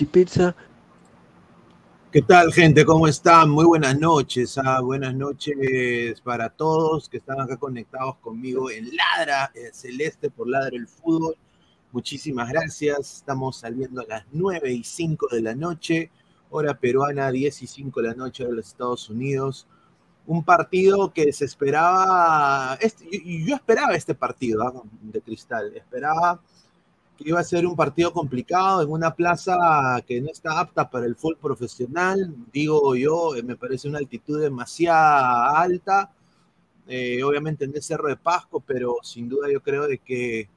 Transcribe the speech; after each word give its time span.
Salchipizza? 0.00 0.54
¿Qué 2.10 2.22
tal, 2.22 2.52
gente? 2.52 2.84
¿Cómo 2.84 3.06
están? 3.06 3.50
Muy 3.50 3.66
buenas 3.66 3.98
noches. 3.98 4.56
ah, 4.58 4.80
Buenas 4.80 5.14
noches 5.14 6.20
para 6.22 6.48
todos 6.48 7.08
que 7.08 7.18
están 7.18 7.40
acá 7.40 7.56
conectados 7.58 8.16
conmigo 8.16 8.70
en 8.70 8.88
Ladra 8.96 9.52
eh, 9.54 9.70
Celeste 9.72 10.30
por 10.30 10.48
Ladra 10.48 10.74
el 10.76 10.88
Fútbol. 10.88 11.36
Muchísimas 11.92 12.48
gracias. 12.48 13.16
Estamos 13.18 13.58
saliendo 13.58 14.00
a 14.00 14.06
las 14.06 14.24
9 14.32 14.72
y 14.72 14.82
5 14.84 15.28
de 15.32 15.42
la 15.42 15.54
noche, 15.54 16.10
hora 16.48 16.74
peruana, 16.74 17.30
10 17.30 17.62
y 17.62 17.66
5 17.66 18.00
de 18.00 18.08
la 18.08 18.14
noche 18.14 18.46
de 18.46 18.52
los 18.52 18.66
Estados 18.68 19.10
Unidos. 19.10 19.66
Un 20.26 20.42
partido 20.44 21.12
que 21.12 21.32
se 21.32 21.44
esperaba, 21.44 22.76
este- 22.80 23.06
yo, 23.10 23.46
yo 23.48 23.54
esperaba 23.54 23.94
este 23.94 24.14
partido 24.14 24.62
ah, 24.62 24.82
de 25.02 25.20
Cristal, 25.20 25.76
esperaba 25.76 26.40
iba 27.20 27.40
a 27.40 27.44
ser 27.44 27.66
un 27.66 27.76
partido 27.76 28.12
complicado 28.12 28.82
en 28.82 28.90
una 28.90 29.14
plaza 29.14 29.56
que 30.06 30.20
no 30.20 30.30
está 30.30 30.58
apta 30.58 30.88
para 30.88 31.06
el 31.06 31.16
fútbol 31.16 31.36
profesional. 31.38 32.34
Digo 32.52 32.94
yo, 32.96 33.34
eh, 33.36 33.42
me 33.42 33.56
parece 33.56 33.88
una 33.88 33.98
altitud 33.98 34.40
demasiado 34.40 35.56
alta. 35.56 36.12
eh, 36.88 37.22
obviamente 37.22 37.64
en 37.64 37.74
el 37.74 37.82
Cerro 37.82 38.08
de 38.08 38.16
Pasco, 38.16 38.60
pero 38.60 38.96
sin 39.02 39.28
duda 39.28 39.48
yo 39.50 39.62
creo 39.62 39.86
de 39.86 39.98
que 39.98 40.48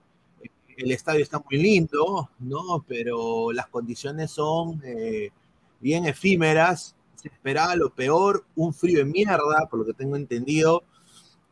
el 0.78 0.92
estadio 0.92 1.22
está 1.22 1.40
muy 1.40 1.62
lindo, 1.62 2.30
¿no? 2.40 2.84
Pero 2.88 3.52
las 3.52 3.68
condiciones 3.68 4.32
son 4.32 4.82
eh, 4.84 5.32
bien 5.80 6.06
efímeras. 6.06 6.96
Se 7.16 7.28
esperaba 7.28 7.76
lo 7.76 7.92
peor, 7.92 8.46
un 8.56 8.74
frío 8.74 9.00
de 9.00 9.06
mierda, 9.06 9.68
por 9.70 9.80
lo 9.80 9.86
que 9.86 9.94
tengo 9.94 10.16
entendido 10.16 10.84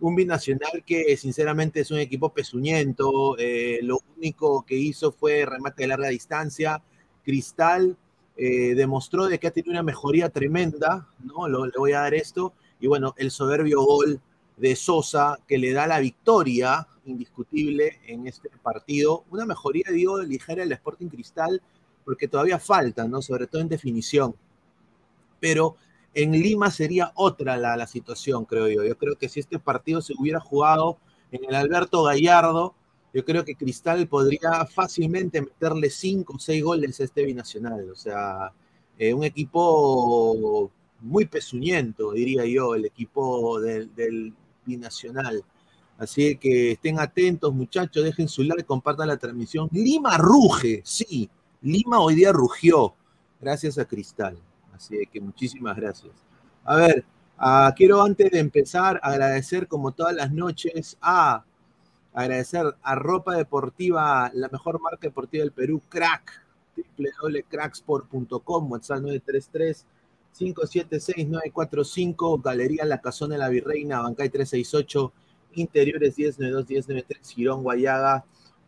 un 0.01 0.15
binacional 0.15 0.83
que 0.85 1.15
sinceramente 1.17 1.79
es 1.81 1.91
un 1.91 1.99
equipo 1.99 2.33
pezuñento. 2.33 3.37
eh, 3.39 3.79
lo 3.83 3.99
único 4.17 4.65
que 4.65 4.75
hizo 4.75 5.11
fue 5.13 5.45
remate 5.45 5.83
de 5.83 5.87
larga 5.87 6.09
distancia. 6.09 6.81
Cristal 7.23 7.97
eh, 8.37 8.73
demostró 8.75 9.27
de 9.27 9.39
que 9.39 9.47
ha 9.47 9.51
tenido 9.51 9.71
una 9.71 9.83
mejoría 9.83 10.29
tremenda, 10.29 11.07
¿no? 11.23 11.47
Lo- 11.47 11.65
le 11.65 11.73
voy 11.77 11.93
a 11.93 12.01
dar 12.01 12.13
esto. 12.15 12.53
Y 12.79 12.87
bueno, 12.87 13.13
el 13.17 13.31
soberbio 13.31 13.81
gol 13.83 14.19
de 14.57 14.75
Sosa 14.75 15.37
que 15.47 15.57
le 15.57 15.71
da 15.73 15.87
la 15.87 15.99
victoria 15.99 16.87
indiscutible 17.05 17.99
en 18.07 18.27
este 18.27 18.49
partido. 18.61 19.23
Una 19.31 19.45
mejoría, 19.45 19.85
digo, 19.91 20.19
ligera 20.21 20.63
del 20.63 20.71
Sporting 20.73 21.07
Cristal, 21.07 21.61
porque 22.05 22.27
todavía 22.27 22.59
falta, 22.59 23.07
¿no? 23.07 23.21
Sobre 23.21 23.47
todo 23.47 23.61
en 23.61 23.69
definición. 23.69 24.35
Pero 25.39 25.75
en 26.13 26.31
Lima 26.31 26.71
sería 26.71 27.11
otra 27.15 27.57
la, 27.57 27.77
la 27.77 27.87
situación, 27.87 28.45
creo 28.45 28.67
yo. 28.67 28.83
Yo 28.83 28.97
creo 28.97 29.15
que 29.17 29.29
si 29.29 29.39
este 29.39 29.59
partido 29.59 30.01
se 30.01 30.13
hubiera 30.17 30.39
jugado 30.39 30.97
en 31.31 31.45
el 31.45 31.55
Alberto 31.55 32.03
Gallardo, 32.03 32.75
yo 33.13 33.25
creo 33.25 33.43
que 33.43 33.55
Cristal 33.55 34.07
podría 34.07 34.65
fácilmente 34.65 35.41
meterle 35.41 35.89
cinco 35.89 36.33
o 36.35 36.39
seis 36.39 36.63
goles 36.63 36.99
a 36.99 37.03
este 37.03 37.25
binacional. 37.25 37.89
O 37.89 37.95
sea, 37.95 38.51
eh, 38.97 39.13
un 39.13 39.23
equipo 39.23 40.71
muy 41.01 41.25
pezuñento, 41.25 42.11
diría 42.11 42.45
yo, 42.45 42.75
el 42.75 42.85
equipo 42.85 43.59
del, 43.59 43.93
del 43.95 44.33
binacional. 44.65 45.43
Así 45.97 46.37
que 46.37 46.71
estén 46.71 46.99
atentos, 46.99 47.53
muchachos, 47.53 48.03
dejen 48.03 48.27
su 48.27 48.43
like, 48.43 48.63
compartan 48.63 49.07
la 49.07 49.17
transmisión. 49.17 49.69
Lima 49.71 50.17
ruge, 50.17 50.81
sí, 50.83 51.29
Lima 51.61 51.99
hoy 51.99 52.15
día 52.15 52.31
rugió, 52.31 52.95
gracias 53.39 53.77
a 53.77 53.85
Cristal. 53.85 54.37
Así 54.81 55.05
que 55.05 55.21
muchísimas 55.21 55.77
gracias. 55.77 56.11
A 56.63 56.75
ver, 56.75 57.05
ah, 57.37 57.71
quiero 57.77 58.01
antes 58.01 58.31
de 58.31 58.39
empezar 58.39 58.99
agradecer 59.03 59.67
como 59.67 59.91
todas 59.91 60.15
las 60.15 60.31
noches 60.31 60.97
a 61.01 61.43
agradecer 62.13 62.75
a 62.81 62.95
Ropa 62.95 63.35
Deportiva, 63.35 64.31
la 64.33 64.49
mejor 64.49 64.81
marca 64.81 65.07
deportiva 65.07 65.43
del 65.43 65.51
Perú, 65.51 65.83
Crack, 65.87 66.43
www.cracksport.com, 66.97 68.71
WhatsApp 68.71 69.01
933 69.01 69.85
576-945, 70.39 72.41
Galería 72.41 72.85
La 72.85 73.01
Casona 73.01 73.35
de 73.35 73.39
la 73.39 73.49
Virreina, 73.49 74.01
Bancay 74.01 74.29
368, 74.29 75.11
Interiores 75.55 76.17
1092, 76.17 76.69
1093, 76.69 77.29
Girón 77.29 77.63
Guayaga 77.63 78.23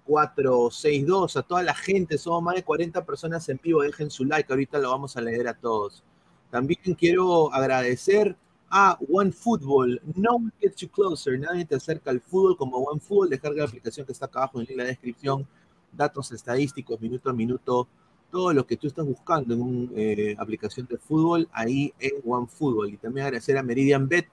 462. 0.06 1.38
A 1.38 1.44
toda 1.44 1.64
la 1.64 1.74
gente, 1.74 2.18
somos 2.18 2.44
más 2.44 2.56
de 2.56 2.64
40 2.64 3.06
personas 3.06 3.48
en 3.50 3.60
vivo, 3.62 3.82
dejen 3.82 4.10
su 4.12 4.26
like, 4.26 4.52
ahorita 4.52 4.80
lo 4.80 4.92
vamos 4.92 5.16
a 5.18 5.22
leer 5.22 5.48
a 5.48 5.54
todos. 5.54 6.04
También 6.50 6.80
quiero 6.98 7.54
agradecer 7.54 8.38
a 8.70 8.98
OneFootball. 9.08 10.02
No 10.16 10.36
one 10.36 10.52
gets 10.60 10.82
you 10.82 10.90
closer. 10.90 11.40
Nadie 11.40 11.66
te 11.66 11.76
acerca 11.76 12.10
al 12.10 12.22
fútbol 12.22 12.58
como 12.58 12.78
OneFootball. 12.78 13.30
Descarga 13.30 13.60
la 13.60 13.66
aplicación 13.66 14.06
que 14.06 14.12
está 14.12 14.26
acá 14.26 14.40
abajo 14.40 14.62
en 14.62 14.78
la 14.78 14.84
descripción. 14.84 15.48
Datos 15.92 16.32
estadísticos, 16.32 17.00
minuto 17.00 17.30
a 17.30 17.34
minuto. 17.34 17.88
Todo 18.32 18.52
lo 18.52 18.66
que 18.66 18.78
tú 18.78 18.88
estás 18.88 19.06
buscando 19.06 19.54
en 19.54 19.62
una 19.62 19.92
eh, 19.96 20.36
aplicación 20.40 20.88
de 20.88 20.98
fútbol, 20.98 21.48
ahí 21.52 21.94
en 22.00 22.14
OneFootball. 22.26 22.94
Y 22.94 22.98
también 22.98 23.28
agradecer 23.28 23.58
a 23.60 23.64
Meridian 23.64 24.08
Bet, 24.08 24.28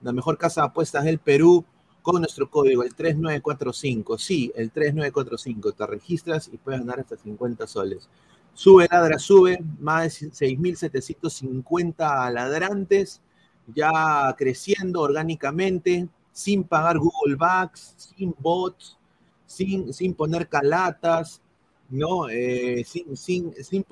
la 0.00 0.12
mejor 0.12 0.38
casa 0.38 0.62
de 0.62 0.68
apuestas 0.68 1.04
del 1.04 1.18
Perú, 1.18 1.62
con 2.02 2.20
nuestro 2.20 2.50
código, 2.50 2.82
el 2.82 2.94
3945. 2.94 4.18
Sí, 4.18 4.52
el 4.54 4.70
3945. 4.70 5.72
Te 5.72 5.86
registras 5.86 6.50
y 6.52 6.58
puedes 6.58 6.80
ganar 6.80 7.00
hasta 7.00 7.16
50 7.16 7.66
soles. 7.66 8.08
Sube, 8.54 8.86
ladra, 8.90 9.18
sube. 9.18 9.58
Más 9.80 10.20
de 10.20 10.30
6.750 10.30 12.30
ladrantes 12.32 13.22
ya 13.66 14.34
creciendo 14.36 15.00
orgánicamente, 15.00 16.08
sin 16.32 16.64
pagar 16.64 16.98
Google 16.98 17.36
Bucks, 17.36 18.12
sin 18.16 18.34
bots, 18.38 18.98
sin, 19.46 19.92
sin 19.92 20.14
poner 20.14 20.48
calatas, 20.48 21.40
¿no? 21.88 22.28
Eh, 22.28 22.84
sin, 22.84 23.16
sin, 23.16 23.52
sin 23.62 23.84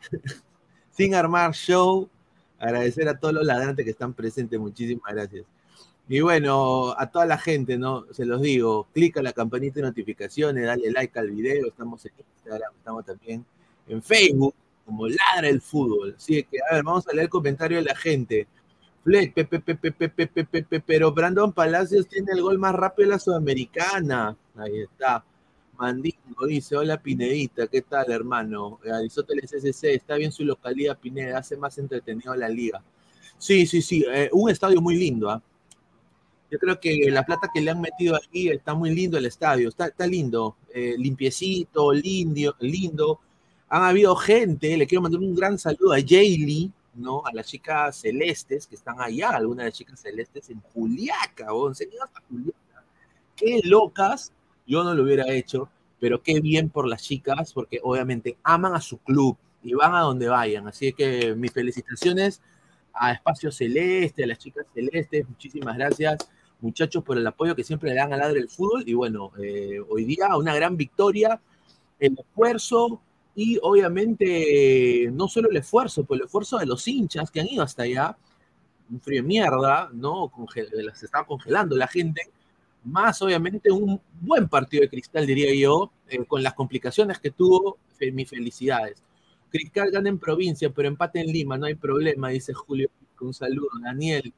sin 0.90 1.14
armar 1.14 1.52
show. 1.52 2.08
Agradecer 2.58 3.08
a 3.08 3.18
todos 3.18 3.34
los 3.34 3.46
ladrantes 3.46 3.84
que 3.84 3.92
están 3.92 4.12
presentes, 4.12 4.60
muchísimas 4.60 5.14
gracias. 5.14 5.46
Y 6.12 6.22
bueno, 6.22 6.92
a 6.98 7.08
toda 7.08 7.24
la 7.24 7.38
gente, 7.38 7.78
¿no? 7.78 8.04
Se 8.10 8.24
los 8.24 8.42
digo, 8.42 8.88
clica 8.92 9.22
la 9.22 9.32
campanita 9.32 9.76
de 9.76 9.82
notificaciones, 9.82 10.66
dale 10.66 10.90
like 10.90 11.16
al 11.16 11.30
video, 11.30 11.68
estamos 11.68 12.04
en 12.04 12.10
Instagram, 12.18 12.72
estamos 12.76 13.04
también 13.04 13.46
en 13.86 14.02
Facebook, 14.02 14.52
como 14.84 15.06
ladra 15.06 15.48
el 15.48 15.60
fútbol. 15.60 16.16
Así 16.16 16.42
que, 16.42 16.58
a 16.68 16.74
ver, 16.74 16.82
vamos 16.82 17.06
a 17.06 17.12
leer 17.12 17.26
el 17.26 17.30
comentario 17.30 17.78
de 17.78 17.84
la 17.84 17.94
gente. 17.94 18.48
Fleck, 19.04 19.48
pero 20.84 21.12
Brandon 21.12 21.52
Palacios 21.52 22.08
tiene 22.08 22.32
el 22.32 22.42
gol 22.42 22.58
más 22.58 22.74
rápido 22.74 23.08
de 23.08 23.14
la 23.14 23.20
Sudamericana. 23.20 24.36
Ahí 24.56 24.80
está. 24.80 25.24
Mandingo 25.78 26.44
dice, 26.48 26.76
hola 26.76 27.00
Pinedita, 27.00 27.68
¿qué 27.68 27.82
tal 27.82 28.10
hermano? 28.10 28.80
Aristóteles 28.92 29.52
SC, 29.52 29.94
está 29.94 30.16
bien 30.16 30.32
su 30.32 30.44
localidad 30.44 30.98
Pineda, 30.98 31.38
hace 31.38 31.56
más 31.56 31.78
entretenido 31.78 32.34
la 32.34 32.48
liga. 32.48 32.82
Sí, 33.38 33.64
sí, 33.64 33.80
sí, 33.80 34.04
un 34.32 34.50
estadio 34.50 34.80
muy 34.80 34.96
lindo. 34.96 35.30
¿ah? 35.30 35.40
Yo 36.50 36.58
creo 36.58 36.80
que 36.80 37.10
la 37.10 37.24
plata 37.24 37.48
que 37.52 37.60
le 37.60 37.70
han 37.70 37.80
metido 37.80 38.16
aquí 38.16 38.48
está 38.48 38.74
muy 38.74 38.94
lindo 38.94 39.16
el 39.16 39.26
estadio, 39.26 39.68
está, 39.68 39.86
está 39.86 40.06
lindo, 40.06 40.56
limpiecito, 40.74 41.92
lindo, 41.92 42.56
lindo 42.60 43.20
han 43.70 43.84
habido 43.84 44.16
gente, 44.16 44.76
le 44.76 44.86
quiero 44.86 45.02
mandar 45.02 45.20
un 45.20 45.34
gran 45.34 45.56
saludo 45.56 45.92
a 45.92 45.98
Jaylee, 45.98 46.72
¿no? 46.94 47.22
A 47.24 47.32
las 47.32 47.46
chicas 47.46 47.96
celestes 47.96 48.66
que 48.66 48.74
están 48.74 49.00
allá, 49.00 49.30
algunas 49.30 49.64
de 49.64 49.70
las 49.70 49.78
chicas 49.78 50.00
celestes 50.00 50.50
en 50.50 50.60
Juliaca, 50.60 51.54
¿o? 51.54 51.70
hasta 51.70 51.86
Juliaca. 52.28 52.84
Qué 53.36 53.60
locas, 53.62 54.32
yo 54.66 54.82
no 54.82 54.92
lo 54.92 55.04
hubiera 55.04 55.32
hecho, 55.32 55.70
pero 56.00 56.20
qué 56.20 56.40
bien 56.40 56.68
por 56.68 56.88
las 56.88 57.04
chicas, 57.04 57.52
porque 57.52 57.78
obviamente 57.80 58.38
aman 58.42 58.74
a 58.74 58.80
su 58.80 58.98
club 58.98 59.36
y 59.62 59.72
van 59.74 59.94
a 59.94 60.00
donde 60.00 60.28
vayan. 60.28 60.66
Así 60.66 60.92
que 60.92 61.36
mis 61.36 61.52
felicitaciones 61.52 62.42
a 62.92 63.12
Espacio 63.12 63.52
Celeste, 63.52 64.24
a 64.24 64.26
las 64.26 64.38
chicas 64.38 64.66
celestes, 64.74 65.28
muchísimas 65.28 65.76
gracias 65.76 66.28
muchachos 66.60 67.02
por 67.02 67.18
el 67.18 67.26
apoyo 67.26 67.56
que 67.56 67.64
siempre 67.64 67.90
le 67.90 67.96
dan 67.96 68.12
al 68.12 68.20
lado 68.20 68.34
del 68.34 68.48
fútbol 68.48 68.84
y 68.86 68.94
bueno, 68.94 69.32
eh, 69.42 69.80
hoy 69.88 70.04
día 70.04 70.36
una 70.36 70.54
gran 70.54 70.76
victoria, 70.76 71.40
el 71.98 72.18
esfuerzo, 72.18 73.00
y 73.34 73.58
obviamente 73.62 75.08
no 75.12 75.28
solo 75.28 75.48
el 75.50 75.56
esfuerzo, 75.56 76.04
pues 76.04 76.20
el 76.20 76.26
esfuerzo 76.26 76.58
de 76.58 76.66
los 76.66 76.86
hinchas 76.86 77.30
que 77.30 77.40
han 77.40 77.48
ido 77.48 77.62
hasta 77.62 77.84
allá, 77.84 78.16
un 78.90 79.00
frío 79.00 79.22
de 79.22 79.28
mierda, 79.28 79.88
¿no? 79.92 80.30
se 80.94 81.06
estaba 81.06 81.26
congelando 81.26 81.76
la 81.76 81.86
gente, 81.86 82.22
más 82.84 83.20
obviamente 83.22 83.70
un 83.70 84.00
buen 84.20 84.48
partido 84.48 84.82
de 84.82 84.88
Cristal, 84.88 85.26
diría 85.26 85.54
yo, 85.54 85.92
eh, 86.08 86.24
con 86.26 86.42
las 86.42 86.54
complicaciones 86.54 87.18
que 87.18 87.30
tuvo, 87.30 87.78
mis 88.12 88.28
felicidades. 88.28 89.02
Cristal 89.50 89.90
gana 89.90 90.08
en 90.08 90.18
provincia, 90.18 90.70
pero 90.70 90.88
empate 90.88 91.20
en 91.20 91.26
Lima, 91.26 91.58
no 91.58 91.66
hay 91.66 91.74
problema, 91.74 92.30
dice 92.30 92.54
Julio. 92.54 92.88
Un 93.20 93.34
saludo, 93.34 93.68
Daniel. 93.82 94.32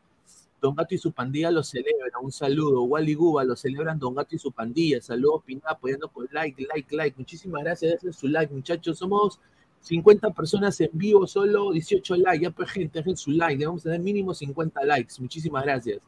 Don 0.62 0.76
Gato 0.76 0.95
y 0.95 0.99
su 0.99 1.11
pandilla 1.11 1.50
lo 1.50 1.64
celebran. 1.64 2.12
Un 2.23 2.31
saludo. 2.31 2.85
Wally 2.85 3.14
Guba 3.14 3.42
lo 3.42 3.57
celebran 3.57 3.99
Don 3.99 4.14
Gato 4.14 4.37
y 4.37 4.38
su 4.38 4.52
pandilla. 4.52 5.02
Saludos, 5.02 5.42
Pineda, 5.45 5.71
apoyando 5.71 6.09
con 6.09 6.28
like, 6.31 6.64
like, 6.73 6.97
like. 6.97 7.19
Muchísimas 7.19 7.64
gracias. 7.64 7.95
Dejen 7.95 8.12
su 8.12 8.28
like, 8.28 8.54
muchachos. 8.54 8.97
Somos 8.97 9.40
50 9.81 10.31
personas 10.31 10.81
en 10.81 10.90
vivo, 10.92 11.26
solo 11.26 11.73
18 11.73 12.16
likes. 12.16 12.45
Ya, 12.45 12.50
pues, 12.52 12.71
gente, 12.71 13.00
dejen 13.00 13.16
su 13.16 13.33
like. 13.33 13.59
Debemos 13.59 13.83
tener 13.83 13.99
mínimo 13.99 14.33
50 14.33 14.85
likes. 14.85 15.14
Muchísimas 15.19 15.64
gracias. 15.64 15.99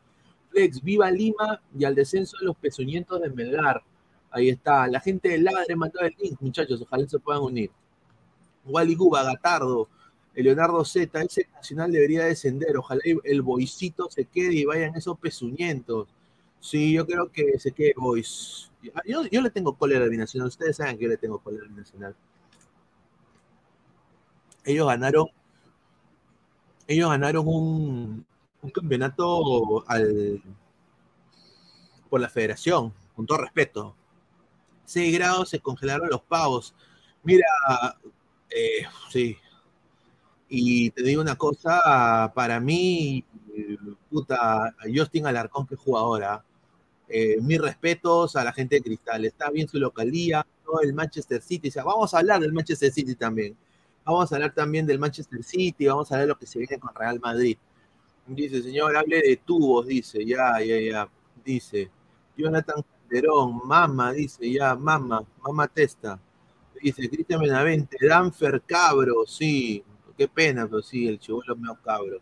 Flex, 0.50 0.80
viva 0.80 1.10
Lima 1.10 1.60
y 1.76 1.84
al 1.84 1.96
descenso 1.96 2.36
de 2.38 2.46
los 2.46 2.56
pezoñientos 2.56 3.20
de 3.20 3.30
Melgar. 3.30 3.82
Ahí 4.30 4.50
está. 4.50 4.86
La 4.86 5.00
gente 5.00 5.30
de 5.30 5.38
Ladre 5.38 5.74
mandó 5.74 5.98
el 5.98 6.14
link, 6.16 6.40
muchachos. 6.40 6.80
Ojalá 6.80 7.08
se 7.08 7.18
puedan 7.18 7.42
unir. 7.42 7.72
Wally 8.64 8.94
Guba, 8.94 9.24
Gatardo. 9.24 9.88
Leonardo 10.34 10.84
Z, 10.84 11.22
ese 11.22 11.48
nacional 11.54 11.92
debería 11.92 12.24
descender. 12.24 12.76
Ojalá 12.76 13.02
el 13.24 13.42
boicito 13.42 14.10
se 14.10 14.24
quede 14.24 14.54
y 14.54 14.64
vayan 14.64 14.96
esos 14.96 15.18
pezuñentos. 15.18 16.08
Sí, 16.60 16.92
yo 16.92 17.06
creo 17.06 17.30
que 17.30 17.58
se 17.58 17.72
quede 17.72 17.92
boys. 17.96 18.70
Yo, 19.06 19.22
yo 19.30 19.42
le 19.42 19.50
tengo 19.50 19.76
cólera 19.76 20.06
binacional. 20.06 20.48
Ustedes 20.48 20.76
saben 20.76 20.96
que 20.96 21.04
yo 21.04 21.10
le 21.10 21.16
tengo 21.16 21.38
cólera 21.38 21.66
binacional. 21.68 22.16
Ellos 24.64 24.86
ganaron. 24.86 25.28
Ellos 26.86 27.10
ganaron 27.10 27.46
un, 27.46 28.26
un 28.62 28.70
campeonato 28.70 29.84
al, 29.88 30.42
por 32.08 32.20
la 32.20 32.28
federación, 32.28 32.94
con 33.14 33.26
todo 33.26 33.38
respeto. 33.38 33.94
6 34.86 35.12
grados 35.14 35.50
se 35.50 35.60
congelaron 35.60 36.08
los 36.08 36.22
pavos. 36.22 36.74
Mira, 37.22 37.46
eh, 38.50 38.86
sí, 39.10 39.36
y 40.56 40.90
te 40.90 41.02
digo 41.02 41.20
una 41.20 41.34
cosa, 41.34 42.30
para 42.32 42.60
mí, 42.60 43.24
puta, 44.08 44.72
Justin 44.94 45.26
Alarcón, 45.26 45.66
que 45.66 45.74
jugadora, 45.74 46.44
eh, 47.08 47.38
mis 47.40 47.60
respetos 47.60 48.36
a 48.36 48.44
la 48.44 48.52
gente 48.52 48.76
de 48.76 48.82
Cristal, 48.82 49.24
está 49.24 49.50
bien 49.50 49.66
su 49.66 49.78
localía, 49.78 50.46
¿no? 50.64 50.80
el 50.80 50.94
Manchester 50.94 51.42
City, 51.42 51.70
o 51.80 51.84
vamos 51.84 52.14
a 52.14 52.18
hablar 52.18 52.40
del 52.40 52.52
Manchester 52.52 52.92
City 52.92 53.16
también, 53.16 53.56
vamos 54.04 54.30
a 54.30 54.36
hablar 54.36 54.54
también 54.54 54.86
del 54.86 55.00
Manchester 55.00 55.42
City, 55.42 55.86
vamos 55.86 56.12
a 56.12 56.18
ver 56.18 56.28
lo 56.28 56.38
que 56.38 56.46
se 56.46 56.60
viene 56.60 56.78
con 56.78 56.94
Real 56.94 57.18
Madrid. 57.18 57.58
Dice, 58.26 58.62
señor, 58.62 58.96
hable 58.96 59.20
de 59.20 59.36
tubos, 59.44 59.86
dice, 59.86 60.24
ya, 60.24 60.60
ya, 60.60 60.78
ya, 60.80 61.08
dice, 61.44 61.90
Jonathan 62.36 62.82
Calderón, 63.08 63.60
mama, 63.66 64.12
dice, 64.12 64.50
ya, 64.50 64.76
mama, 64.76 65.24
mama 65.42 65.66
testa, 65.66 66.20
dice, 66.80 67.10
Cristian 67.10 67.40
Benavente, 67.40 67.98
Danfer 68.00 68.62
Cabro, 68.62 69.26
sí, 69.26 69.84
qué 70.16 70.28
pena, 70.28 70.66
pero 70.66 70.82
sí, 70.82 71.06
el 71.08 71.18
chivolo 71.18 71.56
medio 71.56 71.78
cabro. 71.84 72.20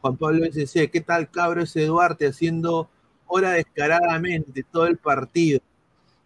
Juan 0.00 0.16
Pablo 0.16 0.44
SC, 0.44 0.90
¿qué 0.90 1.00
tal 1.00 1.30
cabro 1.30 1.62
ese 1.62 1.86
Duarte 1.86 2.26
haciendo 2.26 2.88
hora 3.26 3.52
descaradamente 3.52 4.64
todo 4.64 4.86
el 4.86 4.98
partido? 4.98 5.60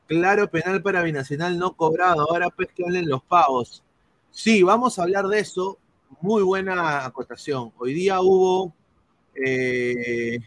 Claro, 0.07 0.49
penal 0.49 0.83
para 0.83 1.03
Binacional 1.03 1.59
no 1.59 1.75
cobrado, 1.77 2.31
ahora 2.31 2.49
pues 2.51 2.69
que 2.73 2.85
hablen 2.85 3.09
los 3.09 3.23
pavos. 3.25 3.83
Sí, 4.31 4.63
vamos 4.63 4.99
a 4.99 5.03
hablar 5.03 5.27
de 5.27 5.41
eso. 5.41 5.79
Muy 6.21 6.43
buena 6.43 7.05
acotación. 7.05 7.73
Hoy 7.79 7.93
día 7.95 8.21
hubo, 8.21 8.73
eh, 9.35 10.39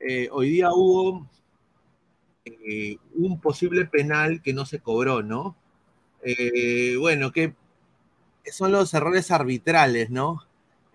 eh, 0.00 0.28
hoy 0.30 0.50
día 0.50 0.70
hubo 0.72 1.26
eh, 2.44 2.98
un 3.14 3.40
posible 3.40 3.86
penal 3.86 4.42
que 4.42 4.52
no 4.52 4.66
se 4.66 4.80
cobró, 4.80 5.22
¿no? 5.22 5.56
bueno, 6.98 7.30
que 7.30 7.54
son 8.52 8.72
los 8.72 8.92
errores 8.94 9.30
arbitrales, 9.30 10.10
¿no? 10.10 10.42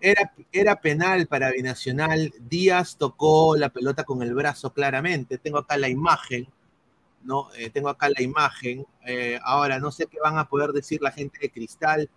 Era, 0.00 0.32
era, 0.52 0.80
penal 0.80 1.26
para 1.26 1.50
Binacional. 1.52 2.32
Díaz 2.40 2.96
tocó 2.96 3.56
la 3.56 3.68
pelota 3.70 4.04
con 4.04 4.22
el 4.22 4.34
brazo 4.34 4.72
claramente. 4.72 5.38
Tengo 5.38 5.58
acá 5.58 5.76
la 5.76 5.88
imagen, 5.88 6.48
¿no? 7.22 7.48
Eh, 7.56 7.70
tengo 7.70 7.88
acá 7.88 8.08
la 8.10 8.22
imagen. 8.22 8.84
Eh, 9.06 9.38
ahora, 9.44 9.78
no 9.78 9.92
sé 9.92 10.06
qué 10.06 10.18
van 10.20 10.38
a 10.38 10.48
poder 10.48 10.72
decir 10.72 11.00
la 11.02 11.12
gente 11.12 11.38
de 11.40 11.50
Cristal. 11.50 12.10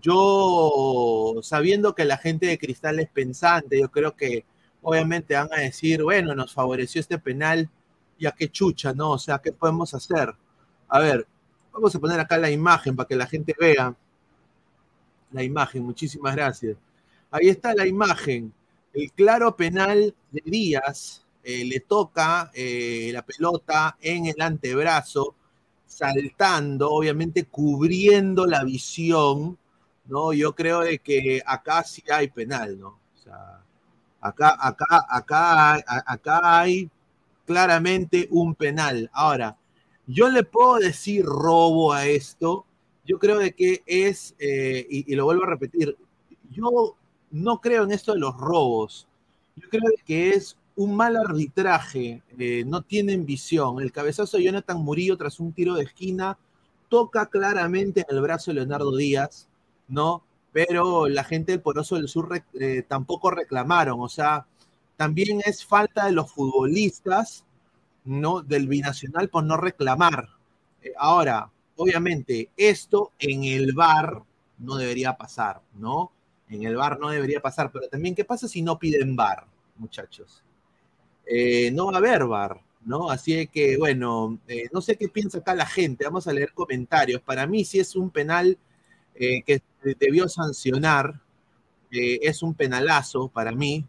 Yo, 0.00 1.34
sabiendo 1.42 1.94
que 1.94 2.04
la 2.04 2.18
gente 2.18 2.46
de 2.46 2.58
Cristal 2.58 2.98
es 3.00 3.10
pensante, 3.10 3.78
yo 3.80 3.90
creo 3.90 4.16
que 4.16 4.44
obviamente 4.82 5.34
van 5.34 5.48
a 5.52 5.60
decir, 5.60 6.02
bueno, 6.02 6.34
nos 6.34 6.52
favoreció 6.52 7.00
este 7.00 7.18
penal, 7.18 7.70
ya 8.18 8.32
que 8.32 8.50
chucha, 8.50 8.92
¿no? 8.94 9.12
O 9.12 9.18
sea, 9.18 9.38
¿qué 9.38 9.52
podemos 9.52 9.94
hacer? 9.94 10.34
A 10.88 10.98
ver, 11.00 11.26
vamos 11.72 11.94
a 11.94 11.98
poner 12.00 12.20
acá 12.20 12.38
la 12.38 12.50
imagen 12.50 12.96
para 12.96 13.08
que 13.08 13.16
la 13.16 13.26
gente 13.26 13.54
vea 13.58 13.94
la 15.32 15.42
imagen, 15.42 15.84
muchísimas 15.84 16.34
gracias. 16.36 16.76
Ahí 17.30 17.48
está 17.48 17.74
la 17.74 17.86
imagen. 17.86 18.52
El 18.92 19.10
claro 19.12 19.56
penal 19.56 20.14
de 20.30 20.42
Díaz 20.44 21.24
eh, 21.42 21.64
le 21.64 21.80
toca 21.80 22.50
eh, 22.54 23.10
la 23.12 23.22
pelota 23.22 23.96
en 24.00 24.26
el 24.26 24.40
antebrazo, 24.40 25.34
saltando, 25.86 26.90
obviamente 26.90 27.44
cubriendo 27.46 28.46
la 28.46 28.64
visión, 28.64 29.58
¿no? 30.06 30.32
Yo 30.32 30.54
creo 30.54 30.80
de 30.80 30.98
que 30.98 31.42
acá 31.44 31.84
sí 31.84 32.02
hay 32.10 32.28
penal, 32.28 32.78
¿no? 32.78 32.88
O 32.88 33.18
sea, 33.22 33.62
Acá, 34.22 34.56
acá, 34.60 35.04
acá, 35.10 35.82
acá 36.06 36.60
hay 36.60 36.88
claramente 37.44 38.28
un 38.30 38.54
penal. 38.54 39.10
Ahora, 39.12 39.56
yo 40.06 40.28
le 40.28 40.44
puedo 40.44 40.76
decir 40.76 41.24
robo 41.24 41.92
a 41.92 42.06
esto. 42.06 42.64
Yo 43.04 43.18
creo 43.18 43.38
de 43.38 43.52
que 43.52 43.82
es, 43.86 44.34
eh, 44.38 44.86
y, 44.88 45.14
lo 45.14 45.24
vuelvo 45.24 45.44
a 45.44 45.50
repetir, 45.50 45.96
yo 46.50 46.96
no 47.30 47.60
creo 47.60 47.84
en 47.84 47.92
esto 47.92 48.12
de 48.12 48.20
los 48.20 48.36
robos. 48.36 49.08
Yo 49.56 49.68
creo 49.68 49.82
que 50.04 50.30
es 50.30 50.56
un 50.76 50.94
mal 50.94 51.16
arbitraje, 51.16 52.22
eh, 52.38 52.64
no 52.66 52.82
tienen 52.82 53.26
visión. 53.26 53.80
El 53.80 53.92
cabezazo 53.92 54.36
de 54.36 54.44
Jonathan 54.44 54.78
Murillo 54.78 55.16
tras 55.16 55.40
un 55.40 55.52
tiro 55.52 55.74
de 55.74 55.84
esquina 55.84 56.38
toca 56.88 57.26
claramente 57.26 58.04
en 58.08 58.16
el 58.16 58.22
brazo 58.22 58.50
de 58.50 58.56
Leonardo 58.56 58.96
Díaz, 58.96 59.48
¿no? 59.88 60.22
Pero 60.52 61.08
la 61.08 61.24
gente 61.24 61.52
del 61.52 61.62
Poroso 61.62 61.96
del 61.96 62.08
Sur 62.08 62.42
eh, 62.54 62.84
tampoco 62.86 63.30
reclamaron, 63.30 64.00
o 64.00 64.08
sea, 64.08 64.46
también 64.96 65.40
es 65.44 65.64
falta 65.64 66.06
de 66.06 66.12
los 66.12 66.30
futbolistas, 66.30 67.44
¿no? 68.04 68.42
Del 68.42 68.68
binacional 68.68 69.28
por 69.28 69.44
no 69.44 69.56
reclamar. 69.56 70.28
Ahora, 70.98 71.50
obviamente, 71.82 72.50
esto 72.56 73.12
en 73.18 73.44
el 73.44 73.72
bar 73.72 74.22
no 74.58 74.76
debería 74.76 75.16
pasar, 75.16 75.60
¿no? 75.74 76.12
En 76.48 76.62
el 76.64 76.76
bar 76.76 76.98
no 77.00 77.08
debería 77.10 77.40
pasar, 77.40 77.70
pero 77.72 77.88
también, 77.88 78.14
¿qué 78.14 78.24
pasa 78.24 78.48
si 78.48 78.62
no 78.62 78.78
piden 78.78 79.16
bar, 79.16 79.46
muchachos? 79.76 80.42
Eh, 81.26 81.70
no 81.72 81.86
va 81.86 81.94
a 81.94 81.98
haber 81.98 82.26
bar, 82.26 82.60
¿no? 82.84 83.10
Así 83.10 83.46
que, 83.46 83.76
bueno, 83.76 84.38
eh, 84.48 84.68
no 84.72 84.80
sé 84.80 84.96
qué 84.96 85.08
piensa 85.08 85.38
acá 85.38 85.54
la 85.54 85.66
gente, 85.66 86.04
vamos 86.04 86.26
a 86.26 86.32
leer 86.32 86.52
comentarios. 86.52 87.22
Para 87.22 87.46
mí, 87.46 87.64
si 87.64 87.80
es 87.80 87.96
un 87.96 88.10
penal 88.10 88.58
eh, 89.14 89.42
que 89.42 89.62
debió 89.98 90.28
sancionar, 90.28 91.20
es 91.90 92.42
un 92.42 92.54
penalazo 92.54 93.28
para 93.28 93.52
mí, 93.52 93.84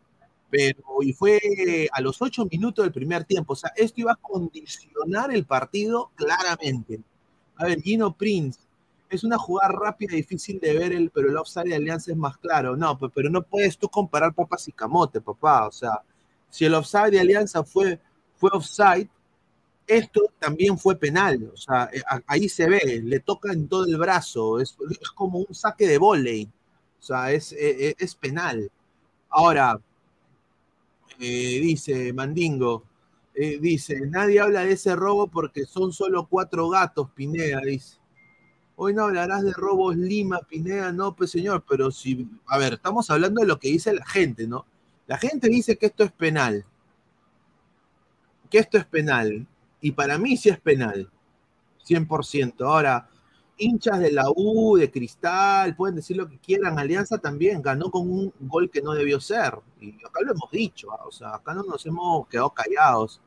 pero 0.50 0.84
y 1.02 1.14
fue 1.14 1.40
a 1.94 2.02
los 2.02 2.22
ocho 2.22 2.46
minutos 2.46 2.84
del 2.84 2.92
primer 2.92 3.24
tiempo, 3.24 3.54
o 3.54 3.56
sea, 3.56 3.72
esto 3.78 4.02
iba 4.02 4.12
a 4.12 4.18
condicionar 4.18 5.34
el 5.34 5.46
partido 5.46 6.12
claramente. 6.16 7.02
A 7.58 7.66
ver, 7.66 7.82
Gino 7.82 8.16
Prince, 8.16 8.60
es 9.10 9.24
una 9.24 9.38
jugada 9.38 9.74
rápida, 9.74 10.16
difícil 10.16 10.60
de 10.60 10.74
ver, 10.78 10.94
el, 10.94 11.10
pero 11.12 11.30
el 11.30 11.38
offside 11.38 11.70
de 11.70 11.76
Alianza 11.76 12.12
es 12.12 12.18
más 12.18 12.38
claro. 12.38 12.76
No, 12.76 12.98
pero 12.98 13.30
no 13.30 13.44
puedes 13.44 13.78
tú 13.78 13.90
comparar 13.90 14.34
papas 14.34 14.68
y 14.68 14.72
camote, 14.72 15.22
papá, 15.22 15.68
o 15.68 15.72
sea 15.72 16.02
si 16.54 16.66
el 16.66 16.76
offside 16.76 17.10
de 17.10 17.20
Alianza 17.20 17.64
fue, 17.64 18.00
fue 18.36 18.52
offside, 18.54 19.10
esto 19.88 20.22
también 20.38 20.78
fue 20.78 20.96
penal. 20.96 21.50
O 21.52 21.58
sea, 21.58 21.90
eh, 21.92 22.04
ahí 22.28 22.48
se 22.48 22.70
ve, 22.70 23.02
le 23.04 23.20
toca 23.22 23.52
en 23.52 23.68
todo 23.68 23.86
el 23.86 23.98
brazo, 23.98 24.60
es, 24.60 24.78
como 25.16 25.40
un 25.40 25.56
saque 25.56 25.88
de 25.88 25.98
volei. 25.98 26.48
O 27.00 27.02
sea, 27.02 27.32
es, 27.32 27.54
e, 27.54 27.90
e, 27.90 27.96
es, 27.98 28.14
penal. 28.14 28.72
Ahora, 29.30 29.80
eh, 31.20 31.60
dice 31.60 32.14
Mandingo, 32.14 32.84
eh, 33.36 33.58
dice, 33.60 34.02
nadie 34.08 34.40
habla 34.40 34.62
de 34.62 34.74
ese 34.74 34.96
robo 34.96 35.28
porque 35.28 35.66
son 35.66 35.92
solo 35.92 36.28
cuatro 36.28 36.70
gatos, 36.70 37.10
Pineda, 37.16 37.62
dice. 37.62 37.98
Hoy 38.76 38.94
no 38.94 39.04
hablarás 39.04 39.44
de 39.44 39.54
robos 39.54 39.96
Lima, 39.96 40.40
Pineda, 40.40 40.92
no, 40.92 41.16
pues 41.16 41.32
señor, 41.32 41.64
pero 41.68 41.92
si, 41.92 42.28
a 42.48 42.58
ver, 42.58 42.74
estamos 42.74 43.10
hablando 43.10 43.42
de 43.42 43.48
lo 43.48 43.60
que 43.60 43.70
dice 43.70 43.94
la 43.94 44.06
gente, 44.06 44.48
¿no? 44.48 44.66
La 45.08 45.18
gente 45.18 45.48
dice 45.48 45.78
que 45.78 45.88
esto 45.88 46.04
es 46.04 46.12
penal. 46.12 46.66
Que 48.50 48.60
esto 48.60 48.78
es 48.78 48.86
penal. 48.86 49.46
Y 49.82 49.92
para 49.92 50.18
mí 50.18 50.38
sí 50.38 50.50
es 50.50 50.60
penal. 50.60 51.10
100%. 51.86 52.66
Ahora, 52.66 53.10
hinchas 53.58 54.00
de 54.00 54.12
la 54.12 54.26
U, 54.36 54.78
de 54.78 54.92
Cristal, 54.92 55.76
pueden 55.76 55.96
decir 55.96 56.18
lo 56.18 56.28
que 56.28 56.38
quieran. 56.40 56.80
Alianza 56.80 57.18
también 57.18 57.62
ganó 57.62 57.90
con 57.92 58.10
un 58.10 58.34
gol 58.42 58.70
que 58.70 58.82
no 58.82 58.94
debió 58.94 59.20
ser. 59.20 59.54
Y 59.80 59.96
acá 60.06 60.22
lo 60.24 60.32
hemos 60.34 60.52
dicho. 60.52 60.92
¿ah? 60.92 61.06
O 61.06 61.12
sea, 61.12 61.36
acá 61.36 61.54
no 61.54 61.64
nos 61.64 61.86
hemos 61.86 62.28
quedado 62.28 62.50
callados. 62.52 63.22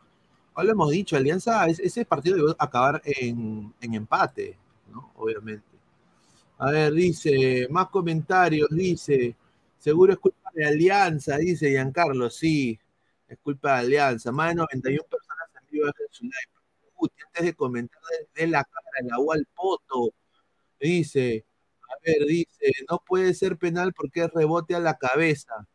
Acá 0.53 0.65
lo 0.65 0.73
hemos 0.73 0.91
dicho. 0.91 1.17
Alianza, 1.17 1.67
ese 1.67 2.05
partido 2.05 2.37
debe 2.37 2.55
acabar 2.59 3.01
en, 3.05 3.73
en 3.81 3.95
empate, 3.95 4.59
¿no? 4.93 5.13
Obviamente. 5.17 5.77
A 6.59 6.71
ver, 6.71 6.93
dice, 6.93 7.67
más 7.71 7.89
comentarios, 7.89 8.69
dice, 8.71 9.37
seguro 9.79 10.15
es 10.15 10.19
culpa 10.19 10.51
de 10.55 10.65
Alianza, 10.67 11.37
dice 11.37 11.69
Giancarlo, 11.71 12.31
sí, 12.31 12.79
es 13.29 13.39
culpa 13.43 13.75
de 13.75 13.81
Alianza. 13.81 14.33
Más 14.33 14.51
de 14.51 14.55
91 14.57 15.03
personas 15.05 15.49
en 15.61 15.71
vivo 15.71 15.87
en 15.87 15.93
su 16.11 16.25
live. 16.25 16.56
Antes 17.27 17.45
de 17.45 17.55
comentar 17.55 18.01
de, 18.35 18.47
la 18.47 18.65
cara, 18.65 18.91
el 19.01 19.13
agua 19.13 19.37
al 19.37 19.47
poto, 19.55 20.15
dice, 20.81 21.47
a 21.91 21.95
ver, 22.05 22.27
dice, 22.27 22.73
no 22.91 23.03
puede 23.07 23.35
ser 23.35 23.59
penal 23.59 23.93
porque 23.95 24.25
es 24.25 24.31
rebote 24.33 24.75
a 24.75 24.81
la 24.81 24.97
cabeza. 24.99 25.67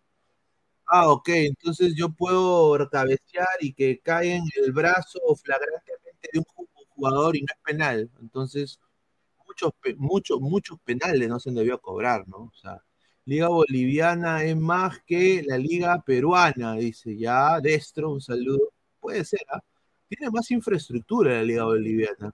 Ah, 0.87 1.09
ok, 1.09 1.29
entonces 1.29 1.93
yo 1.95 2.09
puedo 2.09 2.89
cabecear 2.89 3.47
y 3.61 3.73
que 3.73 3.99
caiga 3.99 4.35
en 4.35 4.43
el 4.57 4.73
brazo 4.73 5.19
flagrantemente 5.41 6.29
de 6.33 6.39
un 6.39 6.45
jugador 6.89 7.35
y 7.37 7.41
no 7.41 7.47
es 7.49 7.61
penal. 7.63 8.11
Entonces, 8.19 8.79
muchos, 9.47 9.71
muchos, 9.97 10.41
muchos 10.41 10.79
penales 10.81 11.29
no 11.29 11.39
se 11.39 11.51
debió 11.51 11.79
cobrar, 11.81 12.27
¿no? 12.27 12.37
O 12.37 12.53
sea, 12.61 12.83
Liga 13.25 13.47
Boliviana 13.49 14.43
es 14.43 14.57
más 14.57 14.99
que 15.05 15.43
la 15.45 15.57
Liga 15.57 16.01
Peruana, 16.05 16.75
dice 16.75 17.17
ya 17.17 17.59
Destro, 17.61 18.11
un 18.11 18.21
saludo. 18.21 18.73
Puede 18.99 19.23
ser, 19.25 19.41
¿ah? 19.51 19.61
Tiene 20.17 20.31
más 20.31 20.51
infraestructura 20.51 21.35
la 21.35 21.43
Liga 21.43 21.63
Boliviana. 21.63 22.31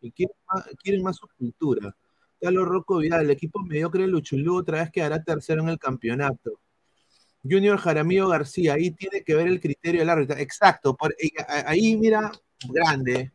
Y 0.00 0.12
quieren 0.12 0.36
más, 0.46 0.64
quieren 0.82 1.02
cultura. 1.36 1.96
Carlos 2.40 2.68
Rocco 2.68 2.98
Vidal, 2.98 3.22
el 3.22 3.30
equipo 3.30 3.60
mediocre 3.60 4.02
de 4.02 4.08
Luchulú 4.08 4.58
otra 4.58 4.82
vez 4.82 4.90
quedará 4.90 5.22
tercero 5.22 5.62
en 5.62 5.70
el 5.70 5.78
campeonato. 5.78 6.60
Junior 7.42 7.78
Jaramillo 7.78 8.28
García, 8.28 8.74
ahí 8.74 8.90
tiene 8.90 9.22
que 9.24 9.34
ver 9.34 9.48
el 9.48 9.60
criterio 9.60 10.00
del 10.00 10.10
árbitro. 10.10 10.36
Exacto, 10.36 10.96
ahí 11.66 11.96
mira, 11.96 12.30
grande, 12.68 13.32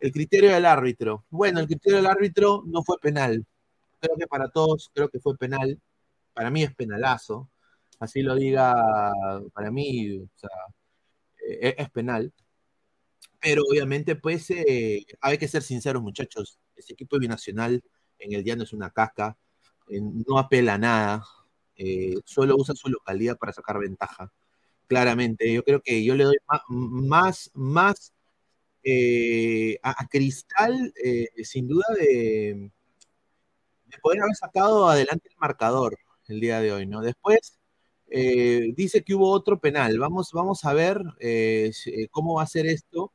el 0.00 0.12
criterio 0.12 0.50
del 0.52 0.66
árbitro. 0.66 1.24
Bueno, 1.30 1.60
el 1.60 1.66
criterio 1.66 1.98
del 1.98 2.06
árbitro 2.06 2.64
no 2.66 2.82
fue 2.82 2.98
penal. 2.98 3.46
Creo 4.00 4.16
que 4.18 4.26
para 4.26 4.48
todos, 4.48 4.90
creo 4.92 5.08
que 5.08 5.20
fue 5.20 5.36
penal 5.36 5.80
para 6.36 6.50
mí 6.50 6.62
es 6.62 6.74
penalazo, 6.74 7.48
así 7.98 8.20
lo 8.20 8.34
diga, 8.34 8.74
para 9.54 9.70
mí, 9.70 10.18
o 10.18 10.28
sea, 10.36 10.50
eh, 11.48 11.74
es 11.78 11.90
penal. 11.90 12.30
Pero 13.46 13.62
obviamente, 13.70 14.16
pues, 14.16 14.50
eh, 14.50 15.06
hay 15.20 15.38
que 15.38 15.46
ser 15.46 15.62
sinceros, 15.62 16.02
muchachos. 16.02 16.58
Ese 16.74 16.94
equipo 16.94 17.16
binacional 17.16 17.80
en 18.18 18.32
el 18.32 18.42
llano 18.42 18.64
es 18.64 18.72
una 18.72 18.90
caca, 18.90 19.38
eh, 19.88 20.00
no 20.00 20.40
apela 20.40 20.74
a 20.74 20.78
nada, 20.78 21.24
solo 22.24 22.56
usa 22.56 22.74
su 22.74 22.88
localidad 22.88 23.38
para 23.38 23.52
sacar 23.52 23.78
ventaja. 23.78 24.32
Claramente, 24.88 25.52
yo 25.52 25.62
creo 25.62 25.80
que 25.80 26.04
yo 26.04 26.16
le 26.16 26.24
doy 26.24 26.36
más, 26.68 27.52
más, 27.54 28.12
a, 29.82 30.08
Cristal, 30.08 30.92
sin 31.44 31.68
duda, 31.68 31.84
de, 31.96 32.70
de 33.84 33.98
poder 34.02 34.22
haber 34.22 34.34
sacado 34.34 34.88
adelante 34.88 35.28
el 35.30 35.36
marcador 35.38 35.96
el 36.26 36.40
día 36.40 36.60
de 36.60 36.72
hoy, 36.72 36.86
¿no? 36.86 37.00
Después 37.00 37.56
eh, 38.08 38.72
dice 38.76 39.02
que 39.02 39.14
hubo 39.14 39.30
otro 39.30 39.58
penal. 39.58 39.98
Vamos, 39.98 40.30
vamos 40.32 40.64
a 40.64 40.72
ver 40.72 41.00
eh, 41.20 41.72
eh, 41.86 42.08
cómo 42.10 42.34
va 42.34 42.42
a 42.42 42.46
ser 42.46 42.66
esto. 42.66 43.12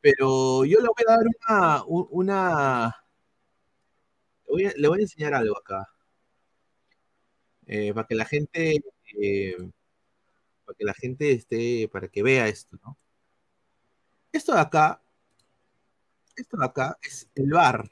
Pero 0.00 0.64
yo 0.64 0.80
le 0.80 0.88
voy 0.88 1.04
a 1.06 1.12
dar 1.12 1.26
una. 1.48 1.84
una 2.10 2.96
le, 4.48 4.88
voy 4.88 4.98
a, 4.98 5.02
enseñar 5.02 5.34
algo 5.34 5.58
acá. 5.58 5.88
para 7.94 8.06
que 8.06 8.14
la 8.14 8.24
gente. 8.24 8.82
para 10.64 10.76
que 10.76 10.84
la 10.84 10.94
gente 10.94 11.32
esté. 11.32 11.88
Para 11.88 12.08
que 12.08 12.22
vea 12.22 12.48
esto, 12.48 12.78
¿no? 12.84 12.96
Esto 14.32 14.54
de 14.54 14.60
acá. 14.60 15.02
Esto 16.36 16.56
de 16.56 16.64
acá 16.64 16.96
es 17.02 17.28
el 17.34 17.50
bar. 17.50 17.90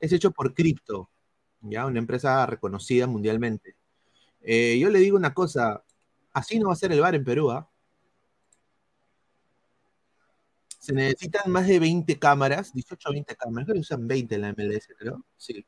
Es 0.00 0.12
hecho 0.12 0.32
por 0.32 0.52
cripto 0.54 1.12
ya 1.62 1.86
una 1.86 1.98
empresa 1.98 2.44
reconocida 2.46 3.06
mundialmente. 3.06 3.76
Eh, 4.42 4.78
yo 4.78 4.90
le 4.90 4.98
digo 4.98 5.16
una 5.16 5.32
cosa, 5.32 5.84
así 6.32 6.58
no 6.58 6.68
va 6.68 6.72
a 6.74 6.76
ser 6.76 6.92
el 6.92 7.00
bar 7.00 7.14
en 7.14 7.24
Perú. 7.24 7.50
¿ah? 7.50 7.68
Se 10.82 10.92
necesitan 10.92 11.52
más 11.52 11.68
de 11.68 11.78
20 11.78 12.18
cámaras, 12.18 12.72
18 12.72 13.08
o 13.08 13.12
20 13.12 13.36
cámaras, 13.36 13.66
creo 13.66 13.74
que 13.74 13.80
usan 13.82 14.08
20 14.08 14.34
en 14.34 14.40
la 14.40 14.48
MLS, 14.48 14.88
creo. 14.98 15.24
Sí. 15.36 15.64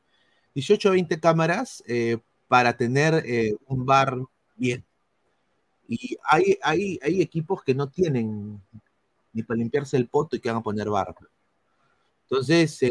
18 0.53 0.89
o 0.89 0.91
20 0.91 1.21
cámaras 1.21 1.81
eh, 1.87 2.17
para 2.49 2.75
tener 2.75 3.23
eh, 3.25 3.55
un 3.67 3.85
bar 3.85 4.17
bien. 4.57 4.83
Y 5.87 6.17
hay, 6.29 6.57
hay, 6.61 6.99
hay 7.01 7.21
equipos 7.21 7.63
que 7.63 7.73
no 7.73 7.89
tienen 7.89 8.61
ni 9.31 9.43
para 9.43 9.57
limpiarse 9.57 9.95
el 9.95 10.09
poto 10.09 10.35
y 10.35 10.41
que 10.41 10.49
van 10.49 10.57
a 10.57 10.63
poner 10.63 10.89
bar. 10.89 11.15
Entonces, 12.23 12.81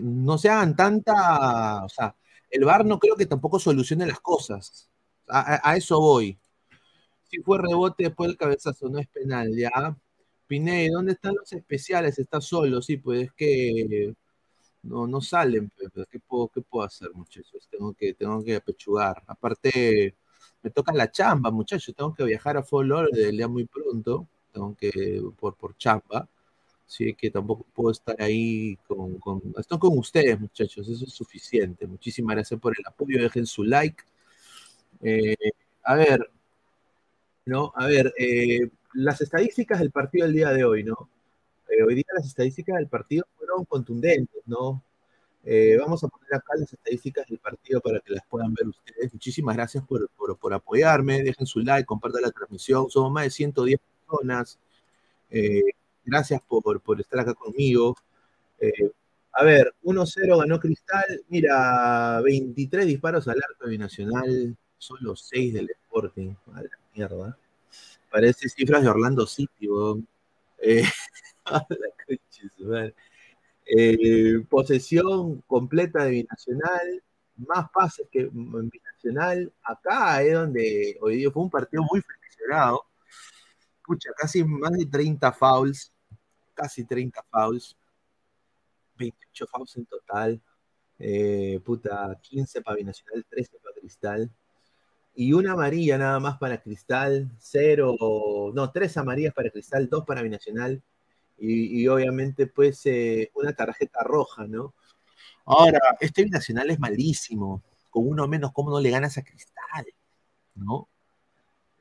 no 0.00 0.38
se 0.38 0.48
hagan 0.48 0.74
tanta, 0.74 1.84
o 1.84 1.88
sea, 1.90 2.16
el 2.48 2.64
VAR 2.64 2.86
no 2.86 2.98
creo 2.98 3.14
que 3.14 3.26
tampoco 3.26 3.58
solucione 3.58 4.06
las 4.06 4.20
cosas. 4.20 4.88
A, 5.28 5.76
eso 5.76 6.00
voy. 6.00 6.38
Si 7.24 7.42
fue 7.42 7.58
rebote 7.58 8.04
después 8.04 8.28
del 8.28 8.38
cabezazo, 8.38 8.88
no 8.88 8.98
es 8.98 9.08
penal, 9.08 9.54
¿ya? 9.54 9.70
Piney, 10.48 10.88
¿dónde 10.88 11.12
están 11.12 11.34
los 11.36 11.52
especiales? 11.52 12.18
Está 12.18 12.40
solo, 12.40 12.82
sí, 12.82 12.96
pues 12.96 13.24
es 13.24 13.32
que 13.34 14.14
no, 14.82 15.06
no 15.06 15.20
salen, 15.20 15.70
pero 15.76 16.06
¿qué 16.10 16.20
puedo, 16.20 16.48
qué 16.48 16.62
puedo 16.62 16.84
hacer, 16.86 17.10
muchachos? 17.14 17.68
Tengo 17.70 17.94
que, 17.94 18.14
tengo 18.14 18.42
que 18.44 18.56
apechugar. 18.56 19.22
Aparte, 19.26 20.14
me 20.62 20.70
toca 20.70 20.92
la 20.94 21.10
chamba, 21.10 21.50
muchachos. 21.50 21.94
Tengo 21.96 22.14
que 22.14 22.24
viajar 22.24 22.56
a 22.56 22.62
Fort 22.62 22.88
Lauderdale 22.88 23.46
muy 23.48 23.66
pronto. 23.66 24.26
Tengo 24.52 24.76
que, 24.76 25.22
por, 25.38 25.54
por 25.56 25.76
chamba. 25.76 26.28
Así 26.86 27.14
que 27.14 27.30
tampoco 27.30 27.66
puedo 27.74 27.90
estar 27.92 28.20
ahí 28.22 28.76
con, 28.86 29.20
estoy 29.58 29.78
con 29.78 29.98
ustedes, 29.98 30.40
muchachos. 30.40 30.88
Eso 30.88 31.04
es 31.04 31.12
suficiente. 31.12 31.86
Muchísimas 31.86 32.36
gracias 32.36 32.60
por 32.60 32.74
el 32.78 32.84
apoyo. 32.86 33.22
Dejen 33.22 33.46
su 33.46 33.64
like. 33.64 34.02
Eh, 35.02 35.36
a 35.84 35.94
ver, 35.96 36.30
¿no? 37.46 37.72
A 37.76 37.86
ver, 37.86 38.12
eh, 38.18 38.68
las 38.98 39.20
estadísticas 39.20 39.78
del 39.78 39.92
partido 39.92 40.26
del 40.26 40.34
día 40.34 40.50
de 40.50 40.64
hoy, 40.64 40.82
¿no? 40.82 41.08
Eh, 41.68 41.84
hoy 41.84 41.94
día 41.94 42.04
las 42.14 42.26
estadísticas 42.26 42.76
del 42.78 42.88
partido 42.88 43.24
fueron 43.36 43.64
contundentes, 43.64 44.42
¿no? 44.46 44.82
Eh, 45.44 45.76
vamos 45.78 46.02
a 46.02 46.08
poner 46.08 46.34
acá 46.34 46.54
las 46.56 46.72
estadísticas 46.72 47.26
del 47.28 47.38
partido 47.38 47.80
para 47.80 48.00
que 48.00 48.12
las 48.12 48.26
puedan 48.26 48.52
ver 48.54 48.66
ustedes. 48.66 49.12
Muchísimas 49.12 49.54
gracias 49.54 49.84
por, 49.86 50.10
por, 50.10 50.52
apoyarme. 50.52 51.22
Dejen 51.22 51.46
su 51.46 51.60
like, 51.60 51.86
compartan 51.86 52.22
la 52.22 52.32
transmisión. 52.32 52.90
Somos 52.90 53.12
más 53.12 53.24
de 53.24 53.30
110 53.30 53.78
personas. 54.04 54.58
Eh, 55.30 55.62
gracias 56.04 56.42
por, 56.42 56.80
por, 56.80 57.00
estar 57.00 57.20
acá 57.20 57.34
conmigo. 57.34 57.94
A 59.32 59.44
ver, 59.44 59.72
1-0 59.84 60.38
ganó 60.40 60.58
Cristal. 60.58 61.24
Mira, 61.28 62.20
23 62.22 62.84
disparos 62.84 63.28
al 63.28 63.36
arco 63.36 63.68
binacional. 63.68 64.56
Solo 64.76 65.14
6 65.14 65.54
del 65.54 65.70
Sporting. 65.70 66.34
A 66.52 66.62
mierda. 66.94 67.38
Parece 68.10 68.48
cifras 68.48 68.82
de 68.82 68.88
Orlando 68.88 69.26
City, 69.26 69.68
eh, 70.58 70.82
la 72.58 72.92
eh, 73.66 74.40
posesión 74.48 75.42
completa 75.42 76.04
de 76.04 76.10
Binacional, 76.10 77.02
más 77.36 77.70
pases 77.70 78.08
que 78.10 78.28
Binacional. 78.32 79.52
Acá 79.62 80.22
es 80.22 80.34
donde 80.34 80.98
hoy 81.00 81.16
día 81.16 81.30
fue 81.30 81.42
un 81.42 81.50
partido 81.50 81.82
muy 81.90 82.00
friccionado. 82.00 82.84
Escucha, 83.76 84.10
casi 84.16 84.44
más 84.44 84.72
de 84.72 84.86
30 84.86 85.32
fouls, 85.32 85.92
casi 86.54 86.84
30 86.84 87.22
fouls, 87.30 87.76
28 88.96 89.46
fouls 89.46 89.76
en 89.76 89.86
total. 89.86 90.40
Eh, 90.98 91.60
puta, 91.64 92.18
15 92.22 92.62
para 92.62 92.76
Binacional, 92.76 93.24
13 93.28 93.58
para 93.62 93.74
Cristal. 93.78 94.30
Y 95.20 95.32
una 95.32 95.54
amarilla 95.54 95.98
nada 95.98 96.20
más 96.20 96.38
para 96.38 96.62
Cristal, 96.62 97.28
cero, 97.40 97.96
no, 98.54 98.70
tres 98.70 98.96
amarillas 98.96 99.34
para 99.34 99.50
Cristal, 99.50 99.88
dos 99.88 100.04
para 100.04 100.22
Binacional 100.22 100.80
y, 101.36 101.88
obviamente 101.88 102.46
pues 102.46 102.86
eh, 102.86 103.28
una 103.34 103.52
tarjeta 103.52 104.04
roja, 104.04 104.46
¿no? 104.46 104.74
Ahora, 105.44 105.80
este 105.98 106.22
binacional 106.22 106.70
es 106.70 106.78
malísimo, 106.78 107.64
con 107.90 108.06
uno 108.06 108.28
menos, 108.28 108.52
¿cómo 108.52 108.70
no 108.70 108.78
le 108.78 108.90
ganas 108.90 109.18
a 109.18 109.24
Cristal? 109.24 109.86
¿No? 110.54 110.86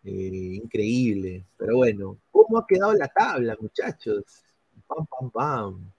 Eh, 0.04 0.58
increíble, 0.64 1.46
pero 1.58 1.76
bueno, 1.76 2.18
¿cómo 2.32 2.58
ha 2.58 2.66
quedado 2.66 2.94
la 2.94 3.08
tabla, 3.08 3.56
muchachos? 3.62 4.24
Pam, 4.88 5.06
pam, 5.06 5.30
pam. 5.30 5.92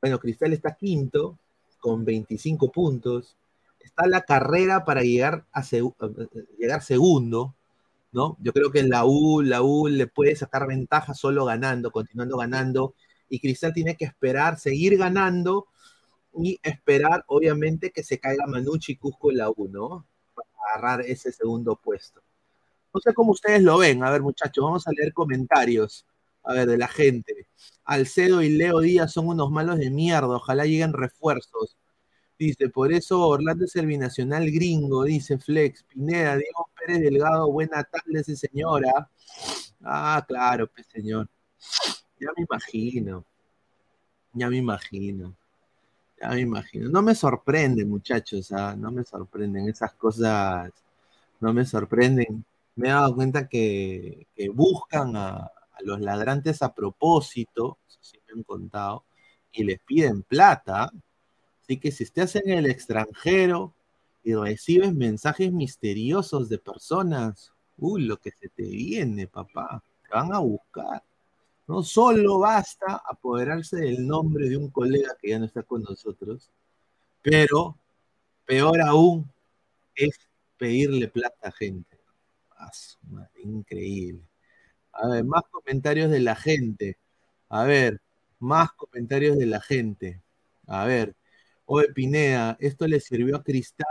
Bueno, 0.00 0.18
Cristal 0.18 0.54
está 0.54 0.74
quinto, 0.74 1.38
con 1.78 2.06
25 2.06 2.72
puntos. 2.72 3.36
Está 3.84 4.06
la 4.06 4.22
carrera 4.22 4.84
para 4.84 5.02
llegar, 5.02 5.46
a 5.52 5.62
llegar 6.58 6.82
segundo, 6.82 7.54
¿no? 8.12 8.36
Yo 8.40 8.52
creo 8.52 8.70
que 8.70 8.80
en 8.80 8.90
la 8.90 9.04
U, 9.04 9.42
la 9.42 9.62
U 9.62 9.88
le 9.88 10.06
puede 10.06 10.36
sacar 10.36 10.66
ventaja 10.66 11.14
solo 11.14 11.44
ganando, 11.44 11.90
continuando 11.90 12.36
ganando, 12.36 12.94
y 13.28 13.40
Cristal 13.40 13.72
tiene 13.72 13.96
que 13.96 14.04
esperar, 14.04 14.58
seguir 14.58 14.98
ganando 14.98 15.66
y 16.34 16.58
esperar, 16.62 17.24
obviamente, 17.28 17.90
que 17.90 18.02
se 18.02 18.18
caiga 18.18 18.46
Manucci 18.46 18.92
y 18.92 18.96
Cusco 18.96 19.30
en 19.30 19.38
la 19.38 19.50
U, 19.50 19.68
¿no? 19.68 20.06
Para 20.34 20.48
agarrar 20.74 21.06
ese 21.06 21.32
segundo 21.32 21.76
puesto. 21.76 22.22
No 22.94 23.00
sé 23.00 23.14
cómo 23.14 23.32
ustedes 23.32 23.62
lo 23.62 23.78
ven. 23.78 24.04
A 24.04 24.10
ver, 24.10 24.22
muchachos, 24.22 24.62
vamos 24.62 24.86
a 24.86 24.92
leer 24.92 25.12
comentarios. 25.12 26.06
A 26.44 26.52
ver, 26.54 26.68
de 26.68 26.76
la 26.76 26.88
gente. 26.88 27.46
Alcedo 27.84 28.42
y 28.42 28.50
Leo 28.50 28.80
Díaz 28.80 29.12
son 29.12 29.28
unos 29.28 29.50
malos 29.50 29.78
de 29.78 29.90
mierda. 29.90 30.36
Ojalá 30.36 30.66
lleguen 30.66 30.92
refuerzos. 30.92 31.76
Dice, 32.38 32.68
por 32.68 32.92
eso 32.92 33.20
Orlando 33.20 33.64
es 33.64 33.76
el 33.76 33.86
binacional 33.86 34.50
gringo, 34.50 35.04
dice 35.04 35.38
Flex. 35.38 35.84
Pineda, 35.84 36.36
Diego 36.36 36.68
Pérez 36.76 37.00
Delgado, 37.00 37.50
buena 37.52 37.84
tarde, 37.84 38.24
señora. 38.24 39.08
Ah, 39.84 40.24
claro, 40.26 40.66
pues 40.68 40.86
señor. 40.86 41.28
Ya 42.18 42.28
me 42.36 42.44
imagino. 42.44 43.24
Ya 44.32 44.48
me 44.48 44.56
imagino. 44.56 45.36
Ya 46.20 46.30
me 46.30 46.40
imagino. 46.40 46.88
No 46.88 47.02
me 47.02 47.14
sorprende, 47.14 47.84
muchachos, 47.84 48.52
¿ah? 48.52 48.74
no 48.76 48.90
me 48.90 49.04
sorprenden 49.04 49.68
esas 49.68 49.94
cosas. 49.94 50.72
No 51.40 51.52
me 51.52 51.64
sorprenden. 51.64 52.44
Me 52.76 52.88
he 52.88 52.92
dado 52.92 53.14
cuenta 53.14 53.48
que, 53.48 54.26
buscan 54.54 55.16
a, 55.16 55.36
a, 55.36 55.50
los 55.84 56.00
ladrantes 56.00 56.62
a 56.62 56.74
propósito, 56.74 57.78
eso 57.86 57.98
sí 58.00 58.18
me 58.26 58.40
han 58.40 58.42
contado, 58.44 59.04
y 59.52 59.64
les 59.64 59.80
piden 59.80 60.22
plata 60.22 60.90
Así 61.72 61.80
que 61.80 61.90
si 61.90 62.04
estás 62.04 62.36
en 62.36 62.50
el 62.50 62.66
extranjero 62.66 63.72
y 64.22 64.34
recibes 64.34 64.92
mensajes 64.92 65.50
misteriosos 65.50 66.50
de 66.50 66.58
personas, 66.58 67.50
uy, 67.78 68.02
lo 68.02 68.18
que 68.18 68.30
se 68.30 68.50
te 68.50 68.64
viene, 68.64 69.26
papá, 69.26 69.82
te 70.02 70.14
van 70.14 70.34
a 70.34 70.40
buscar. 70.40 71.02
No 71.66 71.82
solo 71.82 72.40
basta 72.40 73.02
apoderarse 73.08 73.76
del 73.76 74.06
nombre 74.06 74.50
de 74.50 74.58
un 74.58 74.68
colega 74.68 75.16
que 75.18 75.30
ya 75.30 75.38
no 75.38 75.46
está 75.46 75.62
con 75.62 75.82
nosotros, 75.82 76.50
pero 77.22 77.78
peor 78.44 78.82
aún 78.82 79.32
es 79.94 80.28
pedirle 80.58 81.08
plata 81.08 81.48
a 81.48 81.52
gente. 81.52 81.96
increíble. 83.42 84.20
A 84.92 85.08
ver, 85.08 85.24
más 85.24 85.44
comentarios 85.50 86.10
de 86.10 86.20
la 86.20 86.36
gente. 86.36 86.98
A 87.48 87.64
ver, 87.64 88.02
más 88.40 88.72
comentarios 88.72 89.38
de 89.38 89.46
la 89.46 89.62
gente. 89.62 90.20
A 90.66 90.84
ver, 90.84 91.14
Oye, 91.66 91.88
Pineda, 91.92 92.56
esto 92.60 92.86
le 92.86 93.00
sirvió 93.00 93.36
a 93.36 93.42
Cristal 93.42 93.86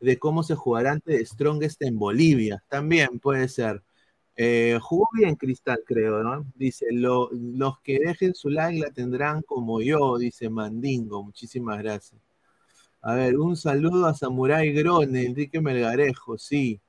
de 0.00 0.18
cómo 0.18 0.42
se 0.42 0.54
jugará 0.54 0.92
ante 0.92 1.24
Strongest 1.24 1.82
en 1.82 1.98
Bolivia. 1.98 2.62
También 2.68 3.18
puede 3.18 3.48
ser. 3.48 3.82
Eh, 4.36 4.78
jugó 4.80 5.08
bien 5.12 5.34
Cristal, 5.36 5.80
creo, 5.84 6.22
¿no? 6.22 6.46
Dice, 6.54 6.86
los 6.92 7.78
que 7.82 7.98
dejen 7.98 8.34
su 8.34 8.48
like 8.48 8.80
la 8.80 8.90
tendrán 8.90 9.42
como 9.42 9.82
yo, 9.82 10.18
dice 10.18 10.48
Mandingo. 10.48 11.22
Muchísimas 11.22 11.78
gracias. 11.78 12.20
A 13.02 13.14
ver, 13.14 13.38
un 13.38 13.56
saludo 13.56 14.06
a 14.06 14.14
Samurai 14.14 14.72
Grone, 14.72 15.24
Enrique 15.24 15.60
Melgarejo, 15.60 16.38
sí. 16.38 16.80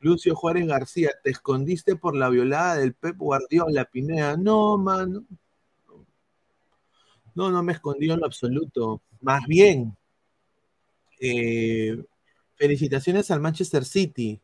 Lucio 0.00 0.34
Juárez 0.34 0.66
García, 0.66 1.10
te 1.22 1.30
escondiste 1.30 1.96
por 1.96 2.14
la 2.16 2.28
violada 2.28 2.76
del 2.76 2.94
Pep 2.94 3.16
Guardiola, 3.16 3.84
Pineda. 3.86 4.36
No, 4.36 4.78
mano. 4.78 5.24
No, 7.38 7.52
no 7.52 7.62
me 7.62 7.70
escondí 7.70 8.10
en 8.10 8.18
lo 8.18 8.26
absoluto. 8.26 9.00
Más 9.20 9.46
bien, 9.46 9.96
eh, 11.20 11.96
felicitaciones 12.56 13.30
al 13.30 13.38
Manchester 13.38 13.84
City, 13.84 14.40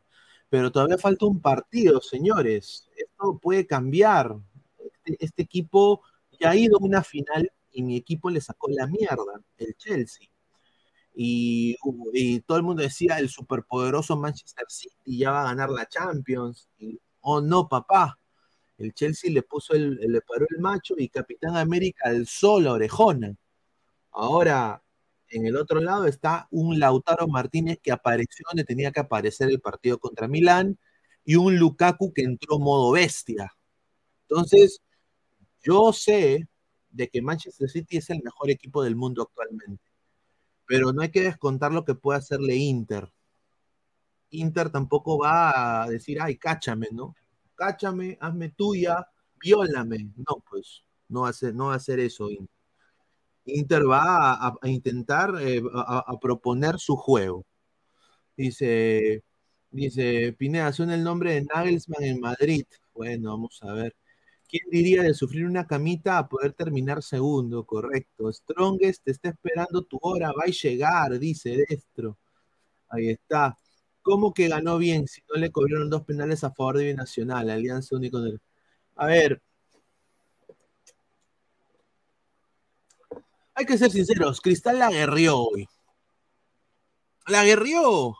pero 0.47 0.71
todavía 0.71 0.97
falta 0.97 1.25
un 1.25 1.41
partido, 1.41 1.99
señores. 1.99 2.89
Esto 2.95 3.37
puede 3.37 3.67
cambiar. 3.67 4.37
Este, 4.79 5.25
este, 5.25 5.41
equipo 5.41 6.03
ya 6.39 6.51
ha 6.51 6.55
ido 6.55 6.77
a 6.77 6.85
una 6.85 7.03
final 7.03 7.51
y 7.73 7.83
mi 7.83 7.97
equipo 7.97 8.29
le 8.29 8.39
sacó 8.39 8.69
la 8.69 8.87
mierda, 8.87 9.41
el 9.57 9.75
Chelsea. 9.75 10.29
Y, 11.13 11.75
todo 12.47 12.57
el 12.57 12.63
mundo 12.63 12.81
decía, 12.81 13.19
el 13.19 13.27
superpoderoso 13.27 14.15
Manchester 14.15 14.67
City 14.69 15.17
ya 15.17 15.31
va 15.31 15.41
a 15.41 15.45
ganar 15.47 15.69
la 15.69 15.85
Champions. 15.85 16.69
oh 17.19 17.41
no, 17.41 17.67
papá. 17.67 18.17
El 18.77 18.93
Chelsea 18.93 19.31
le 19.31 19.41
puso 19.43 19.73
el, 19.73 19.95
le 19.95 20.21
paró 20.21 20.45
el 20.49 20.61
macho 20.61 20.95
y 20.97 21.09
Capitán 21.09 21.55
América 21.57 22.09
alzó 22.09 22.59
la 22.59 22.73
orejona. 22.73 23.35
Ahora, 24.11 24.81
en 25.29 25.45
el 25.45 25.55
otro 25.57 25.81
lado 25.81 26.05
está 26.05 26.47
un 26.51 26.79
Lautaro 26.79 27.27
Martínez 27.27 27.79
que 27.81 27.91
apareció 27.91 28.45
donde 28.49 28.63
tenía 28.63 28.91
que 28.91 29.01
aparecer 29.01 29.49
el 29.49 29.61
partido 29.61 29.99
contra 29.99 30.27
Milán 30.27 30.77
y 31.25 31.35
un 31.35 31.57
Lukaku 31.57 32.13
que 32.13 32.23
entró 32.23 32.59
modo 32.59 32.91
bestia. 32.91 33.55
Entonces, 34.29 34.81
yo 35.63 35.91
sé 35.93 36.47
de 36.91 37.09
que 37.09 37.21
Manchester 37.21 37.69
City 37.69 37.97
es 37.97 38.09
el 38.09 38.21
mejor 38.23 38.49
equipo 38.49 38.83
del 38.83 38.95
mundo 38.95 39.23
actualmente, 39.23 39.83
pero 40.65 40.93
no 40.93 41.01
hay 41.01 41.09
que 41.09 41.21
descontar 41.21 41.73
lo 41.73 41.85
que 41.85 41.95
puede 41.95 42.19
hacerle 42.19 42.55
Inter. 42.55 43.11
Inter 44.29 44.69
tampoco 44.69 45.17
va 45.17 45.83
a 45.83 45.89
decir, 45.89 46.19
ay, 46.21 46.37
cáchame, 46.37 46.87
¿no? 46.91 47.15
Cáchame, 47.55 48.17
hazme 48.21 48.49
tuya, 48.49 49.07
viólame. 49.41 50.11
No, 50.17 50.43
pues, 50.49 50.83
no 51.09 51.21
va 51.21 51.27
a 51.27 51.29
hacer, 51.31 51.55
no 51.55 51.67
va 51.67 51.77
eso 51.77 52.29
Inter. 52.29 52.49
Inter 53.45 53.83
va 53.89 54.33
a, 54.47 54.69
intentar 54.69 55.35
eh, 55.41 55.61
a, 55.73 56.19
proponer 56.19 56.79
su 56.79 56.95
juego. 56.95 57.45
Dice, 58.37 59.23
dice 59.71 60.33
Pineda, 60.33 60.73
suena 60.73 60.95
el 60.95 61.03
nombre 61.03 61.33
de 61.35 61.45
Nagelsmann 61.45 62.03
en 62.03 62.19
Madrid. 62.19 62.65
Bueno, 62.93 63.31
vamos 63.31 63.61
a 63.63 63.73
ver. 63.73 63.95
¿Quién 64.47 64.63
diría 64.71 65.03
de 65.03 65.13
sufrir 65.13 65.45
una 65.45 65.67
camita 65.67 66.17
a 66.17 66.27
poder 66.29 66.53
terminar 66.53 67.03
segundo? 67.03 67.65
Correcto. 67.65 68.31
Strongest 68.31 69.03
te 69.03 69.11
está 69.11 69.29
esperando 69.29 69.83
tu 69.83 69.97
hora, 70.01 70.29
va 70.31 70.43
a 70.45 70.51
llegar, 70.51 71.19
dice 71.19 71.65
Destro. 71.69 72.17
Ahí 72.89 73.09
está. 73.09 73.57
¿Cómo 74.05 74.35
que 74.35 74.47
ganó 74.47 74.77
bien 74.77 75.07
si 75.07 75.21
no 75.27 75.39
le 75.41 75.51
cobraron 75.51 75.89
dos 75.89 76.03
penales 76.03 76.43
a 76.43 76.51
favor 76.51 76.77
de 76.77 76.85
Binacional, 76.85 77.49
Alianza 77.49 77.95
Único 77.95 78.21
del... 78.21 78.39
A 78.95 79.07
ver, 79.07 79.41
hay 83.55 83.65
que 83.65 83.79
ser 83.79 83.89
sinceros, 83.89 84.41
Cristal 84.41 84.77
la 84.77 84.91
guerrió 84.91 85.39
hoy. 85.39 85.67
La 87.25 87.43
guerrió. 87.43 88.15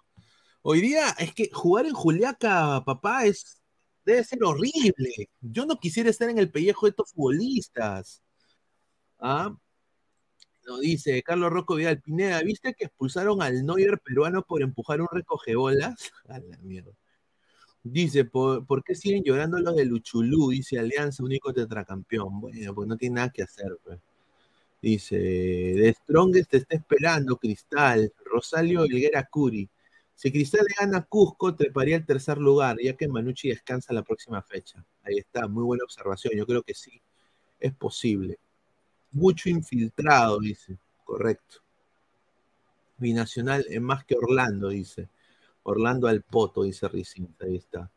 Hoy 0.63 0.81
día 0.81 1.09
es 1.19 1.35
que 1.35 1.51
jugar 1.53 1.85
en 1.85 1.93
Juliaca, 1.93 2.83
papá, 2.83 3.25
es 3.25 3.61
debe 4.03 4.23
ser 4.23 4.43
horrible. 4.43 5.29
Yo 5.39 5.67
no 5.67 5.79
quisiera 5.79 6.09
estar 6.09 6.31
en 6.31 6.39
el 6.39 6.49
pellejo 6.51 6.87
de 6.87 6.91
estos 6.91 7.11
futbolistas. 7.11 8.23
¿Ah? 9.19 9.55
Lo 10.65 10.79
dice 10.79 11.21
Carlos 11.21 11.51
Rocco 11.51 11.75
Vidal 11.75 12.01
Pineda, 12.01 12.41
¿viste 12.41 12.73
que 12.73 12.85
expulsaron 12.85 13.41
al 13.41 13.65
Neuer 13.65 13.99
peruano 13.99 14.43
por 14.43 14.63
empujar 14.63 14.99
un 14.99 15.07
recogebolas? 15.11 16.11
A 16.27 16.39
la 16.39 16.57
mierda. 16.57 16.91
Dice, 17.83 18.25
¿por, 18.25 18.65
¿por 18.65 18.83
qué 18.83 18.95
siguen 18.95 19.23
llorando 19.23 19.59
los 19.59 19.75
de 19.75 19.85
Luchulú? 19.85 20.49
Dice 20.49 20.79
Alianza, 20.79 21.23
único 21.23 21.53
tetracampeón. 21.53 22.41
Bueno, 22.41 22.73
pues 22.73 22.87
no 22.87 22.97
tiene 22.97 23.17
nada 23.17 23.29
que 23.29 23.43
hacer. 23.43 23.77
Pues. 23.83 23.99
Dice, 24.81 25.17
de 25.17 25.93
Strongest 25.93 26.49
te 26.49 26.57
está 26.57 26.75
esperando, 26.77 27.37
Cristal. 27.37 28.11
Rosalio 28.25 28.85
Higuera 28.85 29.27
Curi. 29.29 29.69
Si 30.15 30.31
Cristal 30.31 30.65
le 30.67 30.75
gana 30.79 30.97
a 30.99 31.05
Cusco, 31.05 31.55
treparía 31.55 31.97
el 31.97 32.05
tercer 32.05 32.39
lugar, 32.39 32.77
ya 32.81 32.95
que 32.95 33.07
Manucci 33.07 33.49
descansa 33.49 33.93
la 33.93 34.01
próxima 34.01 34.41
fecha. 34.41 34.83
Ahí 35.03 35.17
está, 35.19 35.47
muy 35.47 35.63
buena 35.63 35.83
observación. 35.83 36.33
Yo 36.35 36.47
creo 36.47 36.63
que 36.63 36.73
sí, 36.73 37.01
es 37.59 37.73
posible. 37.75 38.39
Mucho 39.15 39.49
infiltrado, 39.49 40.39
dice. 40.39 40.77
Correcto. 41.05 41.59
Binacional 42.97 43.65
es 43.69 43.81
más 43.81 44.03
que 44.05 44.15
Orlando, 44.15 44.69
dice. 44.69 45.09
Orlando 45.63 46.07
al 46.07 46.21
poto, 46.21 46.63
dice 46.63 46.87
Ricinta. 46.89 47.45
Ahí 47.45 47.55
está. 47.55 47.89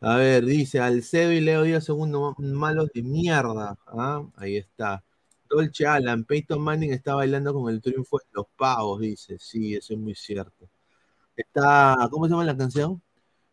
A 0.00 0.16
ver, 0.16 0.44
dice 0.44 0.80
Alcedo 0.80 1.32
y 1.32 1.40
Leo 1.40 1.62
Díaz 1.62 1.84
segundo 1.84 2.34
malos 2.38 2.90
de 2.92 3.02
mierda. 3.02 3.78
¿ah? 3.86 4.24
Ahí 4.36 4.56
está. 4.56 5.04
Dolce 5.48 5.86
Alan, 5.86 6.24
Peyton 6.24 6.60
Manning 6.60 6.92
está 6.92 7.14
bailando 7.14 7.54
con 7.54 7.72
el 7.72 7.80
triunfo 7.80 8.18
de 8.18 8.26
los 8.32 8.46
pavos, 8.56 9.00
dice. 9.00 9.38
Sí, 9.38 9.74
eso 9.76 9.94
es 9.94 10.00
muy 10.00 10.14
cierto. 10.16 10.68
Está, 11.36 12.08
¿cómo 12.10 12.26
se 12.26 12.30
llama 12.32 12.44
la 12.44 12.56
canción? 12.56 13.00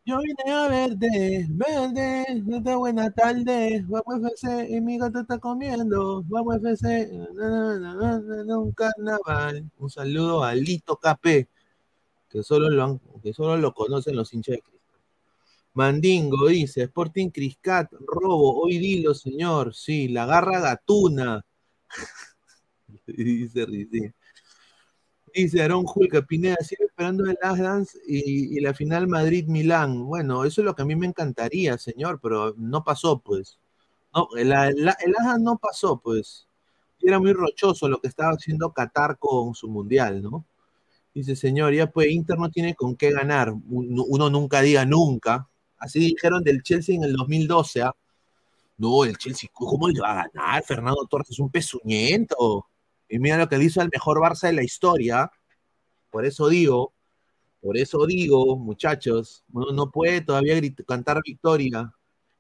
Yo 0.08 0.20
vine 0.20 0.52
a 0.54 0.68
verte, 0.68 1.48
verde, 1.50 2.26
esta 2.56 2.76
buena 2.78 3.10
tarde, 3.10 3.84
vamos 3.88 4.32
FC 4.34 4.68
y 4.70 4.80
mi 4.80 5.00
gato 5.00 5.22
está 5.22 5.40
comiendo, 5.40 6.22
vamos 6.28 6.58
FC, 6.58 7.10
un 7.12 8.72
carnaval. 8.74 9.72
Un 9.80 9.90
saludo 9.90 10.44
a 10.44 10.54
Lito 10.54 10.98
KP, 10.98 11.48
que 12.30 12.44
solo 12.44 12.70
lo, 12.70 13.02
que 13.24 13.34
solo 13.34 13.58
lo 13.58 13.74
conocen 13.74 14.16
los 14.16 14.32
hinchas. 14.32 14.60
Mandingo 15.74 16.50
dice, 16.50 16.84
Sporting 16.84 17.30
Criscat, 17.30 17.92
robo, 17.94 18.62
hoy 18.62 18.78
dilo 18.78 19.16
señor, 19.16 19.74
sí, 19.74 20.08
la 20.10 20.28
garra 20.28 20.60
gatuna. 20.60 21.44
dice 23.08 23.66
Rizi. 23.66 24.14
Dice 25.36 25.62
Aaron 25.62 25.84
Julka, 25.84 26.22
Pineda, 26.22 26.56
sigue 26.62 26.86
esperando 26.86 27.26
el 27.26 27.38
Last 27.42 27.60
Dance 27.60 28.00
y, 28.08 28.58
la 28.62 28.74
final 28.74 29.06
Madrid-Milán. 29.08 30.06
Bueno, 30.06 30.46
eso 30.46 30.62
es 30.62 30.66
lo 30.66 30.74
que 30.74 30.84
a 30.84 30.86
mí 30.86 30.96
me 30.96 31.08
encantaría, 31.08 31.78
señor, 31.78 32.22
pero 32.22 32.54
no 32.58 32.86
pasó, 32.86 33.20
pues. 33.20 33.60
No, 34.14 34.30
el, 34.38 34.54
el, 34.54 34.78
el 34.78 34.86
Last 34.86 35.02
Dance 35.04 35.44
no 35.44 35.58
pasó, 35.58 36.00
pues. 36.00 36.48
Era 37.02 37.20
muy 37.20 37.34
rochoso 37.34 37.90
lo 37.90 38.00
que 38.00 38.08
estaba 38.08 38.32
haciendo 38.32 38.72
Qatar 38.72 39.18
con 39.20 39.54
su 39.54 39.68
mundial, 39.68 40.22
¿no? 40.22 40.46
Dice, 41.14 41.36
señor, 41.36 41.74
ya 41.74 41.88
pues 41.92 42.08
Inter 42.10 42.38
no 42.40 42.50
tiene 42.50 42.74
con 42.74 42.96
qué 42.96 43.12
ganar. 43.12 43.54
Uno, 43.70 44.04
uno 44.08 44.30
nunca 44.30 44.62
diga 44.62 44.86
nunca. 44.86 45.50
Así 45.78 46.00
dijeron 46.00 46.44
del 46.44 46.64
Chelsea 46.64 46.96
en 46.96 47.04
el 47.04 47.14
2012, 47.14 47.82
¿ah? 47.82 47.96
No, 48.78 49.04
el 49.04 49.18
Chelsea, 49.18 49.50
¿cómo 49.54 49.90
le 49.90 50.00
va 50.00 50.12
a 50.12 50.28
ganar? 50.28 50.64
Fernando 50.64 51.06
Torres 51.10 51.30
es 51.30 51.40
un 51.40 51.50
pezuñento. 51.50 52.68
Y 53.10 53.20
mira 53.20 53.38
lo 53.38 53.48
que 53.48 53.62
hizo 53.64 53.82
al 53.82 53.90
mejor 53.92 54.20
Barça 54.20 54.48
de 54.48 54.54
la 54.54 54.64
historia. 54.64 55.32
Por 56.10 56.26
eso 56.26 56.50
digo, 56.50 56.94
por 57.62 57.78
eso 57.78 58.06
digo, 58.06 58.58
muchachos, 58.58 59.44
uno 59.52 59.72
no 59.72 59.92
puede 59.92 60.22
todavía 60.22 60.56
cantar 60.88 61.22
victoria. 61.26 61.92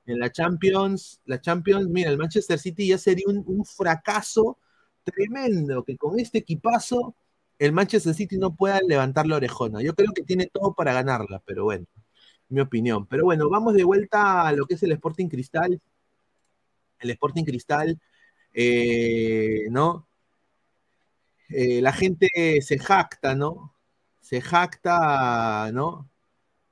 En 0.05 0.19
la 0.19 0.31
Champions, 0.31 1.21
la 1.25 1.41
Champions, 1.41 1.87
mira, 1.89 2.11
el 2.11 2.17
Manchester 2.17 2.59
City 2.59 2.87
ya 2.89 2.97
sería 2.97 3.25
un, 3.27 3.43
un 3.47 3.65
fracaso 3.65 4.59
tremendo, 5.03 5.83
que 5.83 5.97
con 5.97 6.19
este 6.19 6.39
equipazo 6.39 7.15
el 7.59 7.71
Manchester 7.71 8.13
City 8.13 8.37
no 8.37 8.55
pueda 8.55 8.79
levantar 8.87 9.27
la 9.27 9.37
orejona. 9.37 9.81
Yo 9.81 9.95
creo 9.95 10.11
que 10.13 10.23
tiene 10.23 10.47
todo 10.47 10.73
para 10.73 10.93
ganarla, 10.93 11.41
pero 11.45 11.63
bueno, 11.65 11.85
mi 12.49 12.61
opinión. 12.61 13.07
Pero 13.07 13.23
bueno, 13.25 13.49
vamos 13.49 13.73
de 13.73 13.83
vuelta 13.83 14.47
a 14.47 14.51
lo 14.53 14.65
que 14.65 14.75
es 14.75 14.83
el 14.83 14.91
Sporting 14.93 15.27
Cristal. 15.27 15.81
El 16.99 17.09
Sporting 17.11 17.43
Cristal, 17.43 17.99
eh, 18.53 19.65
¿no? 19.69 20.07
Eh, 21.49 21.81
la 21.81 21.93
gente 21.93 22.27
se 22.61 22.79
jacta, 22.79 23.35
¿no? 23.35 23.73
Se 24.21 24.41
jacta, 24.41 25.71
¿no? 25.71 26.09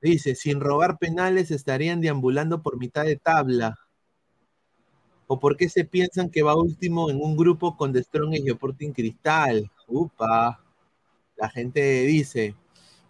Dice, 0.01 0.35
sin 0.35 0.59
robar 0.59 0.97
penales 0.97 1.51
estarían 1.51 2.01
deambulando 2.01 2.61
por 2.61 2.77
mitad 2.77 3.05
de 3.05 3.17
tabla. 3.17 3.77
¿O 5.27 5.39
por 5.39 5.57
qué 5.57 5.69
se 5.69 5.85
piensan 5.85 6.29
que 6.29 6.43
va 6.43 6.55
último 6.55 7.09
en 7.09 7.21
un 7.21 7.37
grupo 7.37 7.77
con 7.77 7.93
The 7.93 8.03
Strong 8.03 8.35
y 8.35 8.49
Sporting 8.49 8.91
Cristal? 8.91 9.71
Upa. 9.87 10.61
La 11.37 11.49
gente 11.49 12.03
dice. 12.03 12.55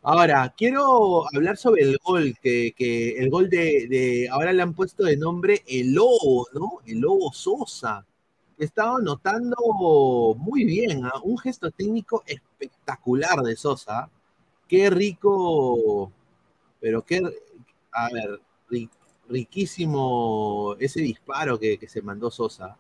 Ahora, 0.04 0.54
quiero 0.58 1.26
hablar 1.34 1.58
sobre 1.58 1.84
el 1.84 1.98
gol, 2.04 2.36
que, 2.42 2.74
que 2.76 3.18
el 3.18 3.30
gol 3.30 3.50
de, 3.50 3.88
de, 3.90 4.30
ahora 4.30 4.54
le 4.54 4.62
han 4.62 4.74
puesto 4.74 5.06
de 5.06 5.18
nombre 5.18 5.64
el 5.68 5.94
Lobo, 5.94 6.48
¿no? 6.54 6.80
El 6.86 7.00
Lobo 7.00 7.32
Sosa 7.34 8.06
estaba 8.58 9.00
notando 9.02 9.56
muy 10.38 10.66
bien, 10.66 11.06
¿eh? 11.06 11.10
un 11.24 11.38
gesto 11.38 11.72
técnico 11.72 12.24
espectacular 12.26 13.42
de 13.42 13.56
Sosa. 13.56 14.10
Qué 14.68 14.90
rico, 14.90 16.12
pero 16.80 17.04
qué, 17.04 17.22
a 17.92 18.10
ver, 18.12 18.42
ri, 18.70 18.90
riquísimo 19.30 20.76
ese 20.80 21.02
disparo 21.02 21.60
que, 21.60 21.78
que, 21.78 21.88
se 21.88 22.02
mandó 22.02 22.32
Sosa. 22.32 22.78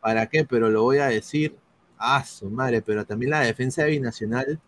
¿Para 0.00 0.28
qué? 0.28 0.44
Pero 0.44 0.70
lo 0.70 0.82
voy 0.82 0.98
a 0.98 1.06
decir. 1.06 1.56
Ah, 1.98 2.24
su 2.24 2.50
madre, 2.50 2.82
pero 2.82 3.06
también 3.06 3.30
la 3.30 3.40
defensa 3.40 3.84
de 3.84 3.90
Binacional. 3.90 4.60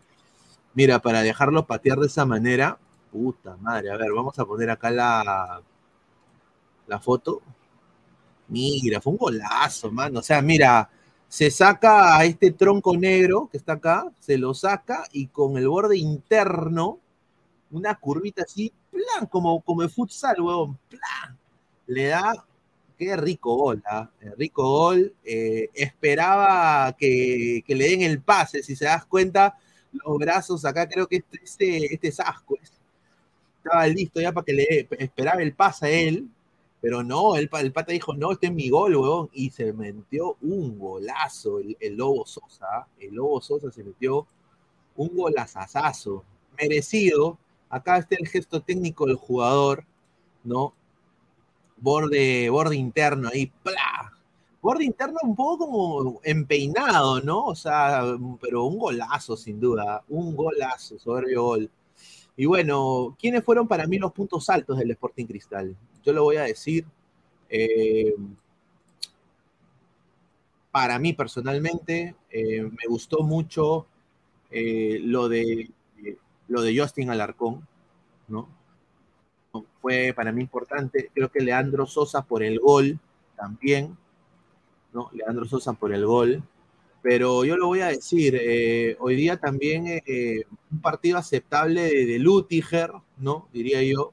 Mira, 0.73 0.99
para 0.99 1.21
dejarlo 1.21 1.65
patear 1.67 1.99
de 1.99 2.07
esa 2.07 2.25
manera. 2.25 2.79
Puta 3.11 3.57
madre, 3.57 3.91
a 3.91 3.97
ver, 3.97 4.11
vamos 4.13 4.37
a 4.39 4.45
poner 4.45 4.69
acá 4.69 4.91
la, 4.91 5.61
la 6.87 6.99
foto. 6.99 7.41
Mira, 8.47 9.01
fue 9.01 9.13
un 9.13 9.17
golazo, 9.17 9.91
mano. 9.91 10.19
O 10.19 10.23
sea, 10.23 10.41
mira, 10.41 10.89
se 11.27 11.51
saca 11.51 12.17
a 12.17 12.25
este 12.25 12.51
tronco 12.51 12.95
negro 12.95 13.49
que 13.51 13.57
está 13.57 13.73
acá, 13.73 14.09
se 14.19 14.37
lo 14.37 14.53
saca 14.53 15.03
y 15.11 15.27
con 15.27 15.57
el 15.57 15.67
borde 15.67 15.97
interno, 15.97 16.99
una 17.71 17.95
curvita 17.95 18.43
así, 18.43 18.71
plan, 18.91 19.27
como, 19.29 19.61
como 19.61 19.81
de 19.81 19.89
futsal, 19.89 20.39
huevón, 20.39 20.79
plan. 20.89 21.37
Le 21.87 22.07
da, 22.07 22.45
qué 22.97 23.15
rico 23.17 23.55
gol, 23.55 23.83
¿ah? 23.85 24.09
rico 24.37 24.63
gol. 24.63 25.13
Eh, 25.23 25.69
esperaba 25.73 26.95
que, 26.97 27.63
que, 27.65 27.75
le 27.75 27.89
den 27.89 28.01
el 28.01 28.21
pase, 28.21 28.63
si 28.63 28.75
se 28.75 28.85
das 28.85 29.05
cuenta, 29.05 29.57
los 29.91 30.17
brazos 30.17 30.65
acá, 30.65 30.87
creo 30.87 31.07
que 31.07 31.17
este, 31.17 31.39
este, 31.43 31.93
este 31.93 32.07
es 32.07 32.19
asco. 32.19 32.57
Estaba 33.57 33.87
listo 33.87 34.21
ya 34.21 34.31
para 34.31 34.45
que 34.45 34.53
le 34.53 34.87
esperaba 34.99 35.41
el 35.41 35.53
pase 35.53 35.85
a 35.85 35.89
él, 35.89 36.29
pero 36.87 37.03
no, 37.03 37.35
el, 37.35 37.49
el 37.51 37.73
pata 37.73 37.91
dijo, 37.91 38.13
no, 38.13 38.31
este 38.31 38.47
es 38.47 38.53
mi 38.53 38.69
gol, 38.69 38.95
weón. 38.95 39.29
Y 39.33 39.49
se 39.49 39.73
metió 39.73 40.37
un 40.39 40.79
golazo 40.79 41.59
el, 41.59 41.75
el 41.81 41.97
Lobo 41.97 42.25
Sosa. 42.25 42.87
El 42.97 43.15
Lobo 43.15 43.41
Sosa 43.41 43.69
se 43.69 43.83
metió 43.83 44.25
un 44.95 45.09
golazazazo. 45.13 46.23
Merecido. 46.57 47.37
Acá 47.69 47.97
está 47.97 48.15
el 48.17 48.25
gesto 48.29 48.61
técnico 48.61 49.05
del 49.05 49.17
jugador, 49.17 49.83
¿no? 50.45 50.73
Borde, 51.75 52.49
borde 52.49 52.77
interno 52.77 53.27
ahí, 53.33 53.47
¡plá! 53.63 54.13
Borde 54.61 54.85
interno 54.85 55.17
un 55.23 55.35
poco 55.35 55.65
como 55.65 56.21
empeinado, 56.23 57.19
¿no? 57.19 57.47
O 57.47 57.55
sea, 57.55 58.01
pero 58.39 58.63
un 58.63 58.77
golazo 58.77 59.35
sin 59.35 59.59
duda. 59.59 60.05
Un 60.07 60.37
golazo, 60.37 60.97
soberbio 60.97 61.43
gol. 61.43 61.69
Y 62.39 62.45
bueno, 62.45 63.17
¿quiénes 63.19 63.43
fueron 63.43 63.67
para 63.67 63.87
mí 63.87 63.97
los 63.97 64.13
puntos 64.13 64.47
altos 64.49 64.77
del 64.77 64.91
Sporting 64.91 65.25
Cristal? 65.25 65.75
Yo 66.03 66.13
lo 66.13 66.23
voy 66.23 66.37
a 66.37 66.43
decir. 66.43 66.85
Eh, 67.49 68.13
para 70.71 70.99
mí 70.99 71.13
personalmente, 71.13 72.15
eh, 72.29 72.61
me 72.61 72.87
gustó 72.87 73.23
mucho 73.23 73.87
eh, 74.51 74.99
lo, 75.01 75.27
de, 75.27 75.71
lo 76.47 76.61
de 76.61 76.79
Justin 76.79 77.09
Alarcón, 77.09 77.67
¿no? 78.27 78.47
Fue 79.81 80.13
para 80.15 80.31
mí 80.31 80.41
importante. 80.41 81.09
Creo 81.15 81.31
que 81.31 81.39
Leandro 81.39 81.87
Sosa 81.87 82.21
por 82.21 82.43
el 82.43 82.59
gol 82.59 82.99
también, 83.35 83.97
¿no? 84.93 85.09
Leandro 85.13 85.45
Sosa 85.45 85.73
por 85.73 85.91
el 85.91 86.05
gol. 86.05 86.43
Pero 87.09 87.45
yo 87.45 87.55
lo 87.55 87.67
voy 87.67 87.79
a 87.79 87.87
decir, 87.87 88.37
eh, 88.37 88.97
hoy 88.99 89.15
día 89.15 89.37
también 89.37 90.03
eh, 90.05 90.43
un 90.69 90.81
partido 90.81 91.17
aceptable 91.17 91.83
de, 91.83 92.05
de 92.05 92.19
Lutiger, 92.19 92.91
¿no? 93.15 93.47
Diría 93.53 93.81
yo. 93.81 94.11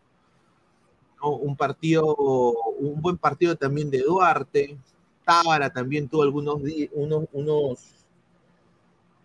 Un 1.21 1.57
partido, 1.57 2.15
un 2.15 3.03
buen 3.03 3.19
partido 3.19 3.57
también 3.57 3.91
de 3.91 3.99
Duarte. 3.99 4.79
Tábara 5.25 5.71
también 5.71 6.09
tuvo 6.09 6.23
algunos 6.23 6.61
unos, 6.93 7.25
unos, 7.33 7.81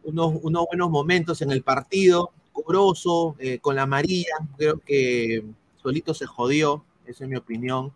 unos, 0.04 0.34
unos 0.42 0.66
buenos 0.66 0.90
momentos 0.90 1.40
en 1.44 1.52
el 1.52 1.62
partido. 1.62 2.32
Cobroso, 2.52 3.36
eh, 3.38 3.60
con 3.60 3.76
la 3.76 3.84
amarilla, 3.84 4.34
creo 4.58 4.80
que 4.80 5.44
solito 5.80 6.16
se 6.16 6.26
jodió, 6.26 6.84
esa 7.06 7.24
es 7.24 7.30
mi 7.30 7.36
opinión. 7.36 7.94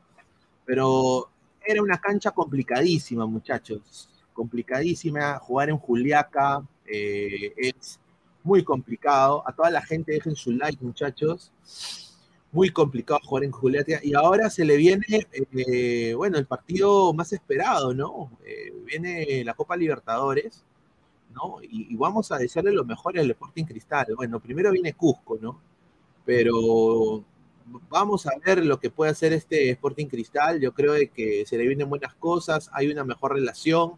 Pero 0.65 1.29
era 1.65 1.81
una 1.81 1.99
cancha 1.99 2.29
complicadísima, 2.29 3.25
muchachos 3.25 4.07
complicadísima. 4.33 5.39
Jugar 5.39 5.69
en 5.69 5.77
Juliaca 5.77 6.65
eh, 6.85 7.53
es 7.57 7.99
muy 8.43 8.63
complicado. 8.63 9.43
A 9.47 9.53
toda 9.53 9.71
la 9.71 9.81
gente 9.81 10.13
dejen 10.13 10.35
su 10.35 10.51
like, 10.51 10.83
muchachos. 10.83 11.51
Muy 12.51 12.69
complicado 12.69 13.19
jugar 13.23 13.45
en 13.45 13.51
Juliaca. 13.51 13.99
Y 14.03 14.13
ahora 14.13 14.49
se 14.49 14.65
le 14.65 14.77
viene, 14.77 15.27
eh, 15.31 16.13
bueno, 16.15 16.37
el 16.37 16.45
partido 16.45 17.13
más 17.13 17.33
esperado, 17.33 17.93
¿no? 17.93 18.31
Eh, 18.45 18.73
viene 18.85 19.43
la 19.43 19.53
Copa 19.55 19.75
Libertadores, 19.75 20.63
¿no? 21.33 21.57
Y, 21.63 21.95
vamos 21.95 22.31
a 22.31 22.37
desearle 22.37 22.71
lo 22.71 22.85
mejor 22.85 23.17
al 23.17 23.31
Sporting 23.31 23.65
Cristal. 23.65 24.07
Bueno, 24.15 24.39
primero 24.39 24.71
viene 24.71 24.93
Cusco, 24.93 25.39
¿no? 25.41 25.59
Pero 26.25 27.23
vamos 27.89 28.27
a 28.27 28.31
ver 28.45 28.65
lo 28.65 28.79
que 28.79 28.89
puede 28.89 29.11
hacer 29.11 29.33
este 29.33 29.69
Sporting 29.71 30.07
Cristal. 30.07 30.59
Yo 30.59 30.73
creo 30.73 30.93
que 31.13 31.45
se 31.45 31.57
le 31.57 31.67
vienen 31.67 31.89
buenas 31.89 32.13
cosas, 32.15 32.69
hay 32.73 32.91
una 32.91 33.03
mejor 33.03 33.33
relación. 33.33 33.93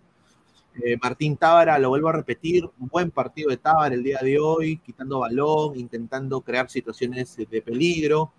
Eh, 0.83 0.97
Martín 1.01 1.37
Tábara, 1.37 1.79
lo 1.79 1.89
vuelvo 1.89 2.09
a 2.09 2.13
repetir, 2.13 2.65
un 2.65 2.89
buen 2.89 3.09
partido 3.09 3.49
de 3.49 3.57
Tábara 3.57 3.95
el 3.95 4.03
día 4.03 4.19
de 4.21 4.39
hoy, 4.39 4.77
quitando 4.77 5.19
balón, 5.19 5.79
intentando 5.79 6.41
crear 6.41 6.69
situaciones 6.69 7.37
de 7.37 7.61
peligro. 7.61 8.33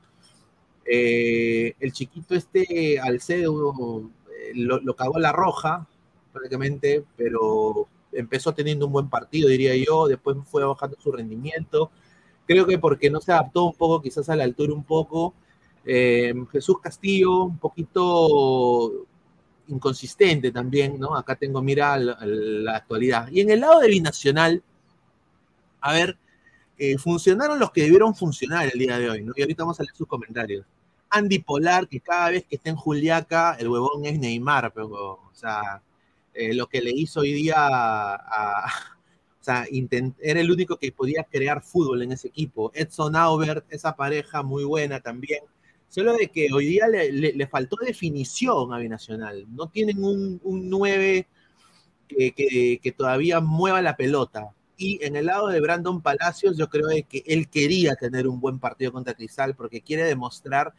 Eh, 0.84 1.74
el 1.80 1.92
chiquito 1.92 2.34
este 2.34 3.00
Alcedo 3.00 4.10
eh, 4.30 4.52
lo, 4.54 4.80
lo 4.80 4.94
cagó 4.94 5.18
la 5.18 5.32
roja, 5.32 5.86
prácticamente, 6.32 7.04
pero 7.16 7.88
empezó 8.12 8.52
teniendo 8.52 8.86
un 8.86 8.92
buen 8.92 9.08
partido, 9.08 9.48
diría 9.48 9.74
yo, 9.76 10.06
después 10.06 10.36
fue 10.44 10.64
bajando 10.64 10.96
su 11.00 11.12
rendimiento. 11.12 11.90
Creo 12.46 12.66
que 12.66 12.78
porque 12.78 13.10
no 13.10 13.20
se 13.20 13.32
adaptó 13.32 13.64
un 13.64 13.74
poco, 13.74 14.02
quizás 14.02 14.28
a 14.28 14.36
la 14.36 14.44
altura 14.44 14.74
un 14.74 14.84
poco. 14.84 15.34
Jesús 16.52 16.80
Castillo, 16.80 17.44
un 17.44 17.58
poquito 17.58 19.06
inconsistente 19.68 20.52
también, 20.52 20.98
¿no? 20.98 21.16
Acá 21.16 21.36
tengo, 21.36 21.62
mira, 21.62 21.96
la, 21.98 22.18
la, 22.22 22.76
actualidad. 22.76 23.28
Y 23.30 23.40
en 23.40 23.50
el 23.50 23.60
lado 23.60 23.80
de 23.80 23.88
Binacional, 23.88 24.62
a 25.80 25.92
ver, 25.92 26.16
eh, 26.78 26.98
funcionaron 26.98 27.58
los 27.58 27.70
que 27.70 27.82
debieron 27.82 28.14
funcionar 28.14 28.70
el 28.72 28.78
día 28.78 28.98
de 28.98 29.10
hoy, 29.10 29.22
¿no? 29.22 29.32
Y 29.36 29.42
ahorita 29.42 29.62
vamos 29.62 29.80
a 29.80 29.82
leer 29.82 29.94
sus 29.94 30.06
comentarios. 30.06 30.66
Andy 31.10 31.38
Polar, 31.38 31.88
que 31.88 32.00
cada 32.00 32.30
vez 32.30 32.44
que 32.46 32.56
está 32.56 32.70
en 32.70 32.76
Juliaca, 32.76 33.56
el 33.58 33.68
huevón 33.68 34.04
es 34.04 34.18
Neymar, 34.18 34.72
pero, 34.72 34.88
o 34.88 35.30
sea, 35.32 35.82
eh, 36.34 36.54
lo 36.54 36.66
que 36.66 36.82
le 36.82 36.90
hizo 36.90 37.20
hoy 37.20 37.32
día 37.32 37.54
a, 37.56 38.14
a 38.14 38.96
o 39.40 39.44
sea, 39.46 39.64
era 40.18 40.40
el 40.40 40.50
único 40.50 40.76
que 40.76 40.90
podía 40.90 41.22
crear 41.22 41.62
fútbol 41.62 42.02
en 42.02 42.10
ese 42.10 42.26
equipo. 42.26 42.72
Edson 42.74 43.14
Aubert, 43.14 43.64
esa 43.70 43.94
pareja 43.94 44.42
muy 44.42 44.64
buena 44.64 44.98
también. 44.98 45.44
Solo 45.88 46.14
de 46.14 46.28
que 46.28 46.48
hoy 46.52 46.66
día 46.66 46.88
le, 46.88 47.10
le, 47.10 47.46
faltó 47.46 47.76
definición 47.76 48.72
a 48.72 48.78
Binacional. 48.78 49.46
No 49.48 49.68
tienen 49.68 50.04
un, 50.04 50.40
un 50.44 50.68
9 50.68 51.26
que, 52.08 52.32
que, 52.32 52.80
que, 52.82 52.92
todavía 52.92 53.40
mueva 53.40 53.80
la 53.82 53.96
pelota. 53.96 54.52
Y 54.76 55.02
en 55.04 55.16
el 55.16 55.26
lado 55.26 55.48
de 55.48 55.60
Brandon 55.60 56.02
Palacios, 56.02 56.58
yo 56.58 56.68
creo 56.68 56.88
de 56.88 57.04
que 57.04 57.22
él 57.26 57.48
quería 57.48 57.94
tener 57.94 58.28
un 58.28 58.40
buen 58.40 58.58
partido 58.58 58.92
contra 58.92 59.14
Cristal 59.14 59.54
porque 59.54 59.80
quiere 59.80 60.04
demostrar 60.04 60.74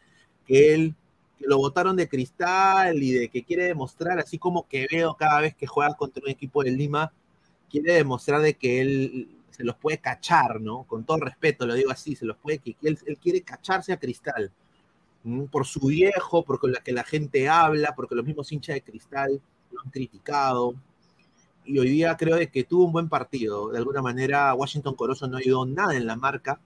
que 0.45 0.73
él 0.73 0.95
que 1.37 1.45
lo 1.47 1.57
votaron 1.57 1.95
de 1.95 2.09
Cristal 2.09 3.01
y 3.01 3.11
de 3.11 3.29
que 3.29 3.43
quiere 3.43 3.65
demostrar, 3.65 4.19
así 4.19 4.37
como 4.39 4.67
que 4.67 4.87
veo 4.91 5.15
cada 5.15 5.41
vez 5.41 5.55
que 5.55 5.67
juega 5.67 5.93
contra 5.95 6.23
un 6.23 6.31
equipo 6.31 6.63
de 6.63 6.71
Lima, 6.71 7.13
quiere 7.69 7.93
demostrar 7.93 8.41
de 8.41 8.55
que 8.55 8.81
él 8.81 9.29
se 9.51 9.63
los 9.63 9.75
puede 9.75 9.99
cachar, 9.99 10.61
¿no? 10.61 10.83
Con 10.83 11.05
todo 11.05 11.17
respeto, 11.17 11.65
lo 11.65 11.75
digo 11.75 11.91
así, 11.91 12.15
se 12.15 12.25
los 12.25 12.37
puede, 12.37 12.59
que 12.59 12.75
él, 12.81 12.97
él 13.05 13.17
quiere 13.17 13.41
cacharse 13.41 13.93
a 13.93 13.99
Cristal 13.99 14.51
por 15.51 15.65
su 15.65 15.81
viejo, 15.87 16.43
porque 16.43 16.67
la 16.67 16.79
que 16.79 16.91
la 16.91 17.03
gente 17.03 17.49
habla, 17.49 17.93
porque 17.95 18.15
los 18.15 18.25
mismos 18.25 18.51
hinchas 18.51 18.75
de 18.75 18.83
cristal 18.83 19.41
lo 19.71 19.81
han 19.81 19.89
criticado. 19.89 20.75
Y 21.65 21.79
hoy 21.79 21.89
día 21.89 22.15
creo 22.15 22.37
de 22.37 22.49
que 22.49 22.63
tuvo 22.63 22.85
un 22.85 22.93
buen 22.93 23.09
partido. 23.09 23.69
De 23.69 23.77
alguna 23.77 24.01
manera, 24.01 24.53
Washington 24.53 24.95
Corozo 24.95 25.27
no 25.27 25.37
ayudó 25.37 25.65
nada 25.65 25.95
en 25.95 26.07
la 26.07 26.15
marca. 26.15 26.59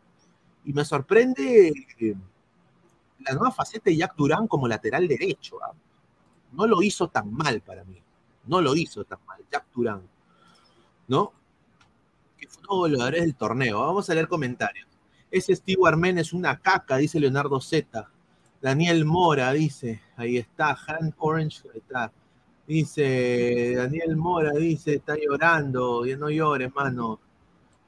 Y 0.63 0.73
me 0.73 0.85
sorprende 0.85 1.73
la 3.19 3.33
nueva 3.33 3.51
faceta 3.51 3.89
de 3.89 3.97
Jack 3.97 4.15
Durán 4.15 4.47
como 4.47 4.67
lateral 4.67 5.07
derecho. 5.07 5.55
¿eh? 5.57 5.75
No 6.51 6.67
lo 6.67 6.83
hizo 6.83 7.07
tan 7.07 7.33
mal 7.33 7.61
para 7.61 7.83
mí. 7.83 8.01
No 8.45 8.61
lo 8.61 8.75
hizo 8.75 9.03
tan 9.03 9.19
mal, 9.25 9.41
Jack 9.51 9.65
Durán. 9.73 10.01
¿No? 11.07 11.33
Que 12.37 12.47
fue 12.47 12.61
uno 12.69 12.83
de 12.83 12.89
los 12.91 13.11
del 13.11 13.35
torneo. 13.35 13.79
Vamos 13.79 14.09
a 14.09 14.13
leer 14.13 14.27
comentarios. 14.27 14.87
Ese 15.31 15.55
Steve 15.55 15.81
Armen 15.85 16.17
es 16.17 16.33
una 16.33 16.59
caca, 16.59 16.97
dice 16.97 17.19
Leonardo 17.19 17.59
Z. 17.59 18.09
Daniel 18.61 19.05
Mora 19.05 19.51
dice, 19.53 20.01
ahí 20.15 20.37
está, 20.37 20.77
Han 20.87 21.13
Orange, 21.17 21.63
está. 21.73 22.11
Dice, 22.67 23.73
Daniel 23.75 24.15
Mora 24.15 24.51
dice, 24.51 24.95
está 24.95 25.17
llorando, 25.17 26.05
ya 26.05 26.15
no 26.15 26.29
llores, 26.29 26.73
mano. 26.73 27.19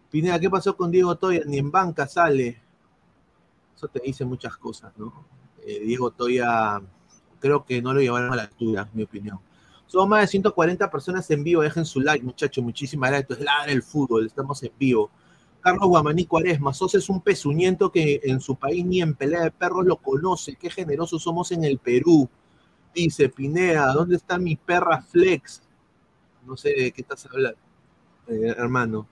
Pineda, 0.09 0.39
¿qué 0.39 0.49
pasó 0.49 0.75
con 0.75 0.89
Diego 0.89 1.15
Toya? 1.15 1.41
Ni 1.45 1.59
en 1.59 1.71
banca 1.71 2.07
sale. 2.07 2.59
Eso 3.75 3.88
te 3.88 3.99
dice 3.99 4.25
muchas 4.25 4.57
cosas, 4.57 4.91
¿no? 4.97 5.25
Eh, 5.65 5.81
Diego 5.86 6.12
Toya, 6.12 6.81
creo 7.39 7.63
que 7.63 7.81
no 7.81 7.93
lo 7.93 8.01
llevaron 8.01 8.33
a 8.33 8.36
la 8.36 8.43
altura, 8.43 8.89
mi 8.93 9.03
opinión. 9.03 9.39
Somos 9.86 10.09
más 10.09 10.21
de 10.21 10.27
140 10.27 10.89
personas 10.89 11.29
en 11.29 11.43
vivo, 11.43 11.62
dejen 11.62 11.86
su 11.86 12.01
like, 12.01 12.25
muchachos, 12.25 12.63
muchísimas 12.63 13.12
gracias. 13.12 13.29
Esto 13.29 13.41
es 13.41 13.45
la 13.45 13.65
del 13.67 13.83
fútbol, 13.83 14.25
estamos 14.25 14.62
en 14.63 14.71
vivo. 14.77 15.12
Carlos 15.63 15.88
Guamaní 15.88 16.26
Cuaresma, 16.26 16.73
Sosa 16.73 16.97
es 16.97 17.08
un 17.10 17.21
pezuñento 17.21 17.89
que 17.89 18.19
en 18.26 18.41
su 18.41 18.58
país 18.58 18.86
ni 18.86 19.02
en 19.02 19.15
pelea 19.15 19.43
de 19.43 19.52
perros 19.52 19.86
lo 19.86 19.95
conoce. 19.95 20.58
Qué 20.58 20.69
generosos 20.69 21.23
somos 21.23 21.54
en 21.54 21.63
el 21.63 21.80
Perú. 21.80 22.30
Dice 22.93 23.30
Pineda, 23.30 23.93
¿dónde 23.93 24.17
está 24.17 24.38
mi 24.38 24.58
perra 24.58 25.02
Flex? 25.02 25.63
No 26.45 26.58
sé 26.58 26.73
de 26.78 26.91
qué 26.91 27.02
estás 27.02 27.26
hablando, 27.28 27.58
eh, 28.28 28.54
hermano. 28.58 29.08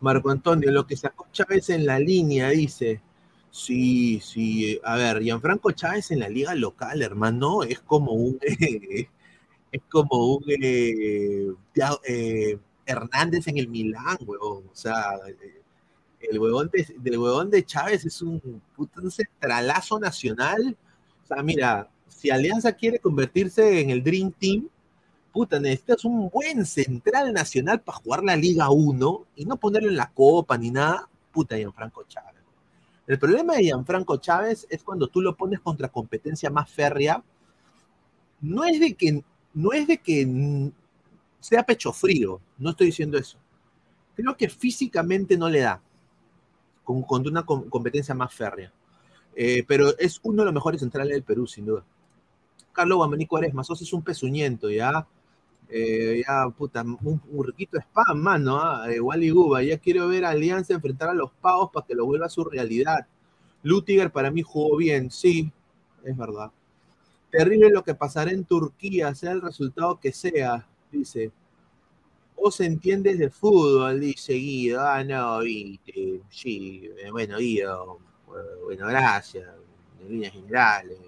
Marco 0.00 0.30
Antonio, 0.30 0.70
lo 0.70 0.86
que 0.86 0.96
sacó 0.96 1.26
Chávez 1.32 1.68
en 1.70 1.84
la 1.84 1.98
línea, 1.98 2.50
dice. 2.50 3.02
Sí, 3.50 4.20
sí. 4.20 4.80
A 4.84 4.94
ver, 4.96 5.20
Gianfranco 5.20 5.72
Chávez 5.72 6.12
en 6.12 6.20
la 6.20 6.28
liga 6.28 6.54
local, 6.54 7.02
hermano, 7.02 7.64
es 7.64 7.80
como 7.80 8.12
un. 8.12 8.38
es 9.72 9.82
como 9.88 10.36
un. 10.36 10.44
Eh, 10.48 11.48
eh, 12.06 12.58
Hernández 12.90 13.48
en 13.48 13.58
el 13.58 13.68
Milán, 13.68 14.18
huevón. 14.26 14.64
O 14.70 14.74
sea, 14.74 15.18
el 16.20 16.38
huevón 16.38 16.70
de, 16.72 16.86
del 16.98 17.18
huevón 17.18 17.50
de 17.50 17.64
Chávez 17.64 18.04
es 18.04 18.20
un 18.22 18.40
centralazo 19.10 19.98
nacional. 19.98 20.76
O 21.24 21.26
sea, 21.26 21.42
mira, 21.42 21.88
si 22.08 22.30
Alianza 22.30 22.72
quiere 22.72 22.98
convertirse 22.98 23.80
en 23.80 23.90
el 23.90 24.02
Dream 24.02 24.32
Team, 24.32 24.68
puta, 25.32 25.58
necesitas 25.58 26.04
un 26.04 26.28
buen 26.28 26.66
central 26.66 27.32
nacional 27.32 27.80
para 27.80 27.98
jugar 27.98 28.24
la 28.24 28.36
Liga 28.36 28.70
1 28.70 29.26
y 29.36 29.44
no 29.44 29.56
ponerlo 29.56 29.88
en 29.88 29.96
la 29.96 30.10
Copa 30.10 30.58
ni 30.58 30.70
nada. 30.70 31.08
Puta, 31.32 31.56
Gianfranco 31.56 32.04
Chávez. 32.04 32.42
El 33.06 33.18
problema 33.18 33.54
de 33.54 33.64
Gianfranco 33.64 34.18
Chávez 34.18 34.66
es 34.70 34.82
cuando 34.82 35.08
tú 35.08 35.20
lo 35.20 35.36
pones 35.36 35.60
contra 35.60 35.88
competencia 35.88 36.50
más 36.50 36.70
férrea. 36.70 37.22
No 38.40 38.64
es 38.64 38.80
de 38.80 38.94
que, 38.94 39.24
no 39.54 39.72
es 39.72 39.86
de 39.86 39.98
que 39.98 40.70
sea 41.40 41.64
pecho 41.64 41.92
frío, 41.92 42.40
no 42.58 42.70
estoy 42.70 42.86
diciendo 42.86 43.18
eso. 43.18 43.38
Creo 44.14 44.36
que 44.36 44.48
físicamente 44.48 45.36
no 45.36 45.48
le 45.48 45.60
da 45.60 45.80
con, 46.84 47.02
con 47.02 47.26
una 47.26 47.44
com 47.44 47.68
competencia 47.68 48.14
más 48.14 48.32
férrea. 48.32 48.72
Eh, 49.34 49.64
pero 49.66 49.96
es 49.98 50.20
uno 50.22 50.42
de 50.42 50.46
los 50.46 50.54
mejores 50.54 50.80
centrales 50.80 51.14
del 51.14 51.22
Perú, 51.22 51.46
sin 51.46 51.66
duda. 51.66 51.84
Carlos 52.72 52.96
Guamaní 52.98 53.26
Cuaresma, 53.26 53.64
sos 53.64 53.80
es 53.82 53.92
un 53.92 54.02
pezuñento, 54.02 54.70
ya. 54.70 55.06
Eh, 55.68 56.22
ya, 56.26 56.48
puta, 56.50 56.82
un, 56.82 57.22
un 57.30 57.46
riquito 57.46 57.78
spam, 57.78 58.18
mano, 58.18 58.84
¿eh? 58.86 58.96
igual 58.96 59.22
y 59.22 59.30
Guba. 59.30 59.62
Ya 59.62 59.78
quiero 59.78 60.08
ver 60.08 60.24
a 60.24 60.30
Alianza 60.30 60.74
enfrentar 60.74 61.08
a 61.08 61.14
los 61.14 61.30
pavos 61.40 61.70
para 61.72 61.86
que 61.86 61.94
lo 61.94 62.06
vuelva 62.06 62.26
a 62.26 62.30
su 62.30 62.44
realidad. 62.44 63.06
Lutiger 63.62 64.10
para 64.10 64.30
mí 64.30 64.42
jugó 64.42 64.76
bien, 64.76 65.10
sí, 65.10 65.52
es 66.04 66.16
verdad. 66.16 66.50
Terrible 67.30 67.70
lo 67.70 67.84
que 67.84 67.94
pasará 67.94 68.32
en 68.32 68.44
Turquía, 68.44 69.14
sea 69.14 69.32
el 69.32 69.42
resultado 69.42 70.00
que 70.00 70.12
sea 70.12 70.66
dice, 70.90 71.32
vos 72.36 72.60
entiendes 72.60 73.18
de 73.18 73.30
fútbol, 73.30 74.00
dice 74.00 74.34
Guido, 74.34 74.80
ah, 74.80 75.04
no, 75.04 75.40
viste, 75.40 76.20
sí, 76.30 76.90
bueno, 77.10 77.38
Guido, 77.38 77.98
bueno, 78.64 78.86
gracias, 78.86 79.48
en 80.00 80.08
líneas 80.08 80.32
generales. 80.32 80.98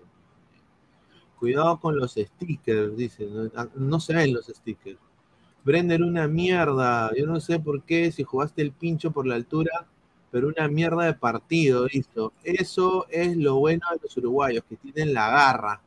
Cuidado 1.38 1.80
con 1.80 1.96
los 1.96 2.12
stickers, 2.12 2.96
dice, 2.96 3.26
no, 3.26 3.50
no 3.74 4.00
se 4.00 4.14
ven 4.14 4.32
los 4.32 4.46
stickers. 4.46 4.98
Brenner, 5.64 6.02
una 6.02 6.26
mierda. 6.26 7.12
Yo 7.16 7.26
no 7.26 7.40
sé 7.40 7.58
por 7.60 7.82
qué, 7.82 8.10
si 8.10 8.24
jugaste 8.24 8.62
el 8.62 8.72
pincho 8.72 9.12
por 9.12 9.26
la 9.26 9.36
altura, 9.36 9.86
pero 10.30 10.48
una 10.48 10.66
mierda 10.68 11.04
de 11.04 11.14
partido 11.14 11.86
hizo. 11.90 12.32
Eso 12.42 13.06
es 13.10 13.36
lo 13.36 13.56
bueno 13.56 13.82
de 13.92 14.00
los 14.02 14.16
uruguayos, 14.16 14.64
que 14.68 14.76
tienen 14.76 15.14
la 15.14 15.30
garra. 15.30 15.80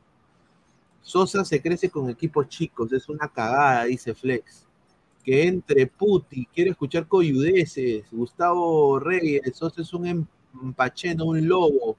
Sosa 1.06 1.44
se 1.44 1.62
crece 1.62 1.88
con 1.88 2.10
equipos 2.10 2.48
chicos, 2.48 2.92
es 2.92 3.08
una 3.08 3.28
cagada, 3.28 3.84
dice 3.84 4.12
Flex. 4.12 4.66
Que 5.22 5.46
entre 5.46 5.86
Puti, 5.86 6.46
quiero 6.52 6.72
escuchar 6.72 7.06
coyudeces. 7.06 8.06
Gustavo 8.10 8.98
Reyes, 8.98 9.56
Sosa 9.56 9.82
es 9.82 9.94
un 9.94 10.28
empacheno, 10.60 11.26
un 11.26 11.46
lobo. 11.46 11.96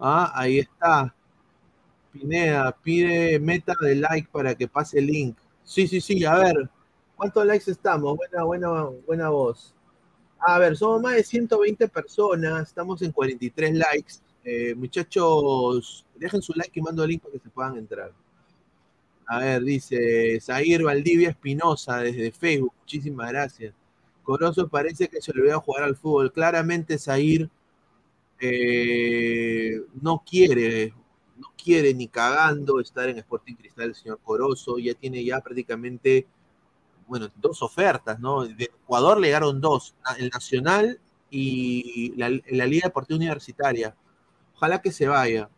Ah, 0.00 0.32
ahí 0.34 0.58
está. 0.58 1.14
Pineda, 2.10 2.76
pide 2.82 3.38
meta 3.38 3.72
de 3.80 3.94
like 3.94 4.28
para 4.32 4.56
que 4.56 4.66
pase 4.66 4.98
el 4.98 5.06
link. 5.06 5.36
Sí, 5.62 5.86
sí, 5.86 6.00
sí, 6.00 6.24
a 6.24 6.34
ver, 6.34 6.68
¿cuántos 7.14 7.46
likes 7.46 7.70
estamos? 7.70 8.16
Buena, 8.16 8.42
buena, 8.42 8.82
buena 9.06 9.28
voz. 9.28 9.72
A 10.40 10.58
ver, 10.58 10.76
somos 10.76 11.00
más 11.00 11.14
de 11.14 11.22
120 11.22 11.86
personas, 11.86 12.66
estamos 12.66 13.00
en 13.02 13.12
43 13.12 13.74
likes. 13.74 14.14
Eh, 14.42 14.74
muchachos, 14.74 16.04
dejen 16.16 16.42
su 16.42 16.52
like 16.54 16.72
y 16.80 16.82
mando 16.82 17.04
el 17.04 17.10
link 17.10 17.22
para 17.22 17.34
que 17.34 17.38
se 17.38 17.50
puedan 17.50 17.76
entrar. 17.76 18.12
A 19.26 19.38
ver, 19.38 19.62
dice 19.62 20.38
Zair 20.40 20.82
Valdivia 20.82 21.30
Espinosa 21.30 21.98
desde 21.98 22.30
Facebook. 22.32 22.72
Muchísimas 22.80 23.30
gracias. 23.30 23.74
Corozo 24.22 24.68
parece 24.68 25.08
que 25.08 25.20
se 25.20 25.32
le 25.32 25.52
a 25.52 25.58
jugar 25.58 25.84
al 25.84 25.96
fútbol. 25.96 26.32
Claramente 26.32 26.98
Zair 26.98 27.48
eh, 28.40 29.80
no 30.00 30.22
quiere, 30.28 30.92
no 31.36 31.48
quiere 31.62 31.94
ni 31.94 32.08
cagando 32.08 32.80
estar 32.80 33.08
en 33.08 33.18
Sporting 33.18 33.54
Cristal 33.54 33.88
el 33.90 33.94
señor 33.94 34.18
Corozo. 34.22 34.78
Ya 34.78 34.94
tiene 34.94 35.24
ya 35.24 35.40
prácticamente, 35.40 36.26
bueno, 37.06 37.28
dos 37.36 37.62
ofertas, 37.62 38.18
¿no? 38.20 38.44
De 38.44 38.64
Ecuador 38.64 39.20
le 39.20 39.28
llegaron 39.28 39.60
dos, 39.60 39.94
el 40.18 40.30
Nacional 40.30 40.98
y 41.30 42.12
la, 42.16 42.30
la 42.48 42.66
Liga 42.66 42.88
Deportiva 42.88 43.16
Universitaria. 43.16 43.94
Ojalá 44.56 44.80
que 44.80 44.92
se 44.92 45.06
vaya. 45.08 45.48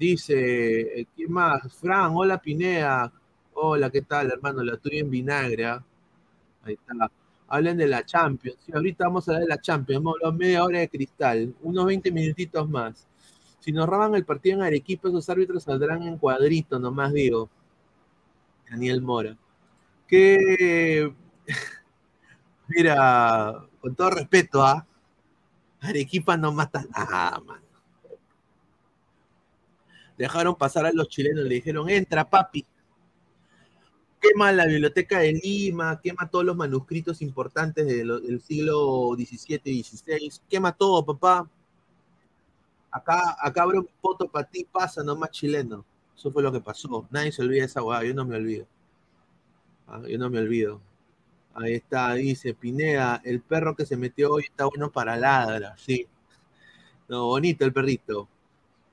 Dice, 0.00 1.00
eh, 1.00 1.06
¿quién 1.14 1.30
más? 1.30 1.60
Fran, 1.74 2.12
hola 2.14 2.40
Pinea. 2.40 3.12
Hola, 3.52 3.90
¿qué 3.90 4.00
tal, 4.00 4.30
hermano? 4.32 4.62
La 4.62 4.78
tuya 4.78 5.00
en 5.00 5.10
vinagre. 5.10 5.66
¿ah? 5.66 5.84
Ahí 6.62 6.72
está. 6.72 7.12
Hablen 7.48 7.76
de 7.76 7.86
la 7.86 8.02
Champions. 8.06 8.56
Sí, 8.64 8.72
ahorita 8.74 9.04
vamos 9.04 9.28
a 9.28 9.32
hablar 9.32 9.42
de 9.42 9.48
la 9.50 9.60
Champions. 9.60 10.02
Vamos 10.02 10.18
a 10.24 10.32
media 10.32 10.64
hora 10.64 10.78
de 10.78 10.88
cristal. 10.88 11.54
Unos 11.60 11.84
20 11.84 12.12
minutitos 12.12 12.66
más. 12.70 13.06
Si 13.58 13.72
nos 13.72 13.86
roban 13.86 14.14
el 14.14 14.24
partido 14.24 14.56
en 14.56 14.62
Arequipa, 14.62 15.10
esos 15.10 15.28
árbitros 15.28 15.64
saldrán 15.64 16.02
en 16.04 16.16
cuadrito, 16.16 16.78
nomás 16.78 17.12
digo. 17.12 17.50
Daniel 18.70 19.02
Mora. 19.02 19.36
Que. 20.08 21.12
Mira, 22.68 23.66
con 23.82 23.94
todo 23.94 24.10
respeto, 24.12 24.62
¿ah? 24.62 24.86
Arequipa 25.82 26.38
no 26.38 26.52
mata 26.52 26.86
nada, 26.90 27.38
man 27.40 27.69
dejaron 30.20 30.54
pasar 30.54 30.84
a 30.84 30.92
los 30.92 31.08
chilenos, 31.08 31.44
le 31.44 31.54
dijeron, 31.54 31.88
entra 31.88 32.28
papi, 32.28 32.66
quema 34.20 34.52
la 34.52 34.66
biblioteca 34.66 35.20
de 35.20 35.32
Lima, 35.32 35.98
quema 36.02 36.28
todos 36.28 36.44
los 36.44 36.54
manuscritos 36.54 37.22
importantes 37.22 37.86
del, 37.86 38.40
siglo 38.42 39.14
XVII 39.16 39.60
y 39.64 39.82
XVI, 39.82 40.30
quema 40.50 40.72
todo, 40.72 41.06
papá. 41.06 41.48
Acá, 42.90 43.34
acá 43.40 43.62
abro 43.62 43.80
un 43.80 43.88
foto 44.02 44.28
para 44.28 44.46
ti, 44.46 44.66
pasa 44.70 45.02
nomás 45.02 45.30
chileno. 45.30 45.86
Eso 46.14 46.30
fue 46.30 46.42
lo 46.42 46.52
que 46.52 46.60
pasó. 46.60 47.06
Nadie 47.10 47.32
se 47.32 47.40
olvida 47.40 47.60
de 47.60 47.66
esa 47.66 47.82
hueá, 47.82 48.04
yo 48.04 48.12
no 48.12 48.26
me 48.26 48.36
olvido. 48.36 48.66
Ah, 49.86 50.02
yo 50.06 50.18
no 50.18 50.28
me 50.28 50.38
olvido. 50.38 50.82
Ahí 51.54 51.74
está, 51.74 52.12
dice 52.12 52.52
Pineda, 52.52 53.22
el 53.24 53.40
perro 53.40 53.74
que 53.74 53.86
se 53.86 53.96
metió 53.96 54.32
hoy 54.32 54.44
está 54.44 54.66
bueno 54.66 54.90
para 54.90 55.16
ladra, 55.16 55.76
sí. 55.78 56.06
No, 57.08 57.26
bonito 57.26 57.64
el 57.64 57.72
perrito. 57.72 58.28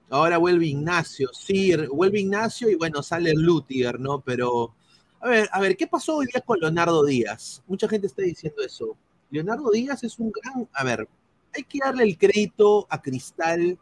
Ahora 0.10 0.38
vuelve 0.38 0.68
Ignacio, 0.68 1.30
sí, 1.34 1.76
vuelve 1.88 2.22
Ignacio 2.22 2.70
y 2.70 2.76
bueno, 2.76 3.04
sale 3.04 3.34
Lutiger, 3.34 4.00
¿no? 4.00 4.22
Pero, 4.22 4.74
a 5.20 5.28
ver, 5.28 5.50
a 5.52 5.60
ver, 5.60 5.76
¿qué 5.76 5.86
pasó 5.86 6.18
hoy 6.18 6.28
día 6.28 6.42
con 6.42 6.60
Leonardo 6.60 7.04
Díaz? 7.04 7.62
Mucha 7.68 7.90
gente 7.90 8.08
está 8.08 8.22
diciendo 8.22 8.62
eso. 8.64 8.96
Leonardo 9.30 9.70
Díaz 9.72 10.04
es 10.06 10.18
un 10.18 10.32
gran, 10.32 10.70
a 10.72 10.84
ver, 10.86 11.10
hay 11.54 11.64
que 11.64 11.80
darle 11.84 12.04
el 12.04 12.18
crédito 12.18 12.88
a 12.90 13.02
Cristal 13.02 13.78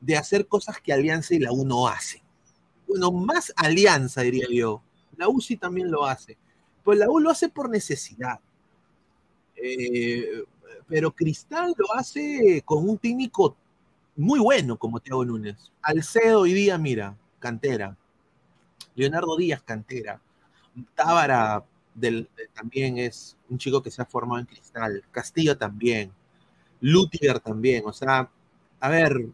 de 0.00 0.16
hacer 0.16 0.48
cosas 0.48 0.80
que 0.80 0.92
Alianza 0.92 1.34
y 1.34 1.38
la 1.38 1.52
U 1.52 1.64
no 1.64 1.86
hacen. 1.86 2.22
Bueno, 2.88 3.12
más 3.12 3.52
Alianza, 3.56 4.22
diría 4.22 4.46
yo. 4.50 4.82
La 5.16 5.28
U 5.28 5.40
sí 5.40 5.56
también 5.56 5.90
lo 5.90 6.04
hace. 6.04 6.36
Pues 6.82 6.98
la 6.98 7.08
U 7.08 7.20
lo 7.20 7.30
hace 7.30 7.48
por 7.48 7.70
necesidad. 7.70 8.40
Eh, 9.54 10.44
pero 10.88 11.12
Cristal 11.12 11.72
lo 11.76 11.94
hace 11.94 12.62
con 12.64 12.88
un 12.88 12.98
técnico 12.98 13.56
muy 14.16 14.40
bueno 14.40 14.78
como 14.78 15.00
Thiago 15.00 15.24
Núñez. 15.24 15.72
Alcedo 15.82 16.40
hoy 16.40 16.52
día, 16.52 16.78
mira, 16.78 17.16
cantera. 17.38 17.96
Leonardo 18.94 19.36
Díaz, 19.36 19.62
cantera. 19.62 20.20
Tábara 20.94 21.64
del, 21.94 22.28
también 22.54 22.98
es 22.98 23.36
un 23.48 23.58
chico 23.58 23.82
que 23.82 23.90
se 23.90 24.02
ha 24.02 24.06
formado 24.06 24.40
en 24.40 24.46
cristal. 24.46 25.02
Castillo 25.10 25.56
también. 25.56 26.12
Lutiger 26.80 27.40
también. 27.40 27.84
O 27.86 27.92
sea, 27.92 28.30
a 28.80 28.88
ver, 28.88 29.28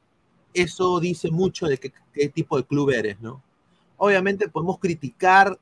eso 0.54 1.00
dice 1.00 1.30
mucho 1.30 1.66
de 1.66 1.78
qué, 1.78 1.92
qué 2.12 2.28
tipo 2.28 2.56
de 2.56 2.64
club 2.64 2.90
eres, 2.90 3.20
¿no? 3.20 3.42
Obviamente 3.96 4.48
podemos 4.48 4.78
criticar 4.78 5.58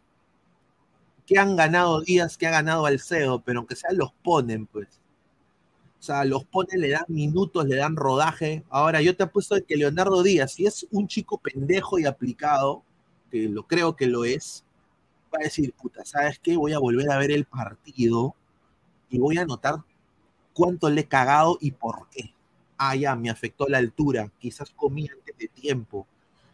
que 1.26 1.38
han 1.38 1.56
ganado 1.56 2.00
Díaz, 2.02 2.36
que 2.36 2.46
ha 2.46 2.50
ganado 2.50 2.86
Alcedo, 2.86 3.40
pero 3.40 3.60
aunque 3.60 3.76
sea 3.76 3.92
los 3.92 4.12
ponen, 4.22 4.66
pues. 4.66 5.00
Sea, 6.07 6.24
los 6.24 6.44
pone, 6.44 6.78
le 6.78 6.90
dan 6.90 7.04
minutos, 7.09 7.66
le 7.66 7.74
dan 7.74 7.96
rodaje. 7.96 8.62
Ahora, 8.70 9.02
yo 9.02 9.16
te 9.16 9.24
apuesto 9.24 9.57
de 9.57 9.62
que 9.62 9.76
Leonardo 9.76 10.22
Díaz, 10.22 10.52
si 10.52 10.64
es 10.64 10.86
un 10.92 11.09
chico 11.09 11.38
pendejo 11.38 11.98
y 11.98 12.07
aplicado, 12.07 12.84
que 13.28 13.48
lo 13.48 13.66
creo 13.66 13.96
que 13.96 14.07
lo 14.07 14.24
es, 14.24 14.64
va 15.34 15.38
a 15.40 15.42
decir, 15.42 15.72
puta, 15.72 16.04
¿sabes 16.04 16.38
qué? 16.38 16.57
Voy 16.57 16.74
a 16.74 16.78
volver 16.78 17.11
a 17.11 17.18
ver 17.18 17.32
el 17.32 17.44
partido 17.44 18.36
y 19.11 19.18
voy 19.18 19.36
a 19.38 19.46
notar 19.46 19.82
cuánto 20.54 20.88
le 20.88 21.00
he 21.00 21.09
cagado 21.09 21.59
y 21.61 21.72
por 21.72 22.09
qué. 22.11 22.32
Ah, 22.78 22.94
ya, 22.94 23.16
me 23.16 23.28
afectó 23.28 23.66
la 23.66 23.78
altura, 23.78 24.30
quizás 24.38 24.70
comí 24.70 25.09
antes 25.09 25.36
de 25.36 25.48
tiempo, 25.48 26.07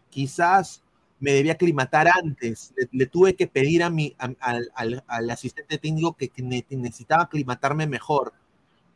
quizás 0.09 0.83
me 1.21 1.33
debía 1.33 1.53
aclimatar 1.53 2.09
antes, 2.09 2.73
le, 2.91 3.05
tuve 3.05 3.35
que 3.37 3.47
pedir 3.47 3.83
a 3.83 3.91
mi, 3.91 4.17
al, 4.19 5.31
asistente 5.31 5.77
técnico 5.77 6.17
que, 6.17 6.31
que 6.31 6.43
necesitaba 6.43 7.25
aclimatarme 7.25 7.87
mejor 7.87 8.33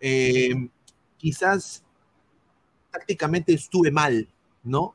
eh, 0.00 0.68
quizás 1.16 1.84
tácticamente 2.90 3.52
estuve 3.52 3.90
mal, 3.90 4.28
¿no? 4.62 4.94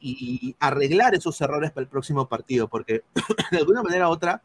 Y 0.00 0.54
arreglar 0.60 1.14
esos 1.14 1.40
errores 1.40 1.72
para 1.72 1.82
el 1.82 1.88
próximo 1.88 2.28
partido, 2.28 2.68
porque 2.68 3.02
de 3.50 3.58
alguna 3.58 3.82
manera 3.82 4.08
u 4.08 4.12
otra, 4.12 4.42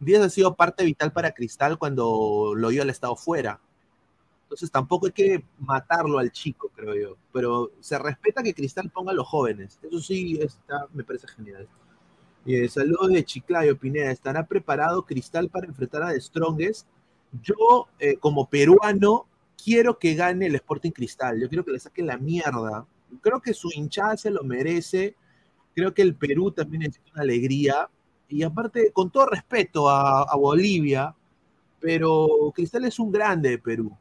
Díaz 0.00 0.22
ha 0.22 0.30
sido 0.30 0.54
parte 0.54 0.84
vital 0.84 1.12
para 1.12 1.32
Cristal 1.32 1.78
cuando 1.78 2.54
lo 2.56 2.68
dio 2.70 2.82
al 2.82 2.90
estado 2.90 3.16
fuera. 3.16 3.60
Entonces 4.44 4.70
tampoco 4.70 5.06
hay 5.06 5.12
que 5.12 5.44
matarlo 5.58 6.18
al 6.18 6.30
chico, 6.30 6.70
creo 6.74 6.94
yo. 6.94 7.16
Pero 7.32 7.72
se 7.80 7.98
respeta 7.98 8.42
que 8.42 8.54
Cristal 8.54 8.90
ponga 8.90 9.12
a 9.12 9.14
los 9.14 9.26
jóvenes. 9.26 9.78
Eso 9.82 10.00
sí 10.00 10.38
está, 10.40 10.86
me 10.92 11.04
parece 11.04 11.26
genial. 11.28 11.68
Y 12.44 12.68
saludos 12.68 13.08
de 13.08 13.24
Chiclayo, 13.24 13.78
Pineda. 13.78 14.10
¿Estará 14.10 14.46
preparado 14.46 15.04
Cristal 15.04 15.48
para 15.48 15.66
enfrentar 15.66 16.02
a 16.02 16.12
The 16.12 16.20
Strongest? 16.20 16.86
Yo, 17.42 17.88
eh, 17.98 18.16
como 18.16 18.48
peruano, 18.48 19.26
quiero 19.62 19.98
que 19.98 20.14
gane 20.14 20.46
el 20.46 20.54
Sporting 20.56 20.90
Cristal. 20.90 21.40
Yo 21.40 21.48
quiero 21.48 21.64
que 21.64 21.72
le 21.72 21.80
saque 21.80 22.02
la 22.02 22.18
mierda. 22.18 22.86
Creo 23.20 23.40
que 23.40 23.54
su 23.54 23.70
hinchada 23.74 24.16
se 24.16 24.30
lo 24.30 24.42
merece. 24.44 25.16
Creo 25.74 25.92
que 25.94 26.02
el 26.02 26.14
Perú 26.14 26.50
también 26.52 26.82
necesita 26.82 27.10
una 27.14 27.22
alegría. 27.22 27.88
Y 28.28 28.42
aparte, 28.42 28.92
con 28.92 29.10
todo 29.10 29.26
respeto 29.26 29.88
a, 29.88 30.34
Bolivia, 30.36 31.14
pero 31.80 32.52
Cristal 32.54 32.84
es 32.84 32.98
un 32.98 33.10
grande 33.10 33.50
de 33.50 33.58
Perú. 33.58 33.96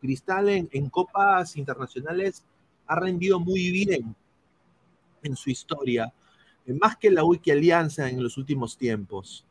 Cristal 0.00 0.48
en, 0.48 0.68
en 0.72 0.90
copas 0.90 1.56
internacionales 1.56 2.44
ha 2.86 2.96
rendido 2.96 3.40
muy 3.40 3.70
bien 3.70 4.14
en 5.22 5.36
su 5.36 5.50
historia, 5.50 6.12
más 6.66 6.96
que 6.96 7.10
la 7.10 7.24
Wiki 7.24 7.50
Alianza 7.50 8.08
en 8.08 8.22
los 8.22 8.36
últimos 8.36 8.76
tiempos. 8.76 9.44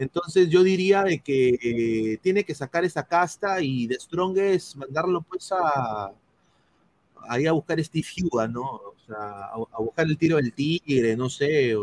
Entonces 0.00 0.48
yo 0.48 0.62
diría 0.62 1.04
de 1.04 1.18
que 1.18 1.58
eh, 1.62 2.18
tiene 2.22 2.42
que 2.42 2.54
sacar 2.54 2.86
esa 2.86 3.02
casta 3.06 3.60
y 3.60 3.86
de 3.86 3.96
Strongest 4.00 4.76
mandarlo 4.76 5.20
pues 5.20 5.52
a 5.52 6.10
ahí 7.28 7.46
a 7.46 7.52
buscar 7.52 7.78
Steve 7.84 8.06
Huga, 8.22 8.48
¿no? 8.48 8.62
O 8.62 8.94
sea, 9.06 9.50
a, 9.52 9.78
buscar 9.78 10.06
el 10.06 10.16
tiro 10.16 10.36
del 10.36 10.54
tigre, 10.54 11.14
no 11.18 11.28
sé. 11.28 11.74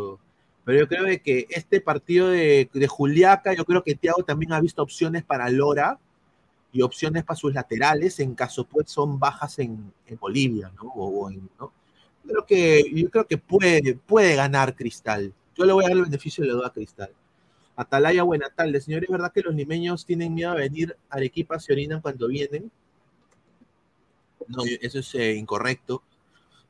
pero 0.65 0.80
yo 0.80 0.88
creo 0.88 1.03
de 1.03 1.22
que 1.22 1.45
este 1.51 1.80
partido 1.80 2.30
de, 2.30 2.68
Juliaca, 2.89 3.53
yo 3.53 3.63
creo 3.65 3.84
que 3.84 3.93
Thiago 3.93 4.24
también 4.24 4.51
ha 4.51 4.61
visto 4.61 4.82
opciones 4.82 5.24
para 5.24 5.47
Lora 5.51 5.99
y 6.72 6.82
opciones 6.82 7.24
para 7.24 7.38
sus 7.38 7.53
laterales 7.53 8.20
en 8.20 8.34
caso 8.34 8.65
pues 8.65 8.89
son 8.89 9.20
bajas 9.20 9.59
en, 9.59 9.93
Bolivia, 10.20 10.72
¿no? 10.76 11.30
¿no? 11.59 11.72
Creo 12.26 12.45
que, 12.47 12.84
yo 12.95 13.11
creo 13.11 13.28
que 13.28 13.38
puede, 13.38 13.95
puede 14.07 14.36
ganar 14.36 14.76
Cristal. 14.76 15.32
Yo 15.55 15.65
le 15.65 15.74
voy 15.74 15.86
a 15.86 15.89
dar 15.89 15.97
el 15.97 16.03
beneficio 16.05 16.43
de 16.43 16.47
la 16.47 16.55
duda 16.55 16.68
a 16.68 16.74
Cristal. 16.74 17.11
Atalaya, 17.78 18.24
buena 18.24 18.50
tarde. 18.50 18.82
Señor, 18.82 19.04
¿es 19.04 19.10
verdad 19.10 19.32
que 19.32 19.44
los 19.44 19.54
limeños 19.54 20.04
tienen 20.04 20.34
miedo 20.34 20.50
a 20.50 20.56
venir 20.56 20.98
a 21.10 21.18
Arequipa, 21.18 21.60
se 21.60 21.74
orinan 21.74 22.02
cuando 22.02 22.28
vienen? 22.28 22.72
No, 24.48 24.64
eso 24.82 25.00
es 25.00 25.16
eh, 25.16 25.36
incorrecto. 25.36 26.02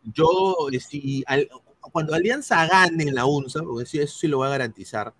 Yo, 0.04 0.68
eh, 0.70 0.82
si 0.82 1.24
cuando 1.80 2.14
Alianza 2.14 2.68
gane 2.68 3.04
en 3.04 3.16
la 3.16 3.26
UNSA, 3.26 3.64
porque 3.64 3.86
sí, 3.86 4.00
eso 4.00 4.18
sí 4.18 4.28
lo 4.28 4.40
voy 4.40 4.48
a 4.48 4.52
garantizar, 4.52 5.14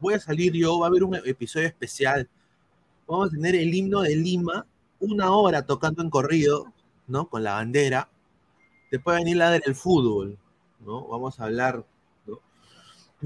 voy 0.00 0.14
a 0.14 0.20
salir 0.20 0.54
yo, 0.54 0.78
va 0.78 0.86
a 0.86 0.88
haber 0.88 1.04
un 1.04 1.14
episodio 1.14 1.66
especial. 1.66 2.26
Vamos 3.06 3.28
a 3.28 3.32
tener 3.32 3.54
el 3.54 3.74
himno 3.74 4.00
de 4.00 4.16
Lima, 4.16 4.66
una 4.98 5.30
hora 5.30 5.66
tocando 5.66 6.02
en 6.02 6.08
corrido, 6.08 6.72
¿no? 7.06 7.28
Con 7.28 7.44
la 7.44 7.52
bandera. 7.52 8.08
Después 8.90 9.12
va 9.12 9.18
a 9.18 9.20
venir 9.20 9.36
la 9.36 9.50
del 9.50 9.74
fútbol, 9.74 10.38
¿no? 10.80 11.06
Vamos 11.06 11.38
a 11.38 11.44
hablar. 11.44 11.84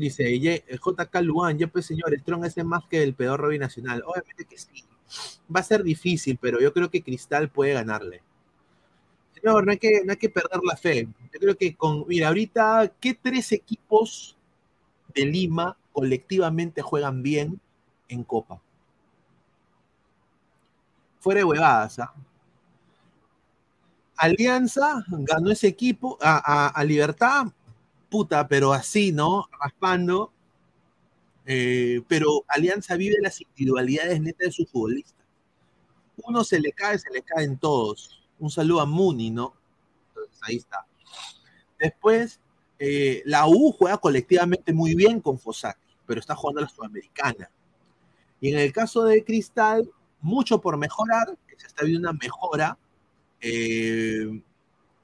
Dice 0.01 0.39
Ye- 0.41 0.65
JK 0.69 1.23
Luan, 1.23 1.59
ya 1.59 1.67
pues 1.69 1.87
señor, 1.87 2.17
Strong 2.19 2.45
es 2.47 2.57
más 2.65 2.85
que 2.89 3.03
el 3.03 3.15
peor 3.15 3.41
Robin 3.41 3.61
Nacional. 3.61 4.03
Obviamente 4.07 4.45
que 4.47 4.59
sí. 4.59 4.85
Va 5.55 5.61
a 5.61 5.65
ser 5.65 5.83
difícil, 5.85 6.39
pero 6.41 6.61
yo 6.61 6.73
creo 6.73 6.91
que 6.91 7.03
Cristal 7.03 7.51
puede 7.51 7.75
ganarle. 7.75 8.23
Señor, 9.35 9.65
no 9.65 9.73
hay 9.73 9.79
que, 9.79 10.03
no 10.05 10.13
hay 10.13 10.19
que 10.19 10.29
perder 10.29 10.61
la 10.63 10.77
fe. 10.77 11.09
Yo 11.33 11.41
creo 11.41 11.57
que 11.57 11.75
con, 11.75 12.05
mira, 12.07 12.29
ahorita, 12.29 12.93
¿qué 13.01 13.15
tres 13.15 13.53
equipos 13.53 14.37
de 15.15 15.27
Lima 15.27 15.77
colectivamente 15.93 16.83
juegan 16.83 17.23
bien 17.23 17.61
en 18.09 18.25
Copa? 18.25 18.61
Fuera 21.21 21.39
de 21.39 21.45
huevadas, 21.45 22.01
¿ah? 22.01 22.13
Alianza 24.17 25.05
ganó 25.09 25.51
ese 25.51 25.67
equipo 25.69 26.19
a- 26.21 26.69
a 26.69 26.85
Libertad, 26.85 27.47
puta, 28.11 28.47
pero 28.49 28.73
así, 28.73 29.13
¿no? 29.13 29.49
Raspando. 29.61 30.33
Eh, 31.47 32.03
pero 32.09 32.45
Alianza 32.49 32.97
vive 32.97 33.17
las 33.23 33.41
individualidades 33.41 34.21
netas 34.21 34.49
de 34.49 34.53
sus 34.53 34.71
futbolistas. 34.71 35.25
Uno 36.23 36.45
se 36.45 36.61
le 36.61 36.73
cae, 36.73 36.99
se 36.99 37.11
le 37.11 37.23
caen 37.23 37.57
todos. 37.57 38.23
Un 38.39 38.51
saludo 38.51 38.81
a 38.81 38.87
Muni, 38.87 39.31
¿no? 39.31 39.55
Entonces 40.09 40.39
ahí 40.43 40.57
está. 40.57 40.87
Después, 41.79 42.41
eh, 42.79 43.23
la 43.25 43.47
U 43.47 43.73
juega 43.73 43.97
colectivamente 43.97 44.73
muy 44.73 44.95
bien 44.95 45.21
con 45.21 45.39
Fossati, 45.39 45.81
pero 46.07 46.21
está 46.21 46.35
jugando 46.35 46.61
la 46.61 46.69
Sudamericana. 46.69 47.51
Y 48.41 48.53
en 48.53 48.59
el 48.59 48.73
caso 48.73 49.05
de 49.05 49.25
Cristal, 49.25 49.91
mucho 50.21 50.61
por 50.61 50.77
mejorar, 50.77 51.37
que 51.47 51.59
se 51.59 51.67
está 51.67 51.85
viendo 51.85 52.09
una 52.09 52.19
mejora. 52.21 52.79
eh, 53.41 54.43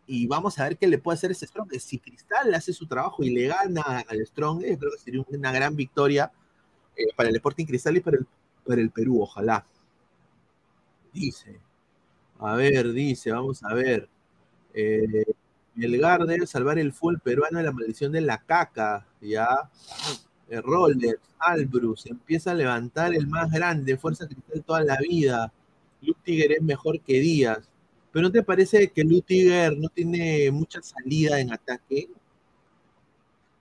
y 0.06 0.26
vamos 0.26 0.58
a 0.58 0.64
ver 0.64 0.76
qué 0.76 0.86
le 0.86 0.98
puede 0.98 1.16
hacer 1.16 1.30
ese 1.30 1.46
Strong. 1.46 1.72
Si 1.78 1.98
Cristal 1.98 2.54
hace 2.54 2.72
su 2.72 2.86
trabajo 2.86 3.22
y 3.22 3.30
le 3.30 3.48
gana 3.48 4.04
al 4.08 4.24
Strong, 4.26 4.62
eh, 4.62 4.78
creo 4.78 4.92
que 4.92 4.98
sería 4.98 5.24
una 5.28 5.52
gran 5.52 5.74
victoria 5.74 6.30
eh, 6.96 7.06
para 7.16 7.28
el 7.28 7.36
Sporting 7.36 7.66
Cristal 7.66 7.96
y 7.96 8.00
para 8.00 8.18
el, 8.18 8.26
para 8.66 8.80
el 8.80 8.90
Perú, 8.90 9.22
ojalá. 9.22 9.66
Dice. 11.12 11.60
A 12.38 12.54
ver, 12.54 12.92
dice, 12.92 13.32
vamos 13.32 13.62
a 13.64 13.74
ver. 13.74 14.08
Eh, 14.74 15.24
debe 15.74 16.46
salvar 16.46 16.78
el 16.78 16.92
full 16.92 17.16
peruano 17.18 17.58
de 17.58 17.64
la 17.64 17.72
maldición 17.72 18.12
de 18.12 18.20
la 18.20 18.38
caca, 18.38 19.06
ya. 19.20 19.48
Eh, 20.48 20.60
Rollers, 20.60 21.20
Albrus, 21.38 22.06
empieza 22.06 22.52
a 22.52 22.54
levantar 22.54 23.14
el 23.14 23.26
más 23.26 23.50
grande, 23.50 23.96
Fuerza 23.96 24.26
Cristal 24.26 24.62
toda 24.64 24.82
la 24.82 24.96
vida. 24.98 25.52
Lutiger 26.02 26.52
es 26.52 26.62
mejor 26.62 27.00
que 27.00 27.20
Díaz. 27.20 27.68
¿Pero 28.16 28.28
no 28.28 28.32
te 28.32 28.42
parece 28.42 28.88
que 28.88 29.04
Lutiger 29.04 29.76
no 29.76 29.90
tiene 29.90 30.50
mucha 30.50 30.80
salida 30.80 31.38
en 31.38 31.52
ataque? 31.52 32.08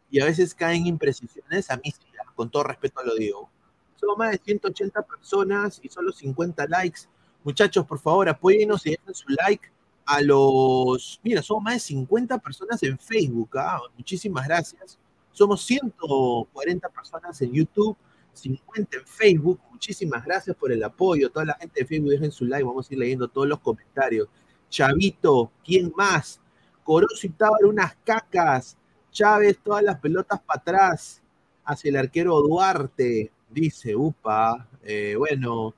Y 0.10 0.22
a 0.22 0.24
veces 0.24 0.56
caen 0.56 0.88
imprecisiones, 0.88 1.70
a 1.70 1.76
mí 1.76 1.92
sí, 1.92 2.06
con 2.36 2.50
todo 2.50 2.64
respeto 2.64 3.04
lo 3.04 3.16
digo. 3.16 3.50
Somos 3.98 4.18
más 4.18 4.32
de 4.32 4.38
180 4.46 5.02
personas 5.02 5.82
y 5.84 5.90
solo 5.90 6.14
50 6.14 6.68
likes. 6.68 7.02
Muchachos, 7.44 7.86
por 7.86 8.00
favor, 8.00 8.30
apóyennos 8.30 8.86
y 8.86 8.92
dejen 8.92 9.14
su 9.14 9.26
like 9.28 9.70
a 10.06 10.22
los... 10.22 11.20
Mira, 11.22 11.42
somos 11.42 11.62
más 11.62 11.74
de 11.74 11.80
50 11.82 12.38
personas 12.38 12.82
en 12.84 12.98
Facebook. 12.98 13.58
¿ah? 13.58 13.82
Muchísimas 13.98 14.48
gracias. 14.48 14.98
Somos 15.34 15.66
140 15.66 16.88
personas 16.92 17.42
en 17.42 17.52
YouTube, 17.52 17.98
50 18.32 19.00
en 19.00 19.06
Facebook. 19.06 19.60
Muchísimas 19.70 20.24
gracias 20.24 20.56
por 20.56 20.72
el 20.72 20.82
apoyo. 20.82 21.30
Toda 21.30 21.44
la 21.44 21.56
gente 21.56 21.82
de 21.82 21.86
Facebook, 21.86 22.12
dejen 22.12 22.32
su 22.32 22.46
like. 22.46 22.64
Vamos 22.64 22.90
a 22.90 22.94
ir 22.94 23.00
leyendo 23.02 23.28
todos 23.28 23.50
los 23.50 23.60
comentarios. 23.60 24.30
Chavito, 24.76 25.52
¿quién 25.64 25.94
más? 25.96 26.42
Corozo 26.84 27.26
y 27.28 27.30
Tábaro, 27.30 27.70
unas 27.70 27.96
cacas. 28.04 28.78
Chávez, 29.10 29.58
todas 29.64 29.82
las 29.84 30.00
pelotas 30.02 30.42
para 30.42 30.60
atrás. 30.60 31.22
Hacia 31.64 31.90
el 31.90 31.96
arquero 31.96 32.42
Duarte. 32.42 33.32
Dice, 33.50 33.96
upa. 33.96 34.68
eh, 34.84 35.16
bueno, 35.18 35.74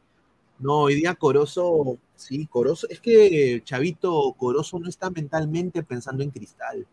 no, 0.60 0.74
hoy 0.82 0.96
día 0.96 1.16
Corozo, 1.16 1.98
sí, 2.16 2.48
Corozo, 2.48 2.88
es 2.90 3.00
que 3.02 3.62
Chavito 3.66 4.34
Corozo 4.38 4.80
no 4.80 4.90
está 4.90 5.10
mentalmente 5.12 5.84
pensando 5.84 6.24
en 6.24 6.32
cristal. 6.32 6.88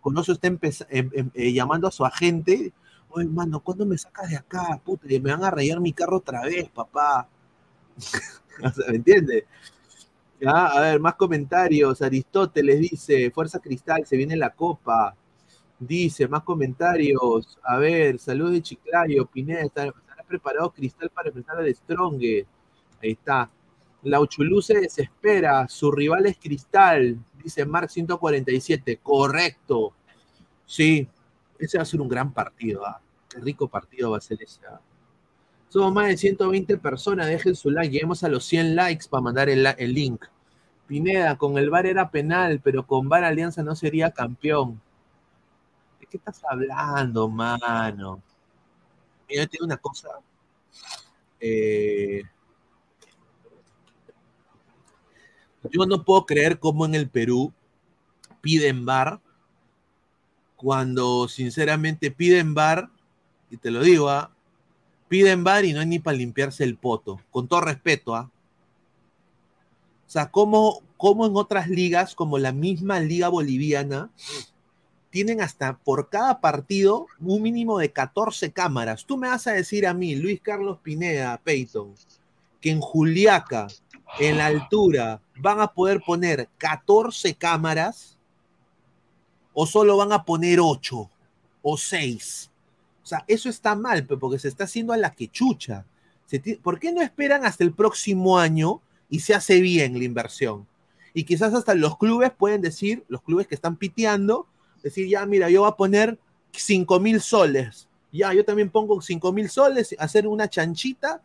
Corozo 0.00 0.32
está 0.32 0.48
em- 0.48 0.58
em- 0.90 1.30
eh, 1.34 1.52
llamando 1.52 1.88
a 1.88 1.92
su 1.92 2.04
agente, 2.04 2.72
oye, 3.10 3.26
mano, 3.28 3.60
¿cuándo 3.60 3.86
me 3.86 3.98
sacas 3.98 4.30
de 4.30 4.36
acá? 4.36 4.80
Puta, 4.84 5.06
me 5.08 5.18
van 5.20 5.44
a 5.44 5.50
rayar 5.50 5.80
mi 5.80 5.92
carro 5.94 6.18
otra 6.18 6.42
vez, 6.42 6.68
papá. 6.70 7.28
¿Me 8.88 8.96
entiendes? 8.96 9.44
Ya, 10.40 10.66
a 10.66 10.80
ver, 10.80 11.00
más 11.00 11.14
comentarios. 11.16 12.00
Aristóteles 12.02 12.80
dice, 12.80 13.30
Fuerza 13.30 13.58
Cristal, 13.58 14.06
se 14.06 14.16
viene 14.16 14.36
la 14.36 14.50
copa. 14.50 15.16
Dice, 15.78 16.28
más 16.28 16.42
comentarios. 16.42 17.58
A 17.62 17.76
ver, 17.78 18.18
saludos 18.18 18.52
de 18.52 18.62
Chiclayo, 18.62 19.26
Pineda, 19.26 19.62
¿estará 19.62 19.92
preparado 20.26 20.70
Cristal 20.72 21.10
para 21.10 21.28
enfrentar 21.28 21.58
al 21.58 21.74
Strong? 21.74 22.22
Ahí 23.02 23.12
está. 23.12 23.50
La 24.02 24.20
Uchulú 24.20 24.62
se 24.62 24.80
desespera, 24.80 25.66
su 25.68 25.90
rival 25.90 26.26
es 26.26 26.38
Cristal, 26.38 27.18
dice 27.42 27.64
Mark 27.66 27.90
147. 27.90 28.98
Correcto. 29.02 29.92
Sí, 30.64 31.08
ese 31.58 31.78
va 31.78 31.82
a 31.82 31.86
ser 31.86 32.00
un 32.00 32.08
gran 32.08 32.32
partido. 32.32 32.86
¿ah? 32.86 33.00
Qué 33.28 33.40
rico 33.40 33.68
partido 33.68 34.12
va 34.12 34.18
a 34.18 34.20
ser 34.20 34.40
ese. 34.42 34.60
¿ah? 34.66 34.80
Somos 35.68 35.92
más 35.92 36.08
de 36.08 36.16
120 36.16 36.78
personas, 36.78 37.26
dejen 37.26 37.54
su 37.54 37.70
like, 37.70 37.92
lleguemos 37.92 38.24
a 38.24 38.28
los 38.28 38.44
100 38.44 38.74
likes 38.74 39.06
para 39.08 39.20
mandar 39.20 39.48
el, 39.50 39.62
link. 39.92 40.24
Pineda, 40.86 41.36
con 41.36 41.58
el 41.58 41.68
VAR 41.68 41.86
era 41.86 42.10
penal, 42.10 42.60
pero 42.64 42.86
con 42.86 43.08
VAR 43.08 43.24
Alianza 43.24 43.62
no 43.62 43.76
sería 43.76 44.10
campeón. 44.10 44.80
¿De 46.00 46.06
qué 46.06 46.16
estás 46.16 46.42
hablando, 46.48 47.28
mano? 47.28 48.22
Mira, 49.28 49.42
yo 49.42 49.48
te 49.48 49.52
digo 49.52 49.66
una 49.66 49.76
cosa. 49.76 50.08
Eh, 51.38 52.22
yo 55.70 55.84
no 55.86 56.02
puedo 56.02 56.24
creer 56.24 56.58
cómo 56.58 56.86
en 56.86 56.94
el 56.94 57.10
Perú 57.10 57.52
piden 58.40 58.86
VAR 58.86 59.20
cuando 60.56 61.28
sinceramente 61.28 62.10
piden 62.10 62.54
VAR, 62.54 62.90
y 63.50 63.58
te 63.58 63.70
lo 63.70 63.80
digo, 63.80 64.08
¿ah? 64.08 64.34
Piden 65.08 65.44
VAR 65.44 65.64
y 65.64 65.72
no 65.72 65.80
hay 65.80 65.86
ni 65.86 65.98
para 65.98 66.16
limpiarse 66.16 66.64
el 66.64 66.76
poto, 66.76 67.20
con 67.30 67.48
todo 67.48 67.62
respeto, 67.62 68.14
¿ah? 68.14 68.30
O 70.06 70.10
sea, 70.10 70.30
como, 70.30 70.82
como 70.96 71.26
en 71.26 71.36
otras 71.36 71.68
ligas, 71.68 72.14
como 72.14 72.38
la 72.38 72.52
misma 72.52 73.00
liga 73.00 73.28
boliviana, 73.28 74.10
tienen 75.10 75.40
hasta 75.40 75.76
por 75.78 76.08
cada 76.08 76.40
partido 76.40 77.06
un 77.20 77.42
mínimo 77.42 77.78
de 77.78 77.92
14 77.92 78.52
cámaras. 78.52 79.04
Tú 79.04 79.16
me 79.16 79.28
vas 79.28 79.46
a 79.46 79.52
decir 79.52 79.86
a 79.86 79.94
mí, 79.94 80.16
Luis 80.16 80.40
Carlos 80.40 80.78
Pineda, 80.82 81.38
Peyton, 81.42 81.94
que 82.60 82.70
en 82.70 82.80
Juliaca, 82.80 83.68
en 84.18 84.38
la 84.38 84.46
altura, 84.46 85.20
van 85.36 85.60
a 85.60 85.68
poder 85.68 86.00
poner 86.06 86.48
14 86.58 87.34
cámaras 87.34 88.18
o 89.52 89.66
solo 89.66 89.96
van 89.96 90.12
a 90.12 90.24
poner 90.24 90.60
8 90.60 91.10
o 91.62 91.76
6. 91.76 92.50
Sea, 93.08 93.24
eso 93.26 93.48
está 93.48 93.74
mal, 93.74 94.04
porque 94.04 94.38
se 94.38 94.48
está 94.48 94.64
haciendo 94.64 94.92
a 94.92 94.98
la 94.98 95.14
quechucha. 95.14 95.86
¿Por 96.62 96.78
qué 96.78 96.92
no 96.92 97.00
esperan 97.00 97.46
hasta 97.46 97.64
el 97.64 97.72
próximo 97.72 98.38
año 98.38 98.82
y 99.08 99.20
se 99.20 99.34
hace 99.34 99.62
bien 99.62 99.98
la 99.98 100.04
inversión? 100.04 100.66
Y 101.14 101.24
quizás 101.24 101.54
hasta 101.54 101.74
los 101.74 101.96
clubes 101.96 102.30
pueden 102.36 102.60
decir, 102.60 103.04
los 103.08 103.22
clubes 103.22 103.46
que 103.46 103.54
están 103.54 103.76
piteando, 103.76 104.46
decir, 104.82 105.08
ya, 105.08 105.24
mira, 105.24 105.48
yo 105.48 105.62
voy 105.62 105.70
a 105.70 105.76
poner 105.76 106.18
5 106.52 107.00
mil 107.00 107.22
soles. 107.22 107.88
Ya, 108.12 108.34
yo 108.34 108.44
también 108.44 108.68
pongo 108.68 109.00
5 109.00 109.32
mil 109.32 109.48
soles, 109.48 109.96
hacer 109.98 110.26
una 110.26 110.48
chanchita, 110.48 111.22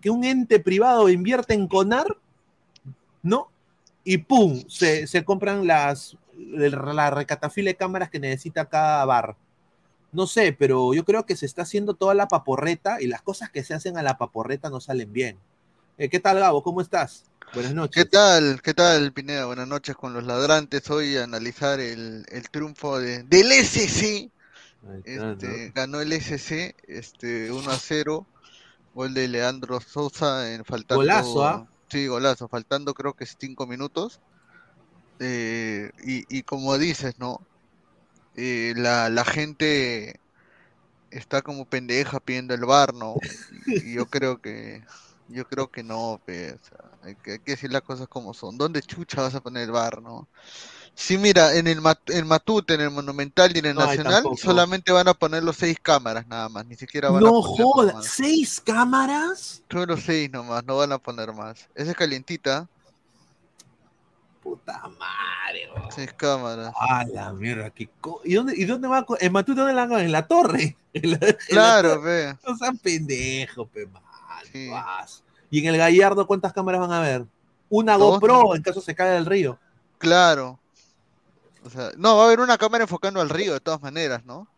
que 0.00 0.10
un 0.10 0.24
ente 0.24 0.58
privado 0.58 1.08
invierte 1.08 1.54
en 1.54 1.68
CONAR, 1.68 2.18
¿no? 3.22 3.48
Y 4.02 4.18
pum, 4.18 4.64
se, 4.66 5.24
compran 5.24 5.68
las, 5.68 6.16
la 6.36 7.24
de 7.54 7.76
cámaras 7.76 8.10
que 8.10 8.18
necesita 8.18 8.68
cada 8.68 9.04
bar. 9.04 9.36
No 10.12 10.26
sé, 10.26 10.52
pero 10.52 10.92
yo 10.92 11.04
creo 11.04 11.24
que 11.24 11.36
se 11.36 11.46
está 11.46 11.62
haciendo 11.62 11.94
toda 11.94 12.14
la 12.14 12.28
paporreta 12.28 13.00
y 13.00 13.06
las 13.06 13.22
cosas 13.22 13.50
que 13.50 13.62
se 13.62 13.74
hacen 13.74 13.96
a 13.96 14.02
la 14.02 14.18
paporreta 14.18 14.68
no 14.68 14.80
salen 14.80 15.12
bien. 15.12 15.38
Eh, 15.98 16.08
¿Qué 16.08 16.18
tal, 16.18 16.38
Gabo? 16.38 16.62
¿Cómo 16.62 16.80
estás? 16.80 17.24
Buenas 17.54 17.74
noches. 17.74 18.04
¿Qué 18.04 18.10
tal? 18.10 18.60
¿Qué 18.62 18.74
tal, 18.74 19.12
Pineda? 19.12 19.46
Buenas 19.46 19.68
noches 19.68 19.96
con 19.96 20.12
los 20.12 20.24
ladrantes. 20.24 20.88
Hoy 20.90 21.16
a 21.16 21.24
analizar 21.24 21.80
el, 21.80 22.24
el 22.28 22.50
triunfo 22.50 22.98
de, 22.98 23.22
del 23.24 23.52
SC 23.52 24.30
está, 25.04 25.32
Este, 25.32 25.72
ganó 25.74 26.00
el 26.00 26.12
SC, 26.12 26.74
este, 26.86 27.52
1 27.52 27.70
a 27.70 27.76
0. 27.76 28.26
Gol 28.94 29.14
de 29.14 29.28
Leandro 29.28 29.80
Sousa 29.80 30.52
en 30.52 30.64
faltando. 30.64 31.00
Golazo, 31.00 31.46
¿ah? 31.46 31.68
Sí, 31.88 32.06
golazo, 32.06 32.48
faltando 32.48 32.94
creo 32.94 33.14
que 33.14 33.26
5 33.26 33.66
minutos. 33.66 34.20
Eh, 35.20 35.90
y, 36.04 36.24
y 36.34 36.42
como 36.42 36.76
dices, 36.78 37.18
¿no? 37.18 37.40
Eh, 38.42 38.74
la, 38.76 39.08
la 39.10 39.24
gente 39.24 40.20
está 41.10 41.42
como 41.42 41.66
pendeja 41.66 42.20
pidiendo 42.20 42.54
el 42.54 42.64
bar, 42.66 42.94
¿no? 42.94 43.24
Y, 43.80 43.94
yo 43.94 44.06
creo 44.06 44.40
que 44.40 44.84
yo 45.28 45.46
creo 45.46 45.70
que 45.70 45.82
no, 45.84 46.20
hay 47.02 47.16
que, 47.16 47.32
hay 47.32 47.38
que 47.40 47.52
decir 47.52 47.72
las 47.72 47.82
cosas 47.82 48.08
como 48.08 48.34
son. 48.34 48.58
¿Dónde 48.58 48.82
chucha 48.82 49.22
vas 49.22 49.34
a 49.34 49.40
poner 49.42 49.64
el 49.64 49.72
bar, 49.72 50.02
no? 50.02 50.28
Sí, 50.94 51.18
mira, 51.18 51.54
en 51.56 51.66
el, 51.68 51.80
Mat- 51.80 52.10
en 52.10 52.26
Matute, 52.26 52.74
en 52.74 52.82
el 52.82 52.90
Monumental 52.90 53.54
y 53.56 53.60
en 53.60 53.66
el 53.66 53.76
No, 53.76 53.86
Nacional 53.86 54.30
solamente 54.36 54.92
van 54.92 55.08
a 55.08 55.14
poner 55.14 55.42
los 55.44 55.56
seis 55.56 55.78
cámaras 55.82 56.26
nada 56.26 56.48
más, 56.48 56.66
ni 56.66 56.76
siquiera 56.76 57.10
van 57.10 57.26
a 57.26 57.32
No 57.32 57.42
poner 57.42 57.66
jodas, 57.66 57.94
más. 57.94 58.12
¿seis 58.16 58.60
cámaras? 58.60 59.62
Solo 59.70 59.96
seis 59.96 60.30
nomás, 60.30 60.64
no 60.64 60.76
van 60.76 60.92
a 60.92 60.98
poner 60.98 61.32
más. 61.32 61.68
Esa 61.74 61.92
es 61.92 61.96
calientita, 61.96 62.68
Puta 64.50 64.80
madre, 64.98 65.68
weón. 65.76 65.92
seis 65.92 66.12
cámaras. 66.12 66.72
Ah, 66.80 67.04
la 67.04 67.32
mierda, 67.32 67.70
qué 67.70 67.88
co- 68.00 68.20
¿Y 68.24 68.34
dónde, 68.34 68.54
¿Y 68.56 68.64
dónde 68.64 68.88
va? 68.88 68.98
a 68.98 69.06
¿En 69.20 69.32
Matute 69.32 69.60
dónde 69.60 69.74
la 69.74 69.84
hagan? 69.84 70.00
En 70.00 70.10
la 70.12 70.26
torre. 70.26 70.76
En 70.92 71.10
la- 71.12 71.16
en 71.18 71.28
la 71.28 71.36
Claro, 71.48 71.88
torre. 71.94 72.02
ve. 72.32 72.38
No 72.44 72.56
sean 72.56 72.76
pendejos, 72.78 73.68
pe. 73.68 73.88
Sí. 74.50 74.70
Y 75.50 75.60
en 75.60 75.66
el 75.72 75.76
Gallardo, 75.78 76.26
¿cuántas 76.26 76.52
cámaras 76.52 76.80
van 76.80 76.92
a 76.92 77.00
ver? 77.00 77.24
Una 77.68 77.96
Dos, 77.96 78.14
GoPro 78.18 78.56
en 78.56 78.62
caso 78.62 78.80
se 78.80 78.92
caiga 78.96 79.14
del 79.14 79.26
río. 79.26 79.56
Claro. 79.98 80.58
O 81.64 81.70
sea, 81.70 81.90
no, 81.96 82.16
va 82.16 82.22
a 82.24 82.26
haber 82.26 82.40
una 82.40 82.58
cámara 82.58 82.82
enfocando 82.82 83.20
al 83.20 83.28
río 83.28 83.52
de 83.52 83.60
todas 83.60 83.80
maneras, 83.80 84.24
¿no? 84.24 84.48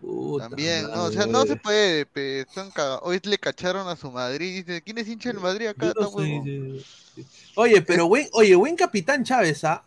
Puta 0.00 0.48
También, 0.48 0.84
no, 0.90 1.04
o 1.04 1.12
sea, 1.12 1.26
no 1.26 1.44
se 1.44 1.56
puede, 1.56 2.06
pe, 2.06 2.40
están 2.40 2.70
cagados. 2.70 3.00
Hoy 3.02 3.20
le 3.22 3.38
cacharon 3.38 3.86
a 3.88 3.96
su 3.96 4.10
Madrid, 4.10 4.64
dice, 4.64 4.82
¿quién 4.82 4.98
es 4.98 5.08
hincha 5.08 5.30
del 5.30 5.40
Madrid 5.40 5.66
acá? 5.66 5.92
No 5.98 6.10
sí, 6.10 6.82
sí. 7.14 7.26
Oye, 7.54 7.82
pero 7.82 8.08
buen, 8.08 8.28
oye, 8.32 8.54
buen 8.54 8.76
capitán 8.76 9.22
Chávez, 9.24 9.62
¿ah? 9.64 9.84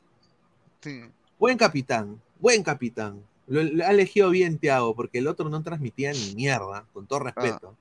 Sí. 0.81 1.01
Buen 1.39 1.57
capitán, 1.57 2.21
buen 2.39 2.61
capitán. 2.61 3.23
Lo, 3.47 3.63
lo 3.63 3.85
ha 3.85 3.89
elegido 3.89 4.29
bien 4.29 4.59
Thiago, 4.59 4.95
porque 4.95 5.17
el 5.17 5.27
otro 5.27 5.49
no 5.49 5.63
transmitía 5.63 6.13
ni 6.13 6.35
mierda, 6.35 6.85
con 6.93 7.07
todo 7.07 7.19
respeto. 7.19 7.75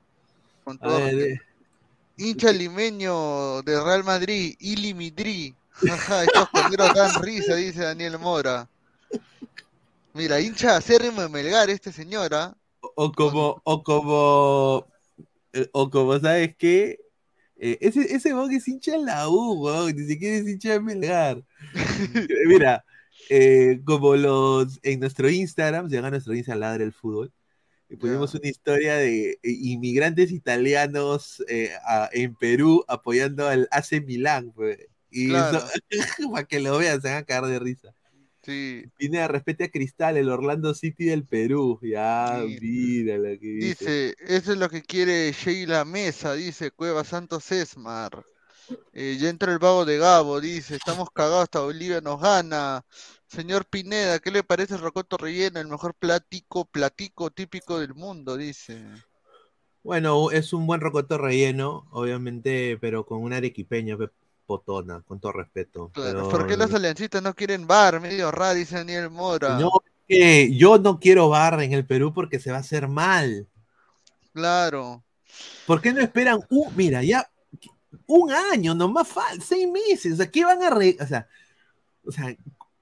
Con 0.65 0.77
A 0.77 0.87
todo 0.89 0.99
ver, 0.99 1.15
respeto. 1.15 1.43
eh, 1.43 1.47
Hincha 2.17 2.53
limeño 2.53 3.63
de 3.63 3.83
Real 3.83 4.05
Madrid, 4.05 4.55
Ili 4.59 4.95
Midri. 4.95 5.55
Ajá, 5.91 6.25
estos 6.25 6.49
dan 6.95 7.23
risa, 7.23 7.57
dice 7.57 7.83
Daniel 7.83 8.19
Mora. 8.19 8.69
Mira, 10.15 10.41
hincha 10.41 10.77
acérrimo 10.77 11.23
de 11.23 11.29
Melgar 11.29 11.71
este 11.71 11.93
señor, 11.93 12.35
¿ah? 12.35 12.57
o, 12.81 12.93
o 12.97 13.13
como, 13.13 13.61
o 13.65 13.83
como, 13.83 14.87
eh, 15.53 15.69
o 15.73 15.89
como, 15.91 16.19
¿sabes 16.21 16.55
qué? 16.57 16.99
Eh, 17.57 17.79
ese, 17.81 18.15
ese 18.15 18.35
weón 18.35 18.53
es 18.53 18.67
hincha 18.69 18.93
de 18.93 18.99
la 19.05 19.29
U, 19.29 19.53
weón, 19.65 19.95
ni 19.97 20.07
siquiera 20.07 20.37
es 20.37 20.47
hincha 20.49 20.73
de 20.73 20.81
Melgar. 20.81 21.43
Mira, 22.47 22.85
eh, 23.31 23.81
como 23.85 24.17
los 24.17 24.79
en 24.83 25.01
nuestro 25.01 25.31
Instagram, 25.31 25.89
se 25.89 25.97
llama 25.97 26.11
nuestro 26.11 26.35
Instagram 26.35 26.61
Ladre 26.61 26.85
el 26.85 26.93
Fútbol, 26.93 27.33
y 27.89 27.97
pusimos 27.97 28.33
Ya. 28.33 28.39
una 28.41 28.49
historia 28.49 28.95
de 28.97 29.39
inmigrantes 29.43 30.31
italianos 30.33 31.43
a- 31.87 32.09
en 32.13 32.35
Perú 32.35 32.85
apoyando 32.89 33.47
al 33.49 33.69
AC 33.71 34.01
Milán, 34.05 34.51
pues. 34.53 34.79
Y 35.11 35.29
Claro. 35.29 35.59
eso, 35.59 35.71
para 36.33 36.45
que 36.45 36.59
lo 36.61 36.77
vean, 36.79 37.01
se 37.01 37.09
van 37.09 37.19
a 37.19 37.23
cagar 37.25 37.51
de 37.51 37.59
risa. 37.59 37.95
Sí. 38.45 38.85
Pineda, 38.97 39.29
respete 39.29 39.65
a 39.65 39.71
Cristal, 39.71 40.17
el 40.17 40.29
Orlando 40.29 40.75
City 40.75 41.05
del 41.05 41.25
Perú. 41.25 41.79
Ya, 41.83 42.43
Sí. 42.45 42.59
mira 42.61 43.17
lo 43.17 43.39
que 43.39 43.47
dice. 43.47 43.67
Dice, 43.67 44.15
eso 44.19 44.53
es 44.53 44.59
lo 44.59 44.69
que 44.69 44.83
quiere 44.83 45.31
Sheila 45.33 45.85
Mesa, 45.85 46.35
dice 46.35 46.71
Cueva 46.73 47.05
Santos 47.05 47.51
Esmar. 47.53 48.25
Eh, 48.93 49.17
ya 49.21 49.29
entra 49.29 49.53
el 49.53 49.59
vago 49.59 49.85
de 49.85 49.99
Gabo, 49.99 50.41
dice, 50.41 50.77
estamos 50.77 51.11
cagados, 51.13 51.45
hasta 51.45 51.61
Bolivia 51.61 52.01
nos 52.01 52.21
gana. 52.21 52.85
Señor 53.29 53.65
Pineda, 53.67 54.19
¿qué 54.19 54.31
le 54.31 54.43
parece 54.43 54.75
el 54.75 54.81
rocoto 54.81 55.17
relleno? 55.17 55.61
El 55.61 55.69
mejor 55.69 55.95
platico, 55.95 56.65
platico 56.65 57.31
típico 57.31 57.79
del 57.81 57.95
mundo, 57.95 58.37
dice. 58.37 58.83
Bueno, 59.83 60.31
es 60.31 60.53
un 60.53 60.67
buen 60.67 60.81
rocoto 60.81 61.19
relleno, 61.19 61.87
obviamente, 61.91 62.79
pero 62.81 63.05
con 63.05 63.21
un 63.23 63.33
arequipeño 63.33 63.99
pe- 63.99 64.11
potona, 64.47 65.03
con 65.07 65.21
todo 65.21 65.33
respeto. 65.33 65.91
Claro, 65.93 66.13
Pero- 66.13 66.29
¿por 66.29 66.47
qué 66.47 66.57
los 66.57 66.73
aliancistas 66.73 67.23
no 67.23 67.35
quieren 67.35 67.67
bar? 67.67 68.01
Medio 68.01 68.31
raro, 68.31 68.55
dice 68.55 68.77
Daniel 68.77 69.11
Mora. 69.11 69.59
No, 69.59 69.71
yo 70.09 70.79
no 70.79 70.99
quiero 71.01 71.29
bar 71.29 71.63
en 71.63 71.73
el 71.73 71.87
Perú 71.87 72.13
porque 72.13 72.39
se 72.39 72.51
va 72.51 72.59
a 72.59 72.61
hacer 72.61 72.89
mal. 72.89 73.47
Claro. 74.33 75.03
¿Por 75.67 75.81
qué 75.81 75.93
no 75.93 76.01
esperan 76.01 76.41
un, 76.51 76.75
mira, 76.77 77.03
ya 77.03 77.31
un 78.07 78.31
año, 78.33 78.75
nomás 78.75 79.09
seis 79.47 79.69
meses? 79.71 80.15
O 80.15 80.17
sea, 80.17 80.31
¿qué 80.31 80.45
van 80.45 80.63
a 80.63 80.71
re, 80.71 80.97
o 81.01 81.07
sea, 81.07 81.27
o 82.05 82.13
sea, 82.13 82.35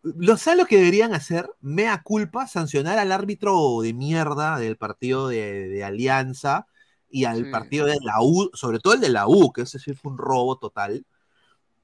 lo 0.02 0.36
¿sabes 0.36 0.58
lo 0.60 0.66
que 0.66 0.78
deberían 0.78 1.12
hacer? 1.14 1.48
Mea 1.60 2.02
culpa, 2.02 2.46
sancionar 2.48 2.98
al 2.98 3.12
árbitro 3.12 3.80
de 3.82 3.92
mierda 3.92 4.58
del 4.58 4.76
partido 4.76 5.28
de, 5.28 5.68
de 5.68 5.84
Alianza 5.84 6.66
y 7.10 7.24
al 7.24 7.44
Sí. 7.44 7.50
partido 7.50 7.86
de 7.86 7.98
la 8.02 8.22
U, 8.22 8.50
sobre 8.54 8.78
todo 8.78 8.94
el 8.94 9.00
de 9.00 9.10
la 9.10 9.26
U, 9.28 9.52
que 9.52 9.62
ese 9.62 9.78
sí 9.78 9.92
fue 9.94 10.12
un 10.12 10.18
robo 10.18 10.58
total, 10.58 11.04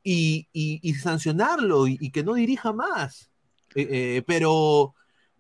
y, 0.07 0.49
y- 0.53 0.79
y 0.89 0.95
sancionarlo 0.95 1.87
y, 1.89 1.99
y 2.01 2.11
que 2.13 2.23
no 2.23 2.35
dirija 2.35 2.73
más. 2.73 3.31
Eh, 3.75 3.89
eh, 4.19 4.23
pero 4.27 4.95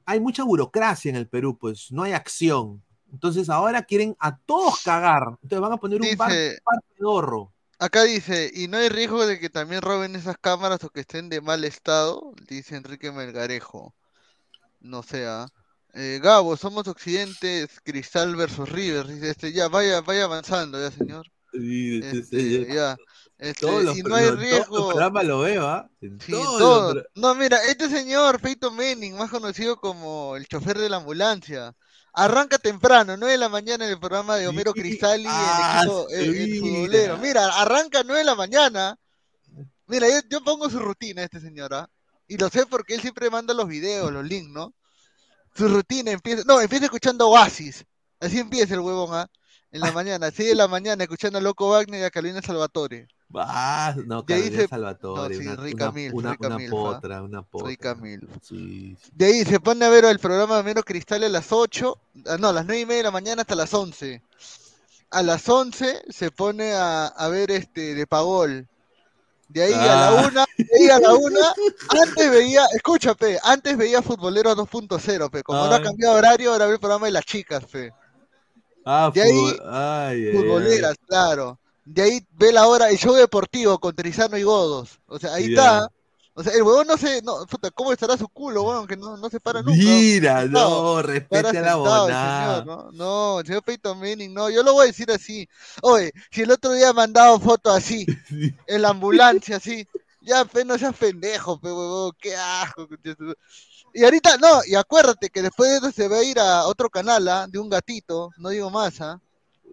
hay 0.04 0.20
mucha 0.20 0.42
burocracia 0.44 1.08
en 1.10 1.16
el 1.16 1.28
Perú, 1.28 1.56
pues 1.58 1.92
no 1.92 2.02
hay 2.02 2.12
acción. 2.12 2.82
Entonces 3.12 3.48
ahora 3.48 3.82
quieren 3.84 4.16
a 4.18 4.36
todos 4.38 4.82
cagar. 4.82 5.22
Entonces 5.42 5.60
van 5.60 5.72
a 5.72 5.76
poner 5.78 6.02
un 6.02 6.16
bar, 6.16 6.30
Dice, 6.30 6.58
bar 6.64 6.80
pedorro. 6.96 7.54
acá 7.78 8.02
dice, 8.04 8.50
y 8.54 8.68
no 8.68 8.78
hay 8.78 8.88
riesgo 8.88 9.26
de 9.26 9.38
que 9.38 9.50
también 9.50 9.82
roben 9.82 10.16
esas 10.16 10.36
cámaras 10.38 10.82
o 10.84 10.90
que 10.90 11.00
estén 11.00 11.28
de 11.28 11.40
mal 11.40 11.64
estado, 11.64 12.34
dice 12.48 12.76
Enrique 12.76 13.12
Melgarejo. 13.12 13.94
No 14.80 15.02
sea. 15.02 15.46
Eh, 15.94 16.20
Gabo, 16.22 16.56
somos 16.56 16.86
Occidentes, 16.88 17.80
Cristal 17.82 18.36
versus 18.36 18.68
River. 18.68 19.06
Dice 19.06 19.30
este, 19.30 19.52
ya, 19.52 19.68
vaya, 19.68 20.00
vaya 20.02 20.24
avanzando, 20.24 20.80
ya, 20.80 20.90
señor. 20.90 21.26
Y, 21.52 21.98
este, 22.04 22.18
Este, 22.18 22.74
ya. 22.74 22.96
Este, 23.38 23.66
todos 23.66 23.84
los, 23.84 23.98
y 23.98 24.02
no 24.02 24.14
hay 24.14 24.26
los 24.26 24.38
riesgo. 24.38 24.88
programas 24.88 25.24
lo 25.24 25.40
veo, 25.40 25.66
¿ah? 25.66 25.90
Sí, 26.00 26.08
los 26.28 26.58
todo. 26.58 27.02
No, 27.14 27.34
mira, 27.34 27.58
este 27.64 27.88
señor, 27.88 28.40
Feito 28.40 28.70
Menning, 28.70 29.14
más 29.16 29.30
conocido 29.30 29.76
como 29.76 30.36
el 30.36 30.46
chofer 30.48 30.78
de 30.78 30.88
la 30.88 30.96
ambulancia, 30.98 31.74
arranca 32.14 32.56
temprano, 32.58 33.16
9 33.16 33.32
de 33.32 33.38
la 33.38 33.48
mañana 33.50 33.84
en 33.84 33.90
el 33.92 34.00
programa 34.00 34.36
de 34.36 34.48
Homero 34.48 34.72
Sí, 34.72 34.80
Cristalli, 34.80 35.26
ah, 35.28 35.82
el 35.84 35.88
equipo, 35.88 36.08
el, 36.10 36.34
el 36.34 36.48
mira. 36.48 36.60
futbolero. 36.60 37.18
Mira, 37.18 37.46
arranca 37.60 38.02
9 38.04 38.20
de 38.20 38.24
la 38.24 38.34
mañana. 38.34 38.96
Mira, 39.86 40.08
yo, 40.08 40.20
yo 40.30 40.42
pongo 40.42 40.70
su 40.70 40.78
rutina, 40.78 41.22
este 41.22 41.40
señor, 41.40 41.74
¿ah? 41.74 41.88
Y 42.26 42.38
lo 42.38 42.48
sé 42.48 42.66
porque 42.66 42.94
él 42.94 43.02
siempre 43.02 43.30
manda 43.30 43.52
los 43.54 43.68
videos, 43.68 44.10
los 44.12 44.24
links, 44.24 44.50
¿no? 44.50 44.74
Su 45.54 45.68
rutina 45.68 46.10
empieza, 46.10 46.42
no, 46.46 46.60
empieza 46.60 46.86
escuchando 46.86 47.28
Oasis. 47.28 47.84
Así 48.18 48.38
empieza 48.38 48.74
el 48.74 48.80
huevón, 48.80 49.10
¿ah? 49.14 49.28
En 49.76 49.80
la 49.82 49.92
mañana, 49.92 50.30
6 50.34 50.48
de 50.48 50.54
la 50.54 50.68
mañana, 50.68 51.04
escuchando 51.04 51.38
a 51.38 51.40
Loco 51.42 51.68
Wagner 51.70 52.00
y 52.00 52.04
a 52.04 52.10
Carolina 52.10 52.40
Salvatore. 52.40 53.08
Ah, 53.34 53.94
no, 54.06 54.24
Carolina 54.24 54.56
se- 54.62 54.68
Salvatore, 54.68 55.36
no, 55.36 55.42
sí, 55.42 55.46
una, 55.48 55.56
rica 55.56 55.84
una- 55.84 55.92
milf, 55.92 56.14
una- 56.14 56.30
rica 56.32 56.46
una 56.46 56.56
milf, 56.56 56.72
¿ah? 56.72 56.76
potra, 56.76 57.22
una 57.22 57.42
potra. 57.42 57.68
Rica. 57.68 57.96
Sí, 58.42 58.96
sí. 59.02 59.10
De 59.12 59.26
ahí 59.26 59.44
se 59.44 59.60
pone 59.60 59.84
a 59.84 59.88
ver 59.90 60.06
el 60.06 60.18
programa 60.18 60.54
de 60.54 60.60
Homero 60.60 60.82
Cristal 60.82 61.24
a 61.24 61.28
las 61.28 61.52
8, 61.52 61.98
ah, 62.26 62.36
no, 62.38 62.48
a 62.48 62.52
las 62.54 62.64
9 62.64 62.80
y 62.80 62.86
media 62.86 62.98
de 62.98 63.02
la 63.04 63.10
mañana 63.10 63.42
hasta 63.42 63.54
las 63.54 63.74
11. 63.74 64.22
A 65.10 65.22
las 65.22 65.46
11 65.48 66.02
se 66.08 66.30
pone 66.30 66.72
a, 66.72 67.06
a 67.08 67.28
ver 67.28 67.50
este 67.50 67.94
de 67.94 68.06
Pagol. 68.06 68.66
De 69.48 69.62
ahí 69.62 69.72
a 69.74 69.76
la 69.76 70.08
Ah. 70.08 70.28
1, 70.28 70.44
de 70.56 70.68
ahí 70.80 70.88
a 70.88 70.98
la 70.98 71.12
1, 71.14 71.38
antes 72.02 72.30
veía, 72.30 72.64
escúchate, 72.74 73.38
antes 73.44 73.76
veía 73.76 74.00
Futbolero 74.02 74.54
2.0, 74.56 75.30
pe, 75.30 75.42
como 75.42 75.58
no 75.66 75.72
ha 75.72 75.76
Ay. 75.76 75.82
cambiado 75.84 76.14
horario, 76.16 76.52
ahora 76.52 76.66
ve 76.66 76.72
el 76.72 76.80
programa 76.80 77.06
de 77.06 77.12
las 77.12 77.24
chicas, 77.26 77.64
pe. 77.66 77.92
Ah, 78.88 79.10
De 79.12 79.20
ahí, 79.20 79.56
ay, 79.68 80.26
ay. 80.28 80.32
Futboleras, 80.32 80.96
claro. 81.08 81.58
De 81.84 82.02
ahí 82.02 82.26
ve 82.32 82.52
la 82.52 82.66
hora, 82.68 82.88
el 82.88 82.96
show 82.96 83.14
deportivo 83.14 83.78
con 83.80 83.94
Trizano 83.96 84.38
y 84.38 84.44
Godos. 84.44 85.00
O 85.06 85.18
sea, 85.18 85.34
ahí 85.34 85.46
está. 85.46 85.90
O 86.38 86.42
sea, 86.42 86.52
el 86.52 86.62
huevón 86.62 86.86
no 86.86 86.96
se, 86.98 87.22
no, 87.22 87.46
puta, 87.46 87.70
¿cómo 87.70 87.92
estará 87.92 88.16
su 88.16 88.28
culo, 88.28 88.62
huevón? 88.62 88.86
Que 88.86 88.96
no, 88.96 89.16
no 89.16 89.30
se 89.30 89.40
para 89.40 89.62
nunca. 89.62 89.78
Mira, 89.78 90.44
no, 90.44 91.00
respete 91.00 91.48
a 91.58 91.62
la 91.62 91.72
señor, 91.72 92.66
¿no? 92.66 92.92
No, 92.92 93.40
el 93.40 93.46
señor 93.46 93.62
Peyton 93.62 93.98
Manning, 93.98 94.34
no, 94.34 94.50
yo 94.50 94.62
lo 94.62 94.74
voy 94.74 94.84
a 94.84 94.86
decir 94.88 95.10
así. 95.10 95.48
Oye, 95.80 96.12
si 96.30 96.42
el 96.42 96.50
otro 96.50 96.72
día 96.72 96.92
me 96.92 97.02
han 97.02 97.12
dado 97.14 97.40
foto 97.40 97.70
así, 97.70 98.04
en 98.66 98.82
la 98.82 98.90
ambulancia, 98.90 99.56
así, 99.56 99.88
ya, 100.20 100.44
pe, 100.44 100.64
no 100.64 100.76
seas 100.76 100.94
pendejo, 100.94 101.58
pe, 101.58 101.68
huevón, 101.68 102.12
qué 102.20 102.36
asco. 102.36 102.86
Y 103.96 104.04
ahorita, 104.04 104.36
no, 104.36 104.60
y 104.66 104.74
acuérdate 104.74 105.30
que 105.30 105.40
después 105.40 105.70
de 105.70 105.76
eso 105.78 105.90
se 105.90 106.06
va 106.06 106.18
a 106.18 106.22
ir 106.22 106.38
a 106.38 106.66
otro 106.66 106.90
canal, 106.90 107.26
¿ah? 107.28 107.46
De 107.48 107.58
un 107.58 107.70
gatito, 107.70 108.28
no 108.36 108.50
digo 108.50 108.68
más, 108.68 109.00
¿ah? 109.00 109.22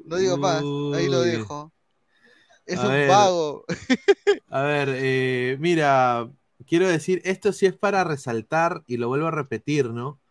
No 0.05 0.15
digo 0.15 0.37
más, 0.37 0.63
ahí 0.95 1.09
lo 1.09 1.19
dejo. 1.23 1.73
Es 2.65 2.79
A 2.79 2.83
un 2.83 2.93
ver. 2.93 3.09
vago. 3.09 3.65
A 4.49 4.61
ver, 4.61 4.87
eh, 4.93 5.57
mira, 5.59 6.29
quiero 6.65 6.87
decir, 6.87 7.21
esto 7.25 7.51
sí 7.51 7.65
es 7.65 7.75
para 7.75 8.05
resaltar 8.05 8.81
y 8.87 8.95
lo 8.95 9.09
vuelvo 9.09 9.27
a 9.27 9.31
repetir, 9.31 9.89
¿no? 9.89 10.21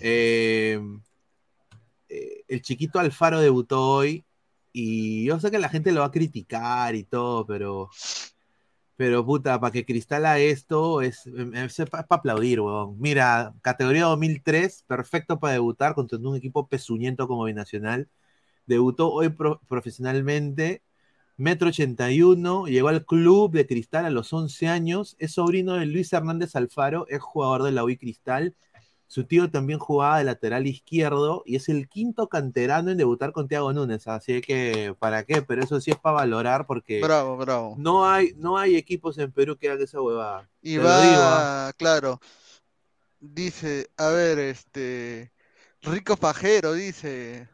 Eh, 0.00 0.80
eh, 2.08 2.44
el 2.48 2.62
chiquito 2.62 2.98
Alfaro 2.98 3.38
debutó 3.40 3.90
hoy 3.90 4.24
y 4.72 5.24
yo 5.26 5.38
sé 5.38 5.52
que 5.52 5.60
la 5.60 5.68
gente 5.68 5.92
lo 5.92 6.00
va 6.00 6.06
a 6.06 6.10
criticar 6.10 6.96
y 6.96 7.04
todo, 7.04 7.46
pero 7.46 7.90
pero 9.00 9.24
puta, 9.24 9.58
para 9.58 9.72
que 9.72 9.86
Cristal 9.86 10.26
haga 10.26 10.38
esto 10.40 11.00
es, 11.00 11.22
para 11.90 12.06
aplaudir, 12.10 12.60
weón. 12.60 12.96
Mira, 13.00 13.54
categoría 13.62 14.04
2003, 14.04 14.84
perfecto 14.86 15.40
para 15.40 15.54
debutar 15.54 15.94
contra 15.94 16.18
un 16.18 16.36
equipo 16.36 16.68
pezuñento 16.68 17.26
como 17.26 17.44
Binacional. 17.44 18.10
Debutó 18.66 19.10
hoy 19.10 19.30
profesionalmente, 19.68 20.82
metro 21.38 21.68
81, 21.68 22.66
llegó 22.66 22.88
al 22.88 23.06
club 23.06 23.52
de 23.52 23.66
Cristal 23.66 24.04
a 24.04 24.10
los 24.10 24.34
11 24.34 24.68
años, 24.68 25.16
es 25.18 25.32
sobrino 25.32 25.76
de 25.76 25.86
Luis 25.86 26.12
Hernández 26.12 26.54
Alfaro, 26.54 27.06
es 27.08 27.22
jugador 27.22 27.62
de 27.62 27.72
la 27.72 27.84
UI 27.84 27.96
Cristal 27.96 28.54
su 29.10 29.24
tío 29.24 29.50
también 29.50 29.80
jugaba 29.80 30.18
de 30.18 30.24
lateral 30.24 30.68
izquierdo 30.68 31.42
y 31.44 31.56
es 31.56 31.68
el 31.68 31.88
quinto 31.88 32.28
canterano 32.28 32.92
en 32.92 32.96
debutar 32.96 33.32
con 33.32 33.48
Thiago 33.48 33.72
Núñez. 33.72 34.06
Así 34.06 34.40
que, 34.40 34.94
¿para 35.00 35.24
qué? 35.24 35.42
Pero 35.42 35.64
eso 35.64 35.80
sí 35.80 35.90
es 35.90 35.96
para 35.96 36.18
valorar 36.18 36.64
porque 36.64 37.00
bravo, 37.00 37.36
bravo. 37.36 37.74
No, 37.76 38.08
hay, 38.08 38.34
no 38.36 38.56
hay 38.56 38.76
equipos 38.76 39.18
en 39.18 39.32
Perú 39.32 39.56
que 39.58 39.68
hagan 39.68 39.82
esa 39.82 40.00
huevada. 40.00 40.48
Y 40.62 40.76
va, 40.76 41.66
¿ah? 41.66 41.72
claro, 41.76 42.20
dice, 43.18 43.90
a 43.96 44.10
ver, 44.10 44.38
este, 44.38 45.32
Rico 45.82 46.16
Pajero 46.16 46.74
dice, 46.74 47.48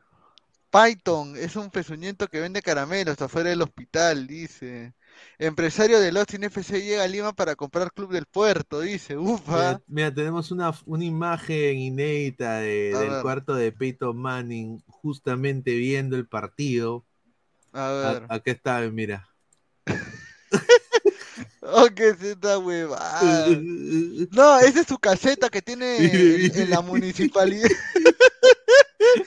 Python 0.70 1.38
es 1.38 1.56
un 1.56 1.70
pezuñento 1.70 2.28
que 2.28 2.40
vende 2.40 2.60
caramelos 2.60 3.22
afuera 3.22 3.48
del 3.48 3.62
hospital, 3.62 4.26
dice. 4.26 4.92
Empresario 5.38 6.00
del 6.00 6.16
Austin 6.16 6.44
FC 6.44 6.82
llega 6.82 7.04
a 7.04 7.08
Lima 7.08 7.32
para 7.32 7.56
comprar 7.56 7.92
Club 7.92 8.12
del 8.12 8.26
Puerto, 8.26 8.80
dice, 8.80 9.16
ufa. 9.16 9.80
Mira, 9.86 10.12
tenemos 10.12 10.50
una, 10.50 10.72
una, 10.86 11.04
imagen 11.04 11.78
inédita 11.78 12.58
del 12.58 13.22
cuarto 13.22 13.54
de 13.54 13.72
Peyton 13.72 14.16
Manning 14.16 14.82
justamente 14.86 15.74
viendo 15.74 16.16
el 16.16 16.26
partido. 16.26 17.04
A 17.72 17.90
ver. 17.90 18.26
acá 18.28 18.50
está, 18.50 18.80
mira. 18.90 19.28
oh, 21.60 21.86
qué 21.94 22.08
esta 22.08 22.58
huevada. 22.58 23.46
No, 24.30 24.58
esa 24.60 24.80
es 24.80 24.86
su 24.86 24.98
caseta 24.98 25.50
que 25.50 25.62
tiene 25.62 25.96
en 25.98 26.70
la 26.70 26.80
municipalidad. 26.80 27.68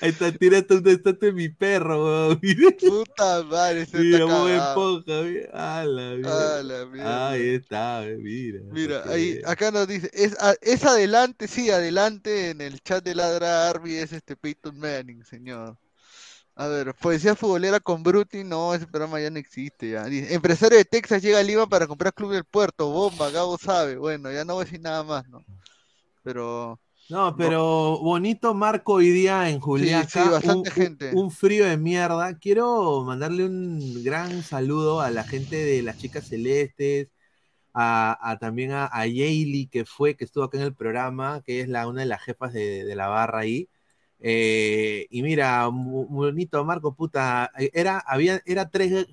Ahí 0.02 0.10
está, 0.10 0.32
tírate 0.32 0.74
un 0.76 0.88
estante 0.88 1.28
de 1.28 1.32
mi 1.32 1.50
perro, 1.50 2.06
weón. 2.06 2.42
Puta 2.80 3.44
madre, 3.44 3.86
se 3.86 4.00
mira, 4.00 4.20
está 4.20 4.40
muy 4.40 4.52
esponja, 4.52 5.22
mira. 5.24 5.80
Ala, 5.80 6.16
mira. 6.16 6.58
Ala, 6.60 6.86
mira. 6.86 7.30
Ahí 7.30 7.50
está, 7.56 8.06
mira. 8.18 8.60
Mira, 8.72 9.04
ahí, 9.08 9.42
acá 9.46 9.72
nos 9.72 9.88
dice, 9.88 10.10
es, 10.14 10.36
es 10.62 10.86
adelante, 10.86 11.48
sí, 11.48 11.70
adelante 11.70 12.52
en 12.52 12.62
el 12.62 12.82
chat 12.82 13.04
de 13.04 13.16
Ladra 13.16 13.70
Arby 13.70 13.96
es 13.96 14.14
este 14.14 14.36
Peyton 14.36 14.78
Manning, 14.78 15.24
señor. 15.26 15.78
A 16.56 16.68
ver, 16.68 16.94
poesía 16.94 17.36
futbolera 17.36 17.80
con 17.80 18.04
Bruti, 18.04 18.44
no, 18.44 18.74
ese 18.74 18.86
programa 18.86 19.22
ya 19.22 19.30
no 19.30 19.40
existe 19.40 19.92
ya. 19.92 20.04
Dice, 20.04 20.34
empresario 20.34 20.78
de 20.78 20.84
Texas 20.84 21.22
llega 21.22 21.40
a 21.40 21.44
Lima 21.44 21.68
para 21.68 21.88
comprar 21.88 22.14
Club 22.14 22.34
del 22.34 22.44
Puerto, 22.44 22.90
bomba, 22.90 23.32
Gabo 23.32 23.58
sabe. 23.58 23.96
Bueno, 23.96 24.30
ya 24.30 24.44
no 24.44 24.56
voy 24.56 24.64
a 24.64 24.66
decir 24.66 24.82
nada 24.82 25.04
más, 25.04 25.26
¿no? 25.30 25.46
Pero 26.22 26.78
no, 27.10 27.36
pero 27.36 28.00
bonito 28.00 28.54
marco 28.54 28.94
hoy 28.94 29.10
día 29.10 29.50
en 29.50 29.60
Juliaca. 29.60 30.24
Sí, 30.24 30.30
bastante 30.30 30.70
un, 30.70 30.76
gente. 30.76 31.12
Un, 31.16 31.32
frío 31.32 31.66
de 31.66 31.76
mierda. 31.76 32.38
Quiero 32.38 33.04
mandarle 33.04 33.46
un 33.46 34.04
gran 34.04 34.44
saludo 34.44 35.02
a 35.02 35.10
la 35.10 35.24
gente 35.24 35.56
de 35.56 35.82
las 35.82 35.98
chicas 35.98 36.28
celestes, 36.28 37.10
a, 37.74 38.38
también 38.40 38.72
a, 38.72 38.90
a 38.92 39.06
que 39.06 39.86
fue, 39.86 40.16
que 40.16 40.26
estuvo 40.26 40.44
acá 40.44 40.58
en 40.60 40.66
el 40.66 40.76
programa, 40.76 41.42
que 41.44 41.62
es 41.62 41.68
la, 41.68 41.88
una 41.88 42.02
de 42.02 42.08
las 42.08 42.22
jefas 42.22 42.54
de, 42.54 42.94
la 42.96 43.08
barra 43.08 43.40
ahí. 43.40 43.70
Eh, 44.20 45.08
y 45.10 45.24
mira, 45.24 45.68
bonito 45.68 46.64
Marco, 46.66 46.94
puta, 46.94 47.52
era, 47.74 48.00
había, 48.00 48.42
era 48.46 48.70
3 48.70 49.08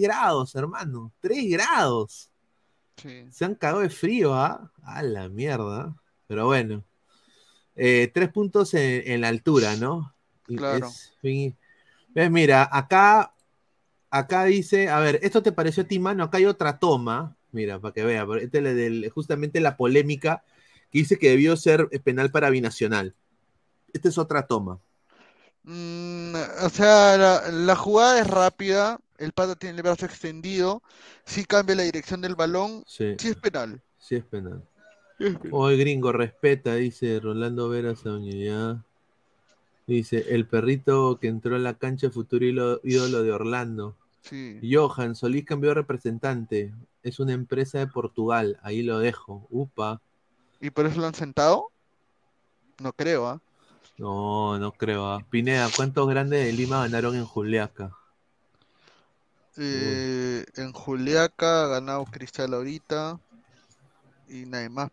grados, 0.00 0.54
hermano, 0.54 1.12
3 1.20 1.50
grados. 1.50 2.30
Se 3.30 3.44
han 3.44 3.54
cagado 3.54 3.80
de 3.80 3.90
frío, 3.90 4.34
¿ah? 4.34 4.70
A 4.82 5.02
la 5.02 5.28
mierda. 5.28 5.94
Pero 6.26 6.46
bueno. 6.46 6.84
Eh, 7.76 8.10
tres 8.12 8.30
puntos 8.30 8.74
en, 8.74 9.20
la 9.20 9.28
altura, 9.28 9.76
¿no? 9.76 10.14
Claro. 10.44 10.90
ves, 11.22 12.30
mira, 12.30 12.68
acá, 12.70 13.34
acá 14.10 14.44
dice, 14.44 14.88
a 14.88 15.00
ver, 15.00 15.18
¿esto 15.22 15.42
te 15.42 15.52
pareció 15.52 15.82
a 15.82 15.86
ti, 15.86 15.98
mano? 15.98 16.24
Acá 16.24 16.38
hay 16.38 16.46
otra 16.46 16.78
toma, 16.78 17.36
mira, 17.50 17.80
para 17.80 17.92
que 17.92 18.04
vea, 18.04 18.26
este 18.40 19.10
justamente 19.10 19.60
la 19.60 19.76
polémica 19.76 20.44
que 20.90 21.00
dice 21.00 21.18
que 21.18 21.30
debió 21.30 21.56
ser 21.56 21.88
penal 22.04 22.30
para 22.30 22.50
binacional. 22.50 23.14
Esta 23.92 24.08
es 24.08 24.18
otra 24.18 24.46
toma. 24.46 24.78
Mm, 25.64 26.34
o 26.62 26.68
sea, 26.68 27.50
la, 27.50 27.74
jugada 27.74 28.20
es 28.20 28.26
rápida, 28.26 29.00
el 29.16 29.32
pato 29.32 29.56
tiene 29.56 29.78
el 29.78 29.82
brazo 29.82 30.04
extendido, 30.04 30.82
si 31.24 31.44
cambia 31.44 31.74
la 31.74 31.84
dirección 31.84 32.20
del 32.20 32.34
balón, 32.34 32.84
sí, 32.86 33.16
sí 33.18 33.28
es 33.28 33.36
penal. 33.36 33.82
Sí 33.98 34.16
es 34.16 34.24
penal. 34.24 34.62
Hoy 35.52 35.78
gringo, 35.78 36.12
respeta, 36.12 36.74
dice 36.74 37.20
Rolando 37.20 37.68
Vera 37.68 37.94
Saúña. 37.94 38.82
Dice, 39.86 40.26
el 40.30 40.46
perrito 40.46 41.18
que 41.20 41.28
entró 41.28 41.56
a 41.56 41.58
la 41.58 41.74
cancha 41.74 42.10
futuro 42.10 42.80
ídolo 42.82 43.22
de 43.22 43.32
Orlando. 43.32 43.94
Sí. 44.22 44.58
Johan, 44.62 45.14
Solís 45.14 45.44
cambió 45.44 45.70
de 45.70 45.74
representante. 45.74 46.72
Es 47.02 47.20
una 47.20 47.34
empresa 47.34 47.78
de 47.78 47.86
Portugal. 47.86 48.58
Ahí 48.62 48.82
lo 48.82 48.98
dejo. 48.98 49.46
Upa. 49.50 50.00
¿Y 50.60 50.70
por 50.70 50.86
eso 50.86 51.00
lo 51.00 51.06
han 51.06 51.14
sentado? 51.14 51.68
No 52.80 52.92
creo, 52.94 53.26
¿ah? 53.28 53.40
No, 53.98 54.58
no 54.58 54.72
creo. 54.72 55.06
¿ah? 55.06 55.24
Pineda, 55.28 55.68
¿cuántos 55.76 56.08
grandes 56.08 56.46
de 56.46 56.52
Lima 56.54 56.80
ganaron 56.80 57.14
en 57.14 57.26
Juliaca? 57.26 57.94
Eh, 59.58 60.44
en 60.56 60.72
Juliaca 60.72 61.64
ha 61.64 61.68
ganado 61.68 62.04
Cristal 62.06 62.54
ahorita 62.54 63.20
y 64.34 64.46
más. 64.46 64.90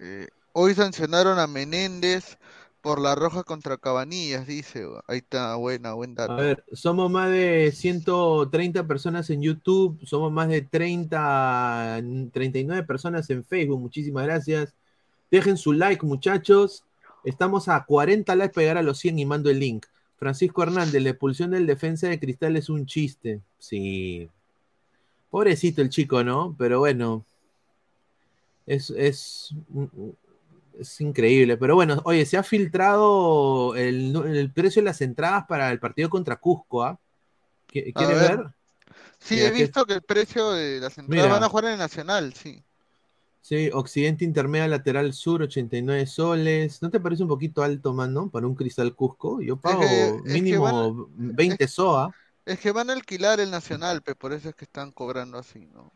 Eh, 0.00 0.26
hoy 0.52 0.74
sancionaron 0.74 1.38
a 1.38 1.46
Menéndez 1.46 2.36
por 2.80 3.00
la 3.00 3.14
roja 3.14 3.44
contra 3.44 3.76
Cabanillas, 3.76 4.46
dice. 4.46 4.86
Ahí 5.06 5.18
está, 5.18 5.54
buena, 5.56 5.92
buen 5.92 6.14
dato. 6.14 6.32
A 6.32 6.36
ver, 6.36 6.64
somos 6.72 7.10
más 7.10 7.30
de 7.30 7.72
130 7.72 8.86
personas 8.86 9.30
en 9.30 9.42
YouTube, 9.42 9.98
somos 10.04 10.32
más 10.32 10.48
de 10.48 10.62
30, 10.62 12.00
39 12.32 12.82
personas 12.84 13.30
en 13.30 13.44
Facebook. 13.44 13.80
Muchísimas 13.80 14.24
gracias. 14.24 14.74
Dejen 15.30 15.56
su 15.56 15.72
like, 15.72 16.04
muchachos. 16.04 16.84
Estamos 17.24 17.68
a 17.68 17.84
40 17.84 18.34
likes 18.34 18.54
pegar 18.54 18.78
a 18.78 18.82
los 18.82 18.98
100 18.98 19.18
y 19.18 19.26
mando 19.26 19.50
el 19.50 19.60
link. 19.60 19.86
Francisco 20.16 20.62
Hernández, 20.62 21.00
la 21.02 21.10
expulsión 21.10 21.50
del 21.52 21.66
defensa 21.66 22.08
de 22.08 22.18
Cristal 22.18 22.56
es 22.56 22.68
un 22.68 22.86
chiste. 22.86 23.40
Sí. 23.58 24.28
Pobrecito 25.30 25.82
el 25.82 25.90
chico, 25.90 26.24
¿no? 26.24 26.56
Pero 26.58 26.80
bueno, 26.80 27.24
es, 28.68 28.90
es, 28.90 29.54
es 30.78 31.00
increíble. 31.00 31.56
Pero 31.56 31.74
bueno, 31.74 32.00
oye, 32.04 32.24
se 32.26 32.36
ha 32.36 32.42
filtrado 32.42 33.74
el, 33.74 34.52
precio 34.54 34.82
de 34.82 34.86
las 34.86 35.00
entradas 35.00 35.46
para 35.48 35.70
el 35.72 35.80
partido 35.80 36.10
contra 36.10 36.36
Cusco. 36.36 36.84
¿ah? 36.84 36.98
¿Quieres 37.66 37.94
ver. 37.94 38.46
Sí, 39.18 39.40
he 39.40 39.50
visto 39.50 39.84
que... 39.84 39.94
el 39.94 40.02
precio 40.02 40.50
de 40.52 40.80
las 40.80 40.96
entradas 40.98 41.30
van 41.30 41.44
a 41.44 41.48
jugar 41.48 41.64
en 41.64 41.72
el 41.72 41.78
Nacional, 41.78 42.34
sí. 42.34 42.62
Sí, 43.40 43.70
Occidente 43.72 44.26
Intermedia 44.26 44.68
Lateral 44.68 45.14
Sur, 45.14 45.42
89 45.42 46.06
soles. 46.06 46.82
¿No 46.82 46.90
te 46.90 47.00
parece 47.00 47.22
un 47.22 47.30
poquito 47.30 47.62
alto, 47.62 47.94
mano, 47.94 48.28
para 48.28 48.46
un 48.46 48.54
Cristal 48.54 48.94
Cusco? 48.94 49.40
Yo 49.40 49.56
pago 49.56 49.82
mínimo 50.24 51.08
20 51.16 51.66
SOA. 51.66 52.14
Es 52.44 52.60
que 52.60 52.72
van 52.72 52.90
a 52.90 52.92
alquilar 52.92 53.40
el 53.40 53.50
Nacional, 53.50 54.02
pero 54.02 54.18
por 54.18 54.34
eso 54.34 54.50
es 54.50 54.54
que 54.54 54.66
están 54.66 54.92
cobrando 54.92 55.38
así, 55.38 55.66
¿no? 55.66 55.92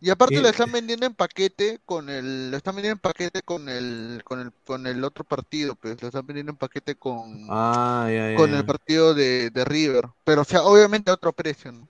Y 0.00 0.10
aparte 0.10 0.40
lo 0.40 0.48
están 0.48 0.70
vendiendo 0.70 1.06
en 1.06 1.14
paquete 1.14 1.80
con 1.86 2.10
el, 2.10 2.50
lo 2.50 2.56
están 2.56 2.74
vendiendo 2.76 2.96
en 2.96 3.00
paquete 3.00 3.42
con 3.42 3.68
el, 3.68 4.20
con 4.24 4.40
el, 4.40 4.52
con 4.64 4.86
el 4.86 5.02
otro 5.02 5.24
partido, 5.24 5.74
pues 5.74 6.00
lo 6.02 6.08
están 6.08 6.26
vendiendo 6.26 6.52
en 6.52 6.58
paquete 6.58 6.96
con, 6.96 7.46
ah, 7.48 8.06
con 8.36 8.54
el 8.54 8.64
partido 8.66 9.14
de, 9.14 9.50
River. 9.64 10.08
Pero 10.24 10.42
o 10.42 10.44
sea, 10.44 10.64
obviamente 10.64 11.10
a 11.10 11.14
otro 11.14 11.32
precio, 11.32 11.72
¿no? 11.72 11.88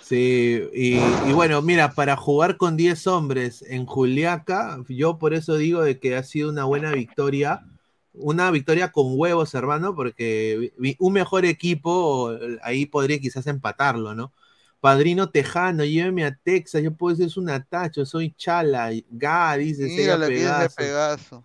Sí, 0.00 0.62
y, 0.72 1.00
bueno, 1.32 1.60
mira, 1.62 1.92
para 1.92 2.16
jugar 2.16 2.56
con 2.56 2.76
10 2.76 3.08
hombres 3.08 3.62
en 3.62 3.86
Juliaca, 3.86 4.78
yo 4.88 5.18
por 5.18 5.34
eso 5.34 5.56
digo 5.56 5.82
de 5.82 5.98
que 5.98 6.14
ha 6.14 6.22
sido 6.22 6.48
una 6.50 6.62
buena 6.62 6.92
victoria, 6.92 7.64
una 8.12 8.52
victoria 8.52 8.92
con 8.92 9.18
huevos, 9.18 9.52
hermano, 9.54 9.96
porque 9.96 10.72
un 11.00 11.12
mejor 11.12 11.44
equipo 11.44 12.30
ahí 12.62 12.86
podría 12.86 13.18
quizás 13.18 13.48
empatarlo, 13.48 14.14
¿no? 14.14 14.32
Padrino 14.80 15.28
Tejano, 15.30 15.84
lléveme 15.84 16.24
a 16.24 16.34
Texas, 16.34 16.82
yo 16.82 16.92
puedo 16.92 17.16
ser 17.16 17.30
un 17.36 17.50
atacho, 17.50 18.04
soy 18.04 18.32
Chala, 18.36 18.90
Ga, 19.10 19.56
dice 19.56 19.84
Mira, 19.84 20.18
Pegaso. 20.26 20.76
Pegaso. 20.76 21.44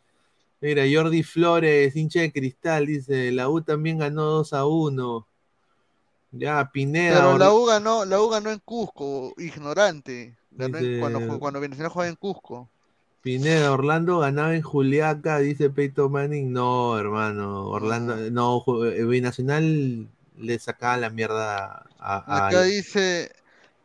Mira, 0.60 0.84
Jordi 0.92 1.24
Flores, 1.24 1.96
hincha 1.96 2.22
de 2.22 2.32
cristal, 2.32 2.86
dice, 2.86 3.32
la 3.32 3.50
U 3.50 3.62
también 3.62 3.98
ganó 3.98 4.26
2 4.26 4.54
a 4.54 4.66
1. 4.68 5.28
Ya, 6.34 6.70
Pineda. 6.72 7.18
Pero 7.18 7.38
la 7.38 7.54
U 7.54 7.66
ganó, 7.66 8.06
la 8.06 8.22
U 8.22 8.30
ganó 8.30 8.52
en 8.52 8.60
Cusco, 8.60 9.34
ignorante. 9.38 10.38
cuando, 11.00 11.40
cuando 11.40 11.60
Venezuela 11.60 11.90
jugaba 11.90 12.10
en 12.10 12.16
Cusco. 12.16 12.70
Pineda, 13.22 13.72
Orlando 13.72 14.20
ganaba 14.20 14.56
en 14.56 14.62
Juliaca, 14.62 15.40
dice 15.40 15.70
Peito 15.70 16.10
Manning. 16.10 16.52
No, 16.52 16.98
hermano, 16.98 17.68
Orlando, 17.68 18.16
no, 18.32 18.64
eh, 18.86 19.04
Binacional 19.06 20.08
le 20.42 20.60
sacaba 20.60 20.98
la 20.98 21.10
mierda 21.10 21.86
a, 22.00 22.18
a- 22.18 22.48
Acá 22.48 22.64
dice 22.64 23.32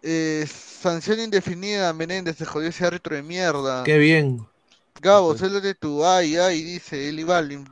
eh, 0.02 0.46
sanción 0.48 1.20
indefinida, 1.20 1.92
Menéndez, 1.92 2.36
se 2.36 2.44
jodió 2.46 2.68
ese 2.68 2.86
árbitro 2.86 3.16
de 3.16 3.22
mierda. 3.22 3.84
Qué 3.84 3.98
bien. 3.98 4.46
Gabo, 5.00 5.36
solo 5.36 5.60
de 5.60 5.74
tu 5.74 6.04
ay, 6.04 6.36
ay, 6.36 6.62
dice 6.62 7.08
Eli 7.08 7.22
Balvin. 7.24 7.64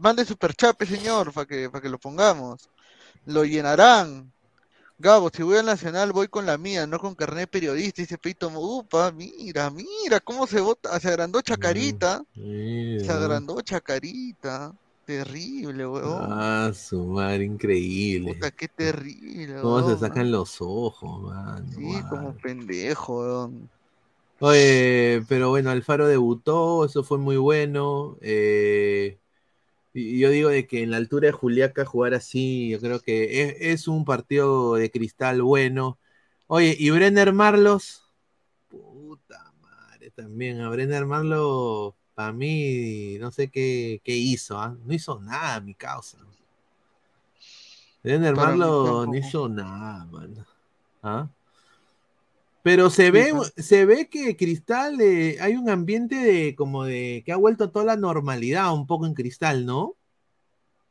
Mande 0.00 0.24
superchape, 0.24 0.86
señor, 0.86 1.32
para 1.32 1.46
que, 1.46 1.68
para 1.70 1.82
que 1.82 1.88
lo 1.88 1.98
pongamos. 1.98 2.68
Lo 3.26 3.44
llenarán. 3.44 4.32
Gabo, 4.98 5.30
si 5.34 5.42
voy 5.42 5.58
al 5.58 5.66
Nacional 5.66 6.12
voy 6.12 6.28
con 6.28 6.46
la 6.46 6.58
mía, 6.58 6.86
no 6.86 6.98
con 6.98 7.14
carnet 7.14 7.50
periodista, 7.50 8.02
dice 8.02 8.18
Peito 8.18 8.48
Upa, 8.50 9.12
mira, 9.12 9.70
mira, 9.70 10.20
cómo 10.20 10.46
se 10.46 10.60
vota, 10.60 10.98
se 11.00 11.08
agrandó 11.08 11.40
Chacarita, 11.42 12.22
se 12.96 13.12
Mira. 13.12 13.14
agrandó 13.14 13.60
Chacarita, 13.62 14.72
terrible, 15.08 15.84
weón. 15.86 16.30
Ah, 16.30 16.72
su 16.74 17.04
madre, 17.06 17.44
increíble. 17.44 18.36
Puta, 18.36 18.52
qué 18.52 18.68
terrible, 18.68 19.60
Cómo 19.60 19.82
se 19.82 19.96
weón. 19.96 19.98
sacan 19.98 20.32
los 20.32 20.56
ojos, 20.60 21.20
man. 21.22 21.66
Sí, 21.74 22.02
como 22.04 22.34
pendejo, 22.36 23.20
weón. 23.20 23.70
Oye, 24.40 25.22
pero 25.28 25.48
bueno, 25.50 25.70
Alfaro 25.70 26.06
debutó, 26.06 26.84
eso 26.84 27.02
fue 27.02 27.18
muy 27.18 27.36
bueno. 27.36 28.16
eh, 28.20 29.18
y 29.94 30.20
yo 30.20 30.30
digo 30.30 30.50
de 30.50 30.66
que 30.66 30.82
en 30.82 30.90
la 30.92 30.98
altura 30.98 31.28
de 31.28 31.32
Juliaca 31.32 31.84
jugar 31.86 32.14
así, 32.14 32.70
yo 32.70 32.80
creo 32.80 33.00
que 33.00 33.42
es, 33.44 33.56
es 33.60 33.88
un 33.88 34.04
partido 34.04 34.76
de 34.76 34.90
cristal 34.90 35.42
bueno. 35.42 35.98
Oye, 36.48 36.76
y 36.78 36.90
Brenner 36.90 37.32
Marlos, 37.32 38.04
puta 38.68 39.52
madre, 39.62 40.10
también 40.12 40.60
a 40.60 40.70
Brenner 40.70 41.06
Marlos, 41.06 41.94
para 42.18 42.32
mí, 42.32 43.16
no 43.20 43.30
sé 43.30 43.48
qué, 43.48 44.00
qué 44.02 44.16
hizo, 44.16 44.58
¿ah? 44.58 44.76
No 44.84 44.92
hizo 44.92 45.20
nada, 45.20 45.60
mi 45.60 45.72
causa. 45.72 46.18
Marlos 48.34 49.06
no 49.06 49.14
hizo 49.14 49.48
nada, 49.48 50.04
mano. 50.06 50.44
¿Ah? 51.00 51.28
Pero 52.64 52.90
se 52.90 53.12
ve, 53.12 53.32
se 53.56 53.84
ve 53.84 54.08
que 54.08 54.36
Cristal 54.36 55.00
eh, 55.00 55.36
hay 55.40 55.54
un 55.54 55.70
ambiente 55.70 56.16
de 56.16 56.56
como 56.56 56.82
de 56.82 57.22
que 57.24 57.30
ha 57.30 57.36
vuelto 57.36 57.62
a 57.62 57.70
toda 57.70 57.84
la 57.84 57.96
normalidad 57.96 58.74
un 58.74 58.88
poco 58.88 59.06
en 59.06 59.14
Cristal, 59.14 59.64
¿no? 59.64 59.94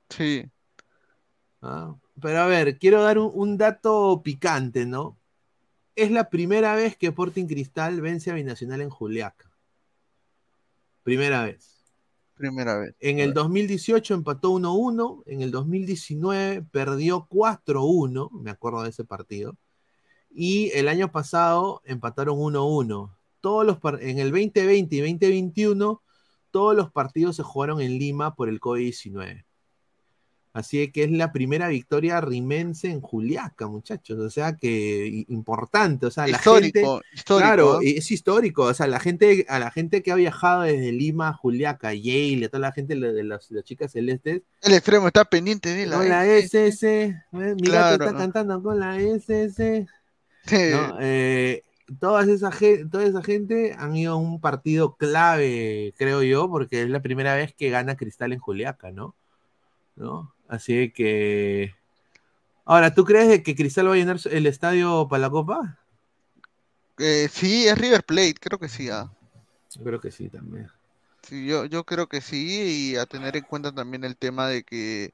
Sí. 0.10 0.50
Ah, 1.62 1.94
Pero 2.22 2.40
a 2.40 2.46
ver, 2.48 2.78
quiero 2.80 3.04
dar 3.04 3.20
un, 3.20 3.32
un 3.34 3.58
dato 3.58 4.22
picante, 4.24 4.86
¿no? 4.86 5.18
Es 5.94 6.10
la 6.10 6.30
primera 6.30 6.74
vez 6.76 6.96
que 6.96 7.08
Sporting 7.08 7.48
Cristal 7.48 8.00
vence 8.00 8.32
a 8.32 8.36
Binacional 8.36 8.80
en 8.80 8.90
Juliaca. 8.90 9.47
Primera 11.08 11.46
vez. 11.46 11.86
Primera 12.34 12.78
vez. 12.78 12.94
En 13.00 13.20
el 13.20 13.34
2018 13.34 14.14
empató 14.14 14.52
1-1, 14.52 15.24
en 15.26 15.42
el 15.42 15.52
2019 15.52 16.64
perdió 16.64 17.30
4-1, 17.30 18.30
me 18.32 18.52
acuerdo 18.52 18.84
de 18.84 18.90
ese 18.90 19.06
partido, 19.06 19.56
y 20.30 20.70
el 20.72 20.90
año 20.90 21.10
pasado 21.10 21.82
empataron 21.86 22.38
1-1. 22.38 23.16
Todos 23.40 23.66
los 23.66 23.78
en 24.02 24.20
el 24.20 24.32
2020 24.32 24.98
y 24.98 25.00
2021 25.00 26.04
todos 26.52 26.76
los 26.76 26.92
partidos 26.92 27.38
se 27.38 27.44
jugaron 27.44 27.80
en 27.80 27.98
Lima 27.98 28.36
por 28.36 28.50
el 28.50 28.60
COVID-19. 28.60 29.47
Así 30.58 30.92
que 30.92 31.04
es 31.04 31.12
la 31.12 31.32
primera 31.32 31.68
victoria 31.68 32.20
rimense 32.20 32.90
en 32.90 33.00
Juliaca, 33.00 33.68
muchachos. 33.68 34.18
O 34.18 34.30
sea 34.32 34.56
que 34.56 35.26
importante. 35.30 36.08
O 36.08 36.12
sea, 36.12 36.26
la 36.26 36.40
gente. 36.40 36.68
Histórico, 36.80 37.02
histórico, 37.14 37.46
Claro, 37.48 37.78
¿ah? 37.78 37.82
es 37.84 38.10
histórico. 38.10 38.64
O 38.64 38.74
sea, 38.74 38.88
la 38.88 39.00
gente, 39.00 39.46
a 39.50 39.60
la 39.60 39.70
gente 39.70 40.02
que 40.02 40.12
ha 40.12 40.16
viajado 40.16 40.64
desde 40.64 40.92
Lima 40.92 41.28
a 41.30 41.34
Juliaca, 41.34 41.94
Yale, 41.94 42.46
a 42.46 42.50
toda 42.50 42.62
la 42.62 42.72
gente 42.72 42.96
de, 42.96 43.24
las, 43.24 43.52
las 43.52 43.64
chicas 43.64 43.92
celestes. 43.92 44.42
El 44.64 44.74
extremo 44.74 45.06
está 45.08 45.26
pendiente 45.26 45.70
de 45.76 45.86
la 45.86 45.98
Con 45.98 46.10
la 46.10 46.26
SS. 46.26 46.86
eh, 47.04 47.16
Mi 47.32 47.40
gato 47.40 47.62
Claro. 47.70 48.06
está 48.06 48.18
cantando 48.18 48.64
con 48.64 48.80
la 48.80 48.98
SS. 49.00 49.86
Sí. 50.48 50.58
¿no? 50.72 50.98
Eh, 51.02 51.62
todas 52.00 52.28
esa 52.30 52.50
toda 52.90 53.04
esa 53.06 53.22
gente 53.22 53.76
han 53.78 53.96
ido 53.96 54.14
a 54.14 54.16
un 54.16 54.42
partido 54.42 54.96
clave, 54.96 55.94
creo 56.00 56.24
yo, 56.24 56.50
porque 56.50 56.82
es 56.82 56.90
la 56.90 57.02
primera 57.02 57.36
vez 57.36 57.54
que 57.54 57.70
gana 57.70 57.96
Cristal 57.96 58.34
en 58.34 58.40
Juliaca, 58.40 58.92
¿no? 58.92 59.14
¿No? 59.96 60.34
Así 60.48 60.92
que. 60.92 61.74
Ahora, 62.66 62.94
¿tú 62.94 63.06
crees 63.06 63.42
que 63.44 63.56
Cristal 63.56 63.88
va 63.88 63.94
a 63.94 63.98
llenar 63.98 64.20
el 64.30 64.46
estadio 64.46 65.08
para 65.08 65.22
la 65.22 65.30
Copa? 65.30 65.80
Eh, 67.00 67.30
sí, 67.32 67.68
es 67.68 67.78
River 67.78 68.04
Plate, 68.04 68.36
creo 68.40 68.60
que 68.60 68.70
sí. 68.70 68.90
ah. 68.90 69.10
Yo 69.76 69.84
creo 69.84 70.02
que 70.02 70.12
sí 70.12 70.30
también. 70.30 70.70
Sí, 71.24 71.46
yo, 71.46 71.66
yo 71.66 71.84
creo 71.84 72.08
que 72.08 72.22
sí, 72.22 72.92
y 72.92 72.96
a 72.96 73.06
tener 73.06 73.36
en 73.38 73.44
cuenta 73.44 73.72
también 73.72 74.04
el 74.04 74.16
tema 74.16 74.48
de 74.48 74.64
que, 74.64 75.14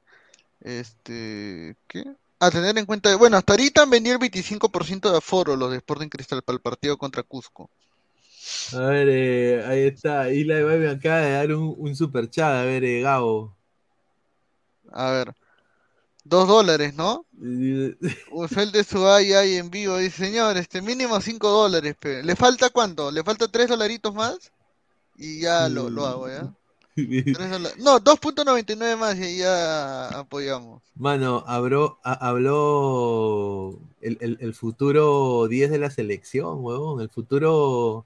este, 0.60 1.76
¿qué? 1.88 2.04
A 2.40 2.50
tener 2.50 2.76
en 2.78 2.86
cuenta, 2.86 3.14
bueno, 3.16 3.36
hasta 3.36 3.52
ahorita 3.52 3.82
han 3.82 3.90
vendido 3.90 4.14
el 4.14 4.20
25% 4.20 5.10
de 5.10 5.18
aforo 5.18 5.56
los 5.56 5.70
de 5.70 5.78
Sporting 5.78 6.08
Cristal 6.08 6.42
para 6.42 6.56
el 6.56 6.62
partido 6.62 6.96
contra 6.96 7.22
Cusco. 7.22 7.70
A 8.74 8.78
ver, 8.80 9.08
eh, 9.10 9.64
ahí 9.66 9.86
está. 9.86 10.30
Ibai 10.30 10.78
me 10.78 10.88
acaba 10.88 11.20
de 11.20 11.30
dar 11.32 11.54
un, 11.54 11.74
un 11.78 11.96
super 11.96 12.28
chat. 12.28 12.52
A 12.52 12.64
ver, 12.64 12.84
eh, 12.84 13.00
Gabo. 13.00 13.56
A 14.96 15.10
ver, 15.10 15.34
dos 16.24 16.48
dólares, 16.48 16.94
¿no? 16.94 17.26
Usted 18.30 18.68
de 18.72 18.84
su 18.84 19.06
ay 19.06 19.56
en 19.56 19.70
vivo 19.70 19.96
dice, 19.98 20.26
señor, 20.26 20.56
este 20.56 20.80
mínimo 20.82 21.20
cinco 21.20 21.48
dólares, 21.50 21.94
pe. 21.98 22.22
¿Le 22.22 22.36
falta 22.36 22.70
cuánto? 22.70 23.10
¿Le 23.10 23.22
falta 23.22 23.48
tres 23.48 23.68
dolaritos 23.68 24.14
más? 24.14 24.52
Y 25.16 25.40
ya 25.40 25.68
lo, 25.68 25.90
lo 25.90 26.06
hago, 26.06 26.28
¿ya? 26.28 26.52
No, 27.78 27.98
2.99 27.98 28.96
más 28.96 29.18
y 29.18 29.38
ya 29.38 30.08
apoyamos. 30.20 30.82
Mano, 30.94 31.42
habló, 31.46 31.98
ha- 32.04 32.28
habló 32.28 33.76
el, 34.00 34.18
el- 34.20 34.38
el 34.40 34.54
futuro 34.54 35.48
10 35.48 35.70
de 35.70 35.78
la 35.78 35.90
selección, 35.90 36.58
huevón. 36.64 37.00
El 37.00 37.08
futuro, 37.08 38.04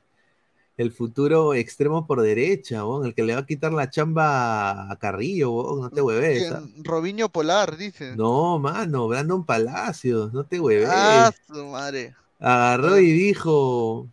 el 0.78 0.92
futuro 0.92 1.54
extremo 1.54 2.06
por 2.06 2.22
derecha. 2.22 2.82
El 3.04 3.14
que 3.14 3.24
le 3.24 3.34
va 3.34 3.40
a 3.40 3.46
quitar 3.46 3.72
la 3.72 3.90
chamba 3.90 4.90
a 4.90 4.96
Carrillo, 4.98 5.50
huevón. 5.50 5.80
No 5.80 5.90
te 5.90 6.00
hueves. 6.00 6.52
¿ah? 6.52 6.62
Robinho 6.78 7.28
Polar, 7.28 7.76
dice. 7.76 8.16
No, 8.16 8.58
mano, 8.60 9.08
Brandon 9.08 9.44
Palacios, 9.44 10.32
no 10.32 10.46
te 10.46 10.60
hueves. 10.60 10.88
Ah, 10.90 11.32
su 11.46 11.66
madre. 11.66 12.14
Agarró 12.38 12.96
y 12.98 13.10
dijo, 13.10 14.08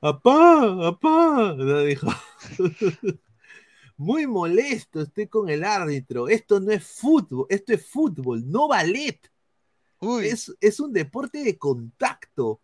apá, 0.00 0.88
apá, 0.88 1.54
no, 1.56 1.80
dijo, 1.82 2.08
muy 3.96 4.26
molesto 4.26 5.02
estoy 5.02 5.28
con 5.28 5.48
el 5.48 5.62
árbitro, 5.62 6.28
esto 6.28 6.58
no 6.58 6.72
es 6.72 6.84
fútbol, 6.84 7.46
esto 7.48 7.72
es 7.72 7.86
fútbol, 7.86 8.50
no 8.50 8.66
ballet, 8.66 9.20
es, 10.24 10.52
es 10.60 10.80
un 10.80 10.92
deporte 10.92 11.44
de 11.44 11.56
contacto, 11.56 12.60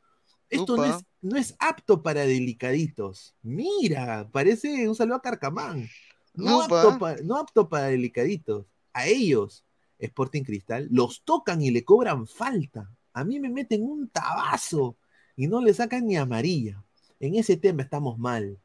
esto 0.51 0.77
no 0.77 0.85
es, 0.85 1.05
no 1.25 1.37
es 1.39 1.57
apto 1.59 2.03
para 2.03 2.21
delicaditos, 2.27 3.35
mira, 3.43 4.29
parece 4.31 4.87
un 4.89 4.95
saludo 4.95 5.17
a 5.17 5.23
Carcamán, 5.23 5.89
no 6.35 6.61
apto, 6.63 6.99
pa- 6.99 7.17
no 7.25 7.37
apto 7.39 7.69
para 7.69 7.87
delicaditos, 7.87 8.67
a 8.93 9.07
ellos, 9.07 9.65
Sporting 9.99 10.43
Cristal, 10.43 10.87
los 10.91 11.23
tocan 11.23 11.63
y 11.63 11.71
le 11.71 11.83
cobran 11.85 12.27
falta. 12.27 12.91
A 13.15 13.25
mí 13.25 13.41
me 13.41 13.49
meten 13.49 13.83
un 13.83 14.09
tabazo 14.09 14.97
y 15.35 15.47
no 15.47 15.61
le 15.63 15.73
sacan 15.73 16.07
ni 16.07 16.17
amarilla. 16.17 16.83
En 17.21 17.37
ese 17.37 17.57
tema 17.57 17.83
estamos 17.83 18.19
mal. 18.19 18.59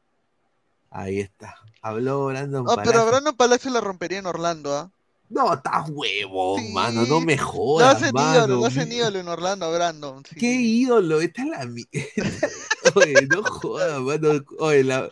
Ahí 0.90 1.20
está. 1.20 1.54
Habló 1.82 2.26
Brandon 2.26 2.66
Ah, 2.68 2.72
pero 2.76 2.90
Palacio. 2.90 3.06
Brandon 3.08 3.36
Palacio 3.36 3.70
la 3.70 3.80
rompería 3.80 4.18
en 4.18 4.26
Orlando, 4.26 4.76
¿ah? 4.76 4.90
No, 5.30 5.54
estás 5.54 5.88
huevón, 5.88 6.72
mano. 6.72 7.06
No 7.06 7.20
me 7.20 7.38
jodas, 7.38 7.96
hacen 7.96 8.12
mano. 8.12 8.36
ídolo, 8.36 8.56
lo 8.56 8.66
hacen 8.66 8.92
ídolo 8.92 9.18
en 9.20 9.28
Orlando, 9.28 9.72
Brandon. 9.72 10.24
sí. 10.28 10.34
Qué 10.34 10.52
ídolo. 10.54 11.20
Esta 11.20 11.42
es 11.42 11.48
la... 11.48 11.60
Oye, 12.96 13.26
no 13.28 13.42
jodas, 13.44 14.00
mano. 14.00 14.44
Oye, 14.58 14.82
la- 14.84 15.08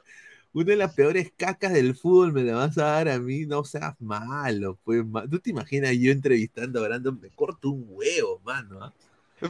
Una 0.53 0.65
de 0.65 0.77
las 0.77 0.93
peores 0.95 1.33
cacas 1.37 1.73
del 1.73 1.95
fútbol 1.95 2.33
me 2.33 2.43
la 2.43 2.57
vas 2.57 2.77
a 2.79 2.85
dar 2.85 3.09
a 3.09 3.19
mí. 3.21 3.47
No 3.47 3.63
seas 3.65 3.95
malo, 4.01 4.77
pues. 4.83 5.05
¿Tú 5.31 5.39
te 5.39 5.51
imaginas 5.51 5.93
yo 5.97 6.11
entrevistando 6.11 6.81
a 6.81 6.89
Brandon? 6.89 7.21
Me 7.21 7.31
corto 7.31 7.71
un 7.71 7.87
huevo, 7.89 8.41
mano. 8.45 8.83
¿ah? 8.83 8.93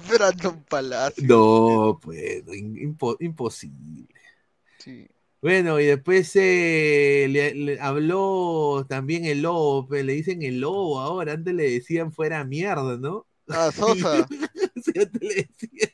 Brandon 0.06 0.62
Palacio. 0.68 1.24
No, 1.26 1.98
pues, 2.02 2.44
no, 2.44 2.52
impo- 2.52 3.16
imposible. 3.20 4.06
Sí. 4.78 5.08
Bueno, 5.40 5.78
y 5.78 5.86
después 5.86 6.34
eh, 6.34 7.26
le, 7.30 7.54
le 7.54 7.80
habló 7.80 8.84
también 8.88 9.24
el 9.24 9.42
lobo, 9.42 9.86
pues, 9.86 10.04
le 10.04 10.14
dicen 10.14 10.42
el 10.42 10.60
lobo 10.60 10.98
ahora, 11.00 11.34
antes 11.34 11.54
le 11.54 11.70
decían 11.70 12.12
fuera 12.12 12.44
mierda, 12.44 12.96
¿no? 12.98 13.26
Ah, 13.48 13.70
Sosa. 13.74 14.26
Antes 14.94 15.20
le 15.20 15.34
decían, 15.34 15.90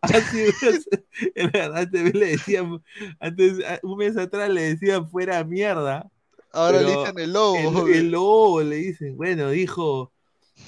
antes, 0.00 0.88
antes 1.74 2.14
le 2.14 2.26
decían, 2.26 2.82
antes, 3.20 3.58
un 3.82 3.98
mes 3.98 4.16
atrás 4.16 4.50
le 4.50 4.62
decían 4.62 5.08
fuera 5.08 5.42
mierda. 5.44 6.10
Ahora 6.52 6.82
le 6.82 6.96
dicen 6.96 7.18
el 7.18 7.32
lobo. 7.32 7.86
El, 7.88 7.94
el 7.94 8.10
lobo 8.10 8.62
le 8.62 8.76
dicen, 8.76 9.16
bueno, 9.16 9.50
dijo, 9.50 10.12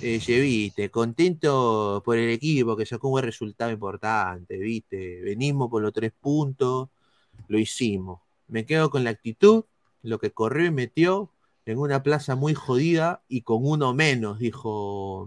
eh, 0.01 0.19
"Che, 0.21 0.41
viste, 0.41 0.91
contento 0.91 2.03
por 2.05 2.19
el 2.19 2.31
equipo 2.31 2.77
que 2.77 2.87
sacó 2.87 3.09
un 3.09 3.13
buen 3.13 3.25
resultado 3.25 3.71
importante, 3.71 4.59
viste, 4.59 5.21
venimos 5.23 5.71
por 5.71 5.83
los 5.83 5.93
tres 5.93 6.13
puntos, 6.21 6.89
lo 7.49 7.59
hicimos. 7.59 8.21
Me 8.49 8.67
quedo 8.67 8.91
con 8.91 9.05
la 9.05 9.11
actitud, 9.11 9.65
lo 10.03 10.19
que 10.19 10.31
corrió 10.31 10.67
y 10.67 10.71
metió 10.71 11.33
en 11.67 11.79
una 11.79 12.03
plaza 12.03 12.37
muy 12.37 12.55
jodida 12.55 13.23
y 13.29 13.43
con 13.43 13.67
uno 13.67 13.93
menos, 13.93 14.39
dijo 14.39 15.27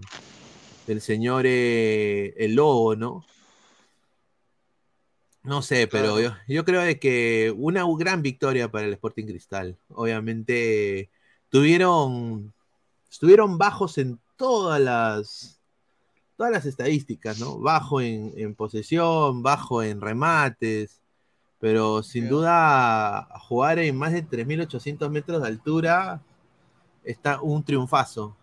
el 0.86 1.00
señor 1.00 1.44
eh, 1.46 2.34
el 2.38 2.54
lobo, 2.54 2.96
¿no? 2.96 3.24
No 5.42 5.62
sé, 5.62 5.86
pero 5.86 6.20
yo, 6.20 6.34
yo 6.48 6.64
creo 6.64 6.82
de 6.82 6.98
que 6.98 7.54
una 7.56 7.84
gran 7.96 8.22
victoria 8.22 8.70
para 8.70 8.86
el 8.86 8.92
Sporting 8.92 9.24
Cristal. 9.24 9.78
Obviamente 9.88 11.10
tuvieron, 11.48 12.52
estuvieron 13.10 13.56
bajos 13.56 13.96
en 13.98 14.18
todas 14.36 14.80
las, 14.80 15.60
todas 16.36 16.52
las 16.52 16.66
estadísticas, 16.66 17.38
¿no? 17.38 17.58
Bajo 17.58 18.00
en, 18.02 18.32
en 18.36 18.54
posesión, 18.54 19.42
bajo 19.42 19.82
en 19.82 20.00
remates, 20.00 20.99
pero 21.60 22.02
sin 22.02 22.28
duda 22.28 23.28
jugar 23.48 23.78
en 23.78 23.96
más 23.96 24.12
de 24.12 24.26
3.800 24.26 25.10
metros 25.10 25.42
de 25.42 25.48
altura 25.48 26.20
está 27.04 27.40
un 27.40 27.62
triunfazo. 27.62 28.34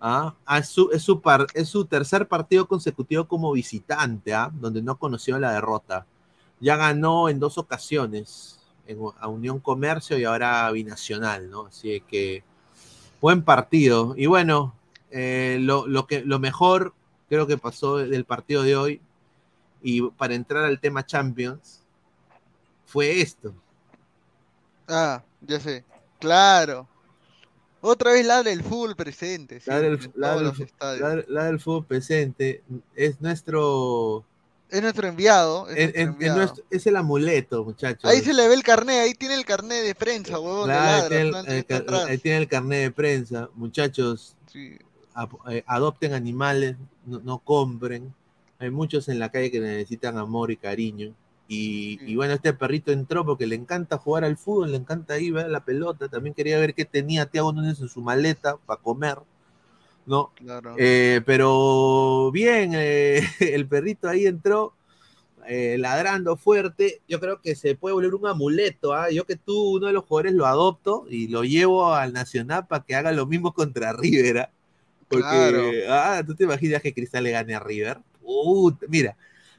¿ah? 0.00 0.34
Ah, 0.46 0.58
Es, 0.58 0.68
su, 0.68 0.90
es, 0.92 1.02
su 1.02 1.20
par- 1.20 1.46
es 1.54 1.68
su 1.68 1.84
tercer 1.84 2.26
partido 2.26 2.66
consecutivo 2.66 3.26
como 3.28 3.52
visitante, 3.52 4.34
¿ah? 4.34 4.50
donde 4.52 4.82
no 4.82 4.96
conoció 4.98 5.38
la 5.38 5.52
derrota. 5.52 6.06
Ya 6.60 6.76
ganó 6.76 7.28
en 7.28 7.38
dos 7.38 7.58
ocasiones, 7.58 8.58
en, 8.86 8.98
a 9.20 9.28
Unión 9.28 9.60
Comercio 9.60 10.18
y 10.18 10.24
ahora 10.24 10.66
a 10.66 10.70
Binacional, 10.72 11.50
¿no? 11.50 11.66
Así 11.66 12.02
que 12.08 12.42
buen 13.20 13.42
partido. 13.42 14.14
Y 14.16 14.26
bueno, 14.26 14.74
eh, 15.10 15.58
lo, 15.60 15.86
lo 15.86 16.06
que, 16.06 16.22
lo 16.24 16.38
mejor 16.38 16.94
creo 17.28 17.46
que 17.46 17.58
pasó 17.58 17.96
del 17.98 18.24
partido 18.24 18.62
de 18.62 18.76
hoy, 18.76 19.00
y 19.82 20.00
para 20.02 20.34
entrar 20.34 20.64
al 20.64 20.80
tema 20.80 21.04
Champions, 21.04 21.82
fue 22.86 23.20
esto. 23.20 23.54
Ah, 24.88 25.22
ya 25.40 25.60
sé. 25.60 25.84
Claro. 26.20 26.88
Otra 27.80 28.12
vez 28.12 28.26
ladra 28.26 28.50
el 28.50 28.62
fútbol 28.62 28.96
presente. 28.96 29.60
sí, 29.60 29.70
La 29.70 29.80
del, 29.80 30.10
la 30.14 30.36
del- 30.36 30.52
la- 31.00 31.24
la 31.28 31.44
del 31.44 31.60
fútbol 31.60 31.84
presente 31.84 32.62
es 32.94 33.20
nuestro 33.20 34.24
Es 34.70 34.82
nuestro 34.82 35.06
enviado. 35.06 35.68
Es, 35.68 35.94
nuestro 36.06 36.34
nuestro- 36.36 36.64
el 36.70 36.96
amuleto, 36.96 37.64
muchachos. 37.64 38.10
Ahí 38.10 38.20
se 38.22 38.32
le 38.34 38.48
ve 38.48 38.54
el 38.54 38.62
carnet, 38.64 38.96
ahí 39.02 39.14
tiene 39.14 39.34
el 39.34 39.44
carnet 39.44 39.84
de 39.84 39.94
prensa, 39.94 40.40
huevón, 40.40 40.64
Claro, 40.64 41.08
tiene 41.08 41.22
el- 41.28 41.34
el 41.36 41.94
ahí 42.08 42.18
tiene 42.18 42.38
el 42.38 42.48
carnet 42.48 42.80
de 42.80 42.90
prensa. 42.90 43.48
Muchachos, 43.54 44.34
Sí. 44.50 44.76
eh, 45.50 45.62
adopten 45.66 46.14
animales, 46.14 46.76
no, 47.04 47.20
no 47.20 47.38
compren. 47.38 48.12
Hay 48.58 48.70
muchos 48.70 49.08
en 49.08 49.18
la 49.20 49.30
calle 49.30 49.50
que 49.52 49.60
necesitan 49.60 50.18
amor 50.18 50.50
y 50.50 50.56
cariño. 50.56 51.14
Y, 51.48 52.00
y 52.04 52.16
bueno, 52.16 52.34
este 52.34 52.52
perrito 52.52 52.90
entró 52.90 53.24
porque 53.24 53.46
le 53.46 53.54
encanta 53.54 53.98
jugar 53.98 54.24
al 54.24 54.36
fútbol, 54.36 54.72
le 54.72 54.78
encanta 54.78 55.18
ir 55.18 55.32
ver 55.32 55.48
la 55.48 55.64
pelota. 55.64 56.08
También 56.08 56.34
quería 56.34 56.58
ver 56.58 56.74
qué 56.74 56.84
tenía 56.84 57.26
Thiago 57.26 57.52
Núñez 57.52 57.80
en 57.80 57.88
su 57.88 58.00
maleta 58.00 58.56
para 58.66 58.80
comer. 58.80 59.18
¿no? 60.06 60.32
Claro. 60.36 60.74
Eh, 60.78 61.20
pero 61.26 62.30
bien, 62.32 62.72
eh, 62.74 63.20
el 63.40 63.66
perrito 63.66 64.08
ahí 64.08 64.26
entró 64.26 64.72
eh, 65.46 65.76
ladrando 65.78 66.36
fuerte. 66.36 67.02
Yo 67.08 67.20
creo 67.20 67.40
que 67.40 67.54
se 67.54 67.74
puede 67.74 67.94
volver 67.94 68.14
un 68.14 68.26
amuleto. 68.26 68.94
¿ah? 68.94 69.10
Yo 69.10 69.24
que 69.24 69.36
tú, 69.36 69.76
uno 69.76 69.88
de 69.88 69.92
los 69.92 70.04
jugadores, 70.04 70.32
lo 70.32 70.46
adopto 70.46 71.06
y 71.10 71.28
lo 71.28 71.44
llevo 71.44 71.94
al 71.94 72.12
Nacional 72.12 72.66
para 72.66 72.84
que 72.84 72.94
haga 72.94 73.12
lo 73.12 73.26
mismo 73.26 73.52
contra 73.52 73.92
River. 73.92 74.38
¿ah? 74.38 74.50
Porque, 75.08 75.86
ah, 75.88 76.22
¿tú 76.26 76.34
te 76.34 76.44
imaginas 76.44 76.82
que 76.82 76.94
Cristal 76.94 77.24
le 77.24 77.30
gane 77.32 77.54
a 77.54 77.60
River? 77.60 77.98
Mira, 78.88 79.16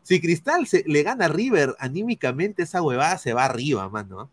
si 0.07 0.21
Cristal 0.21 0.65
se, 0.67 0.85
le 0.87 1.03
gana 1.03 1.25
a 1.25 1.27
River 1.27 1.75
anímicamente, 1.79 2.63
esa 2.63 2.81
huevada 2.81 3.17
se 3.17 3.33
va 3.33 3.43
arriba, 3.43 3.89
mano. 3.89 4.21
O 4.21 4.29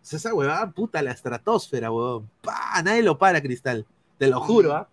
sea, 0.00 0.16
esa 0.16 0.32
huevada, 0.32 0.70
puta, 0.70 1.02
la 1.02 1.10
estratosfera, 1.10 1.90
huevón. 1.90 2.30
¡Pah! 2.40 2.80
Nadie 2.82 3.02
lo 3.02 3.18
para, 3.18 3.42
Cristal. 3.42 3.84
Te 4.16 4.26
lo 4.26 4.40
juro, 4.40 4.74
¿ah? 4.74 4.88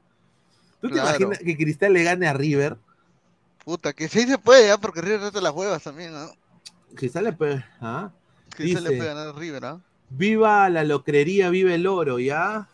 ¿Tú 0.82 0.90
te 0.90 0.98
imaginas 0.98 1.40
que 1.40 1.56
Cristal 1.56 1.94
le 1.94 2.04
gane 2.04 2.28
a 2.28 2.34
River? 2.34 2.76
Puta, 3.64 3.94
que 3.94 4.10
sí 4.10 4.28
se 4.28 4.38
puede, 4.38 4.72
¿ah? 4.72 4.78
porque 4.78 5.00
River 5.00 5.22
trata 5.22 5.40
las 5.40 5.54
huevas 5.54 5.82
también, 5.82 6.12
¿no? 6.12 6.30
Cristal 6.94 7.24
le 7.24 7.32
puede. 7.32 7.66
¿ah? 7.80 8.12
Se 8.58 8.66
le 8.66 8.98
puede 8.98 9.06
ganar 9.06 9.30
a 9.30 9.32
River, 9.32 9.64
¿ah? 9.64 9.80
Viva 10.10 10.70
la 10.70 10.84
locrería, 10.84 11.50
vive 11.50 11.76
el 11.76 11.88
oro, 11.88 12.20
¿ya? 12.20 12.68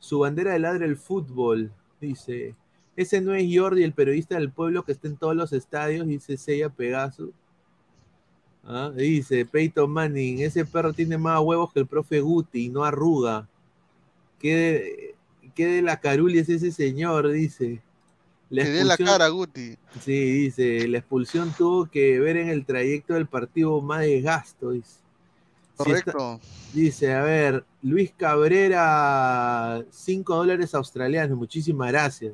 Su 0.00 0.18
bandera 0.18 0.54
de 0.54 0.58
ladra 0.58 0.86
el 0.86 0.96
fútbol, 0.96 1.72
dice. 2.00 2.56
Ese 2.96 3.20
no 3.20 3.34
es 3.34 3.44
Jordi, 3.52 3.82
el 3.82 3.92
periodista 3.92 4.36
del 4.36 4.50
pueblo 4.50 4.84
que 4.84 4.92
está 4.92 5.08
en 5.08 5.16
todos 5.16 5.34
los 5.34 5.52
estadios, 5.52 6.06
dice 6.06 6.36
Sella 6.36 6.68
Pegaso. 6.68 7.30
¿Ah? 8.66 8.90
Dice 8.94 9.44
Peyton 9.44 9.90
Manning, 9.90 10.40
ese 10.40 10.64
perro 10.64 10.92
tiene 10.92 11.18
más 11.18 11.40
huevos 11.40 11.72
que 11.72 11.80
el 11.80 11.86
profe 11.86 12.20
Guti 12.20 12.66
y 12.66 12.68
no 12.70 12.84
arruga. 12.84 13.46
¿Qué 14.38 14.54
de, 14.56 15.14
qué 15.54 15.66
de 15.66 15.82
la 15.82 16.00
caruli 16.00 16.38
es 16.38 16.48
ese 16.48 16.70
señor? 16.72 17.30
Dice. 17.30 17.82
La 18.50 18.62
expulsión- 18.62 19.06
cara, 19.08 19.28
Guti. 19.28 19.76
Sí, 20.00 20.12
dice, 20.44 20.86
la 20.88 20.98
expulsión 20.98 21.52
tuvo 21.56 21.86
que 21.86 22.20
ver 22.20 22.36
en 22.36 22.48
el 22.48 22.64
trayecto 22.64 23.14
del 23.14 23.26
partido 23.26 23.80
más 23.80 24.00
desgasto, 24.02 24.70
dice. 24.70 24.98
Si 25.84 25.90
está- 25.90 26.12
Correcto. 26.12 26.40
dice, 26.72 27.12
a 27.14 27.22
ver, 27.22 27.64
Luis 27.82 28.12
Cabrera, 28.16 29.84
5 29.90 30.36
dólares 30.36 30.74
australianos, 30.74 31.36
muchísimas 31.36 31.88
gracias. 31.88 32.32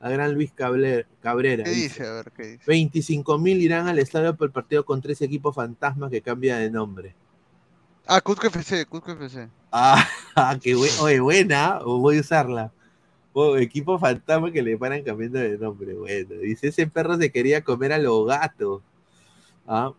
A 0.00 0.08
gran 0.08 0.32
Luis 0.34 0.50
Cabrera. 0.52 1.04
¿Qué 1.64 1.70
dice. 1.70 2.06
A 2.06 2.12
ver, 2.14 2.32
¿qué 2.34 2.42
dice? 2.44 2.64
25 2.66 3.38
mil 3.38 3.60
irán 3.60 3.86
al 3.86 3.98
estadio 3.98 4.34
por 4.34 4.46
el 4.46 4.52
partido 4.52 4.84
con 4.84 5.00
tres 5.02 5.20
equipos 5.20 5.54
fantasmas 5.54 6.10
que 6.10 6.22
cambia 6.22 6.56
de 6.56 6.70
nombre. 6.70 7.14
Ah, 8.06 8.20
Cusco 8.20 8.46
FC, 8.46 8.86
Cusco 8.86 9.12
FC. 9.12 9.48
Ah, 9.72 10.58
qué 10.62 10.74
buen- 10.74 10.90
oye, 11.00 11.20
buena, 11.20 11.78
o 11.84 11.98
voy 11.98 12.16
a 12.16 12.20
usarla. 12.20 12.72
Oh, 13.32 13.56
equipo 13.56 13.98
fantasma 13.98 14.50
que 14.50 14.62
le 14.62 14.76
paran 14.76 15.02
cambiando 15.04 15.38
de 15.38 15.56
nombre. 15.58 15.94
Bueno, 15.94 16.34
dice, 16.42 16.68
ese 16.68 16.86
perro 16.88 17.16
se 17.16 17.30
quería 17.30 17.62
comer 17.62 17.92
a 17.92 17.98
los 17.98 18.26
gatos. 18.26 18.82
Ah, 19.66 19.92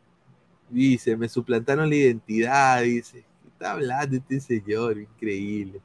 dice, 0.69 1.15
me 1.15 1.29
suplantaron 1.29 1.87
la 1.89 1.95
identidad, 1.95 2.81
dice. 2.81 3.23
¿Qué 3.43 3.47
está 3.49 3.71
hablando 3.73 4.17
este 4.17 4.39
señor? 4.41 4.97
Increíble. 4.99 5.79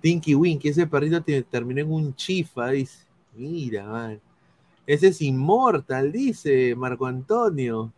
Tinky 0.00 0.34
Winky, 0.34 0.68
ese 0.68 0.86
perrito 0.86 1.22
te- 1.22 1.42
terminó 1.42 1.80
en 1.82 1.92
un 1.92 2.16
chifa, 2.16 2.70
dice. 2.70 3.04
Mira, 3.36 3.84
man. 3.86 4.20
Ese 4.86 5.08
es 5.08 5.22
inmortal, 5.22 6.12
dice 6.12 6.74
Marco 6.76 7.06
Antonio. 7.06 7.92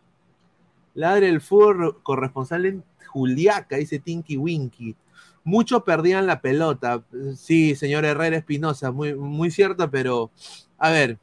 Ladre 0.93 1.29
el 1.29 1.41
fútbol 1.41 2.01
corresponsal 2.01 2.65
en 2.65 2.83
Juliaca, 3.07 3.77
dice 3.77 3.99
Tinky 3.99 4.37
Winky. 4.37 4.95
Muchos 5.43 5.83
perdían 5.83 6.25
la 6.27 6.41
pelota. 6.41 7.03
Sí, 7.35 7.75
señor 7.75 8.05
Herrera 8.05 8.37
Espinosa, 8.37 8.91
muy, 8.91 9.15
muy 9.15 9.51
cierto, 9.51 9.89
pero 9.89 10.31
a 10.77 10.89
ver. 10.89 11.19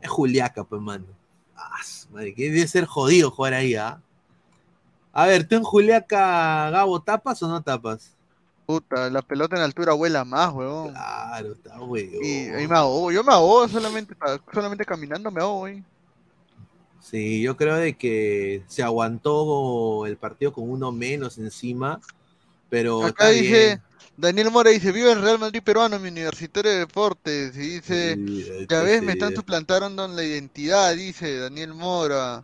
Es 0.00 0.10
Juliaca, 0.10 0.64
pues, 0.64 0.80
mano. 0.80 1.06
Ah, 1.56 1.80
madre, 2.12 2.34
que 2.34 2.50
debe 2.50 2.66
ser 2.68 2.84
jodido 2.86 3.30
jugar 3.30 3.54
ahí, 3.54 3.74
¿ah? 3.74 4.00
A 5.12 5.26
ver, 5.26 5.48
¿tú 5.48 5.56
en 5.56 5.62
Juliaca, 5.62 6.70
Gabo, 6.70 7.00
tapas 7.00 7.42
o 7.42 7.48
no 7.48 7.62
tapas? 7.62 8.15
Puta, 8.66 9.08
la 9.10 9.22
pelota 9.22 9.56
en 9.56 9.62
altura 9.62 9.92
vuela 9.92 10.24
más, 10.24 10.52
huevón. 10.52 10.90
Claro, 10.90 11.52
está 11.52 11.80
huevo. 11.80 12.18
Y 12.20 12.48
ahí 12.48 12.66
me 12.66 12.74
ahogo, 12.76 13.12
yo 13.12 13.22
me 13.22 13.32
ahogo 13.32 13.68
solamente, 13.68 14.14
solamente 14.52 14.84
caminando 14.84 15.30
me 15.30 15.40
ahogo, 15.40 15.60
güey. 15.60 15.84
Sí, 17.00 17.40
yo 17.40 17.56
creo 17.56 17.76
de 17.76 17.96
que 17.96 18.64
se 18.66 18.82
aguantó 18.82 20.06
el 20.06 20.16
partido 20.16 20.52
con 20.52 20.68
uno 20.68 20.90
menos 20.90 21.38
encima, 21.38 22.00
pero 22.68 23.04
Acá 23.04 23.28
dice, 23.28 23.66
bien. 23.66 23.82
Daniel 24.16 24.50
Mora 24.50 24.70
dice, 24.70 24.90
vive 24.90 25.12
el 25.12 25.22
Real 25.22 25.38
Madrid 25.38 25.62
peruano, 25.62 25.98
mi 26.00 26.08
universitario 26.08 26.72
de 26.72 26.78
deportes. 26.78 27.54
Y 27.56 27.60
dice, 27.80 28.14
Sí, 28.14 28.66
ya 28.68 28.82
ves, 28.82 29.02
me 29.02 29.12
sí. 29.12 29.18
están 29.18 29.34
suplantando 29.36 30.08
la 30.08 30.24
identidad, 30.24 30.94
dice 30.96 31.38
Daniel 31.38 31.74
Mora. 31.74 32.42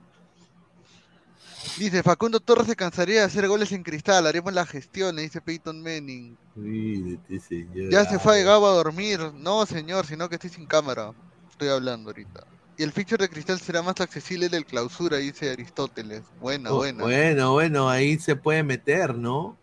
Dice, 1.78 2.02
Facundo 2.02 2.40
Torres 2.40 2.66
se 2.66 2.76
cansaría 2.76 3.20
de 3.20 3.26
hacer 3.26 3.48
goles 3.48 3.72
en 3.72 3.82
cristal, 3.82 4.26
haremos 4.26 4.52
la 4.52 4.66
gestión, 4.66 5.16
le 5.16 5.22
dice 5.22 5.40
Peyton 5.40 5.80
Manning. 5.82 6.36
Sí, 6.54 7.18
señor. 7.40 7.90
Ya 7.90 8.04
se 8.04 8.18
fue 8.18 8.42
Gabo 8.42 8.66
a 8.66 8.72
dormir. 8.74 9.18
No, 9.34 9.64
señor, 9.64 10.06
sino 10.06 10.28
que 10.28 10.34
estoy 10.36 10.50
sin 10.50 10.66
cámara. 10.66 11.12
Estoy 11.50 11.68
hablando 11.68 12.10
ahorita. 12.10 12.44
Y 12.76 12.82
el 12.82 12.92
fixture 12.92 13.22
de 13.24 13.28
cristal 13.30 13.60
será 13.60 13.82
más 13.82 14.00
accesible 14.00 14.48
del 14.48 14.64
clausura, 14.66 15.18
dice 15.18 15.50
Aristóteles. 15.50 16.22
Buena, 16.40 16.72
Oh, 16.72 16.76
buena. 16.78 17.02
Bueno, 17.04 17.52
bueno, 17.52 17.88
ahí 17.88 18.18
se 18.18 18.34
puede 18.36 18.62
meter, 18.62 19.14
¿no? 19.14 19.56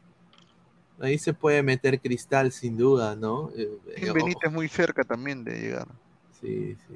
Ahí 1.02 1.18
se 1.18 1.34
puede 1.34 1.64
meter 1.64 2.00
cristal 2.02 2.52
sin 2.52 2.78
duda, 2.78 3.16
¿no? 3.16 3.52
Eh, 3.56 3.70
eh, 3.96 4.04
ojo, 4.06 4.14
Benítez 4.16 4.52
muy 4.52 4.68
cerca 4.68 5.04
también 5.04 5.44
de 5.44 5.60
llegar. 5.60 5.88
sí, 6.40 6.76
sí. 6.88 6.96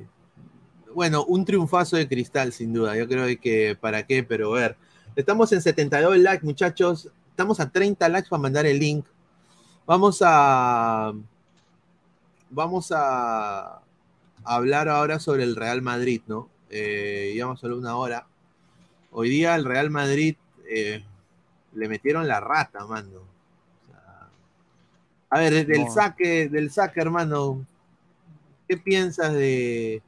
Bueno, 0.94 1.26
un 1.26 1.44
triunfazo 1.44 1.98
de 1.98 2.08
cristal 2.08 2.54
sin 2.54 2.72
duda. 2.72 2.96
Yo 2.96 3.08
creo 3.08 3.26
que 3.42 3.76
para 3.80 4.06
qué, 4.06 4.24
pero 4.24 4.54
a 4.56 4.60
ver. 4.60 4.78
Estamos 5.16 5.52
en 5.52 5.62
72 5.62 6.18
likes, 6.18 6.46
muchachos. 6.46 7.10
Estamos 7.30 7.60
a 7.60 7.70
30 7.70 8.10
likes 8.10 8.30
para 8.30 8.42
mandar 8.42 8.66
el 8.66 8.80
link. 8.80 9.06
Vamos 9.86 10.22
a. 10.24 11.14
Vamos 12.50 12.92
a 12.92 13.82
hablar 14.44 14.90
ahora 14.90 15.20
sobre 15.20 15.44
el 15.44 15.56
Real 15.56 15.82
Madrid, 15.82 16.22
¿no? 16.28 16.50
Eh, 16.70 17.34
ya 17.36 17.46
vamos 17.46 17.64
a 17.64 17.68
hablar 17.68 17.80
una 17.80 17.96
hora. 17.96 18.28
Hoy 19.12 19.30
día 19.30 19.56
el 19.56 19.66
Real 19.66 19.90
Madrid 19.92 20.36
eh, 20.68 21.04
le 21.74 21.88
metieron 21.88 22.28
la 22.28 22.40
rata, 22.40 22.86
mano. 22.86 23.20
O 23.20 23.88
sea, 23.88 24.30
a 25.30 25.40
ver, 25.40 25.54
desde 25.54 25.82
el 25.82 25.90
saque, 25.92 26.50
del 26.50 26.72
saque, 26.72 27.02
hermano, 27.02 27.66
¿qué 28.68 28.78
piensas 28.78 29.34
de, 29.34 30.02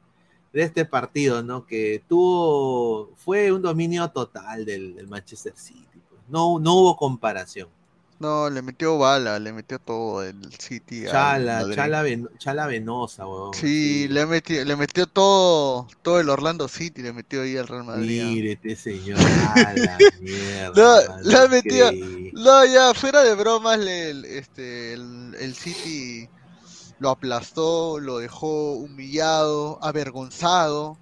de 0.52 0.62
este 0.62 0.84
partido, 0.84 1.42
no? 1.42 1.66
Que 1.66 2.02
tuvo, 2.08 3.12
fue 3.16 3.52
un 3.52 3.62
dominio 3.62 4.08
total 4.10 4.64
del, 4.64 4.94
del 4.94 5.06
Manchester 5.08 5.52
City. 5.56 5.86
pues. 6.08 6.20
No, 6.28 6.58
no 6.58 6.74
hubo 6.74 6.96
comparación. 6.96 7.68
No, 8.18 8.48
le 8.48 8.62
metió 8.62 8.96
bala, 8.96 9.38
le 9.38 9.52
metió 9.52 9.78
todo 9.78 10.22
el 10.22 10.50
City. 10.58 11.04
al 11.04 11.12
Chala, 11.12 11.74
chala, 11.74 12.00
ven- 12.02 12.30
chala 12.38 12.66
venosa, 12.66 13.26
weón. 13.26 13.52
Sí, 13.52 14.08
le 14.08 14.24
metió, 14.24 14.64
le 14.64 14.74
metió 14.74 15.06
todo, 15.06 15.86
todo 16.00 16.18
el 16.18 16.30
Orlando 16.30 16.66
City, 16.66 17.02
le 17.02 17.12
metió 17.12 17.42
ahí 17.42 17.58
al 17.58 17.68
Real 17.68 17.84
Madrid. 17.84 18.22
¿ah? 18.22 18.26
Mírete, 18.28 18.74
señor. 18.74 19.18
A 19.20 19.74
la 19.74 19.98
mierda. 20.22 20.72
No, 20.74 21.22
le 21.50 21.58
increíble. 21.58 22.32
No, 22.32 22.64
ya, 22.64 22.94
fuera 22.94 23.22
de 23.22 23.34
bromas, 23.34 23.78
le- 23.78 24.38
este, 24.38 24.94
el, 24.94 25.36
el 25.38 25.54
City 25.54 26.26
lo 26.98 27.10
aplastó, 27.10 28.00
lo 28.00 28.18
dejó 28.18 28.72
humillado, 28.74 29.78
avergonzado. 29.82 30.98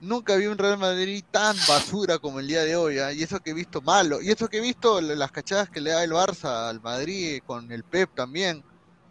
Nunca 0.00 0.36
vi 0.36 0.46
un 0.46 0.58
Real 0.58 0.78
Madrid 0.78 1.24
tan 1.30 1.56
basura 1.68 2.18
como 2.18 2.40
el 2.40 2.48
día 2.48 2.64
de 2.64 2.74
hoy, 2.76 2.98
¿ah? 2.98 3.12
y 3.12 3.22
eso 3.22 3.38
que 3.40 3.50
he 3.50 3.54
visto 3.54 3.80
malo, 3.82 4.20
y 4.20 4.30
eso 4.30 4.48
que 4.48 4.58
he 4.58 4.60
visto 4.60 5.00
la- 5.00 5.14
las 5.14 5.30
cachadas 5.30 5.70
que 5.70 5.80
le 5.80 5.90
da 5.90 6.02
el 6.02 6.10
Barça 6.12 6.68
al 6.68 6.80
Madrid 6.80 7.40
con 7.46 7.70
el 7.70 7.84
Pep 7.84 8.10
también. 8.14 8.64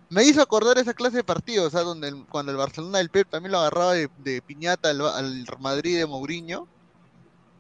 Me 0.09 0.23
hizo 0.25 0.41
acordar 0.41 0.77
esa 0.77 0.93
clase 0.93 1.17
de 1.17 1.23
partidos, 1.23 1.75
¿ah? 1.75 1.83
Donde 1.83 2.09
el- 2.09 2.25
cuando 2.27 2.51
el 2.51 2.57
Barcelona 2.57 2.97
del 2.97 3.09
Pep 3.09 3.29
también 3.29 3.53
lo 3.53 3.59
agarraba 3.59 3.93
de, 3.93 4.09
de 4.17 4.41
piñata 4.41 4.89
al 4.89 5.45
Madrid 5.59 5.97
de 5.97 6.05
Mourinho, 6.05 6.67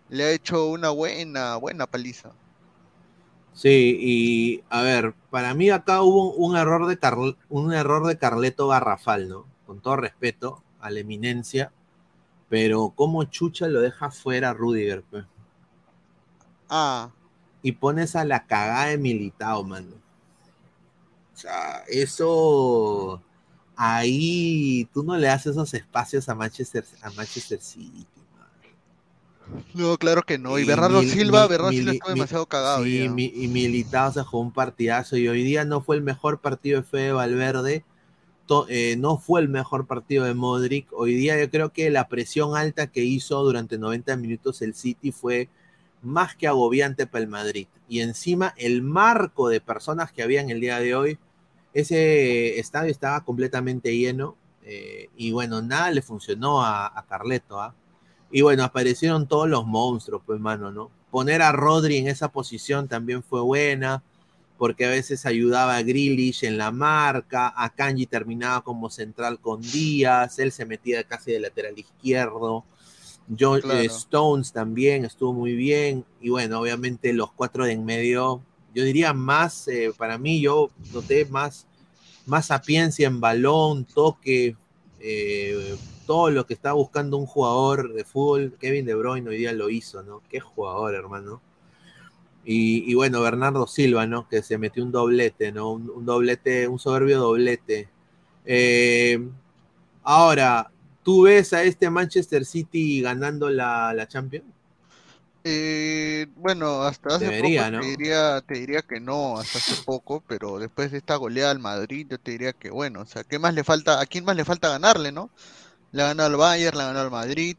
le 0.09 0.23
ha 0.25 0.31
hecho 0.31 0.67
una 0.67 0.89
buena, 0.89 1.55
buena 1.55 1.87
paliza. 1.87 2.31
Sí, 3.53 3.97
y 3.99 4.63
a 4.69 4.81
ver, 4.81 5.13
para 5.29 5.53
mí 5.53 5.69
acá 5.69 6.01
hubo 6.01 6.33
un 6.33 6.55
error 6.57 6.87
de 6.87 6.97
Carl- 6.97 7.37
un 7.49 7.73
error 7.73 8.05
de 8.07 8.17
Carleto 8.17 8.67
Garrafal, 8.67 9.29
¿no? 9.29 9.45
Con 9.65 9.79
todo 9.81 9.95
respeto 9.97 10.63
a 10.79 10.89
la 10.89 10.99
eminencia, 10.99 11.71
pero 12.49 12.91
como 12.95 13.25
Chucha 13.25 13.67
lo 13.67 13.81
deja 13.81 14.11
fuera 14.11 14.53
Rudiger, 14.53 15.03
pues. 15.09 15.25
Ah, 16.69 17.11
Y 17.63 17.71
pones 17.71 18.15
a 18.15 18.23
la 18.23 18.45
cagada 18.45 18.87
de 18.87 18.97
Militao, 18.99 19.63
mano. 19.63 19.95
O 21.33 21.37
sea, 21.37 21.83
eso 21.87 23.21
ahí 23.75 24.85
tú 24.93 25.03
no 25.03 25.17
le 25.17 25.27
das 25.27 25.45
esos 25.47 25.73
espacios 25.73 26.29
a 26.29 26.35
Manchester, 26.35 26.85
a 27.01 27.09
Manchester 27.11 27.61
City. 27.61 28.05
No, 29.73 29.97
claro 29.97 30.21
que 30.23 30.37
no. 30.37 30.57
Y 30.59 30.63
Y 30.63 30.65
Bernardo 30.65 31.01
Silva, 31.03 31.47
Bernardo 31.47 31.71
Silva 31.71 31.93
Mi- 31.93 31.99
demasiado 32.09 32.45
cagado. 32.45 32.83
Sí, 32.83 33.03
y 33.35 33.47
Militao 33.47 34.11
se 34.11 34.23
jugó 34.23 34.43
un 34.43 34.51
partidazo 34.51 35.17
y 35.17 35.27
hoy 35.27 35.43
día 35.43 35.65
no 35.65 35.81
fue 35.81 35.95
el 35.95 36.01
mejor 36.01 36.39
partido 36.39 36.81
de 36.81 36.87
Fede 36.87 37.11
Valverde, 37.13 37.83
to- 38.47 38.65
eh, 38.69 38.95
no 38.97 39.17
fue 39.17 39.41
el 39.41 39.49
mejor 39.49 39.87
partido 39.87 40.25
de 40.25 40.33
Modric. 40.33 40.87
Hoy 40.93 41.13
día 41.15 41.39
yo 41.39 41.49
creo 41.49 41.71
que 41.71 41.89
la 41.89 42.07
presión 42.07 42.55
alta 42.57 42.87
que 42.87 43.03
hizo 43.03 43.41
durante 43.43 43.77
90 43.77 44.15
minutos 44.17 44.61
el 44.61 44.73
City 44.73 45.11
fue 45.11 45.47
más 46.01 46.35
que 46.35 46.47
agobiante 46.47 47.07
para 47.07 47.23
el 47.23 47.29
Madrid. 47.29 47.67
Y 47.87 48.01
encima 48.01 48.53
el 48.57 48.81
marco 48.81 49.47
de 49.49 49.61
personas 49.61 50.11
que 50.11 50.23
había 50.23 50.41
en 50.41 50.49
el 50.49 50.59
día 50.59 50.79
de 50.79 50.95
hoy, 50.95 51.17
ese 51.73 52.59
estadio 52.59 52.91
estaba 52.91 53.23
completamente 53.23 53.95
lleno 53.95 54.35
eh, 54.63 55.09
y 55.15 55.31
bueno, 55.31 55.61
nada 55.61 55.89
le 55.91 56.01
funcionó 56.01 56.61
a, 56.63 56.87
a 56.87 57.05
Carleto. 57.05 57.61
¿ah? 57.61 57.73
Y 58.31 58.41
bueno, 58.41 58.63
aparecieron 58.63 59.27
todos 59.27 59.49
los 59.49 59.65
monstruos, 59.65 60.21
pues, 60.25 60.39
mano, 60.39 60.71
¿no? 60.71 60.89
Poner 61.09 61.41
a 61.41 61.51
Rodri 61.51 61.97
en 61.97 62.07
esa 62.07 62.29
posición 62.31 62.87
también 62.87 63.23
fue 63.23 63.41
buena, 63.41 64.03
porque 64.57 64.85
a 64.85 64.89
veces 64.89 65.25
ayudaba 65.25 65.75
a 65.75 65.81
Grealish 65.81 66.45
en 66.45 66.57
la 66.57 66.71
marca, 66.71 67.53
a 67.55 67.69
Kanji 67.69 68.05
terminaba 68.05 68.61
como 68.61 68.89
central 68.89 69.39
con 69.39 69.61
Díaz, 69.61 70.39
él 70.39 70.51
se 70.51 70.65
metía 70.65 71.03
casi 71.03 71.31
de 71.31 71.39
lateral 71.39 71.77
izquierdo. 71.77 72.63
John 73.39 73.61
Claro. 73.61 73.79
eh, 73.79 73.85
Stones 73.85 74.51
también 74.51 75.05
estuvo 75.05 75.33
muy 75.33 75.55
bien. 75.55 76.05
Y 76.21 76.29
bueno, 76.29 76.59
obviamente 76.59 77.13
los 77.13 77.31
cuatro 77.31 77.65
de 77.65 77.71
en 77.73 77.85
medio, 77.85 78.41
yo 78.73 78.83
diría 78.83 79.13
más, 79.13 79.67
eh, 79.67 79.91
para 79.97 80.17
mí 80.17 80.41
yo 80.41 80.69
noté 80.93 81.25
más, 81.25 81.65
más 82.25 82.47
sapiencia 82.47 83.07
en 83.07 83.19
balón, 83.19 83.85
toque, 83.85 84.55
eh, 84.99 85.75
todo 86.11 86.29
lo 86.29 86.45
que 86.45 86.53
está 86.53 86.73
buscando 86.73 87.15
un 87.15 87.25
jugador 87.25 87.93
de 87.93 88.03
fútbol. 88.03 88.57
Kevin 88.59 88.85
De 88.85 88.95
Bruyne 88.95 89.29
hoy 89.29 89.37
día 89.37 89.53
lo 89.53 89.69
hizo, 89.69 90.03
¿no? 90.03 90.21
Qué 90.29 90.41
jugador, 90.41 90.93
hermano. 90.93 91.41
Y, 92.43 92.83
y 92.91 92.95
bueno, 92.95 93.21
Bernardo 93.21 93.65
Silva, 93.65 94.05
¿no? 94.07 94.27
Que 94.27 94.43
se 94.43 94.57
metió 94.57 94.83
un 94.83 94.91
doblete, 94.91 95.53
¿no? 95.53 95.71
Un, 95.71 95.89
un 95.89 96.05
doblete, 96.05 96.67
un 96.67 96.79
soberbio 96.79 97.17
doblete. 97.17 97.87
Eh, 98.43 99.25
ahora, 100.03 100.69
¿tú 101.01 101.21
ves 101.21 101.53
a 101.53 101.63
este 101.63 101.89
Manchester 101.89 102.43
City 102.43 102.99
ganando 102.99 103.49
la, 103.49 103.93
la 103.93 104.05
Champions? 104.05 104.43
Eh, 105.45 106.27
bueno, 106.35 106.81
hasta 106.81 107.15
hace 107.15 107.25
Debería, 107.25 107.67
poco 107.67 107.77
¿no? 107.77 107.81
te 107.83 107.87
diría, 107.87 108.41
te 108.41 108.53
diría 108.55 108.81
que 108.81 108.99
no, 108.99 109.37
hasta 109.37 109.59
hace 109.59 109.81
poco, 109.85 110.21
pero 110.27 110.59
después 110.59 110.91
de 110.91 110.97
esta 110.97 111.15
goleada 111.15 111.51
al 111.51 111.59
Madrid, 111.59 112.05
yo 112.09 112.19
te 112.19 112.31
diría 112.31 112.51
que 112.51 112.69
bueno, 112.69 112.99
o 112.99 113.05
sea, 113.05 113.23
¿qué 113.23 113.39
más 113.39 113.53
le 113.53 113.63
falta? 113.63 114.01
¿A 114.01 114.05
quién 114.05 114.25
más 114.25 114.35
le 114.35 114.43
falta 114.43 114.67
ganarle, 114.67 115.13
no? 115.13 115.31
Le 115.91 116.03
ha 116.03 116.07
ganado 116.07 116.29
al 116.29 116.37
Bayern, 116.37 116.77
le 116.77 116.83
ha 116.83 116.87
ganado 116.87 117.05
al 117.05 117.11
Madrid, 117.11 117.57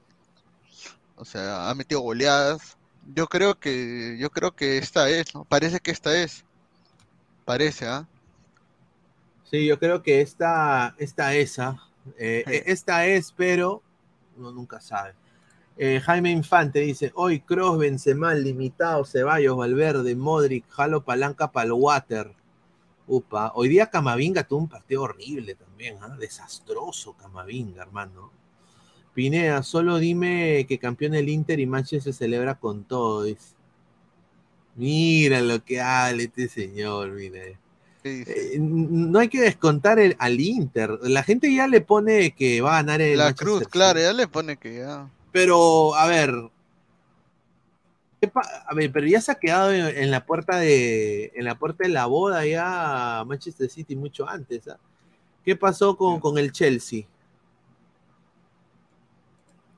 o 1.17 1.25
sea, 1.25 1.69
ha 1.71 1.75
metido 1.75 2.01
goleadas. 2.01 2.77
Yo 3.15 3.27
creo 3.27 3.59
que, 3.59 4.17
yo 4.19 4.31
creo 4.31 4.53
que 4.55 4.79
esta 4.79 5.09
es, 5.11 5.35
¿no? 5.35 5.45
Parece 5.45 5.81
que 5.81 5.91
esta 5.91 6.17
es. 6.21 6.45
Parece, 7.45 7.87
¿ah? 7.87 8.09
Sí, 9.45 9.67
yo 9.67 9.79
creo 9.79 10.03
que 10.03 10.21
esta, 10.21 10.95
esta 10.99 11.35
esa, 11.35 11.79
eh, 12.19 12.45
Sí. 12.47 12.63
esta 12.67 13.07
es, 13.07 13.33
pero 13.33 13.83
uno 14.37 14.53
nunca 14.53 14.81
sabe. 14.81 15.15
Eh, 15.77 16.01
Jaime 16.01 16.31
Infante 16.31 16.81
dice, 16.81 17.13
hoy 17.15 17.41
Cross, 17.41 17.79
Benzema, 17.79 18.35
limitado, 18.35 19.05
Ceballos, 19.05 19.57
Valverde, 19.57 20.15
Modric, 20.15 20.69
Jalo 20.71 21.05
Palanca 21.05 21.51
para 21.51 21.67
el 21.67 21.73
Water. 21.73 22.33
Upa, 23.07 23.53
hoy 23.55 23.69
día 23.69 23.91
Camavinga 23.91 24.45
tuvo 24.45 24.61
un 24.61 24.69
partido 24.69 25.03
horrible 25.03 25.55
también, 25.55 25.72
¿ah? 26.01 26.17
desastroso 26.19 27.15
Camavinga, 27.15 27.83
hermano. 27.83 28.31
Pineda, 29.15 29.63
solo 29.63 29.99
dime 29.99 30.65
que 30.69 30.79
campeón 30.79 31.15
el 31.15 31.29
Inter 31.29 31.61
y 31.61 31.67
Manchester 31.67 32.13
se 32.15 32.19
celebra 32.19 32.55
con 32.55 32.85
todo. 32.85 33.25
dice. 33.25 33.55
Mira 34.77 35.41
lo 35.43 35.63
que 35.65 35.81
habla 35.81 36.23
este 36.23 36.49
señor, 36.49 37.11
mire. 37.11 37.59
¿Qué 38.03 38.09
dice? 38.11 38.55
Eh, 38.55 38.59
no 38.59 39.19
hay 39.19 39.29
que 39.29 39.41
descontar 39.43 39.99
el- 39.99 40.17
al 40.19 40.41
Inter. 40.41 40.99
La 41.03 41.23
gente 41.23 41.55
ya 41.55 41.67
le 41.69 41.83
pone 41.83 42.31
que 42.33 42.61
va 42.63 42.73
a 42.79 42.83
ganar 42.83 43.01
el 43.03 43.19
La 43.19 43.25
Manchester 43.27 43.47
Cruz, 43.59 43.69
claro, 43.69 44.01
ya 44.01 44.13
le 44.15 44.27
pone 44.29 44.57
que 44.57 44.79
ya. 44.79 45.09
Pero, 45.31 45.95
a 45.95 46.07
ver. 46.07 46.33
¿qué 48.21 48.29
pa- 48.29 48.49
A 48.67 48.75
ver, 48.75 48.91
pero 48.93 49.07
ya 49.07 49.21
se 49.21 49.33
ha 49.33 49.35
quedado 49.35 49.73
en, 49.73 49.87
en 49.97 50.11
la 50.11 50.25
puerta 50.25 50.57
de. 50.57 51.33
En 51.35 51.45
la 51.45 51.59
puerta 51.59 51.85
de 51.85 51.91
la 51.91 52.07
boda 52.07 52.47
ya 52.47 53.25
Manchester 53.27 53.69
City 53.69 53.95
mucho 53.95 54.27
antes. 54.29 54.67
¿ah? 54.69 54.79
¿Qué 55.45 55.57
pasó 55.57 55.97
con, 55.97 56.21
con 56.21 56.39
el 56.39 56.53
Chelsea? 56.53 57.05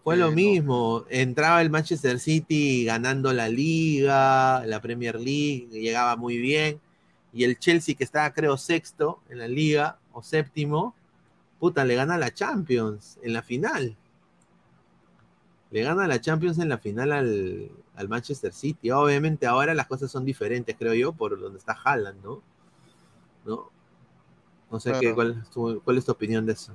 Fue 0.02 0.16
Eh, 0.16 0.18
lo 0.18 0.30
no. 0.30 0.32
mismo. 0.32 1.04
Entraba 1.08 1.62
el 1.62 1.70
Manchester 1.70 2.18
City 2.20 2.84
ganando 2.84 3.32
la 3.32 3.48
liga, 3.48 4.64
la 4.66 4.80
Premier 4.80 5.16
League, 5.18 5.68
llegaba 5.70 6.16
muy 6.16 6.36
bien. 6.38 6.80
Y 7.32 7.44
el 7.44 7.58
Chelsea, 7.58 7.94
que 7.94 8.04
estaba, 8.04 8.32
creo, 8.32 8.56
sexto 8.56 9.20
en 9.28 9.38
la 9.38 9.48
liga 9.48 9.98
o 10.12 10.22
séptimo, 10.22 10.94
puta, 11.58 11.84
le 11.84 11.94
gana 11.96 12.18
la 12.18 12.32
Champions 12.32 13.18
en 13.22 13.32
la 13.32 13.42
final. 13.42 13.96
Le 15.70 15.82
gana 15.82 16.06
la 16.06 16.20
Champions 16.20 16.58
en 16.58 16.68
la 16.68 16.78
final 16.78 17.10
al, 17.10 17.70
al 17.96 18.08
Manchester 18.08 18.52
City. 18.52 18.90
Obviamente 18.90 19.46
ahora 19.46 19.74
las 19.74 19.86
cosas 19.88 20.10
son 20.10 20.24
diferentes, 20.24 20.76
creo 20.78 20.94
yo, 20.94 21.12
por 21.12 21.40
donde 21.40 21.58
está 21.58 21.72
Haaland, 21.82 22.22
¿no? 22.22 22.42
¿No? 23.46 23.70
No 24.74 24.80
sé 24.80 24.92
qué, 25.00 25.14
cuál, 25.14 25.40
es 25.40 25.50
tu, 25.50 25.80
cuál 25.84 25.98
es 25.98 26.04
tu 26.04 26.10
opinión 26.10 26.44
de 26.44 26.52
eso. 26.52 26.72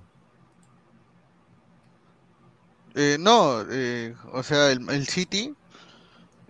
Eh, 2.95 3.17
no, 3.19 3.61
eh, 3.69 4.15
o 4.31 4.41
sea, 4.41 4.71
el, 4.71 4.89
el 4.89 5.05
City 5.05 5.53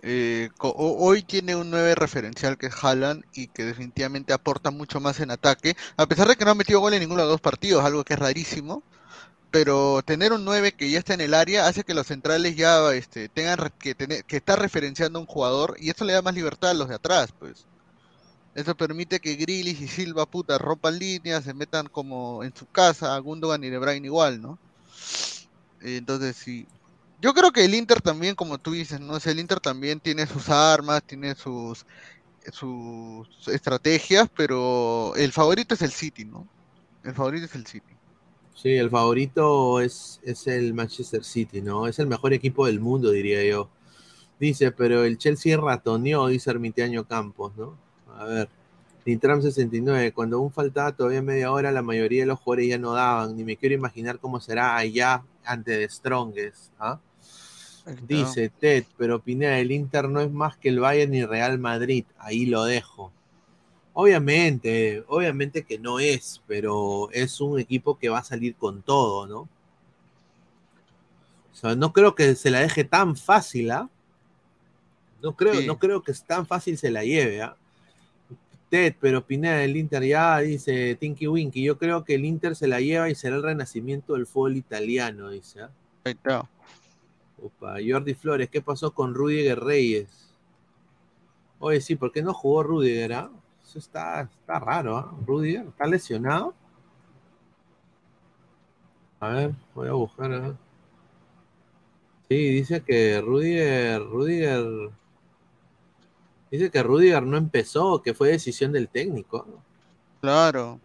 eh, 0.02 0.48
hoy 0.60 1.24
tiene 1.24 1.56
un 1.56 1.68
9 1.72 1.96
referencial 1.96 2.56
que 2.56 2.66
es 2.66 2.84
Haaland 2.84 3.24
y 3.34 3.48
que 3.48 3.64
definitivamente 3.64 4.32
aporta 4.32 4.70
mucho 4.70 5.00
más 5.00 5.18
en 5.18 5.32
ataque, 5.32 5.76
a 5.96 6.06
pesar 6.06 6.28
de 6.28 6.36
que 6.36 6.44
no 6.44 6.52
ha 6.52 6.54
metido 6.54 6.78
gol 6.78 6.94
en 6.94 7.00
ninguno 7.00 7.22
de 7.22 7.26
los 7.26 7.34
dos 7.34 7.40
partidos, 7.40 7.84
algo 7.84 8.04
que 8.04 8.12
es 8.12 8.20
rarísimo, 8.20 8.84
pero 9.50 10.02
tener 10.02 10.32
un 10.32 10.44
9 10.44 10.70
que 10.76 10.88
ya 10.88 11.00
está 11.00 11.14
en 11.14 11.20
el 11.22 11.34
área 11.34 11.66
hace 11.66 11.82
que 11.82 11.94
los 11.94 12.06
centrales 12.06 12.54
ya 12.54 12.92
este, 12.92 13.28
tengan 13.28 13.72
que, 13.80 13.96
tener, 13.96 14.24
que 14.24 14.36
estar 14.36 14.56
referenciando 14.60 15.18
a 15.18 15.22
un 15.22 15.26
jugador 15.26 15.74
y 15.80 15.90
esto 15.90 16.04
le 16.04 16.12
da 16.12 16.22
más 16.22 16.34
libertad 16.34 16.70
a 16.70 16.74
los 16.74 16.88
de 16.88 16.94
atrás, 16.94 17.34
pues. 17.36 17.66
Eso 18.54 18.76
permite 18.76 19.20
que 19.20 19.36
Grealish 19.36 19.82
y 19.82 19.88
Silva, 19.88 20.26
puta, 20.26 20.58
rompan 20.58 20.98
líneas, 20.98 21.44
se 21.44 21.54
metan 21.54 21.88
como 21.88 22.44
en 22.44 22.54
su 22.54 22.66
casa, 22.66 23.18
Gundogan 23.18 23.64
y 23.64 23.70
De 23.70 23.96
igual, 24.04 24.40
¿no? 24.40 24.60
Entonces 25.80 26.36
sí, 26.36 26.68
Yo 27.18 27.34
creo 27.34 27.52
que 27.52 27.64
el 27.64 27.74
Inter 27.74 28.02
también, 28.02 28.34
como 28.36 28.58
tú 28.58 28.72
dices, 28.72 29.00
¿no? 29.00 29.18
El 29.24 29.40
Inter 29.40 29.60
también 29.60 30.00
tiene 30.00 30.26
sus 30.26 30.48
armas, 30.50 31.04
tiene 31.06 31.34
sus, 31.34 31.86
sus 32.52 33.48
estrategias, 33.48 34.28
pero 34.36 35.14
el 35.16 35.32
favorito 35.32 35.74
es 35.74 35.82
el 35.82 35.92
City, 35.92 36.24
¿no? 36.26 36.48
El 37.04 37.14
favorito 37.14 37.46
es 37.46 37.54
el 37.56 37.66
City. 37.66 37.98
Sí, 38.54 38.70
el 38.76 38.90
favorito 38.90 39.80
es, 39.80 40.20
es 40.22 40.46
el 40.46 40.74
Manchester 40.74 41.24
City, 41.24 41.62
¿no? 41.62 41.86
Es 41.86 41.98
el 41.98 42.06
mejor 42.06 42.32
equipo 42.34 42.66
del 42.66 42.80
mundo, 42.80 43.10
diría 43.10 43.42
yo. 43.44 43.70
Dice, 44.38 44.72
pero 44.72 45.04
el 45.04 45.18
Chelsea 45.18 45.56
ratoneó, 45.58 46.28
dice 46.28 46.50
Ermitaño 46.50 47.06
Campos, 47.06 47.56
¿no? 47.56 47.78
A 48.18 48.24
ver. 48.24 48.48
Nitram 49.06 49.40
69, 49.40 50.12
cuando 50.12 50.36
aún 50.36 50.52
faltaba 50.52 50.92
todavía 50.92 51.22
media 51.22 51.50
hora, 51.50 51.72
la 51.72 51.82
mayoría 51.82 52.22
de 52.22 52.26
los 52.26 52.38
jugadores 52.38 52.68
ya 52.68 52.78
no 52.78 52.92
daban, 52.92 53.36
ni 53.36 53.44
me 53.44 53.56
quiero 53.56 53.74
imaginar 53.74 54.18
cómo 54.18 54.40
será 54.40 54.76
allá 54.76 55.22
ante 55.44 55.78
The 55.78 55.88
Strongest. 55.88 56.72
¿ah? 56.78 57.00
Dice 58.06 58.50
Ted, 58.50 58.84
pero 58.98 59.18
Pineda, 59.20 59.58
el 59.58 59.72
Inter 59.72 60.08
no 60.08 60.20
es 60.20 60.30
más 60.30 60.56
que 60.58 60.68
el 60.68 60.80
Bayern 60.80 61.12
ni 61.12 61.24
Real 61.24 61.58
Madrid, 61.58 62.04
ahí 62.18 62.46
lo 62.46 62.64
dejo. 62.64 63.10
Obviamente, 63.94 65.02
obviamente 65.08 65.64
que 65.64 65.78
no 65.78 65.98
es, 65.98 66.42
pero 66.46 67.10
es 67.12 67.40
un 67.40 67.58
equipo 67.58 67.98
que 67.98 68.10
va 68.10 68.18
a 68.18 68.24
salir 68.24 68.54
con 68.54 68.82
todo, 68.82 69.26
¿no? 69.26 69.48
O 71.52 71.54
sea, 71.54 71.74
no 71.74 71.92
creo 71.92 72.14
que 72.14 72.34
se 72.36 72.50
la 72.50 72.60
deje 72.60 72.84
tan 72.84 73.16
fácil, 73.16 73.70
¿ah? 73.70 73.88
No 75.22 75.34
creo, 75.34 75.54
Sí. 75.54 75.66
no 75.66 75.78
creo 75.78 76.02
que 76.02 76.12
es 76.12 76.22
tan 76.22 76.46
fácil 76.46 76.78
se 76.78 76.90
la 76.90 77.02
lleve, 77.02 77.42
¿ah? 77.42 77.56
Ted, 78.70 78.94
pero 79.00 79.26
Pineda 79.26 79.56
del 79.56 79.76
Inter 79.76 80.04
ya 80.04 80.38
dice 80.38 80.94
Tinky 80.94 81.26
Winky. 81.26 81.62
Yo 81.64 81.76
creo 81.76 82.04
que 82.04 82.14
el 82.14 82.24
Inter 82.24 82.54
se 82.54 82.68
la 82.68 82.80
lleva 82.80 83.10
y 83.10 83.16
será 83.16 83.36
el 83.36 83.42
renacimiento 83.42 84.14
del 84.14 84.26
fútbol 84.26 84.56
italiano, 84.56 85.30
dice. 85.30 85.62
¿ah? 85.62 85.70
Ahí 86.04 86.12
está. 86.12 86.48
Opa, 87.42 87.76
Jordi 87.86 88.14
Flores, 88.14 88.48
¿qué 88.48 88.60
pasó 88.62 88.94
con 88.94 89.12
Rudiger 89.12 89.58
Reyes? 89.58 90.32
Oye, 91.58 91.80
sí, 91.80 91.96
¿por 91.96 92.12
qué 92.12 92.22
no 92.22 92.32
jugó 92.32 92.62
Rudiger? 92.62 93.12
ah? 93.14 93.30
Eso 93.62 93.78
está, 93.80 94.20
está 94.22 94.60
raro, 94.60 94.96
¿ah? 94.96 95.14
Rudiger, 95.26 95.66
¿está 95.66 95.86
lesionado? 95.86 96.54
A 99.18 99.28
ver, 99.30 99.50
voy 99.74 99.88
a 99.88 99.92
buscar. 99.92 100.32
ah. 100.32 100.56
Sí, 102.28 102.36
dice 102.36 102.80
que 102.82 103.20
Rudiger, 103.20 104.00
Rudiger. 104.04 104.90
Dice 106.50 106.70
que 106.70 106.82
Rudiger 106.82 107.22
no 107.22 107.36
empezó, 107.36 108.02
que 108.02 108.14
fue 108.14 108.30
decisión 108.30 108.72
del 108.72 108.88
técnico. 108.88 109.46
Claro. 110.20 110.80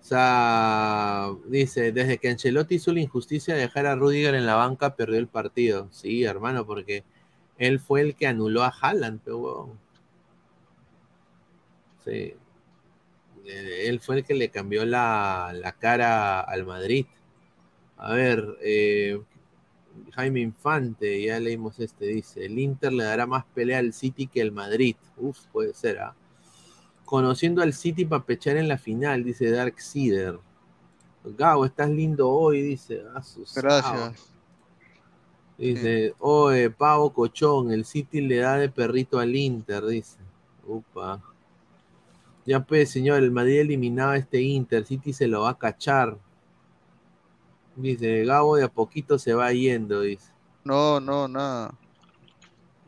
O 0.00 0.04
sea, 0.06 1.30
dice, 1.46 1.90
desde 1.92 2.18
que 2.18 2.28
Ancelotti 2.28 2.74
hizo 2.74 2.92
la 2.92 3.00
injusticia 3.00 3.54
de 3.54 3.62
dejar 3.62 3.86
a 3.86 3.96
Rudiger 3.96 4.34
en 4.34 4.44
la 4.44 4.56
banca, 4.56 4.94
perdió 4.94 5.18
el 5.18 5.28
partido. 5.28 5.88
Sí, 5.90 6.24
hermano, 6.24 6.66
porque 6.66 7.04
él 7.58 7.80
fue 7.80 8.02
el 8.02 8.14
que 8.14 8.26
anuló 8.26 8.62
a 8.62 8.68
Haaland, 8.80 9.20
pero. 9.24 9.74
Sí. 12.04 12.34
Eh, 13.46 13.88
Él 13.88 14.00
fue 14.00 14.18
el 14.18 14.24
que 14.24 14.34
le 14.34 14.50
cambió 14.50 14.84
la, 14.84 15.52
la 15.54 15.72
cara 15.72 16.40
al 16.40 16.64
Madrid. 16.64 17.06
A 17.96 18.12
ver, 18.12 18.58
eh, 18.62 19.20
Jaime 20.12 20.40
Infante, 20.40 21.22
ya 21.22 21.40
leímos 21.40 21.80
este, 21.80 22.06
dice, 22.06 22.46
el 22.46 22.58
Inter 22.58 22.92
le 22.92 23.04
dará 23.04 23.26
más 23.26 23.44
pelea 23.54 23.78
al 23.78 23.92
City 23.92 24.26
que 24.26 24.40
el 24.40 24.52
Madrid. 24.52 24.96
Uf, 25.16 25.38
puede 25.52 25.74
ser, 25.74 25.98
¿ah? 25.98 26.14
Conociendo 27.04 27.62
al 27.62 27.72
City 27.72 28.04
para 28.04 28.24
pechar 28.24 28.56
en 28.56 28.68
la 28.68 28.78
final, 28.78 29.24
dice 29.24 29.50
Dark 29.50 29.80
Seeder. 29.80 30.38
Gabo, 31.24 31.64
estás 31.64 31.90
lindo 31.90 32.28
hoy, 32.28 32.62
dice. 32.62 33.02
Ah, 33.14 33.22
Gracias. 33.54 34.30
Dice, 35.56 36.14
oye, 36.18 36.70
pavo 36.70 37.12
cochón, 37.12 37.70
el 37.70 37.84
City 37.84 38.20
le 38.20 38.38
da 38.38 38.56
de 38.56 38.68
perrito 38.68 39.18
al 39.18 39.34
Inter, 39.34 39.84
dice. 39.86 40.18
Upa. 40.66 41.22
Ya 42.44 42.60
pues, 42.60 42.90
señor, 42.90 43.22
el 43.22 43.30
Madrid 43.30 43.60
eliminaba 43.60 44.12
a 44.12 44.16
este 44.16 44.40
Inter, 44.40 44.84
City 44.84 45.12
se 45.12 45.28
lo 45.28 45.42
va 45.42 45.50
a 45.50 45.58
cachar. 45.58 46.18
Dice, 47.76 48.24
Gabo 48.24 48.56
de 48.56 48.64
a 48.64 48.68
poquito 48.68 49.18
se 49.18 49.34
va 49.34 49.52
yendo, 49.52 50.00
dice. 50.02 50.30
No, 50.64 51.00
no, 51.00 51.26
nada. 51.28 51.74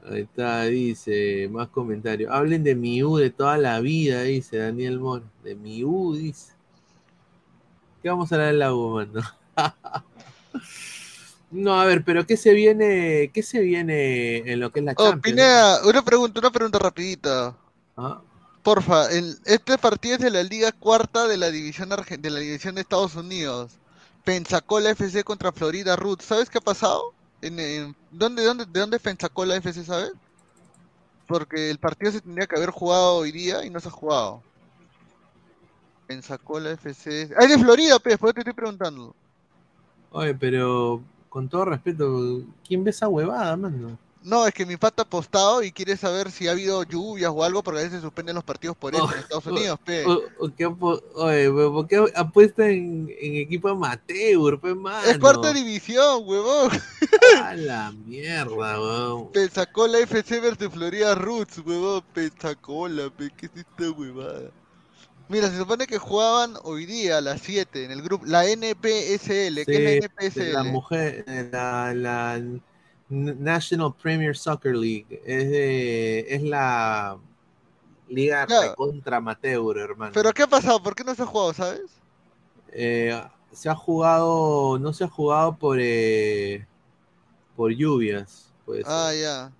Ahí 0.08 0.20
está, 0.22 0.62
dice, 0.64 1.48
más 1.50 1.68
comentarios. 1.68 2.30
Hablen 2.32 2.62
de 2.62 2.76
mi 2.76 3.02
U 3.02 3.16
de 3.16 3.30
toda 3.30 3.58
la 3.58 3.80
vida, 3.80 4.22
dice 4.22 4.58
Daniel 4.58 5.00
Mora. 5.00 5.24
De 5.42 5.54
mi 5.56 5.82
U, 5.82 6.14
dice. 6.14 6.52
¿Qué 8.02 8.08
vamos 8.08 8.30
a 8.30 8.36
hablar 8.36 8.52
de 8.52 8.58
la 8.58 8.72
U, 8.74 8.90
mano? 8.94 9.20
no, 11.50 11.80
a 11.80 11.84
ver, 11.86 12.04
pero 12.04 12.26
¿qué 12.26 12.36
se 12.36 12.52
viene, 12.52 13.30
qué 13.32 13.42
se 13.42 13.60
viene 13.60 14.38
en 14.50 14.60
lo 14.60 14.70
que 14.70 14.80
es 14.80 14.86
la 14.86 14.92
Oh, 14.96 15.10
Champions? 15.10 15.22
Pineda, 15.22 15.86
una 15.88 16.02
pregunta, 16.04 16.40
una 16.40 16.50
pregunta 16.50 16.78
rapidita. 16.78 17.56
Ah, 17.96 18.20
Porfa, 18.62 19.10
el- 19.12 19.38
este 19.44 19.78
partido 19.78 20.16
es 20.16 20.20
de 20.20 20.30
la 20.30 20.42
Liga 20.42 20.72
Cuarta 20.72 21.26
de 21.28 21.36
la 21.36 21.50
división 21.50 21.90
Argen- 21.90 22.20
de 22.20 22.30
la 22.30 22.40
división 22.40 22.74
de 22.74 22.80
Estados 22.82 23.14
Unidos. 23.16 23.72
Pensacola 24.26 24.90
FC 24.90 25.22
contra 25.22 25.52
Florida 25.52 25.94
Root. 25.94 26.20
¿Sabes 26.20 26.50
qué 26.50 26.58
ha 26.58 26.60
pasado? 26.60 27.14
En, 27.40 27.94
¿dónde, 28.10 28.42
dónde, 28.42 28.66
¿De 28.66 28.80
dónde 28.80 28.98
Pensacola 28.98 29.54
FC, 29.54 29.84
sabes? 29.84 30.10
Porque 31.28 31.70
el 31.70 31.78
partido 31.78 32.10
se 32.10 32.20
tendría 32.20 32.48
que 32.48 32.56
haber 32.56 32.70
jugado 32.70 33.18
hoy 33.18 33.30
día 33.30 33.64
y 33.64 33.70
no 33.70 33.78
se 33.78 33.86
ha 33.86 33.92
jugado. 33.92 34.42
Pensacola 36.08 36.72
FC. 36.72 37.30
¡Ah, 37.38 37.44
es 37.44 37.50
de 37.50 37.58
Florida, 37.58 38.00
pues! 38.00 38.18
Por 38.18 38.32
te 38.32 38.40
estoy 38.40 38.52
preguntando. 38.52 39.14
Oye, 40.10 40.34
pero 40.34 41.00
con 41.28 41.48
todo 41.48 41.66
respeto, 41.66 42.42
¿quién 42.66 42.82
ve 42.82 42.90
esa 42.90 43.06
huevada, 43.06 43.56
mano? 43.56 43.96
No, 44.26 44.44
es 44.44 44.52
que 44.52 44.66
mi 44.66 44.76
pata 44.76 45.02
ha 45.02 45.04
apostado 45.04 45.62
y 45.62 45.70
quiere 45.70 45.96
saber 45.96 46.32
si 46.32 46.48
ha 46.48 46.50
habido 46.50 46.82
lluvias 46.82 47.30
o 47.32 47.44
algo, 47.44 47.62
porque 47.62 47.78
a 47.78 47.82
veces 47.84 47.98
se 48.00 48.04
suspenden 48.04 48.34
los 48.34 48.42
partidos 48.42 48.76
por 48.76 48.92
eso 48.92 49.04
Oh, 49.04 49.12
en 49.12 49.18
Estados 49.20 49.46
oh, 49.46 49.50
Unidos, 49.50 49.78
pe. 49.84 50.04
O- 50.04 50.20
o 50.40 50.50
qué 50.52 50.66
apo- 50.66 51.00
Oye, 51.14 51.44
pero 51.44 51.72
¿por 51.72 51.86
qué 51.86 52.04
apuesta 52.12 52.68
en, 52.68 53.08
en 53.20 53.36
equipo 53.36 53.68
amateur, 53.68 54.58
pues, 54.60 54.74
mano? 54.74 55.06
Es 55.08 55.18
cuarta 55.18 55.52
división, 55.52 56.22
huevón. 56.24 56.72
A 57.40 57.54
la 57.54 57.92
mierda, 57.92 58.50
weón. 58.80 59.30
Pensacola 59.30 59.98
FC 60.00 60.40
versus 60.40 60.70
Florida 60.72 61.14
Roots, 61.14 61.58
huevón. 61.64 62.02
Pensacola, 62.12 63.08
pe, 63.16 63.30
¿qué 63.36 63.46
es 63.46 63.52
esta 63.54 63.92
huevada? 63.92 64.50
Mira, 65.28 65.48
se 65.50 65.56
supone 65.58 65.86
que 65.86 65.98
jugaban 65.98 66.54
hoy 66.64 66.84
día 66.84 67.18
a 67.18 67.20
las 67.20 67.42
7 67.42 67.84
en 67.84 67.92
el 67.92 68.02
grupo, 68.02 68.26
la 68.26 68.44
NPSL. 68.44 69.64
¿Qué 69.64 69.66
es 69.66 70.02
la 70.02 70.26
NPSL? 70.26 70.52
La 70.52 70.64
mujer, 70.64 71.24
la, 71.52 71.94
la 71.94 72.42
National 73.08 73.94
Premier 73.94 74.36
Soccer 74.36 74.74
League, 74.74 75.06
es, 75.24 75.48
de- 75.50 76.26
es 76.28 76.42
la 76.42 77.18
liga 78.08 78.46
Claro. 78.46 78.74
contra 78.74 79.18
amateur, 79.18 79.78
hermano. 79.78 80.12
¿Pero 80.14 80.32
qué 80.32 80.42
ha 80.42 80.46
pasado? 80.46 80.82
¿Por 80.82 80.94
qué 80.94 81.04
no 81.04 81.14
se 81.14 81.22
ha 81.22 81.26
jugado, 81.26 81.52
sabes? 81.52 81.90
Eh, 82.72 83.18
se 83.52 83.68
ha 83.68 83.74
jugado, 83.74 84.78
no 84.78 84.92
se 84.92 85.04
ha 85.04 85.08
jugado 85.08 85.56
por, 85.56 85.78
eh, 85.80 86.66
por 87.56 87.70
lluvias, 87.72 88.52
pues. 88.64 88.84
Ah, 88.86 89.12
ya. 89.14 89.52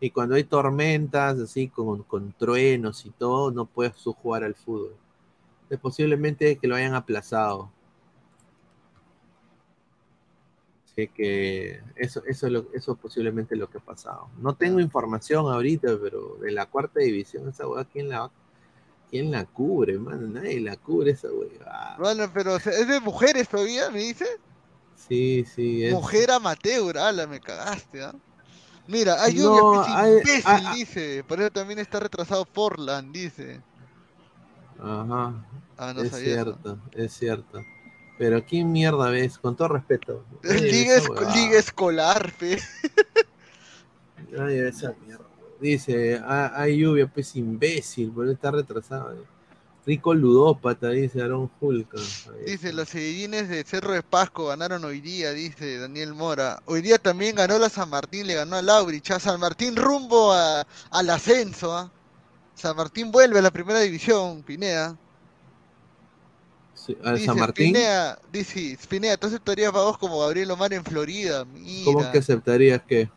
Y 0.00 0.10
cuando 0.10 0.34
hay 0.34 0.44
tormentas, 0.44 1.38
así 1.38 1.68
con, 1.68 2.02
con 2.02 2.32
truenos 2.32 3.06
y 3.06 3.10
todo, 3.10 3.50
no 3.50 3.64
puedes 3.64 3.94
jugar 3.96 4.44
al 4.44 4.54
fútbol. 4.54 4.94
Es 5.70 5.78
posiblemente 5.80 6.56
que 6.58 6.68
lo 6.68 6.76
hayan 6.76 6.94
aplazado. 6.94 7.70
Así 10.96 11.08
que 11.08 11.80
eso, 11.96 12.22
eso, 12.24 12.46
es 12.46 12.52
lo- 12.52 12.66
eso 12.72 12.92
es 12.92 12.98
posiblemente 12.98 13.56
lo 13.56 13.68
que 13.68 13.78
ha 13.78 13.80
pasado. 13.80 14.28
No 14.38 14.54
tengo 14.54 14.78
información 14.78 15.44
ahorita, 15.52 15.98
pero 16.00 16.36
de 16.40 16.52
la 16.52 16.66
cuarta 16.66 17.00
división, 17.00 17.48
esa 17.48 17.66
weá, 17.66 17.84
¿quién 17.84 18.08
la, 18.10 18.30
quién 19.10 19.32
la 19.32 19.44
cubre, 19.44 19.98
mano? 19.98 20.28
Nadie 20.28 20.60
la 20.60 20.76
cubre 20.76 21.10
esa 21.10 21.26
weá. 21.32 21.96
Bueno, 21.98 22.30
pero 22.32 22.54
¿es 22.56 22.86
de 22.86 23.00
mujeres 23.00 23.48
todavía, 23.48 23.90
me 23.90 23.98
dice? 24.00 24.24
Sí, 24.94 25.44
sí. 25.52 25.84
Es, 25.84 25.92
Mujer 25.92 26.30
amateur, 26.30 26.96
ala, 26.96 27.26
me 27.26 27.40
cagaste, 27.40 28.04
¿ah? 28.04 28.14
Mira, 28.86 29.20
hay 29.20 29.34
No, 29.34 29.82
hay- 29.82 30.18
imbécil, 30.18 30.72
dice. 30.74 31.24
Por 31.26 31.40
eso 31.40 31.50
también 31.50 31.80
está 31.80 31.98
retrasado 31.98 32.44
Portland, 32.44 33.12
dice. 33.12 33.60
Ajá. 34.78 35.44
Ah, 35.76 35.92
no 35.92 36.02
es 36.02 36.10
sabía 36.10 36.34
eso. 36.34 36.44
cierto, 36.44 36.78
es 36.92 37.12
cierto. 37.12 37.60
Pero 38.18 38.44
¿quién 38.44 38.70
mierda 38.72 39.10
ves? 39.10 39.38
Con 39.38 39.56
todo 39.56 39.68
respeto. 39.68 40.24
Liga, 40.42 40.96
esa 40.96 41.08
esco- 41.08 41.34
liga 41.34 41.58
escolar, 41.58 42.30
fe. 42.30 42.58
Nadie 44.30 44.62
ve 44.62 44.68
esa 44.68 44.94
mierda. 45.04 45.24
Dice, 45.60 46.20
"Ah, 46.24 46.52
hay 46.54 46.78
lluvia, 46.78 47.06
pues 47.06 47.34
imbécil, 47.36 48.10
por 48.12 48.28
está 48.28 48.50
retrasado. 48.50 49.12
eh. 49.14 49.24
Rico 49.86 50.14
ludópata, 50.14 50.88
dice 50.90 51.20
Aaron. 51.20 51.50
Ahí 51.60 51.86
Dice, 52.46 52.72
los 52.72 52.88
Sedillines 52.88 53.50
de 53.50 53.64
Cerro 53.64 53.92
de 53.92 54.02
Pasco 54.02 54.46
ganaron 54.46 54.82
hoy 54.84 55.02
día, 55.02 55.32
dice 55.32 55.76
Daniel 55.78 56.14
Mora. 56.14 56.62
Hoy 56.64 56.80
día 56.80 56.96
también 56.96 57.36
ganó 57.36 57.58
la 57.58 57.68
San 57.68 57.90
Martín, 57.90 58.26
le 58.26 58.34
ganó 58.34 58.56
a 58.56 58.62
Laurich. 58.62 59.10
A 59.10 59.20
San 59.20 59.38
Martín 59.38 59.76
rumbo 59.76 60.32
a- 60.32 60.66
al 60.90 61.10
ascenso, 61.10 61.76
¿ah? 61.76 61.90
San 62.54 62.76
Martín 62.76 63.10
vuelve 63.12 63.40
a 63.40 63.42
la 63.42 63.50
primera 63.50 63.80
división, 63.80 64.42
Pineda. 64.42 64.96
Sí, 66.84 66.96
a 67.02 67.12
Dice 67.12 67.26
San 67.26 67.38
Martín. 67.38 67.70
Spinea, 67.70 68.18
dice, 68.32 68.76
Spinea, 68.82 69.16
¿tú 69.16 69.26
aceptarías 69.28 69.72
vagos 69.72 69.96
como 69.98 70.20
Gabriel 70.20 70.50
Omar 70.50 70.72
en 70.74 70.84
Florida? 70.84 71.44
Mira. 71.44 71.84
¿Cómo 71.84 72.10
que 72.12 72.18
aceptarías 72.18 72.82
que? 72.82 73.08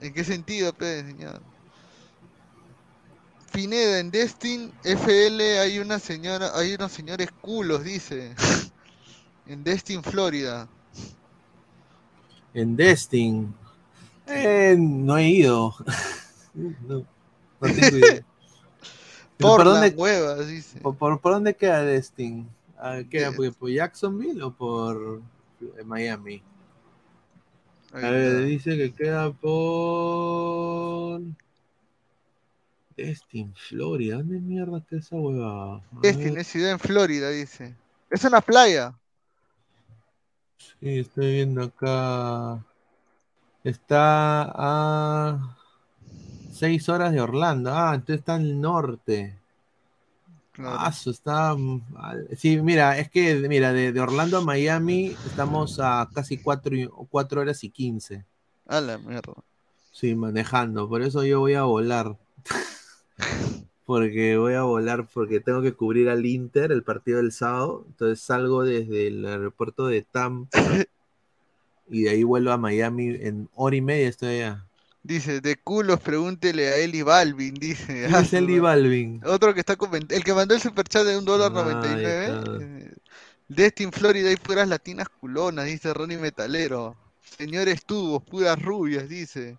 ¿En 0.00 0.12
qué 0.12 0.24
sentido, 0.24 0.72
pe, 0.72 1.02
señor? 1.04 1.40
Pineda, 3.52 4.00
en 4.00 4.10
Destin 4.10 4.72
FL 4.84 5.40
hay 5.60 5.78
una 5.78 5.98
señora, 5.98 6.50
hay 6.54 6.74
unos 6.74 6.92
señores 6.92 7.28
culos, 7.40 7.84
dice. 7.84 8.34
En 9.48 9.62
Destin, 9.62 10.02
Florida. 10.02 10.68
En 12.52 12.74
Destin. 12.74 13.54
Eh, 14.26 14.74
no 14.76 15.16
he 15.16 15.28
ido. 15.28 15.72
no, 16.54 16.98
no 16.98 17.06
tengo 17.60 17.96
idea. 17.96 18.24
Por 19.38 19.58
¿Por 19.58 19.64
dónde, 19.66 19.90
huevas, 19.90 20.48
dice. 20.48 20.80
por, 20.80 20.96
por- 20.96 21.20
por 21.20 21.32
dónde 21.34 21.54
queda 21.54 21.82
Destin? 21.82 22.48
¿Queda 23.10 23.28
Eh. 23.28 23.32
por, 23.32 23.54
por 23.54 23.70
Jacksonville 23.70 24.42
o 24.42 24.50
por 24.52 25.22
eh, 25.60 25.84
Miami? 25.84 26.42
A 27.92 27.98
ver, 28.10 28.44
dice 28.44 28.76
que 28.76 28.92
queda 28.92 29.32
por. 29.32 31.20
Destin, 32.96 33.54
Florida. 33.54 34.16
¿Dónde 34.16 34.40
mierda 34.40 34.78
está 34.78 34.96
esa 34.96 35.16
huevada? 35.16 35.76
A 35.76 36.00
Destin 36.02 36.38
es 36.38 36.46
ciudad 36.46 36.72
en 36.72 36.78
Florida, 36.78 37.30
dice. 37.30 37.76
Es 38.10 38.24
una 38.24 38.40
playa. 38.40 38.94
Sí, 40.56 40.98
estoy 41.00 41.32
viendo 41.34 41.62
acá. 41.64 42.64
Está 43.64 44.50
a 44.54 45.56
seis 46.52 46.88
horas 46.88 47.12
de 47.12 47.20
Orlando. 47.20 47.70
Ah, 47.74 47.92
entonces 47.94 48.20
está 48.20 48.36
el 48.36 48.60
norte. 48.60 49.38
Claro. 50.56 50.76
Ah, 50.80 50.88
eso 50.90 51.10
está. 51.10 51.54
Sí, 52.34 52.60
mira, 52.62 52.98
es 52.98 53.10
que, 53.10 53.34
mira, 53.46 53.74
de, 53.74 53.92
de 53.92 54.00
Orlando 54.00 54.38
a 54.38 54.40
Miami 54.40 55.14
estamos 55.26 55.78
a 55.80 56.08
casi 56.14 56.38
cuatro, 56.38 56.74
y- 56.74 56.88
cuatro 57.10 57.42
horas 57.42 57.62
y 57.62 57.68
quince. 57.68 58.24
A 58.66 58.80
la 58.80 58.96
mierda. 58.96 59.34
Sí, 59.92 60.14
manejando. 60.14 60.88
Por 60.88 61.02
eso 61.02 61.24
yo 61.24 61.40
voy 61.40 61.54
a 61.54 61.64
volar. 61.64 62.16
Porque 63.84 64.36
voy 64.36 64.54
a 64.54 64.62
volar 64.62 65.06
porque 65.14 65.38
tengo 65.38 65.62
que 65.62 65.72
cubrir 65.72 66.08
al 66.08 66.26
Inter 66.26 66.72
el 66.72 66.82
partido 66.82 67.18
del 67.18 67.30
sábado. 67.30 67.84
Entonces 67.86 68.20
salgo 68.20 68.64
desde 68.64 69.06
el 69.06 69.24
aeropuerto 69.24 69.86
de 69.86 70.02
Tampa 70.02 70.58
y 71.88 72.02
de 72.02 72.10
ahí 72.10 72.24
vuelvo 72.24 72.50
a 72.50 72.56
Miami 72.56 73.10
en 73.20 73.48
hora 73.54 73.76
y 73.76 73.80
media 73.82 74.08
estoy 74.08 74.40
allá. 74.40 74.64
Dice, 75.06 75.40
de 75.40 75.56
culos 75.56 76.00
pregúntele 76.00 76.68
a 76.68 76.76
Eli 76.78 77.02
Balvin, 77.02 77.54
dice. 77.54 78.06
¿Quién 78.06 78.20
es 78.20 78.32
Eli. 78.32 78.58
Balvin? 78.58 79.20
Otro 79.24 79.54
que 79.54 79.60
está 79.60 79.76
comentando, 79.76 80.14
el 80.16 80.24
que 80.24 80.34
mandó 80.34 80.54
el 80.54 80.60
superchat 80.60 81.04
de 81.06 81.16
un 81.16 81.24
dólar 81.24 81.52
Ah, 81.54 81.54
noventa 81.54 81.86
y 81.92 81.96
nueve. 81.96 82.42
eh, 82.60 82.92
Destin, 83.48 83.92
Florida, 83.92 84.28
hay 84.30 84.36
puras 84.36 84.66
latinas 84.68 85.08
culonas, 85.08 85.66
dice 85.66 85.94
Ronnie 85.94 86.18
Metalero. 86.18 86.96
Señores 87.38 87.84
tubos, 87.84 88.22
puras 88.24 88.60
rubias, 88.60 89.08
dice. 89.08 89.58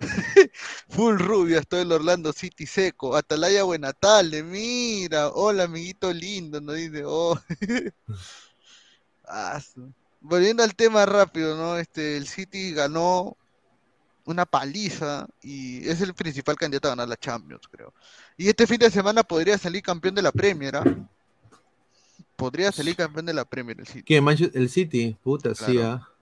Full 0.90 1.18
rubias, 1.18 1.66
todo 1.66 1.80
el 1.82 1.90
Orlando 1.92 2.32
City 2.32 2.66
seco. 2.66 3.16
Atalaya 3.16 3.64
Buenatalde, 3.64 4.42
mira. 4.44 5.30
Hola, 5.30 5.64
amiguito 5.64 6.12
lindo, 6.12 6.60
nos 6.60 6.76
dice. 6.76 7.02
Oh. 7.04 7.36
Volviendo 10.20 10.62
al 10.62 10.74
tema 10.76 11.06
rápido, 11.06 11.56
¿no? 11.56 11.76
Este, 11.78 12.16
el 12.16 12.26
City 12.28 12.72
ganó 12.72 13.36
una 14.26 14.44
paliza 14.44 15.26
y 15.40 15.88
es 15.88 16.00
el 16.00 16.12
principal 16.12 16.56
candidato 16.56 16.88
a 16.88 16.90
ganar 16.90 17.08
la 17.08 17.16
Champions, 17.16 17.66
creo. 17.70 17.94
Y 18.36 18.48
este 18.48 18.66
fin 18.66 18.78
de 18.78 18.90
semana 18.90 19.22
podría 19.22 19.56
salir 19.56 19.82
campeón 19.82 20.14
de 20.14 20.22
la 20.22 20.32
Premier, 20.32 20.76
¿ah? 20.76 20.84
Podría 22.34 22.70
salir 22.70 22.96
campeón 22.96 23.26
de 23.26 23.34
la 23.34 23.44
Premier 23.44 23.80
el 23.80 23.86
City. 23.86 24.20
Manche- 24.20 24.50
El 24.52 24.68
City, 24.68 25.16
puta, 25.22 25.54
sí, 25.54 25.72
Claro. 25.72 25.82
ah. 26.02 26.12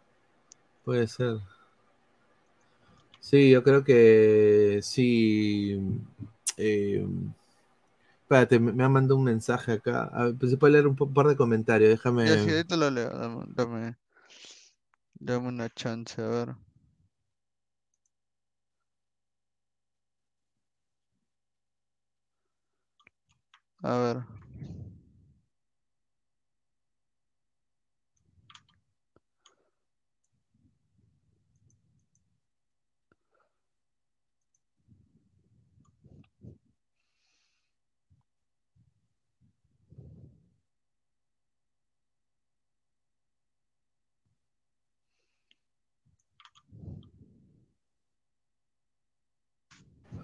Puede 0.85 1.09
ser. 1.09 1.39
Sí, 3.21 3.51
yo 3.51 3.65
creo 3.65 3.83
que 3.83 4.81
sí. 4.83 5.81
eh, 6.59 7.07
espérate, 8.21 8.59
me, 8.61 8.85
ha 8.85 8.89
mandado 8.91 9.17
un 9.17 9.25
mensaje 9.25 9.73
acá. 9.73 10.11
A 10.13 10.25
ver, 10.25 10.35
pues 10.35 10.51
se 10.53 10.59
puede 10.59 10.75
leer 10.75 10.87
un 10.87 10.95
par 10.95 11.27
de 11.27 11.37
comentarios, 11.37 11.89
déjame. 11.89 12.29
Sí, 12.29 12.51
ahorita 12.51 12.77
lo 12.77 12.91
leo, 12.91 13.11
dame, 13.11 13.45
dame, 13.49 13.97
dame 15.15 15.49
una 15.49 15.71
chance, 15.71 16.21
a 16.21 16.29
ver. 16.29 16.55
A 23.85 23.99
ver. 23.99 24.44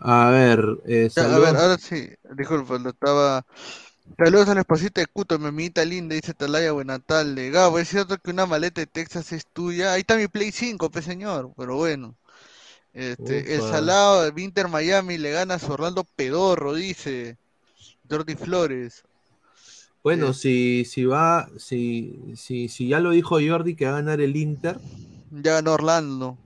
A 0.00 0.30
ver, 0.30 0.60
eh, 0.86 1.08
Ya, 1.16 1.34
a 1.34 1.38
ver, 1.38 1.56
ahora 1.56 1.76
sí, 1.78 2.08
disculpa, 2.36 2.78
lo 2.78 2.90
estaba. 2.90 3.44
Saludos 4.18 4.48
a 4.48 4.54
la 4.54 4.60
esposita 4.60 5.00
de 5.00 5.06
Cuto, 5.08 5.38
mi 5.38 5.48
amiguita 5.48 5.84
linda, 5.84 6.14
dice 6.14 6.34
Talaya 6.34 6.72
Buenatalde. 6.72 7.50
Gabo, 7.50 7.78
es 7.78 7.88
cierto 7.88 8.18
que 8.18 8.30
una 8.30 8.46
maleta 8.46 8.80
de 8.80 8.86
Texas 8.86 9.32
es 9.32 9.46
tuya. 9.52 9.92
Ahí 9.92 10.00
está 10.02 10.16
mi 10.16 10.28
Play 10.28 10.52
5, 10.52 10.90
pe 10.90 11.02
señor, 11.02 11.52
pero 11.56 11.76
bueno. 11.76 12.16
Este, 12.94 13.56
el 13.56 13.62
salado 13.62 14.30
de 14.30 14.42
Inter 14.42 14.68
Miami 14.68 15.18
le 15.18 15.32
gana 15.32 15.54
a 15.56 15.58
su 15.60 15.72
Orlando 15.72 16.04
Pedorro, 16.16 16.74
dice 16.74 17.38
Jordi 18.10 18.36
Flores. 18.36 19.04
Bueno, 20.02 20.32
Eh. 20.32 20.32
si, 20.32 20.84
si 20.86 21.04
va, 21.04 21.48
si, 21.58 22.18
si, 22.36 22.68
si 22.68 22.88
ya 22.88 23.00
lo 23.00 23.10
dijo 23.10 23.36
Jordi 23.40 23.76
que 23.76 23.84
va 23.86 23.92
a 23.92 23.94
ganar 23.96 24.20
el 24.20 24.36
Inter, 24.36 24.78
Ya 25.30 25.54
ganó 25.54 25.72
Orlando. 25.72 26.38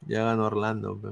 ya 0.00 0.24
ganó 0.24 0.46
Orlando. 0.46 0.98
pe. 1.00 1.08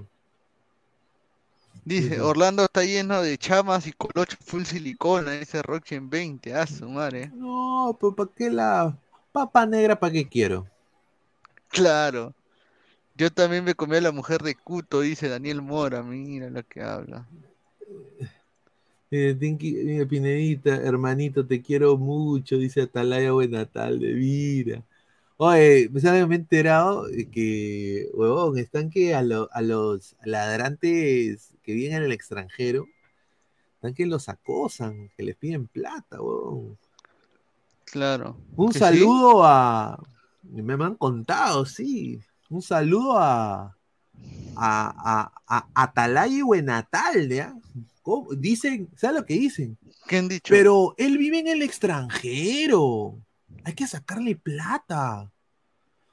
Dice. 1.84 2.20
Orlando 2.20 2.64
está 2.64 2.82
lleno 2.82 3.20
de 3.20 3.36
chamas 3.36 3.86
y 3.86 3.92
colocho 3.92 4.36
full 4.40 4.64
silicona, 4.64 5.32
dice 5.32 5.62
Roxy 5.62 5.96
en 5.96 6.08
20. 6.08 6.54
Ah, 6.54 6.66
su 6.66 6.88
madre. 6.88 7.30
No, 7.34 7.96
pero 8.00 8.14
¿para 8.14 8.30
qué 8.34 8.50
la 8.50 8.96
papa 9.32 9.66
negra? 9.66 9.98
¿Para 9.98 10.12
qué 10.12 10.28
quiero? 10.28 10.66
Claro. 11.68 12.34
Yo 13.16 13.30
también 13.30 13.64
me 13.64 13.74
comí 13.74 13.96
a 13.96 14.00
la 14.00 14.12
mujer 14.12 14.42
de 14.42 14.54
Cuto, 14.54 15.00
dice 15.00 15.28
Daniel 15.28 15.62
Mora. 15.62 16.02
Mira 16.02 16.50
lo 16.50 16.62
que 16.66 16.82
habla. 16.82 17.28
Eh, 19.10 19.36
Tinky, 19.38 19.72
mira, 19.72 20.06
Pinedita, 20.06 20.74
hermanito, 20.74 21.46
te 21.46 21.62
quiero 21.62 21.96
mucho, 21.96 22.56
dice 22.58 22.82
Atalaya 22.82 23.30
Buenatalde, 23.30 24.14
mira. 24.14 24.82
Oye, 25.36 25.88
¿me 25.90 26.00
he 26.00 26.36
enterado 26.36 27.06
que, 27.32 28.08
huevón, 28.14 28.56
están 28.58 28.88
que 28.90 29.14
a, 29.14 29.22
lo- 29.22 29.48
a 29.52 29.62
los 29.62 30.14
ladrantes 30.24 31.50
que 31.62 31.74
vienen 31.74 31.98
en 31.98 32.04
el 32.04 32.12
extranjero, 32.12 32.86
están 33.74 33.94
que 33.94 34.06
los 34.06 34.28
acosan, 34.28 35.10
que 35.16 35.24
les 35.24 35.36
piden 35.36 35.66
plata, 35.66 36.20
huevón. 36.20 36.78
Claro. 37.84 38.36
Un 38.56 38.72
saludo 38.72 39.44
a. 39.44 40.00
Me 40.42 40.62
me 40.76 40.84
han 40.84 40.94
contado, 40.94 41.64
sí. 41.66 42.20
Un 42.48 42.62
saludo 42.62 43.18
a. 43.18 43.76
A, 44.56 45.32
a, 45.46 45.66
a 45.74 45.82
Atalaya 45.82 46.36
y 46.36 46.42
Buenatalde. 46.42 47.46
¿Cómo? 48.02 48.32
Dicen, 48.34 48.88
¿sabes 48.96 49.16
lo 49.16 49.26
que 49.26 49.34
dicen? 49.34 49.76
¿Qué 50.06 50.18
han 50.18 50.28
dicho? 50.28 50.44
Pero 50.48 50.94
él 50.96 51.18
vive 51.18 51.40
en 51.40 51.48
el 51.48 51.62
extranjero. 51.62 53.18
Hay 53.64 53.74
que 53.74 53.86
sacarle 53.86 54.36
plata. 54.36 55.30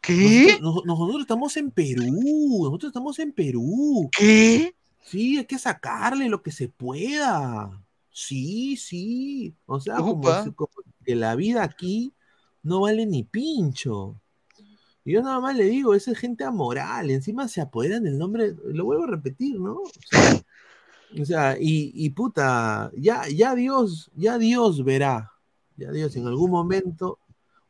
¿Qué? 0.01 0.57
Nosotros, 0.61 0.85
nos- 0.85 0.85
nosotros 0.85 1.21
estamos 1.21 1.57
en 1.57 1.71
Perú. 1.71 2.63
Nosotros 2.63 2.89
estamos 2.89 3.19
en 3.19 3.31
Perú. 3.31 4.09
¿Qué? 4.17 4.73
Sí, 4.99 5.37
hay 5.37 5.45
que 5.45 5.59
sacarle 5.59 6.29
lo 6.29 6.41
que 6.41 6.51
se 6.51 6.69
pueda. 6.69 7.83
Sí, 8.09 8.77
sí. 8.77 9.53
O 9.65 9.79
sea, 9.79 9.97
como, 9.97 10.21
que 11.05 11.15
la 11.15 11.35
vida 11.35 11.63
aquí 11.63 12.13
no 12.63 12.81
vale 12.81 13.05
ni 13.05 13.23
pincho. 13.23 14.19
Y 15.03 15.13
yo 15.13 15.23
nada 15.23 15.39
más 15.39 15.55
le 15.55 15.65
digo, 15.65 15.95
esa 15.95 16.11
es 16.11 16.17
gente 16.19 16.43
amoral. 16.43 17.09
Encima 17.09 17.47
se 17.47 17.61
apoderan 17.61 18.03
del 18.03 18.17
nombre, 18.17 18.55
lo 18.65 18.85
vuelvo 18.85 19.05
a 19.05 19.07
repetir, 19.07 19.59
¿no? 19.59 19.77
O 19.77 19.91
sea, 20.09 20.43
o 21.19 21.25
sea, 21.25 21.57
y, 21.59 21.91
y 21.95 22.11
puta, 22.11 22.91
ya, 22.95 23.27
ya 23.27 23.55
Dios, 23.55 24.11
ya 24.15 24.37
Dios 24.37 24.83
verá. 24.83 25.31
Ya 25.77 25.91
Dios, 25.91 26.15
en 26.15 26.27
algún 26.27 26.51
momento 26.51 27.17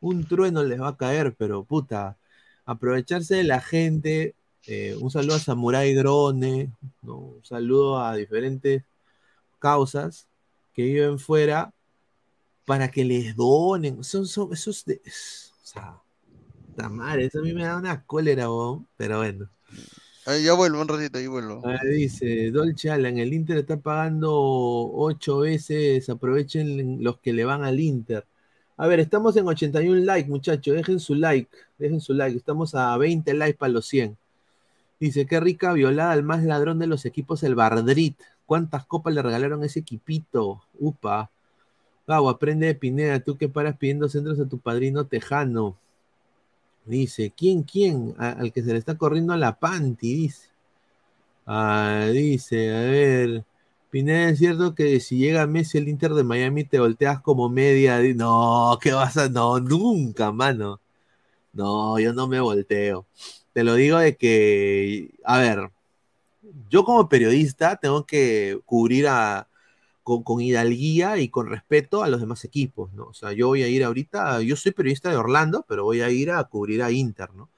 un 0.01 0.25
trueno 0.25 0.63
les 0.63 0.81
va 0.81 0.89
a 0.89 0.97
caer, 0.97 1.35
pero 1.37 1.63
puta, 1.63 2.17
aprovecharse 2.65 3.35
de 3.35 3.43
la 3.43 3.61
gente. 3.61 4.35
eh, 4.67 4.95
un 4.99 5.09
saludo 5.09 5.35
a 5.35 5.39
Samurai 5.39 5.93
Drone, 5.93 6.71
¿no? 7.01 7.17
un 7.17 7.45
saludo 7.45 7.99
a 7.99 8.15
diferentes 8.15 8.83
causas 9.59 10.27
que 10.73 10.83
viven 10.83 11.19
fuera 11.19 11.73
para 12.65 12.91
que 12.91 13.03
les 13.05 13.35
donen. 13.35 14.03
Son, 14.03 14.25
son, 14.27 14.53
esos 14.53 14.85
de, 14.85 15.01
o 15.05 15.65
sea, 15.67 15.97
está 16.69 16.89
mal, 16.89 17.19
eso 17.21 17.39
a 17.39 17.41
mí 17.43 17.53
me 17.53 17.63
da 17.63 17.77
una 17.77 18.03
cólera, 18.03 18.49
weón, 18.49 18.87
pero 18.97 19.19
bueno. 19.19 19.49
Ahí 20.25 20.43
ya 20.43 20.53
vuelvo 20.53 20.81
un 20.81 20.87
ratito, 20.87 21.17
ahí 21.17 21.27
vuelvo. 21.27 21.63
Dice 21.83 22.51
Dolce 22.51 22.91
Alan, 22.91 23.17
el 23.17 23.33
Inter 23.33 23.57
está 23.57 23.77
pagando 23.77 24.31
ocho 24.31 25.39
veces, 25.39 26.07
aprovechen 26.09 27.03
los 27.03 27.17
que 27.19 27.33
le 27.33 27.43
van 27.43 27.63
al 27.63 27.79
Inter. 27.79 28.25
A 28.81 28.87
ver, 28.87 28.99
estamos 28.99 29.37
en 29.37 29.47
81 29.47 30.05
likes, 30.05 30.27
muchachos, 30.27 30.75
dejen 30.75 30.99
su 30.99 31.13
like, 31.13 31.47
dejen 31.77 32.01
su 32.01 32.15
like, 32.15 32.35
estamos 32.35 32.73
a 32.73 32.97
20 32.97 33.31
likes 33.35 33.59
para 33.59 33.71
los 33.71 33.85
100. 33.85 34.17
Dice, 34.99 35.27
qué 35.27 35.39
rica 35.39 35.71
violada 35.73 36.13
al 36.13 36.23
más 36.23 36.43
ladrón 36.43 36.79
de 36.79 36.87
los 36.87 37.05
equipos, 37.05 37.43
el 37.43 37.53
Bardrit. 37.53 38.19
¿Cuántas 38.47 38.87
copas 38.87 39.13
le 39.13 39.21
regalaron 39.21 39.63
ese 39.63 39.81
equipito? 39.81 40.63
Upa. 40.79 41.29
Gabo, 42.07 42.27
aprende 42.27 42.65
de 42.65 42.73
Pineda, 42.73 43.19
tú 43.19 43.37
que 43.37 43.47
paras 43.47 43.77
pidiendo 43.77 44.09
centros 44.09 44.39
a 44.39 44.49
tu 44.49 44.57
padrino 44.57 45.05
tejano. 45.05 45.77
Dice, 46.83 47.31
¿quién, 47.37 47.61
quién? 47.61 48.15
al 48.17 48.51
que 48.51 48.63
se 48.63 48.73
le 48.73 48.79
está 48.79 48.97
corriendo 48.97 49.31
a 49.33 49.37
la 49.37 49.59
panty, 49.59 50.15
dice. 50.15 50.49
Ah, 51.45 52.09
dice, 52.11 52.75
a 52.75 52.79
ver. 52.81 53.45
Pineda, 53.91 54.29
es 54.29 54.39
cierto 54.39 54.73
que 54.73 54.99
si 55.01 55.17
llega 55.17 55.45
Messi 55.47 55.77
el 55.77 55.89
Inter 55.89 56.13
de 56.13 56.23
Miami 56.23 56.63
te 56.63 56.79
volteas 56.79 57.21
como 57.21 57.49
media. 57.49 57.99
No, 58.15 58.77
¿qué 58.81 58.93
vas 58.93 59.17
a.? 59.17 59.29
No, 59.29 59.59
nunca, 59.59 60.31
mano. 60.31 60.81
No, 61.53 61.99
yo 61.99 62.13
no 62.13 62.27
me 62.27 62.39
volteo. 62.41 63.07
Te 63.53 63.63
lo 63.63 63.75
digo 63.75 63.99
de 63.99 64.17
que, 64.17 65.11
a 65.25 65.39
ver, 65.39 65.71
yo 66.69 66.85
como 66.85 67.09
periodista 67.09 67.77
tengo 67.77 68.05
que 68.05 68.59
cubrir 68.65 69.07
a, 69.07 69.49
con, 70.03 70.23
con, 70.23 70.41
hidalguía 70.41 71.17
y 71.17 71.29
con 71.29 71.47
respeto 71.47 72.03
a 72.03 72.09
los 72.09 72.21
demás 72.21 72.45
equipos, 72.45 72.93
¿no? 72.93 73.05
O 73.07 73.13
sea, 73.13 73.33
yo 73.33 73.47
voy 73.49 73.63
a 73.63 73.67
ir 73.69 73.83
ahorita, 73.83 74.41
yo 74.41 74.55
soy 74.55 74.71
periodista 74.73 75.09
de 75.11 75.17
Orlando, 75.17 75.65
pero 75.67 75.83
voy 75.85 76.01
a 76.01 76.09
ir 76.11 76.31
a 76.31 76.43
cubrir 76.45 76.83
a 76.83 76.91
Inter, 76.91 77.33
¿no? 77.33 77.49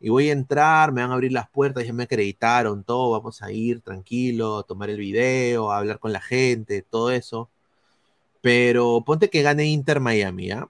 Y 0.00 0.10
voy 0.10 0.28
a 0.30 0.32
entrar, 0.32 0.92
me 0.92 1.02
van 1.02 1.10
a 1.10 1.14
abrir 1.14 1.32
las 1.32 1.48
puertas, 1.50 1.84
ya 1.86 1.92
me 1.92 2.04
acreditaron, 2.04 2.84
todo, 2.84 3.10
vamos 3.12 3.42
a 3.42 3.50
ir 3.52 3.80
tranquilo, 3.80 4.58
a 4.58 4.62
tomar 4.64 4.90
el 4.90 4.98
video, 4.98 5.72
a 5.72 5.78
hablar 5.78 5.98
con 5.98 6.12
la 6.12 6.20
gente, 6.20 6.82
todo 6.82 7.10
eso. 7.10 7.50
Pero 8.40 9.02
ponte 9.04 9.30
que 9.30 9.42
gane 9.42 9.66
Inter 9.66 10.00
Miami, 10.00 10.50
¿ah? 10.52 10.68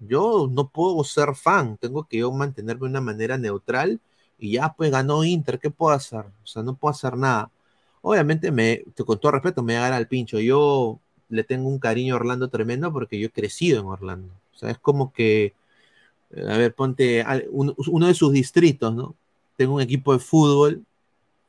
Yo 0.00 0.48
no 0.50 0.68
puedo 0.68 1.04
ser 1.04 1.34
fan, 1.34 1.76
tengo 1.78 2.04
que 2.08 2.18
yo 2.18 2.32
mantenerme 2.32 2.82
de 2.82 2.90
una 2.90 3.00
manera 3.02 3.38
neutral 3.38 4.00
y 4.38 4.52
ya 4.52 4.72
pues 4.74 4.90
ganó 4.90 5.24
Inter, 5.24 5.58
¿qué 5.60 5.70
puedo 5.70 5.94
hacer? 5.94 6.26
O 6.42 6.46
sea, 6.46 6.62
no 6.62 6.74
puedo 6.76 6.92
hacer 6.92 7.16
nada. 7.16 7.50
Obviamente, 8.02 8.50
me, 8.50 8.84
con 9.06 9.20
todo 9.20 9.32
respeto, 9.32 9.62
me 9.62 9.74
voy 9.78 9.82
a 9.84 9.96
al 9.96 10.08
pincho. 10.08 10.40
Yo 10.40 11.00
le 11.28 11.44
tengo 11.44 11.68
un 11.68 11.78
cariño 11.78 12.14
a 12.14 12.16
Orlando 12.16 12.48
tremendo 12.48 12.92
porque 12.92 13.18
yo 13.18 13.26
he 13.28 13.30
crecido 13.30 13.80
en 13.80 13.86
Orlando. 13.86 14.32
O 14.54 14.58
sea, 14.58 14.70
es 14.70 14.78
como 14.78 15.12
que, 15.12 15.54
a 16.32 16.56
ver, 16.56 16.74
ponte 16.74 17.24
uno 17.50 18.06
de 18.06 18.14
sus 18.14 18.32
distritos, 18.32 18.94
¿no? 18.94 19.16
Tengo 19.56 19.74
un 19.74 19.82
equipo 19.82 20.12
de 20.12 20.20
fútbol 20.20 20.84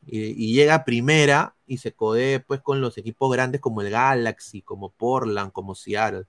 y, 0.08 0.54
llega 0.54 0.76
a 0.76 0.86
primera 0.86 1.56
y 1.68 1.78
se 1.78 1.94
codee 1.94 2.40
pues 2.40 2.62
con 2.62 2.82
los 2.82 2.98
equipos 2.98 3.32
grandes 3.32 3.62
como 3.62 3.82
el 3.82 3.90
Galaxy, 3.90 4.62
como 4.62 4.90
Portland, 4.90 5.52
como 5.52 5.76
Seattle. 5.76 6.26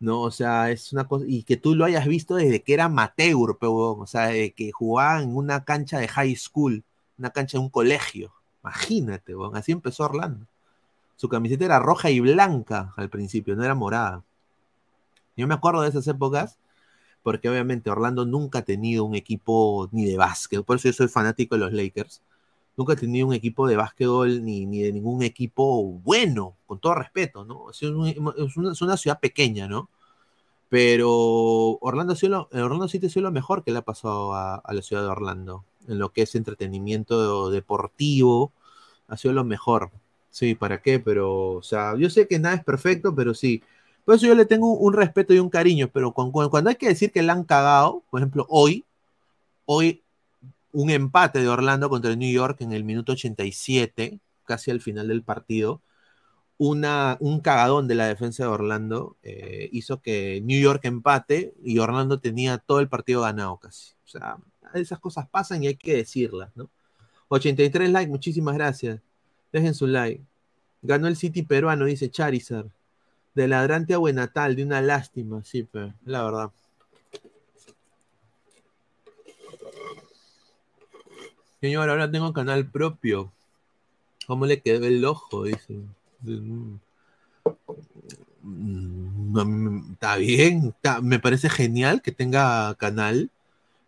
¿no? 0.00 0.22
O 0.22 0.30
sea, 0.30 0.70
es 0.70 0.92
una 0.92 1.06
cosa, 1.08 1.24
y 1.28 1.42
que 1.44 1.56
tú 1.56 1.74
lo 1.74 1.84
hayas 1.84 2.06
visto 2.06 2.36
desde 2.36 2.62
que 2.62 2.74
era 2.74 2.84
amateur, 2.84 3.56
pero, 3.58 3.92
o 3.92 4.06
sea, 4.06 4.30
que 4.54 4.70
jugaba 4.72 5.22
en 5.22 5.34
una 5.36 5.64
cancha 5.64 5.98
de 5.98 6.08
high 6.08 6.36
school, 6.36 6.84
una 7.18 7.30
cancha 7.30 7.58
de 7.58 7.64
un 7.64 7.70
colegio. 7.70 8.32
Imagínate, 8.62 9.34
así 9.54 9.72
empezó 9.72 10.04
Orlando. 10.04 10.46
Su 11.16 11.28
camiseta 11.28 11.64
era 11.64 11.78
roja 11.78 12.10
y 12.10 12.20
blanca 12.20 12.92
al 12.96 13.08
principio, 13.10 13.56
no 13.56 13.64
era 13.64 13.74
morada. 13.74 14.22
Yo 15.36 15.46
me 15.46 15.54
acuerdo 15.54 15.82
de 15.82 15.88
esas 15.90 16.06
épocas, 16.08 16.58
porque 17.26 17.48
obviamente 17.48 17.90
Orlando 17.90 18.24
nunca 18.24 18.60
ha 18.60 18.62
tenido 18.62 19.02
un 19.04 19.16
equipo 19.16 19.88
ni 19.90 20.04
de 20.04 20.16
básquet, 20.16 20.62
por 20.62 20.76
eso 20.76 20.86
yo 20.90 20.92
soy 20.92 21.08
fanático 21.08 21.56
de 21.56 21.60
los 21.60 21.72
Lakers. 21.72 22.22
Nunca 22.76 22.92
ha 22.92 22.96
tenido 22.96 23.26
un 23.26 23.34
equipo 23.34 23.66
de 23.66 23.74
básquetbol 23.74 24.44
ni, 24.44 24.64
ni 24.64 24.82
de 24.82 24.92
ningún 24.92 25.24
equipo 25.24 25.82
bueno, 26.04 26.56
con 26.66 26.78
todo 26.78 26.94
respeto, 26.94 27.44
¿no? 27.44 27.70
Es, 27.70 27.82
una, 27.82 28.96
ciudad 28.96 29.18
pequeña, 29.18 29.66
¿no? 29.66 29.90
Pero 30.68 31.10
Orlando, 31.80 32.14
Orlando 32.52 32.86
City 32.86 33.06
ha 33.06 33.10
sido 33.10 33.24
lo 33.24 33.32
mejor 33.32 33.64
que 33.64 33.72
le 33.72 33.78
ha 33.78 33.82
pasado 33.82 34.32
a, 34.32 34.62
la 34.68 34.82
ciudad 34.82 35.02
de 35.02 35.08
Orlando, 35.08 35.64
en 35.88 35.98
lo 35.98 36.12
que 36.12 36.22
es 36.22 36.36
entretenimiento 36.36 37.50
deportivo, 37.50 38.52
ha 39.08 39.16
sido 39.16 39.34
lo 39.34 39.42
mejor. 39.42 39.90
Sí, 40.30 40.54
¿para 40.54 40.80
qué? 40.80 41.00
Pero, 41.00 41.54
o 41.54 41.62
sea, 41.64 41.96
yo 41.96 42.08
sé 42.08 42.28
que 42.28 42.38
nada 42.38 42.54
es 42.54 42.64
perfecto, 42.64 43.16
pero 43.16 43.34
sí. 43.34 43.64
Por 44.06 44.14
eso 44.14 44.26
yo 44.28 44.36
le 44.36 44.46
tengo 44.46 44.72
un 44.72 44.92
respeto 44.92 45.34
y 45.34 45.40
un 45.40 45.50
cariño, 45.50 45.90
pero 45.92 46.12
cuando, 46.12 46.70
hay 46.70 46.76
que 46.76 46.86
decir 46.86 47.10
que 47.10 47.22
la 47.22 47.32
han 47.32 47.42
cagado, 47.42 48.04
por 48.08 48.20
ejemplo, 48.20 48.46
hoy, 48.48 48.84
hoy 49.64 50.04
un 50.72 50.90
empate 50.90 51.40
de 51.40 51.48
Orlando 51.48 51.90
contra 51.90 52.12
el 52.12 52.18
New 52.20 52.32
York 52.32 52.60
en 52.60 52.72
el 52.72 52.84
minuto 52.84 53.12
87, 53.12 54.20
casi 54.44 54.70
al 54.70 54.80
final 54.80 55.08
del 55.08 55.24
partido. 55.24 55.82
Una, 56.56 57.16
un 57.18 57.40
cagadón 57.40 57.88
de 57.88 57.96
la 57.96 58.06
defensa 58.06 58.44
de 58.44 58.48
Orlando 58.48 59.16
eh, 59.24 59.68
hizo 59.72 60.00
que 60.00 60.40
New 60.40 60.60
York 60.60 60.84
empate 60.84 61.54
y 61.64 61.80
Orlando 61.80 62.20
tenía 62.20 62.58
todo 62.58 62.78
el 62.78 62.88
partido 62.88 63.22
ganado 63.22 63.56
casi. 63.56 63.94
O 64.04 64.08
sea, 64.08 64.36
esas 64.74 65.00
cosas 65.00 65.28
pasan 65.28 65.64
y 65.64 65.66
hay 65.66 65.76
que 65.76 65.96
decirlas, 65.96 66.50
¿no? 66.54 66.70
83 67.26 67.90
likes, 67.90 68.10
muchísimas 68.10 68.54
gracias. 68.54 69.00
Dejen 69.52 69.74
su 69.74 69.88
like. 69.88 70.22
Ganó 70.82 71.08
el 71.08 71.16
City 71.16 71.42
peruano, 71.42 71.86
dice 71.86 72.08
Charizard. 72.08 72.70
De 73.36 73.46
ladrante 73.46 73.92
a 73.92 73.98
Buenatal, 73.98 74.56
de 74.56 74.64
una 74.64 74.80
lástima, 74.80 75.44
sí, 75.44 75.62
pero 75.70 75.92
la 76.06 76.24
verdad. 76.24 76.50
Señor, 81.60 81.90
ahora 81.90 82.10
tengo 82.10 82.32
canal 82.32 82.70
propio. 82.70 83.30
¿Cómo 84.26 84.46
le 84.46 84.62
quedó 84.62 84.86
el 84.86 85.04
ojo? 85.04 85.44
Dice. 85.44 85.74
Mm, 88.40 89.92
está 89.92 90.16
bien, 90.16 90.74
me 91.02 91.18
parece 91.18 91.50
genial 91.50 92.00
que 92.00 92.12
tenga 92.12 92.74
canal 92.76 93.30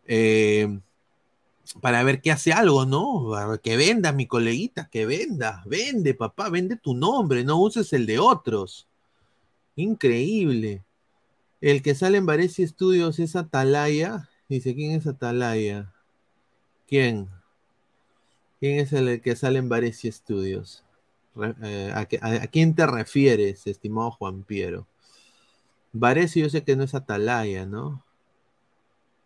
eh, 0.06 0.78
para 1.80 2.02
ver 2.02 2.20
qué 2.20 2.32
hace 2.32 2.52
algo, 2.52 2.84
¿no? 2.84 3.30
Que 3.62 3.78
venda, 3.78 4.12
mi 4.12 4.26
coleguita, 4.26 4.90
que 4.90 5.06
venda, 5.06 5.62
vende, 5.64 6.12
papá, 6.12 6.50
vende 6.50 6.76
tu 6.76 6.92
nombre, 6.92 7.44
no 7.44 7.56
uses 7.58 7.94
el 7.94 8.04
de 8.04 8.18
otros. 8.18 8.88
Increíble. 9.78 10.82
El 11.60 11.82
que 11.82 11.94
sale 11.94 12.18
en 12.18 12.26
Varese 12.26 12.66
Studios 12.66 13.20
es 13.20 13.36
Atalaya. 13.36 14.28
Dice, 14.48 14.74
¿quién 14.74 14.90
es 14.90 15.06
Atalaya? 15.06 15.94
¿Quién? 16.88 17.28
¿Quién 18.58 18.80
es 18.80 18.92
el 18.92 19.20
que 19.20 19.36
sale 19.36 19.60
en 19.60 19.68
Varese 19.68 20.10
Studios? 20.10 20.82
Eh, 21.62 21.92
¿a, 21.94 22.06
quién 22.48 22.74
te 22.74 22.88
refieres, 22.88 23.68
estimado 23.68 24.10
Juan 24.10 24.42
Piero? 24.42 24.88
Varese 25.92 26.40
yo 26.40 26.50
sé 26.50 26.64
que 26.64 26.74
no 26.74 26.82
es 26.82 26.96
Atalaya, 26.96 27.64
¿no? 27.64 28.04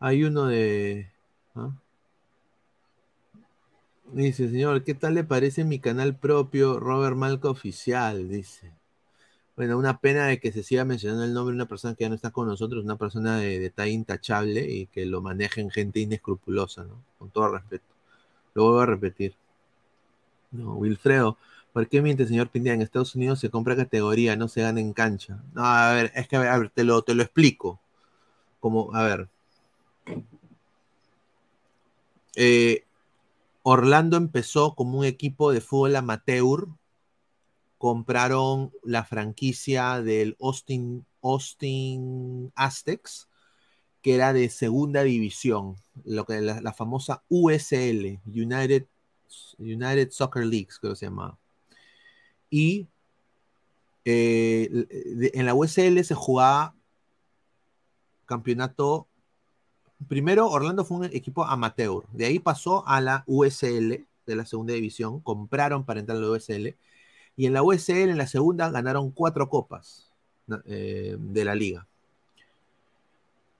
Hay 0.01 0.23
uno 0.25 0.49
de... 0.49 1.11
¿ah? 1.55 1.73
Dice, 4.13 4.51
señor, 4.51 4.85
¿qué 4.85 4.93
tal 4.93 5.15
le 5.15 5.25
parece 5.25 5.65
mi 5.65 5.79
canal 5.79 6.15
propio, 6.15 6.79
Robert 6.79 7.17
Malco 7.17 7.49
Oficial? 7.49 8.29
Dice. 8.29 8.82
Bueno, 9.57 9.77
una 9.77 9.99
pena 9.99 10.27
de 10.27 10.41
que 10.41 10.51
se 10.51 10.63
siga 10.63 10.85
mencionando 10.85 11.25
el 11.25 11.35
nombre 11.35 11.53
de 11.53 11.57
una 11.57 11.69
persona 11.69 11.95
que 11.95 12.05
ya 12.05 12.09
no 12.09 12.15
está 12.15 12.31
con 12.31 12.47
nosotros, 12.49 12.85
una 12.85 12.97
persona 12.97 13.37
de 13.37 13.59
detalle 13.59 13.93
intachable 13.93 14.71
y 14.71 14.87
que 14.87 15.05
lo 15.05 15.21
manejen 15.21 15.71
gente 15.71 16.01
inescrupulosa, 16.01 16.85
¿no? 16.85 16.97
Con 17.19 17.31
todo 17.31 17.49
respeto. 17.49 17.85
Lo 18.55 18.65
vuelvo 18.65 18.81
a 18.81 18.87
repetir. 18.87 19.35
No, 20.53 20.75
Wilfredo, 20.75 21.37
¿por 21.73 21.89
qué 21.89 22.03
miente, 22.03 22.27
señor 22.27 22.49
Pineda? 22.49 22.75
En 22.75 22.83
Estados 22.83 23.15
Unidos 23.15 23.41
se 23.41 23.51
compra 23.51 23.77
categoría, 23.77 24.37
no 24.37 24.49
se 24.49 24.63
gana 24.63 24.81
en 24.81 24.93
cancha. 24.93 25.43
No, 25.55 25.65
a 25.65 25.93
ver, 25.95 26.13
es 26.15 26.29
que, 26.29 26.39
te 26.75 26.85
lo, 26.85 27.03
te 27.03 27.15
lo 27.15 27.23
explico. 27.23 27.81
Como, 28.61 28.95
a 28.95 29.05
ver. 29.05 29.29
Eh, 32.37 32.85
Orlando 33.63 34.17
empezó 34.17 34.75
como 34.75 34.99
un 34.99 35.05
equipo 35.05 35.53
de 35.53 35.61
fútbol 35.61 35.97
amateur. 35.97 36.69
Compraron 37.83 38.73
la 38.85 39.03
franquicia 39.03 40.01
del 40.01 40.37
Austin, 40.39 41.05
Austin 41.21 42.53
Aztecs 42.55 43.27
que 44.03 44.15
era 44.15 44.33
de 44.33 44.49
segunda 44.51 45.03
división, 45.03 45.75
lo 46.05 46.25
que 46.25 46.41
la, 46.41 46.73
famosa 46.73 47.25
USL, 47.29 48.21
United, 48.25 48.87
United 49.59 50.13
Soccer 50.13 50.47
Leagues, 50.47 50.79
creo 50.79 50.93
que 50.93 50.99
se 51.01 51.07
llamaba. 51.07 51.41
Y 52.49 52.87
eh, 54.05 54.87
en 55.35 55.45
la 55.45 55.55
USL 55.55 56.05
se 56.05 56.15
jugaba 56.15 56.77
campeonato. 58.27 59.09
Primero, 60.07 60.49
Orlando 60.49 60.85
fue 60.85 60.99
un 60.99 61.05
equipo 61.07 61.45
amateur. 61.45 62.05
De 62.13 62.27
ahí 62.27 62.39
pasó 62.39 62.87
a 62.87 63.01
la 63.01 63.25
USL 63.27 64.07
de 64.27 64.37
la 64.37 64.47
segunda 64.47 64.73
división. 64.73 65.19
Compraron 65.19 65.85
para 65.85 65.99
entrar 65.99 66.19
a 66.19 66.21
la 66.21 66.31
USL. 66.31 66.77
Y 67.37 67.47
en 67.47 67.55
la 67.55 67.63
USL, 67.63 68.11
en 68.11 68.19
la 68.19 68.27
segunda, 68.27 68.71
ganaron 68.71 69.11
cuatro 69.11 69.49
copas. 69.49 70.13
eh, 70.67 71.17
de 71.19 71.45
la 71.45 71.55
liga. 71.55 71.87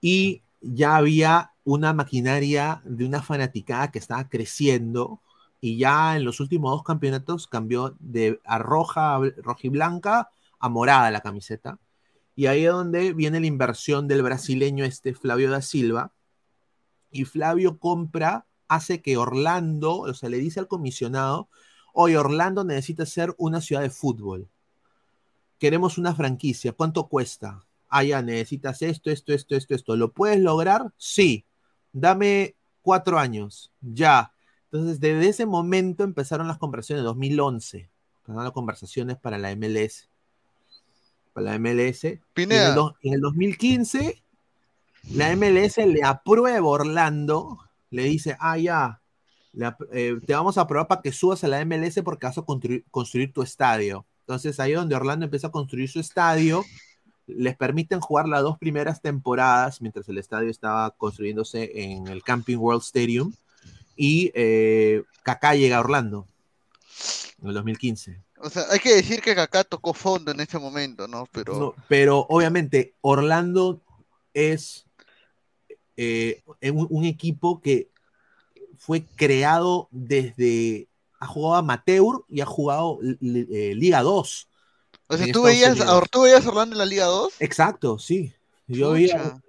Y 0.01 0.41
ya 0.61 0.95
había 0.97 1.51
una 1.63 1.93
maquinaria 1.93 2.81
de 2.85 3.05
una 3.05 3.21
fanaticada 3.21 3.91
que 3.91 3.99
estaba 3.99 4.27
creciendo 4.29 5.21
y 5.61 5.77
ya 5.77 6.15
en 6.17 6.25
los 6.25 6.39
últimos 6.39 6.71
dos 6.71 6.83
campeonatos 6.83 7.47
cambió 7.47 7.95
de 7.99 8.39
a 8.43 8.59
roja, 8.59 9.17
roja 9.37 9.61
y 9.63 9.69
blanca 9.69 10.29
a 10.59 10.69
morada 10.69 11.09
la 11.09 11.21
camiseta. 11.21 11.79
Y 12.35 12.47
ahí 12.47 12.65
es 12.65 12.71
donde 12.71 13.13
viene 13.13 13.39
la 13.39 13.47
inversión 13.47 14.07
del 14.07 14.23
brasileño 14.23 14.83
este 14.83 15.13
Flavio 15.13 15.51
da 15.51 15.61
Silva. 15.61 16.11
Y 17.11 17.25
Flavio 17.25 17.77
compra, 17.77 18.45
hace 18.67 19.01
que 19.01 19.17
Orlando, 19.17 19.99
o 19.99 20.13
sea, 20.13 20.29
le 20.29 20.37
dice 20.37 20.59
al 20.59 20.67
comisionado, 20.67 21.47
oye, 21.93 22.17
Orlando 22.17 22.63
necesita 22.63 23.05
ser 23.05 23.33
una 23.37 23.61
ciudad 23.61 23.81
de 23.81 23.89
fútbol. 23.89 24.47
Queremos 25.59 25.97
una 25.97 26.13
franquicia, 26.13 26.73
¿cuánto 26.73 27.07
cuesta? 27.07 27.63
Ah, 27.87 28.03
ya, 28.03 28.21
necesitas 28.21 28.81
esto, 28.81 29.09
esto, 29.11 29.31
esto, 29.31 29.55
esto, 29.55 29.75
esto. 29.75 29.95
¿Lo 29.95 30.11
puedes 30.11 30.39
lograr? 30.39 30.91
Sí. 30.97 31.45
Dame 31.93 32.55
cuatro 32.81 33.19
años. 33.19 33.71
Ya. 33.81 34.33
Entonces, 34.71 34.99
desde 34.99 35.29
ese 35.29 35.45
momento 35.45 36.03
empezaron 36.03 36.47
las 36.47 36.57
conversaciones, 36.57 37.05
2011. 37.05 37.89
Empezaron 38.21 38.43
las 38.43 38.53
conversaciones 38.53 39.17
para 39.17 39.37
la 39.37 39.55
MLS. 39.55 40.09
Para 41.33 41.51
la 41.51 41.59
MLS. 41.59 42.03
En, 42.03 42.19
el, 42.51 42.75
do- 42.75 42.95
en 43.03 43.13
el 43.13 43.21
2015, 43.21 44.23
la 45.11 45.35
MLS 45.35 45.77
le 45.77 46.03
aprueba 46.03 46.57
a 46.57 46.63
Orlando, 46.63 47.59
le 47.91 48.03
dice, 48.05 48.35
ah, 48.39 48.57
ya, 48.57 48.99
eh, 49.91 50.19
te 50.25 50.33
vamos 50.33 50.57
a 50.57 50.61
aprobar 50.61 50.87
para 50.87 51.01
que 51.01 51.11
subas 51.11 51.43
a 51.43 51.47
la 51.47 51.63
MLS 51.63 52.01
porque 52.03 52.25
vas 52.25 52.37
a 52.37 52.41
construir, 52.41 52.83
construir 52.89 53.31
tu 53.31 53.41
estadio. 53.41 54.05
Entonces 54.21 54.59
ahí 54.59 54.71
es 54.71 54.77
donde 54.77 54.95
Orlando 54.95 55.25
empieza 55.25 55.47
a 55.47 55.51
construir 55.51 55.89
su 55.89 55.99
estadio, 55.99 56.63
les 57.27 57.55
permiten 57.55 57.99
jugar 57.99 58.27
las 58.27 58.41
dos 58.41 58.57
primeras 58.57 59.01
temporadas 59.01 59.81
mientras 59.81 60.07
el 60.09 60.17
estadio 60.17 60.49
estaba 60.49 60.91
construyéndose 60.91 61.71
en 61.75 62.07
el 62.07 62.23
Camping 62.23 62.57
World 62.57 62.81
Stadium 62.81 63.33
y 63.95 64.31
eh, 64.33 65.03
Kaká 65.23 65.55
llega 65.55 65.77
a 65.77 65.81
Orlando 65.81 66.27
en 67.41 67.49
el 67.49 67.53
2015. 67.53 68.21
O 68.39 68.49
sea, 68.49 68.63
hay 68.71 68.79
que 68.79 68.95
decir 68.95 69.21
que 69.21 69.35
Kaká 69.35 69.63
tocó 69.63 69.93
fondo 69.93 70.31
en 70.31 70.39
ese 70.39 70.57
momento, 70.57 71.07
¿no? 71.07 71.27
Pero 71.31 71.59
No, 71.59 71.75
pero 71.87 72.25
obviamente 72.29 72.95
Orlando 73.01 73.81
es 74.33 74.85
eh, 75.95 76.41
un, 76.61 76.87
un 76.89 77.05
equipo 77.05 77.61
que 77.61 77.92
fue 78.85 79.05
creado 79.15 79.87
desde, 79.91 80.89
ha 81.17 81.25
jugado 81.25 81.55
amateur 81.55 82.25
y 82.27 82.41
ha 82.41 82.45
jugado 82.45 82.99
eh, 83.01 83.73
Liga 83.75 84.01
2. 84.01 84.49
o 85.07 85.17
sea, 85.17 85.31
¿tú 85.31 85.43
veías, 85.43 85.77
¿tú 86.11 86.21
veías 86.23 86.45
a 86.45 86.49
Orlando 86.49 86.75
en 86.75 86.79
la 86.79 86.85
Liga 86.85 87.05
2? 87.05 87.33
Exacto, 87.39 87.97
sí. 87.97 88.33
Yo 88.67 88.91
veía, 88.91 89.41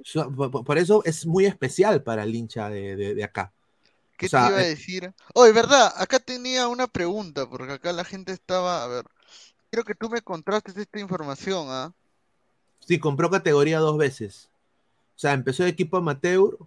por, 0.65 0.79
eso 0.79 1.03
es 1.05 1.27
muy 1.27 1.47
especial 1.47 2.05
para 2.05 2.23
el 2.23 2.35
hincha 2.35 2.71
de, 2.71 2.95
de- 2.95 3.15
de 3.17 3.25
acá. 3.25 3.53
¿Qué 4.17 4.27
O 4.27 4.29
sea, 4.29 4.43
te 4.43 4.47
iba 4.47 4.59
a 4.59 4.63
eh, 4.63 4.69
decir? 4.69 5.13
Oye, 5.35 5.53
verdad, 5.53 5.93
acá 5.97 6.21
tenía 6.21 6.69
una 6.69 6.87
pregunta, 6.87 7.49
porque 7.51 7.73
acá 7.73 7.93
la 7.93 8.05
gente 8.05 8.31
estaba, 8.33 8.85
a 8.85 8.87
ver, 8.87 9.05
quiero 9.71 9.85
que 9.85 9.97
tú 9.97 10.09
me 10.11 10.23
contrastes 10.23 10.77
esta 10.77 11.01
información, 11.01 11.67
¿ah? 11.71 11.93
Sí, 12.87 12.99
compró 12.99 13.31
categoría 13.31 13.79
dos 13.79 13.97
veces. 13.97 14.51
O 15.17 15.19
sea, 15.19 15.33
empezó 15.33 15.65
de 15.65 15.71
equipo 15.71 15.97
amateur 15.97 16.59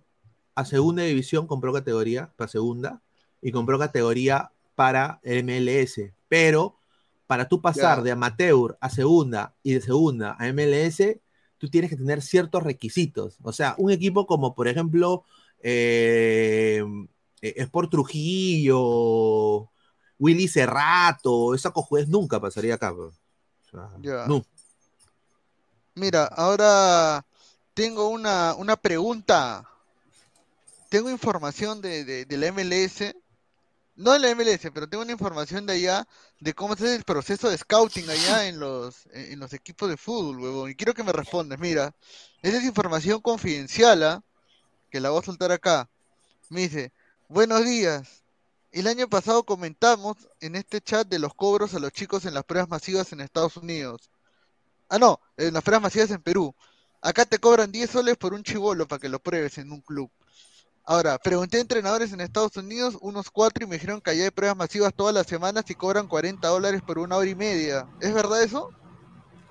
a 0.58 0.66
segunda 0.66 1.04
división, 1.04 1.46
compró 1.46 1.72
categoría 1.72 2.34
para 2.36 2.48
segunda 2.48 3.02
y 3.42 3.52
compró 3.52 3.78
categoría 3.78 4.52
para 4.76 5.20
MLS. 5.24 6.12
Pero 6.28 6.78
para 7.28 7.48
tú 7.48 7.62
pasar 7.62 8.02
de 8.02 8.12
amateur 8.12 8.76
a 8.82 8.90
segunda 8.90 9.54
y 9.62 9.74
de 9.74 9.82
segunda 9.82 10.36
a 10.40 10.48
MLS, 10.52 11.20
tú 11.60 11.70
tienes 11.70 11.92
que 11.92 11.96
tener 11.98 12.22
ciertos 12.22 12.64
requisitos. 12.64 13.38
O 13.44 13.52
sea, 13.54 13.76
un 13.78 13.92
equipo 13.92 14.26
como, 14.26 14.56
por 14.56 14.68
ejemplo, 14.68 15.24
eh, 15.60 16.84
Sport 17.42 17.92
Trujillo, 17.92 19.70
Willy 20.18 20.48
Cerrato, 20.48 21.54
esa 21.54 21.70
cojudez 21.72 22.08
nunca 22.08 22.40
pasaría 22.40 22.76
acá. 22.76 22.92
bro. 22.92 23.08
O 23.08 23.70
sea, 23.70 23.90
Ya. 24.02 24.26
no. 24.28 24.44
Mira, 25.96 26.26
ahora 26.26 27.26
tengo 27.74 28.10
una, 28.10 28.56
una 28.56 28.76
pregunta. 28.76 29.68
Tengo 30.90 31.10
información 31.10 31.82
de, 31.82 32.26
de, 32.26 32.38
la 32.38 32.52
MLS, 32.52 33.14
no 33.96 34.14
de 34.14 34.20
la 34.20 34.34
MLS, 34.34 34.70
pero 34.74 34.88
tengo 34.88 35.04
una 35.04 35.12
información 35.12 35.66
de 35.66 35.74
allá 35.74 36.08
de 36.40 36.54
cómo 36.54 36.76
es 36.76 36.82
el 36.82 37.04
proceso 37.04 37.50
de 37.50 37.58
scouting 37.58 38.10
allá 38.10 38.48
en 38.48 38.60
los, 38.60 39.06
en 39.12 39.40
los 39.40 39.52
equipos 39.52 39.90
de 39.90 39.98
fútbol, 39.98 40.40
huevón. 40.40 40.72
Y 40.72 40.76
quiero 40.76 40.94
que 40.94 41.04
me 41.04 41.12
respondas. 41.12 41.60
Mira, 41.60 41.94
esa 42.42 42.58
es 42.58 42.64
información 42.64 43.20
confidencial, 43.20 44.04
¿ah? 44.04 44.24
que 44.90 45.02
la 45.02 45.10
voy 45.10 45.20
a 45.20 45.26
soltar 45.26 45.52
acá. 45.52 45.90
Me 46.50 46.62
dice, 46.62 46.94
buenos 47.28 47.66
días. 47.66 48.24
El 48.72 48.88
año 48.88 49.10
pasado 49.10 49.44
comentamos 49.44 50.16
en 50.40 50.56
este 50.56 50.80
chat 50.80 51.08
de 51.08 51.20
los 51.20 51.34
cobros 51.34 51.74
a 51.74 51.80
los 51.80 51.92
chicos 51.92 52.26
en 52.26 52.34
las 52.34 52.46
pruebas 52.46 52.70
masivas 52.70 53.12
en 53.12 53.20
Estados 53.20 53.58
Unidos. 53.58 54.10
Ah, 54.88 55.00
no, 55.00 55.20
en 55.36 55.54
las 55.54 55.64
pruebas 55.64 55.84
masivas 55.84 56.12
en 56.12 56.22
Perú. 56.22 56.56
Acá 57.02 57.26
te 57.26 57.40
cobran 57.40 57.72
10 57.72 57.90
soles 57.90 58.18
por 58.18 58.34
un 58.34 58.44
chivolo 58.44 58.88
para 58.88 59.00
que 59.00 59.10
lo 59.10 59.20
pruebes 59.20 59.58
en 59.58 59.72
un 59.72 59.82
club. 59.82 60.10
Ahora, 60.88 61.20
pregunté 61.20 61.58
a 61.58 61.62
entrenadores 61.62 62.14
en 62.14 62.20
Estados 62.22 62.58
Unidos, 62.58 62.98
unos 63.02 63.30
cuatro, 63.30 63.64
y 63.64 63.68
me 63.68 63.76
dijeron 63.76 64.02
que 64.02 64.10
allá 64.10 64.24
hay 64.24 64.32
pruebas 64.32 64.58
masivas 64.58 64.92
todas 64.96 65.14
las 65.14 65.28
semanas 65.28 65.66
y 65.70 65.76
cobran 65.76 66.08
40 66.08 66.48
dólares 66.48 66.82
por 66.82 66.98
una 66.98 67.16
hora 67.18 67.30
y 67.30 67.36
media. 67.36 67.88
¿Es 68.00 68.12
verdad 68.14 68.42
eso? 68.42 68.74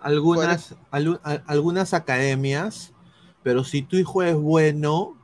algunas, 0.00 0.74
alu- 0.90 1.20
a- 1.24 1.42
algunas 1.46 1.94
academias, 1.94 2.92
pero 3.42 3.64
si 3.64 3.82
tu 3.82 3.96
hijo 3.96 4.22
es 4.22 4.34
bueno, 4.34 5.16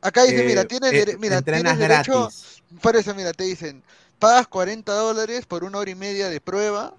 Acá 0.00 0.22
dice, 0.24 0.42
eh, 0.42 0.44
mira, 0.44 0.64
tienes, 0.64 0.94
eh, 0.94 1.04
dere- 1.06 1.18
mira, 1.18 1.38
entrenas 1.38 1.52
tienes 1.52 1.78
derecho, 1.78 2.12
gratis. 2.12 2.62
por 2.82 2.96
eso, 2.96 3.14
mira, 3.14 3.32
te 3.32 3.44
dicen, 3.44 3.84
pagas 4.18 4.46
40 4.48 4.92
dólares 4.94 5.46
por 5.46 5.64
una 5.64 5.78
hora 5.78 5.90
y 5.90 5.94
media 5.96 6.28
de 6.28 6.40
prueba, 6.40 6.94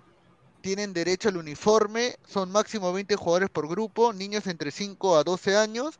tienen 0.61 0.93
derecho 0.93 1.29
al 1.29 1.37
uniforme, 1.37 2.15
son 2.27 2.51
máximo 2.51 2.93
20 2.93 3.15
jugadores 3.15 3.49
por 3.51 3.67
grupo, 3.69 4.13
niños 4.13 4.47
entre 4.47 4.71
5 4.71 5.17
a 5.17 5.23
12 5.23 5.57
años, 5.57 5.99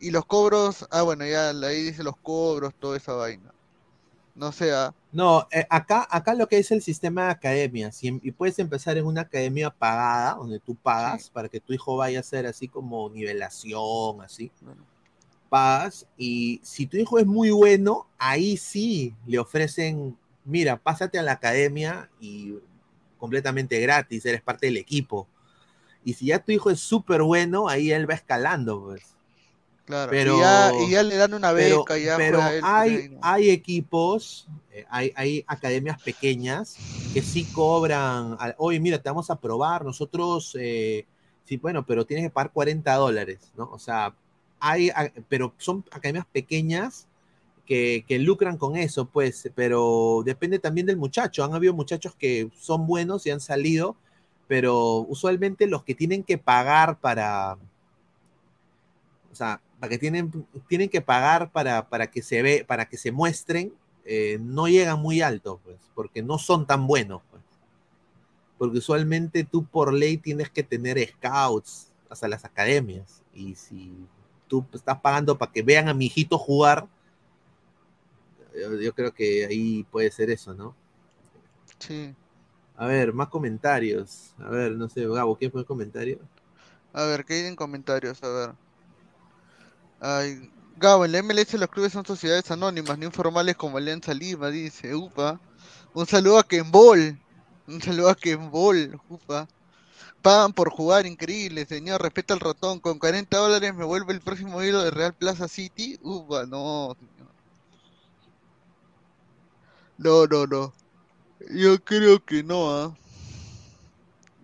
y 0.00 0.10
los 0.10 0.24
cobros, 0.24 0.86
ah, 0.90 1.02
bueno, 1.02 1.26
ya 1.26 1.50
ahí 1.50 1.82
dice 1.82 2.02
los 2.02 2.16
cobros, 2.16 2.74
toda 2.78 2.96
esa 2.96 3.12
vaina. 3.12 3.52
No 4.34 4.52
sé, 4.52 4.72
ah, 4.72 4.94
No, 5.12 5.46
eh, 5.50 5.66
acá, 5.68 6.06
acá 6.10 6.34
lo 6.34 6.46
que 6.48 6.58
es 6.58 6.70
el 6.70 6.82
sistema 6.82 7.24
de 7.24 7.30
academias, 7.32 8.02
y, 8.02 8.08
em- 8.08 8.20
y 8.22 8.30
puedes 8.30 8.58
empezar 8.60 8.96
en 8.96 9.04
una 9.04 9.22
academia 9.22 9.70
pagada, 9.70 10.34
donde 10.34 10.60
tú 10.60 10.74
pagas 10.76 11.24
Sí. 11.24 11.30
para 11.32 11.48
que 11.48 11.60
tu 11.60 11.72
hijo 11.72 11.96
vaya 11.96 12.18
a 12.18 12.20
hacer 12.20 12.46
así 12.46 12.68
como 12.68 13.10
nivelación, 13.10 14.22
así. 14.22 14.50
Bueno. 14.60 14.86
Pagas, 15.48 16.06
y 16.16 16.60
si 16.62 16.86
tu 16.86 16.96
hijo 16.96 17.18
es 17.18 17.26
muy 17.26 17.50
bueno, 17.50 18.06
ahí 18.18 18.56
sí 18.56 19.14
le 19.26 19.40
ofrecen, 19.40 20.16
mira, 20.44 20.76
pásate 20.76 21.18
a 21.18 21.22
la 21.22 21.32
academia 21.32 22.08
y 22.20 22.54
completamente 23.18 23.80
gratis, 23.80 24.24
eres 24.24 24.42
parte 24.42 24.66
del 24.66 24.76
equipo. 24.76 25.26
Y 26.04 26.14
si 26.14 26.26
ya 26.26 26.38
tu 26.38 26.52
hijo 26.52 26.70
es 26.70 26.78
súper 26.80 27.22
bueno, 27.22 27.68
ahí 27.68 27.90
él 27.90 28.08
va 28.08 28.14
escalando, 28.14 28.80
pues. 28.84 29.16
Claro. 29.90 30.10
Pero- 30.10 30.36
y, 30.36 30.40
ya, 30.40 30.72
y 30.86 30.90
ya 30.90 31.02
le 31.02 31.16
dan 31.16 31.34
una 31.34 31.52
pero, 31.52 31.80
beca, 31.80 31.98
ya 31.98 32.16
pero 32.16 32.38
él 32.48 32.60
por 32.60 32.70
hay, 32.70 32.90
ahí, 32.90 33.08
¿no? 33.10 33.18
hay 33.22 33.50
equipos, 33.50 34.48
eh, 34.72 34.86
hay, 34.88 35.12
hay 35.16 35.44
academias 35.46 36.00
pequeñas 36.02 36.76
que 37.12 37.22
sí 37.22 37.44
cobran, 37.44 38.36
oye, 38.56 38.80
mira, 38.80 38.98
te 38.98 39.08
vamos 39.08 39.30
a 39.30 39.36
probar, 39.38 39.84
nosotros, 39.84 40.56
eh, 40.58 41.06
sí, 41.44 41.56
bueno, 41.58 41.84
pero 41.84 42.06
tienes 42.06 42.24
que 42.26 42.30
pagar 42.30 42.52
40 42.52 42.94
dólares, 42.94 43.52
¿no? 43.56 43.68
O 43.72 43.78
sea, 43.78 44.14
hay, 44.60 44.90
pero 45.28 45.54
son 45.58 45.84
academias 45.90 46.26
pequeñas 46.32 47.06
que, 47.66 48.04
que 48.06 48.18
lucran 48.18 48.56
con 48.56 48.76
eso, 48.76 49.06
pues, 49.06 49.50
pero 49.54 50.22
depende 50.24 50.58
también 50.58 50.86
del 50.86 50.96
muchacho. 50.96 51.44
Han 51.44 51.54
habido 51.54 51.72
muchachos 51.72 52.14
que 52.16 52.50
son 52.58 52.86
buenos 52.86 53.26
y 53.26 53.30
han 53.30 53.40
salido, 53.40 53.96
pero 54.48 55.06
usualmente 55.08 55.68
los 55.68 55.84
que 55.84 55.94
tienen 55.94 56.24
que 56.24 56.36
pagar 56.36 56.98
para, 56.98 57.56
o 59.30 59.34
sea, 59.34 59.60
para 59.80 59.90
que 59.90 59.98
tienen, 59.98 60.46
tienen 60.68 60.90
que 60.90 61.00
pagar 61.00 61.50
para, 61.50 61.88
para 61.88 62.10
que 62.10 62.22
se 62.22 62.42
ve, 62.42 62.64
para 62.68 62.86
que 62.86 62.98
se 62.98 63.10
muestren, 63.10 63.72
eh, 64.04 64.38
no 64.40 64.68
llegan 64.68 65.00
muy 65.00 65.22
alto, 65.22 65.58
pues, 65.64 65.78
porque 65.94 66.22
no 66.22 66.38
son 66.38 66.66
tan 66.66 66.86
buenos, 66.86 67.22
pues. 67.30 67.42
Porque 68.58 68.78
usualmente 68.78 69.42
tú 69.44 69.64
por 69.64 69.94
ley 69.94 70.18
tienes 70.18 70.50
que 70.50 70.62
tener 70.62 70.98
scouts 71.08 71.88
hasta 72.10 72.28
las 72.28 72.44
academias. 72.44 73.22
Y 73.32 73.54
si 73.54 74.06
tú 74.48 74.66
estás 74.74 75.00
pagando 75.00 75.38
para 75.38 75.50
que 75.50 75.62
vean 75.62 75.88
a 75.88 75.94
mi 75.94 76.06
hijito 76.06 76.36
jugar, 76.36 76.86
yo, 78.54 78.78
yo 78.78 78.94
creo 78.94 79.14
que 79.14 79.46
ahí 79.46 79.84
puede 79.84 80.10
ser 80.10 80.28
eso, 80.28 80.52
¿no? 80.52 80.74
Sí. 81.78 82.14
A 82.76 82.86
ver, 82.86 83.14
más 83.14 83.28
comentarios. 83.28 84.34
A 84.38 84.50
ver, 84.50 84.72
no 84.72 84.90
sé, 84.90 85.08
Gabo, 85.08 85.36
¿quieres 85.36 85.52
poner 85.52 85.66
comentario? 85.66 86.18
A 86.92 87.04
ver, 87.04 87.24
¿qué 87.24 87.34
hay 87.34 87.46
en 87.46 87.56
comentarios? 87.56 88.22
A 88.22 88.28
ver. 88.28 88.50
Ay, 90.00 90.50
Gabo, 90.76 91.04
en 91.04 91.12
la 91.12 91.22
MLS 91.22 91.54
los 91.54 91.68
clubes 91.68 91.92
son 91.92 92.06
sociedades 92.06 92.50
anónimas, 92.50 92.98
no 92.98 93.04
informales 93.04 93.56
como 93.56 93.76
Alianza 93.76 94.14
Lima, 94.14 94.48
dice. 94.48 94.94
Upa. 94.94 95.38
Un 95.92 96.06
saludo 96.06 96.38
a 96.38 96.42
Kembol. 96.42 97.18
Un 97.66 97.82
saludo 97.82 98.08
a 98.08 98.14
Kembol. 98.14 98.98
Upa. 99.08 99.46
Pagan 100.22 100.52
por 100.52 100.70
jugar, 100.70 101.06
increíble, 101.06 101.66
señor. 101.66 102.02
Respeta 102.02 102.34
al 102.34 102.40
ratón. 102.40 102.80
Con 102.80 102.98
40 102.98 103.36
dólares 103.36 103.74
me 103.74 103.84
vuelve 103.84 104.12
el 104.14 104.20
próximo 104.20 104.62
hilo 104.62 104.82
de 104.82 104.90
Real 104.90 105.14
Plaza 105.14 105.48
City. 105.48 105.98
Ufa, 106.02 106.46
no, 106.46 106.96
señor. 106.98 107.30
No, 109.98 110.26
no, 110.26 110.46
no. 110.46 110.72
Yo 111.50 111.78
creo 111.84 112.24
que 112.24 112.42
no, 112.42 112.70
¿ah? 112.70 112.96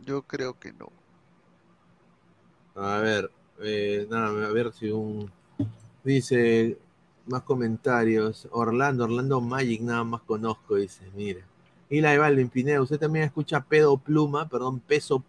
Yo 0.04 0.22
creo 0.22 0.58
que 0.58 0.72
no. 0.72 0.92
A 2.74 2.98
ver, 2.98 3.30
eh, 3.60 4.06
nada, 4.10 4.48
a 4.48 4.52
ver 4.52 4.72
si 4.72 4.90
un. 4.90 5.30
Dice 6.06 6.78
más 7.26 7.42
comentarios. 7.42 8.46
Orlando, 8.52 9.04
Orlando 9.04 9.40
Magic, 9.40 9.80
nada 9.80 10.04
más 10.04 10.22
conozco, 10.22 10.76
dice, 10.76 11.02
mira. 11.16 11.40
Y 11.90 12.00
la 12.00 12.12
de 12.12 12.18
Balvin 12.18 12.48
Pineda, 12.48 12.80
usted 12.80 13.00
también 13.00 13.24
escucha 13.24 13.60
pedo 13.60 13.96
pluma, 13.96 14.48
perdón, 14.48 14.78
peso, 14.78 15.24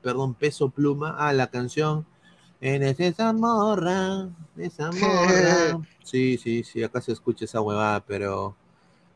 perdón, 0.00 0.34
peso 0.34 0.68
pluma. 0.70 1.16
Ah, 1.18 1.32
la 1.32 1.48
canción. 1.48 2.06
En 2.60 2.84
esa 2.84 3.32
morra, 3.32 4.28
esa 4.56 4.92
morra. 4.92 5.80
Sí, 6.04 6.38
sí, 6.38 6.62
sí, 6.62 6.82
acá 6.82 7.00
se 7.00 7.10
escucha 7.10 7.44
esa 7.44 7.60
huevada, 7.60 7.98
pero. 7.98 8.54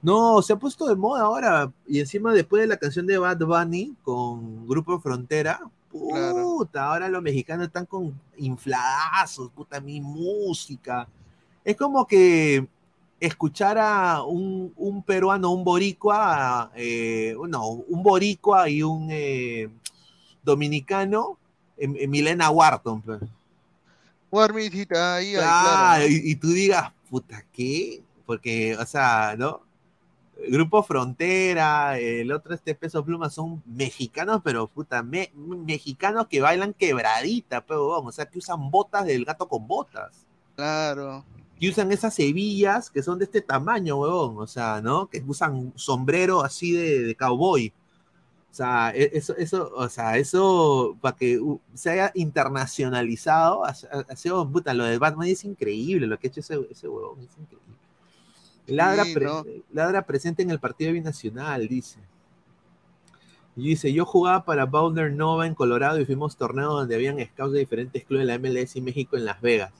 No, 0.03 0.43
se 0.43 0.53
ha 0.53 0.57
puesto 0.57 0.87
de 0.89 0.97
moda 0.97 1.23
ahora. 1.23 1.73
Y 1.87 2.01
encima, 2.01 2.33
después 2.33 2.61
de 2.61 2.67
la 2.67 2.77
canción 2.77 3.07
de 3.07 3.19
Bad 3.19 3.39
Bunny 3.39 3.95
con 4.03 4.67
Grupo 4.67 4.99
Frontera, 4.99 5.61
puta, 6.03 6.85
ahora 6.87 7.09
los 7.09 7.23
mexicanos 7.23 7.67
están 7.67 7.87
con 7.87 8.19
infladazos, 8.37 9.51
puta, 9.51 9.81
mi 9.81 10.01
música. 10.01 11.07
Es 11.65 11.77
como 11.77 12.07
que 12.07 12.67
escuchar 13.21 13.79
a 13.79 14.23
un, 14.23 14.73
un 14.77 15.03
peruano, 15.03 15.51
un 15.53 15.65
boricua, 15.65 16.71
eh, 16.75 17.35
no, 17.49 17.69
un 17.69 18.03
boricua 18.03 18.69
y 18.69 18.83
un 18.83 19.09
eh, 19.11 19.71
dominicano, 20.43 21.39
en, 21.77 21.97
en 21.99 22.11
Milena 22.11 22.51
Wharton. 22.51 23.01
pues. 23.03 23.21
Guarmitita, 24.31 25.17
ahí, 25.17 25.35
Ah, 25.41 25.95
claro. 25.99 26.07
y, 26.11 26.33
y 26.33 26.35
tú 26.37 26.49
digas, 26.49 26.93
puta, 27.09 27.45
¿qué? 27.53 28.03
Porque, 28.27 28.77
o 28.77 28.85
sea, 28.85 29.37
¿no? 29.39 29.61
Grupo 30.49 30.83
Frontera, 30.83 31.99
el 31.99 32.31
otro 32.33 32.55
este 32.55 32.75
Peso 32.75 33.05
Pluma 33.05 33.31
son 33.31 33.63
mexicanos, 33.67 34.41
pero 34.45 34.67
puta, 34.67 35.03
me- 35.03 35.31
mexicanos 35.35 36.27
que 36.29 36.41
bailan 36.41 36.75
quebradita, 36.75 37.65
pero, 37.65 37.87
o 38.01 38.13
sea, 38.13 38.27
que 38.27 38.39
usan 38.39 38.71
botas 38.71 39.07
del 39.07 39.25
gato 39.25 39.47
con 39.49 39.67
botas. 39.67 40.27
Claro. 40.57 41.25
Que 41.59 41.69
usan 41.69 41.93
esas 41.93 42.19
hebillas 42.19 42.91
que 42.91 43.03
son 43.03 43.19
de 43.19 43.27
este 43.27 43.41
tamaño, 43.41 43.97
huevón, 43.97 44.37
o 44.39 44.47
sea, 44.47 44.81
¿no? 44.83 45.07
Que 45.09 45.23
usan 45.27 45.73
sombrero 45.77 46.43
así 46.43 46.73
de, 46.73 47.01
de 47.03 47.15
cowboy. 47.15 47.73
O 48.51 48.55
sea, 48.57 48.93
e- 48.95 49.11
eso, 49.15 49.37
eso, 49.37 49.71
o 49.75 49.89
sea, 49.89 50.17
eso 50.19 50.97
para 51.01 51.17
que 51.17 51.41
se 51.75 51.91
haya 51.91 52.11
internacionalizado, 52.15 53.65
ha- 53.65 53.75
ha 54.09 54.17
sido, 54.17 54.49
puta, 54.51 54.75
lo 54.75 54.85
de 54.85 54.99
Batman 54.99 55.29
es 55.29 55.45
increíble, 55.45 56.07
lo 56.07 56.19
que 56.19 56.27
ha 56.27 56.31
hecho 56.31 56.41
ese, 56.41 56.59
ese 56.71 56.89
huevón, 56.89 57.21
es 57.21 57.37
increíble. 57.39 57.64
Ladra, 58.67 59.05
Sí, 59.05 59.15
pre- 59.15 59.25
¿no? 59.27 59.45
ladra 59.73 60.07
presente 60.07 60.43
en 60.43 60.51
el 60.51 60.59
partido 60.59 60.93
binacional, 60.93 61.69
dice. 61.69 61.99
Y 63.57 63.69
dice, 63.69 63.93
yo 63.93 64.05
jugaba 64.05 64.45
para 64.45 64.65
Boulder 64.67 65.13
Nova 65.13 65.47
en 65.47 65.55
Colorado 65.55 66.01
y 66.01 66.05
fuimos 66.07 66.37
torneos 66.37 66.73
donde 66.73 66.95
habían 66.97 67.25
scouts 67.25 67.53
de 67.53 67.61
diferentes 67.61 68.05
clubes 68.05 68.27
de 68.27 68.33
la 68.33 68.39
MLS 68.39 68.75
y 68.77 68.81
México 68.81 69.17
en 69.17 69.25
Las 69.25 69.41
Vegas. 69.41 69.73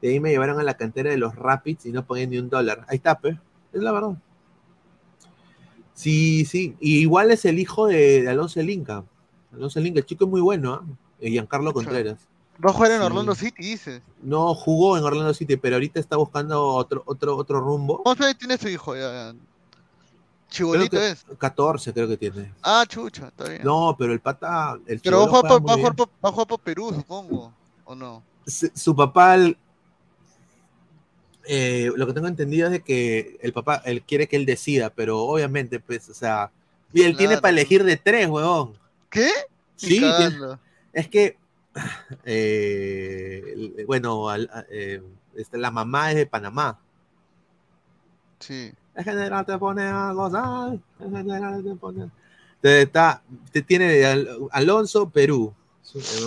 De 0.00 0.08
ahí 0.08 0.20
me 0.20 0.30
llevaron 0.30 0.58
a 0.58 0.62
la 0.62 0.74
cantera 0.78 1.10
de 1.10 1.18
los 1.18 1.34
Rapids 1.36 1.84
y 1.84 1.92
no 1.92 2.06
ponían 2.06 2.30
ni 2.30 2.38
un 2.38 2.48
dólar. 2.48 2.86
Ahí 2.88 2.96
está, 2.96 3.18
pe. 3.18 3.38
Es 3.72 3.82
la 3.82 3.92
verdad. 3.92 4.16
Sí, 5.92 6.44
sí. 6.46 6.76
Y 6.80 7.00
igual 7.00 7.30
es 7.30 7.44
el 7.44 7.58
hijo 7.58 7.86
de, 7.86 8.22
de 8.22 8.28
Alonso 8.30 8.60
el 8.60 8.70
Inca. 8.70 9.04
Alonso 9.52 9.78
el 9.78 9.86
Inca, 9.88 9.98
el 10.00 10.06
chico 10.06 10.24
es 10.24 10.30
muy 10.30 10.40
bueno, 10.40 10.72
¿ah? 10.74 10.84
Eh, 11.20 11.28
Giancarlo 11.30 11.74
Contreras. 11.74 12.26
Va 12.64 12.70
a 12.70 12.72
jugar 12.74 12.90
en 12.92 12.98
Sí. 13.00 13.06
Orlando 13.06 13.34
City, 13.34 13.62
dices. 13.62 14.02
No 14.22 14.54
jugó 14.54 14.98
en 14.98 15.04
Orlando 15.04 15.32
City, 15.32 15.56
pero 15.56 15.76
ahorita 15.76 15.98
está 15.98 16.16
buscando 16.16 16.62
otro, 16.62 17.02
otro, 17.06 17.36
otro 17.36 17.60
rumbo. 17.60 18.02
¿Cuántos 18.02 18.26
años 18.26 18.38
tiene 18.38 18.58
su 18.58 18.68
hijo? 18.68 18.94
Ya, 18.94 19.32
ya. 19.32 19.34
Chibolito 20.50 21.00
es. 21.00 21.24
14 21.38 21.92
creo 21.92 22.08
que 22.08 22.16
tiene. 22.16 22.52
Ah, 22.62 22.84
chucha, 22.88 23.28
está 23.28 23.44
bien. 23.48 23.62
No, 23.64 23.94
pero 23.98 24.12
el 24.12 24.20
pata, 24.20 24.76
el 24.86 25.00
Pero 25.00 25.18
va 25.20 25.24
a 25.24 25.26
jugar, 25.28 25.40
juega 25.42 25.58
por, 25.60 25.68
va 25.68 25.72
a 25.72 25.76
jugar 25.76 25.94
bien. 25.94 25.96
por- 25.96 26.08
va 26.24 26.28
a 26.28 26.32
jugar 26.32 26.46
por 26.48 26.60
Perú, 26.60 26.92
supongo. 26.94 27.52
¿O 27.84 27.94
no? 27.94 28.22
Se- 28.46 28.72
Su 28.76 28.94
papá, 28.96 29.36
el- 29.36 29.56
eh, 31.46 31.90
lo 31.96 32.06
que 32.06 32.12
tengo 32.12 32.26
entendido 32.28 32.66
es 32.66 32.72
de 32.72 32.80
que 32.82 33.38
el 33.42 33.52
papá, 33.52 33.76
él 33.84 34.02
quiere 34.02 34.28
que 34.28 34.36
él 34.36 34.46
decida, 34.46 34.90
pero 34.90 35.18
obviamente, 35.20 35.80
pues, 35.80 36.08
o 36.08 36.14
sea, 36.14 36.50
y 36.92 37.02
él 37.02 37.16
tiene 37.16 37.36
para 37.38 37.50
elegir 37.50 37.84
de 37.84 37.96
tres, 37.96 38.28
huevón. 38.28 38.74
¿Qué? 39.08 39.30
Sí, 39.76 40.00
tiene- 40.00 40.36
es 40.92 41.08
que, 41.08 41.36
eh, 42.24 43.42
el- 43.76 43.86
bueno, 43.86 44.28
al- 44.28 44.50
eh, 44.70 45.02
este, 45.36 45.58
la 45.58 45.70
mamá 45.70 46.10
es 46.10 46.16
de 46.16 46.26
Panamá. 46.26 46.78
Sí. 48.38 48.72
El 48.94 49.04
general 49.04 49.46
te 49.46 49.56
pone 49.58 49.82
a 49.84 50.12
gozar, 50.12 50.78
el 50.98 51.10
general 51.10 51.62
te 51.62 51.74
pone... 51.76 52.10
Entonces 52.56 52.84
está, 52.86 53.22
te 53.52 53.62
tiene 53.62 54.04
Al- 54.04 54.28
Alonso, 54.50 55.08
Perú. 55.08 55.54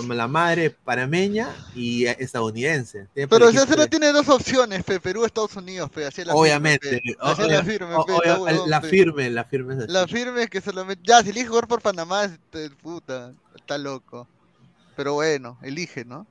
La 0.09 0.27
madre 0.27 0.71
panameña 0.71 1.47
y 1.73 2.05
estadounidense. 2.05 3.07
Tiene 3.13 3.29
Pero 3.29 3.49
solo 3.53 3.65
tres. 3.65 3.89
tiene 3.89 4.11
dos 4.11 4.27
opciones, 4.27 4.85
fe, 4.85 4.99
Perú, 4.99 5.23
Estados 5.23 5.55
Unidos, 5.55 5.89
fe, 5.89 6.09
la 6.25 6.33
Obviamente. 6.35 6.89
firme, 6.99 7.13
fe. 7.35 7.47
la 7.47 7.63
firme, 7.63 7.87
fe, 8.05 8.11
huevón, 8.29 8.69
la 8.69 8.81
firme, 8.81 9.29
la 9.29 9.43
firme 9.45 9.73
es 9.75 9.79
así. 9.83 9.91
La 9.93 10.05
firme 10.05 10.43
es 10.43 10.49
que 10.49 10.59
solamente. 10.59 11.01
Ya, 11.07 11.23
si 11.23 11.29
elige 11.29 11.47
jugar 11.47 11.67
por 11.69 11.81
Panamá, 11.81 12.29
puta, 12.81 13.31
está 13.55 13.77
loco. 13.77 14.27
Pero 14.95 15.13
bueno, 15.13 15.57
elige, 15.61 16.05
¿no? 16.05 16.27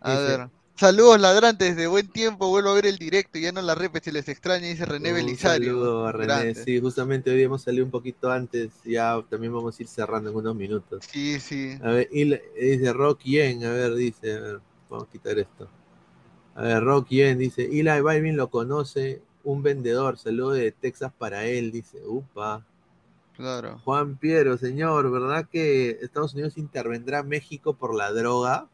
A 0.00 0.10
Dice- 0.12 0.22
ver. 0.38 0.48
Saludos 0.76 1.20
ladrantes, 1.20 1.76
de 1.76 1.86
buen 1.86 2.08
tiempo, 2.08 2.48
vuelvo 2.48 2.70
a 2.70 2.74
ver 2.74 2.86
el 2.86 2.98
directo, 2.98 3.38
ya 3.38 3.52
no 3.52 3.62
la 3.62 3.76
repes 3.76 4.02
si 4.04 4.10
les 4.10 4.28
extraña, 4.28 4.66
dice 4.66 4.84
René 4.84 5.10
Un 5.10 5.14
Belisario. 5.18 5.68
saludo 5.72 6.06
a 6.06 6.10
René. 6.10 6.26
Grande. 6.26 6.64
Sí, 6.64 6.80
justamente 6.80 7.30
hoy 7.30 7.40
hemos 7.44 7.62
salido 7.62 7.84
un 7.84 7.92
poquito 7.92 8.28
antes. 8.28 8.72
Ya 8.84 9.22
también 9.30 9.52
vamos 9.52 9.78
a 9.78 9.82
ir 9.84 9.88
cerrando 9.88 10.30
en 10.30 10.36
unos 10.36 10.56
minutos. 10.56 11.04
Sí, 11.08 11.38
sí. 11.38 11.78
A 11.80 11.90
ver, 11.90 12.08
y 12.10 12.24
le- 12.24 12.42
dice 12.60 12.92
Rock 12.92 13.20
Yen, 13.22 13.64
a 13.64 13.70
ver, 13.70 13.94
dice, 13.94 14.34
a 14.36 14.40
ver, 14.40 14.60
vamos 14.90 15.06
a 15.08 15.12
quitar 15.12 15.38
esto. 15.38 15.68
A 16.56 16.62
ver, 16.62 16.82
Rock 16.82 17.06
Yen 17.10 17.38
dice, 17.38 17.66
Eli 17.66 18.00
Balvin 18.00 18.36
lo 18.36 18.50
conoce, 18.50 19.22
un 19.44 19.62
vendedor, 19.62 20.18
saludo 20.18 20.50
de 20.50 20.72
Texas 20.72 21.12
para 21.16 21.44
él, 21.44 21.70
dice, 21.70 21.98
upa. 22.04 22.66
Claro. 23.36 23.80
Juan 23.84 24.16
Piero, 24.16 24.56
señor, 24.56 25.10
¿verdad 25.10 25.48
que 25.50 25.98
Estados 26.02 26.34
Unidos 26.34 26.56
intervendrá 26.56 27.18
a 27.20 27.22
México 27.24 27.74
por 27.74 27.94
la 27.94 28.12
droga? 28.12 28.68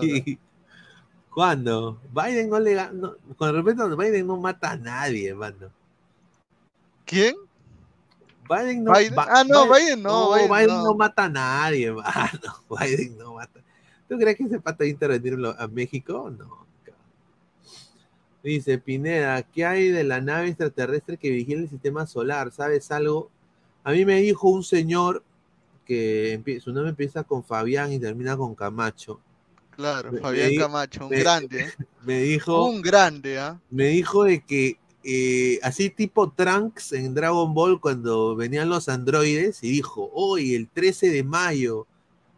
¿Qué? 0.00 0.38
¿Cuándo? 1.30 2.00
Biden 2.12 2.50
no 2.50 2.58
le 2.60 2.74
no- 2.92 3.16
con 3.36 3.54
respeto, 3.54 3.96
Biden 3.96 4.26
no 4.26 4.36
mata 4.36 4.72
a 4.72 4.76
nadie, 4.76 5.34
mano. 5.34 5.70
¿Quién? 7.04 7.36
Biden 8.48 8.84
no, 8.84 8.92
Biden- 8.92 9.14
ah, 9.16 9.44
no, 9.46 9.72
Biden 9.72 10.02
no, 10.02 10.34
Biden 10.34 10.50
Biden 10.50 10.66
no. 10.68 10.84
no 10.84 10.94
mata 10.94 11.24
a 11.24 11.28
nadie, 11.28 11.92
mano. 11.92 12.64
Biden 12.68 13.16
no 13.18 13.34
mata. 13.34 13.60
¿Tú 14.08 14.18
crees 14.18 14.36
que 14.36 14.44
ese 14.44 14.60
pata 14.60 14.78
va 14.80 14.86
a 14.86 14.88
intervenir 14.88 15.38
a 15.56 15.68
México? 15.68 16.30
No. 16.30 16.66
Dice 18.42 18.78
Pineda, 18.78 19.42
¿qué 19.42 19.64
hay 19.66 19.88
de 19.90 20.02
la 20.04 20.20
nave 20.20 20.48
extraterrestre 20.48 21.16
que 21.18 21.30
vigila 21.30 21.60
el 21.62 21.68
sistema 21.68 22.06
solar? 22.06 22.50
¿Sabes 22.52 22.90
algo? 22.90 23.30
A 23.84 23.92
mí 23.92 24.04
me 24.04 24.20
dijo 24.20 24.48
un 24.48 24.64
señor 24.64 25.22
que 25.86 26.60
su 26.62 26.72
nombre 26.72 26.90
empieza 26.90 27.24
con 27.24 27.42
Fabián 27.44 27.92
y 27.92 27.98
termina 27.98 28.36
con 28.36 28.54
Camacho. 28.54 29.20
Claro, 29.76 30.12
Me- 30.12 30.20
Fabián 30.20 30.50
me 30.50 30.56
Camacho, 30.56 31.04
un 31.04 31.10
me- 31.10 31.18
grande, 31.20 31.60
¿eh? 31.60 31.70
Me 32.04 32.20
dijo, 32.22 32.64
Un 32.66 32.80
grande, 32.80 33.38
¿ah? 33.38 33.60
me 33.70 33.88
dijo 33.88 34.24
de 34.24 34.40
que 34.42 34.78
eh, 35.04 35.58
así 35.62 35.90
tipo 35.90 36.30
Trunks 36.30 36.92
en 36.92 37.12
Dragon 37.14 37.52
Ball 37.52 37.78
cuando 37.80 38.34
venían 38.36 38.68
los 38.70 38.88
androides 38.88 39.62
y 39.62 39.70
dijo, 39.70 40.10
hoy 40.14 40.54
el 40.54 40.68
13 40.68 41.10
de 41.10 41.22
mayo 41.24 41.86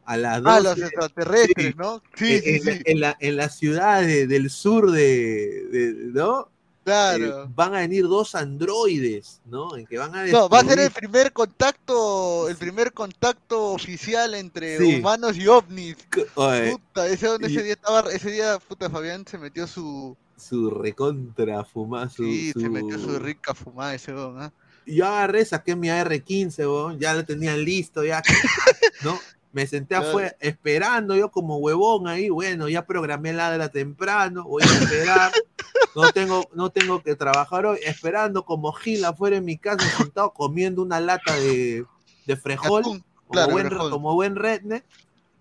a 0.05 0.17
las 0.17 0.43
12 0.43 0.57
Ah, 0.57 0.61
los 0.61 0.79
extraterrestres, 0.79 1.67
sí. 1.69 1.75
¿no? 1.77 2.03
Sí, 2.15 2.41
en, 2.43 2.43
sí, 2.43 2.51
en 2.51 2.65
la- 2.65 2.73
sí. 2.75 2.83
en 2.87 3.01
la, 3.01 3.17
en 3.21 3.37
la 3.37 3.49
ciudad 3.49 4.03
de- 4.03 4.27
del 4.27 4.51
sur 4.51 4.91
de, 4.91 5.67
de- 5.71 5.93
¿no? 6.13 6.49
Claro. 6.85 7.45
Eh, 7.45 7.47
van 7.55 7.75
a 7.77 7.79
venir 7.81 8.03
dos 8.09 8.35
androides, 8.35 9.41
¿no? 9.47 9.77
En 9.77 9.87
que 9.87 9.99
van 9.99 10.17
a 10.17 10.27
No, 10.27 10.49
va 10.49 10.59
a 10.61 10.65
ser 10.65 10.81
el 10.81 10.91
primer 10.91 11.33
contacto, 11.33 12.49
el 12.49 12.57
primer 12.57 12.93
contacto 12.93 13.67
oficial 13.71 14.35
entre 14.35 14.79
Sí. 14.79 14.97
humanos 14.97 15.37
y 15.37 15.47
ovnis. 15.47 15.97
Oye, 16.35 16.73
Puta, 16.73 17.07
ese, 17.07 17.29
donde 17.29 17.49
y- 17.49 17.55
ese 17.55 17.63
día 17.63 17.73
estaba, 17.75 18.01
ese 18.13 18.31
día, 18.33 18.59
puta, 18.59 18.91
Fabián 18.91 19.25
se 19.25 19.39
metió 19.39 19.69
su, 19.69 20.17
su 20.37 20.71
recontra 20.71 21.65
fumada, 21.65 22.09
su, 22.09 22.25
sí, 22.25 22.51
se 22.53 22.69
metió 22.69 22.99
su 22.99 23.17
rica 23.21 23.55
fumada 23.55 23.95
ese 23.95 24.11
don, 24.11 24.41
¿ah? 24.43 24.53
Yo 24.85 25.07
agarré, 25.07 25.45
saqué 25.45 25.77
mi 25.77 25.89
AR-15, 25.89 26.59
weón, 26.67 26.99
ya 26.99 27.15
lo 27.15 27.25
tenía 27.25 27.57
listo, 27.57 28.03
ya, 28.03 28.21
¿no? 29.05 29.17
Me 29.53 29.67
senté 29.67 29.95
afuera 29.95 30.35
esperando, 30.41 31.15
yo 31.15 31.31
como 31.31 31.59
huevón 31.59 32.09
ahí, 32.09 32.31
bueno, 32.31 32.69
ya 32.71 32.87
programé 32.87 33.35
ladra 33.35 33.69
temprano, 33.69 34.45
voy 34.45 34.63
a 34.63 34.67
esperar, 34.67 35.31
no 35.95 36.11
tengo, 36.13 36.49
no 36.55 36.71
tengo 36.71 37.03
que 37.03 37.15
trabajar 37.17 37.67
hoy, 37.67 37.79
esperando 37.85 38.45
como 38.47 38.73
Gil 38.73 39.05
afuera 39.05 39.37
en 39.37 39.45
mi 39.45 39.59
casa, 39.59 39.85
sentado 39.99 40.33
comiendo 40.33 40.81
una 40.81 41.01
lata 41.01 41.35
de, 41.37 41.85
de 42.25 42.37
frejol. 42.37 43.03
Claro, 43.31 43.53
buen, 43.53 43.67
frejol. 43.67 43.91
como 43.91 44.15
buen 44.15 44.37
redneck, 44.37 44.85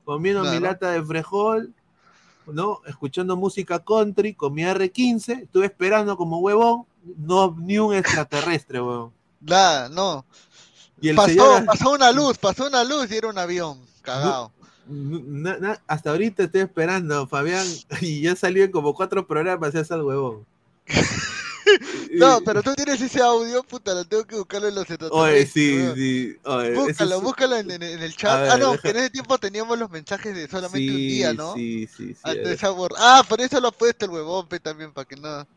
comiendo 0.04 0.44
mi 0.44 0.60
lata 0.60 0.92
de 0.92 1.04
frejol, 1.04 1.74
¿no? 2.48 2.82
Escuchando 2.88 3.38
música 3.38 3.80
country 3.80 4.34
con 4.34 4.54
mi 4.54 4.64
R15, 4.64 5.44
estuve 5.44 5.68
esperando 5.68 6.18
como 6.18 6.40
huevón, 6.40 6.86
no, 7.18 7.56
ni 7.60 7.78
un 7.80 7.94
extraterrestre, 7.96 8.82
huevón. 8.82 9.14
Nada, 9.40 9.88
no. 9.90 10.26
Y 11.00 11.10
el 11.10 11.16
Pasó, 11.16 11.30
señor- 11.30 11.66
pasó 11.66 11.92
una 11.92 12.12
luz, 12.12 12.38
pasó 12.38 12.68
una 12.68 12.84
luz 12.84 13.10
y 13.12 13.16
era 13.16 13.28
un 13.30 13.38
avión, 13.38 13.80
cagado. 14.02 14.52
Hasta 15.88 16.10
ahorita 16.12 16.44
estoy 16.44 16.62
esperando, 16.62 17.28
Fabián, 17.28 17.66
y 18.02 18.22
ya 18.22 18.36
salió 18.36 18.64
en 18.64 18.72
como 18.72 18.94
cuatro 18.94 19.26
programas, 19.26 19.74
ya 19.74 19.82
el 19.96 20.02
huevón. 20.04 20.46
No, 22.18 22.42
pero 22.44 22.62
tú 22.62 22.74
tienes 22.76 23.00
ese 23.02 23.22
audio, 23.22 23.64
puta, 23.64 23.94
lo 23.94 24.04
tengo 24.04 24.26
que 24.26 24.36
buscarlo 24.36 24.68
en 24.68 24.76
los 24.76 24.86
Oye, 25.12 25.46
sí, 25.46 25.80
sí. 25.96 26.36
oye, 26.44 26.74
Búscalo, 26.74 27.18
es- 27.18 27.22
búscalo 27.22 27.56
en, 27.58 27.72
en- 27.72 27.84
en 27.84 28.02
el 28.02 28.16
chat. 28.16 28.42
ver, 28.42 28.52
ah, 28.52 28.58
no, 28.58 28.72
deja- 28.72 28.82
que 28.82 28.90
en 28.90 28.98
ese 28.98 29.10
tiempo 29.10 29.38
teníamos 29.38 29.80
los 29.80 29.90
mensajes 29.90 30.36
de 30.36 30.48
solamente 30.48 30.92
un 30.92 30.98
día, 30.98 31.34
¿no? 31.34 31.54
Sí, 31.54 31.88
sí, 31.88 32.14
sí. 32.14 32.20
Antes 32.24 32.54
eh. 32.54 32.58
Ah, 32.98 33.24
por 33.28 33.40
eso 33.42 33.60
lo 33.62 33.70
ha 33.70 33.72
puesto 33.72 34.06
el 34.06 34.12
huevón, 34.12 34.48
pe, 34.48 34.60
también, 34.60 34.92
para 34.92 35.06
que 35.06 35.16
no. 35.16 35.48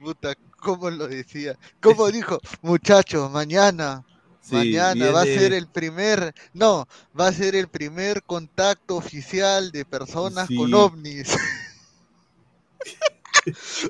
Puta, 0.00 0.34
¿cómo 0.58 0.90
lo 0.90 1.06
decía? 1.08 1.56
¿Cómo 1.80 2.10
dijo? 2.10 2.38
Muchachos, 2.62 3.30
mañana. 3.30 4.04
Sí, 4.48 4.54
mañana 4.54 5.10
va 5.10 5.22
a 5.22 5.24
ser 5.24 5.52
el 5.52 5.66
primer. 5.66 6.32
No, 6.52 6.86
va 7.18 7.26
a 7.28 7.32
ser 7.32 7.56
el 7.56 7.66
primer 7.66 8.22
contacto 8.22 8.94
oficial 8.96 9.72
de 9.72 9.84
personas 9.84 10.48
con 10.56 10.72
ovnis. 10.72 11.36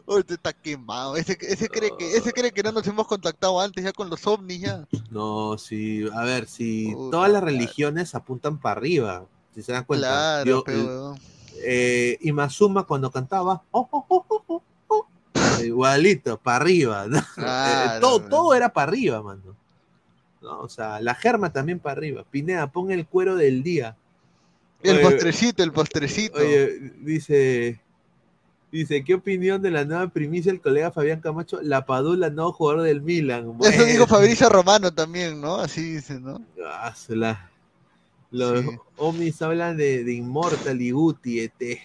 Oh, 0.04 0.18
este 0.18 0.34
está 0.34 0.52
quemado. 0.52 1.16
Ese, 1.16 1.36
ese, 1.40 1.68
cree 1.68 1.90
que, 1.98 2.16
ese 2.16 2.30
cree 2.32 2.52
que 2.52 2.62
no 2.62 2.72
nos 2.72 2.86
hemos 2.86 3.06
contactado 3.06 3.58
antes 3.58 3.82
ya 3.82 3.92
con 3.92 4.10
los 4.10 4.26
ovnis 4.26 4.60
ya. 4.60 4.86
No, 5.10 5.56
sí, 5.56 6.04
a 6.12 6.24
ver, 6.24 6.46
si 6.46 6.94
todas 7.10 7.30
las 7.32 7.42
religiones 7.42 8.14
apuntan 8.14 8.58
para 8.58 8.78
arriba, 8.78 9.24
si 9.54 9.62
se 9.62 9.72
dan 9.72 9.84
cuenta. 9.84 10.08
Claro, 10.08 10.44
Yo- 10.44 10.64
pe, 10.64 10.72
el- 10.74 10.86
huevón. 10.86 11.18
eh, 11.64 12.18
y 12.20 12.32
Mazuma 12.32 12.86
cuando 12.86 13.10
cantaba, 13.10 13.62
oh, 13.70 13.88
oh, 13.90 14.04
oh, 14.08 14.26
oh, 14.28 14.42
oh, 14.46 14.62
oh, 14.88 15.06
igualito, 15.64 16.38
para 16.38 16.56
arriba, 16.56 17.06
¿no? 17.08 17.18
Eh, 17.38 17.98
todo, 18.00 18.20
man. 18.20 18.28
todo 18.28 18.54
era 18.54 18.70
para 18.70 18.90
arriba, 18.90 19.22
mano. 19.22 19.56
No, 20.46 20.60
o 20.60 20.68
sea, 20.68 21.00
la 21.00 21.14
germa 21.16 21.52
también 21.52 21.80
para 21.80 21.98
arriba. 21.98 22.24
Pineda, 22.30 22.68
pon 22.70 22.92
el 22.92 23.04
cuero 23.04 23.34
del 23.34 23.64
día. 23.64 23.96
El 24.80 24.96
Oye, 24.98 25.02
postrecito, 25.04 25.64
el 25.64 25.72
postrecito. 25.72 26.38
Oye, 26.38 26.92
dice, 27.00 27.80
dice, 28.70 29.02
¿qué 29.02 29.14
opinión 29.14 29.60
de 29.60 29.72
la 29.72 29.84
nueva 29.84 30.06
primicia 30.08 30.52
del 30.52 30.60
colega 30.60 30.92
Fabián 30.92 31.20
Camacho? 31.20 31.58
La 31.62 31.84
Padula, 31.84 32.30
no 32.30 32.52
jugador 32.52 32.82
del 32.82 33.02
Milan. 33.02 33.56
Eso 33.60 33.84
dijo 33.84 33.86
Bueno, 33.86 34.06
Fabrizio 34.06 34.48
Romano 34.48 34.92
también, 34.94 35.40
¿no? 35.40 35.56
Así 35.56 35.82
dice, 35.94 36.20
¿no? 36.20 36.40
ah, 36.64 36.94
la- 37.08 37.50
Los 38.30 38.60
Sí. 38.60 38.70
ovnis 38.98 39.42
hablan 39.42 39.76
de, 39.76 40.04
de 40.04 40.12
Immortal 40.12 40.80
y 40.80 40.92
Guti, 40.92 41.40
ET. 41.40 41.80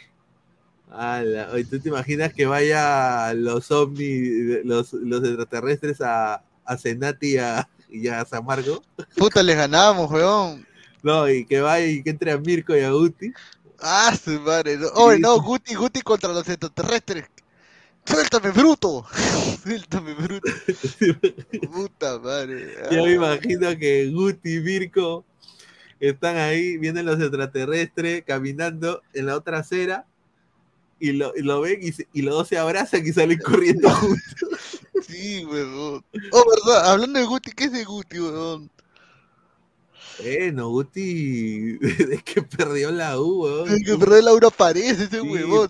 Ala, 0.91 1.49
¿Tú 1.69 1.79
te 1.79 1.89
imaginas 1.89 2.31
que 2.33 2.45
vaya 2.45 3.33
los 3.33 3.71
ovnis, 3.71 4.63
los, 4.65 4.93
los 4.93 5.23
extraterrestres 5.23 6.01
a, 6.01 6.43
a 6.65 6.77
Senati 6.77 7.37
a, 7.37 7.67
y 7.91 8.07
a 8.07 8.23
San 8.25 8.45
Marco? 8.45 8.81
Puta, 9.17 9.43
les 9.43 9.55
ganamos, 9.57 10.09
weón. 10.09 10.65
No, 11.03 11.29
y 11.29 11.45
que 11.45 11.61
vaya 11.61 11.85
y 11.85 12.01
que 12.03 12.09
entre 12.11 12.31
a 12.31 12.37
Mirko 12.37 12.75
y 12.75 12.79
a 12.81 12.91
Guti. 12.91 13.31
Ah, 13.79 14.15
su 14.23 14.39
madre. 14.39 14.77
Oye, 14.93 15.19
no, 15.19 15.41
Guti, 15.41 15.73
Guti 15.75 16.01
contra 16.01 16.31
los 16.31 16.47
extraterrestres. 16.47 17.25
Suéltame, 18.05 18.51
bruto. 18.51 19.05
Suéltame, 19.63 20.13
bruto. 20.13 20.51
Puta 21.71 22.19
madre. 22.19 22.73
Yo 22.91 23.03
me 23.03 23.11
Ah. 23.11 23.15
imagino 23.15 23.77
que 23.77 24.09
Guti 24.11 24.55
y 24.57 24.59
Mirko 24.61 25.25
están 25.99 26.37
ahí, 26.37 26.77
vienen 26.77 27.05
los 27.05 27.19
extraterrestres 27.19 28.23
caminando 28.25 29.01
en 29.13 29.27
la 29.27 29.35
otra 29.35 29.59
acera 29.59 30.05
y 30.99 31.11
lo, 31.13 31.33
y 31.35 31.41
lo 31.41 31.61
ven 31.61 31.79
y, 31.81 31.91
se- 31.91 32.07
y 32.13 32.21
los 32.21 32.33
dos 32.35 32.47
se 32.47 32.57
abrazan 32.57 33.05
y 33.05 33.11
salen 33.13 33.39
corriendo 33.39 33.89
juntos. 33.95 34.50
Sí, 35.07 35.45
weón. 35.45 36.03
Oh, 36.31 36.43
verdad, 36.65 36.91
hablando 36.91 37.19
de 37.19 37.25
Guti, 37.25 37.51
¿qué 37.51 37.65
es 37.65 37.71
de 37.71 37.83
Guti, 37.83 38.19
weón? 38.19 38.69
Bueno, 40.21 40.69
Guti, 40.69 41.79
es 42.11 42.23
que 42.23 42.43
perdió 42.43 42.91
la 42.91 43.19
U, 43.19 43.43
weón. 43.43 43.69
El 43.69 43.83
que 43.83 43.97
perdió 43.97 44.21
Laura 44.21 44.49
Paredes, 44.49 44.99
ese 44.99 45.21
Sí, 45.21 45.27
huevón, 45.27 45.69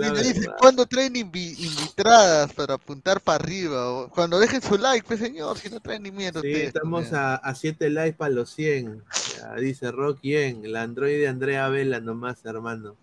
la 0.00 0.08
Y 0.08 0.10
me 0.12 0.22
dice. 0.22 0.48
¿cuándo 0.58 0.84
traen 0.86 1.14
invi- 1.14 1.56
invitadas 1.58 2.52
para 2.52 2.74
apuntar 2.74 3.20
para 3.20 3.42
arriba? 3.42 3.88
O 3.90 4.10
Cuando 4.10 4.38
dejen 4.38 4.60
su 4.60 4.76
like, 4.76 5.06
pues 5.06 5.20
señor, 5.20 5.56
si 5.58 5.70
no 5.70 5.80
traen 5.80 6.02
ni 6.02 6.10
Sí, 6.10 6.26
ustedes. 6.28 6.66
estamos 6.68 7.12
a, 7.12 7.36
a 7.36 7.54
7 7.54 7.88
likes 7.88 8.16
para 8.16 8.30
los 8.34 8.50
100. 8.50 9.02
Ya, 9.38 9.54
dice 9.54 9.90
Rock 9.90 10.18
100, 10.20 10.70
la 10.70 10.82
androide 10.82 11.28
Andrea 11.28 11.68
Vela 11.68 12.00
nomás, 12.00 12.44
hermano. 12.44 12.96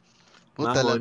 Puta, 0.55 0.83
la, 0.83 0.95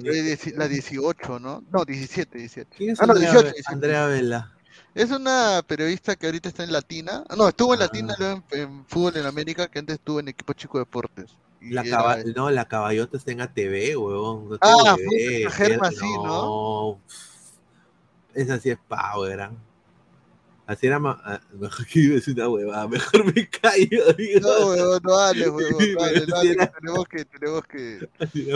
la 0.57 0.69
18, 0.69 1.39
¿no? 1.39 1.63
No, 1.71 1.85
17, 1.85 2.39
17. 2.39 2.77
¿Quién 2.77 2.91
es 2.91 3.01
Ah, 3.01 3.07
no, 3.07 3.13
Andrea, 3.13 3.31
18, 3.31 3.45
Ve- 3.47 3.53
18. 3.53 3.73
Andrea 3.73 4.07
Vela? 4.07 4.51
Es 4.95 5.11
una 5.11 5.63
periodista 5.67 6.17
que 6.17 6.27
ahorita 6.27 6.49
está 6.49 6.65
en 6.65 6.73
Latina. 6.73 7.25
Ah, 7.29 7.35
No, 7.37 7.49
estuvo 7.49 7.75
en 7.75 7.81
Ah. 7.81 7.85
Latina, 7.85 8.15
luego 8.19 8.43
en, 8.51 8.61
en 8.61 8.87
Fútbol 8.87 9.17
en 9.17 9.27
América, 9.27 9.69
que 9.69 9.79
antes 9.79 9.95
estuvo 9.95 10.21
en 10.21 10.29
Equipo 10.29 10.53
Chico 10.53 10.79
Deportes. 10.79 11.37
La 11.61 11.81
era- 11.83 11.97
caba- 11.97 12.17
no, 12.37 12.51
la 12.51 12.67
caballota 12.69 13.17
está 13.17 13.33
en 13.33 13.41
ATV, 13.41 13.97
huevón. 13.97 14.49
No 14.51 14.59
Ah, 14.61 14.97
TV, 14.97 15.05
puta, 15.07 15.17
esa 15.49 15.51
germa 15.51 15.87
era- 15.89 15.97
sí, 15.99 16.13
¿no? 16.23 17.01
Esa 18.35 18.59
sí 18.59 18.71
es 18.71 18.79
power, 18.89 19.41
¿ah? 19.41 19.53
Así 20.67 20.87
era 20.87 20.99
ma- 20.99 21.21
ah, 21.25 21.41
mejor 21.59 21.87
que 21.87 22.01
iba 22.01 22.13
a 22.13 22.15
decir 22.17 22.35
una 22.35 22.49
huevada, 22.49 22.89
mejor 22.89 23.35
me 23.35 23.49
callo, 23.49 24.11
amigo. 24.11 24.41
No, 24.41 24.67
weón, 24.69 25.01
no 25.03 25.13
vale, 25.15 25.49
weón, 25.51 25.73
no 25.73 26.01
vale, 26.01 26.27
no 26.27 26.67
tenemos 26.81 27.05
que, 27.09 27.25
tenemos 27.27 27.65
que, 27.67 28.09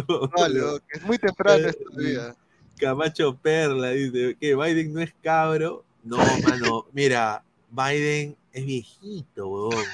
No, 0.08 0.78
que 0.80 0.98
es 0.98 1.02
muy 1.04 1.18
temprano 1.18 1.66
Eh, 1.66 1.70
esto 1.70 1.84
todavía. 1.90 2.36
Camacho 2.78 3.36
Perla 3.36 3.90
dice 3.90 4.36
que 4.40 4.54
Biden 4.54 4.92
no 4.94 5.00
es 5.00 5.12
cabro. 5.22 5.84
No, 6.04 6.16
mano, 6.44 6.86
mira, 6.92 7.44
Biden 7.70 8.36
es 8.52 8.64
viejito, 8.64 9.48
huevón. 9.48 9.84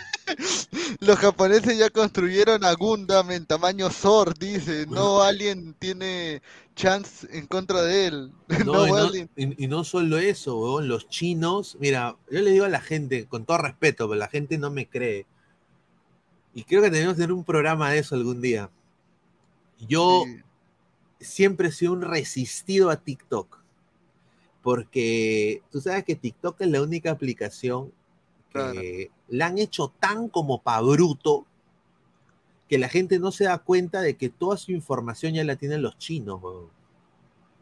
Los 1.01 1.19
japoneses 1.19 1.77
ya 1.79 1.91
construyeron 1.91 2.65
a 2.65 2.73
Gundam 2.75 3.31
en 3.31 3.47
tamaño 3.47 3.91
Zord, 3.91 4.39
dice, 4.39 4.87
no 4.87 5.23
Alien 5.23 5.75
tiene 5.75 6.43
chance 6.75 7.27
en 7.31 7.47
contra 7.47 7.83
de 7.83 8.07
él. 8.07 8.33
No, 8.67 8.87
No, 8.87 9.15
y, 9.15 9.67
no, 9.67 9.81
y- 9.81 9.85
solo 9.85 10.19
eso, 10.19 10.81
los 10.81 11.09
chinos, 11.09 11.77
mira, 11.81 12.17
yo 12.31 12.41
le 12.41 12.51
digo 12.53 12.65
a 12.65 12.69
la 12.71 12.81
gente, 12.81 13.27
con 13.27 13.45
todo 13.45 13.59
respeto, 13.59 14.09
pero 14.09 14.19
la 14.19 14.29
gente 14.29 14.59
no 14.59 14.71
me 14.71 14.89
cree. 14.89 15.27
Y 16.55 16.65
creo 16.65 16.83
que 16.83 16.91
tenemos 16.91 17.15
que 17.15 17.23
tener 17.23 17.33
un 17.33 17.45
programa 17.45 17.91
de 17.91 17.99
eso 17.99 18.15
algún 18.15 18.41
día. 18.41 18.71
Yo 19.89 20.23
Sí. 20.25 20.41
siempre 21.21 21.69
he 21.69 21.73
sido 21.73 21.93
un 21.93 22.03
resistido 22.03 22.91
a 22.91 22.97
TikTok. 22.97 23.59
Porque 24.63 25.63
tú 25.71 25.81
sabes 25.81 26.05
que 26.05 26.15
TikTok 26.17 26.61
es 26.61 26.69
la 26.69 26.81
única 26.81 27.11
aplicación 27.11 27.93
que 28.55 29.11
la 29.29 29.47
han 29.47 29.59
hecho 29.59 29.93
tan 29.99 30.29
como 30.29 30.63
pa' 30.63 30.81
bruto 30.81 31.45
que 32.69 32.79
la 32.79 32.89
gente 32.89 33.19
no 33.19 33.31
se 33.33 33.45
da 33.45 33.59
cuenta 33.59 34.01
de 34.01 34.17
que 34.17 34.31
toda 34.31 34.57
su 34.57 34.73
información 34.73 35.35
ya 35.35 35.45
la 35.45 35.57
tienen 35.57 35.83
los 35.83 35.99
chinos. 35.99 36.41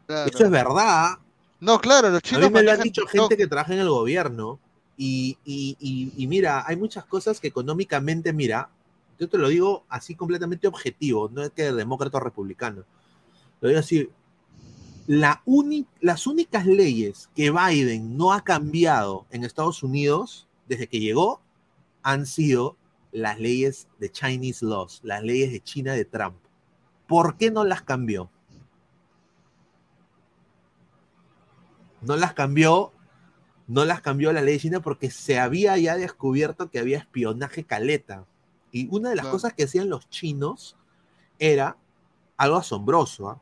Claro. 0.05 0.29
Eso 0.31 0.43
es 0.45 0.49
verdad. 0.51 1.17
No, 1.59 1.79
claro, 1.79 2.09
los 2.09 2.19
A 2.19 2.21
chinos 2.21 2.43
mí 2.43 2.49
me 2.51 2.63
lo 2.63 2.71
han 2.71 2.81
dicho 2.81 3.05
gente 3.07 3.35
que 3.35 3.47
trabaja 3.47 3.73
en 3.73 3.79
el 3.79 3.89
gobierno. 3.89 4.59
Y, 4.95 5.37
y- 5.43 5.75
y- 5.79 6.13
y 6.15 6.27
mira, 6.27 6.63
hay 6.67 6.75
muchas 6.75 7.03
cosas 7.05 7.39
que 7.39 7.47
económicamente, 7.47 8.31
mira, 8.31 8.69
yo 9.19 9.27
te 9.27 9.37
lo 9.39 9.49
digo 9.49 9.83
así 9.89 10.13
completamente 10.15 10.67
objetivo, 10.67 11.29
no 11.33 11.41
es 11.41 11.49
que 11.51 11.71
demócrata 11.71 12.17
o 12.17 12.21
republicano. 12.21 12.83
Lo 13.61 13.69
digo 13.69 13.79
así. 13.79 14.09
La 15.07 15.41
uni- 15.45 15.85
las 15.99 16.27
únicas 16.27 16.65
leyes 16.65 17.29
que 17.35 17.51
Biden 17.51 18.15
no 18.15 18.31
ha 18.31 18.41
cambiado 18.43 19.25
en 19.31 19.43
Estados 19.43 19.83
Unidos 19.83 20.47
desde 20.73 20.87
que 20.87 20.99
llegó 20.99 21.41
han 22.01 22.25
sido 22.25 22.77
las 23.11 23.39
leyes 23.39 23.87
de 23.99 24.11
Chinese 24.11 24.65
laws, 24.65 24.99
las 25.03 25.23
leyes 25.23 25.51
de 25.51 25.59
China 25.61 25.93
de 25.93 26.05
Trump. 26.05 26.35
¿Por 27.07 27.37
qué 27.37 27.51
no 27.51 27.63
las 27.63 27.81
cambió? 27.81 28.29
No 32.01 32.15
las 32.17 32.33
cambió, 32.33 32.91
no 33.67 33.85
las 33.85 34.01
cambió 34.01 34.33
la 34.33 34.41
ley 34.41 34.55
de 34.55 34.59
China 34.59 34.79
porque 34.81 35.09
se 35.09 35.39
había 35.39 35.77
ya 35.77 35.95
descubierto 35.95 36.69
que 36.69 36.79
había 36.79 36.97
espionaje 36.97 37.63
caleta. 37.63 38.25
Y 38.71 38.87
una 38.89 39.09
de 39.09 39.15
las 39.15 39.23
Claro. 39.23 39.35
cosas 39.35 39.53
que 39.53 39.63
hacían 39.63 39.89
los 39.89 40.09
chinos 40.09 40.75
era 41.39 41.77
algo 42.35 42.57
asombroso. 42.57 43.29
¿ah? 43.29 43.39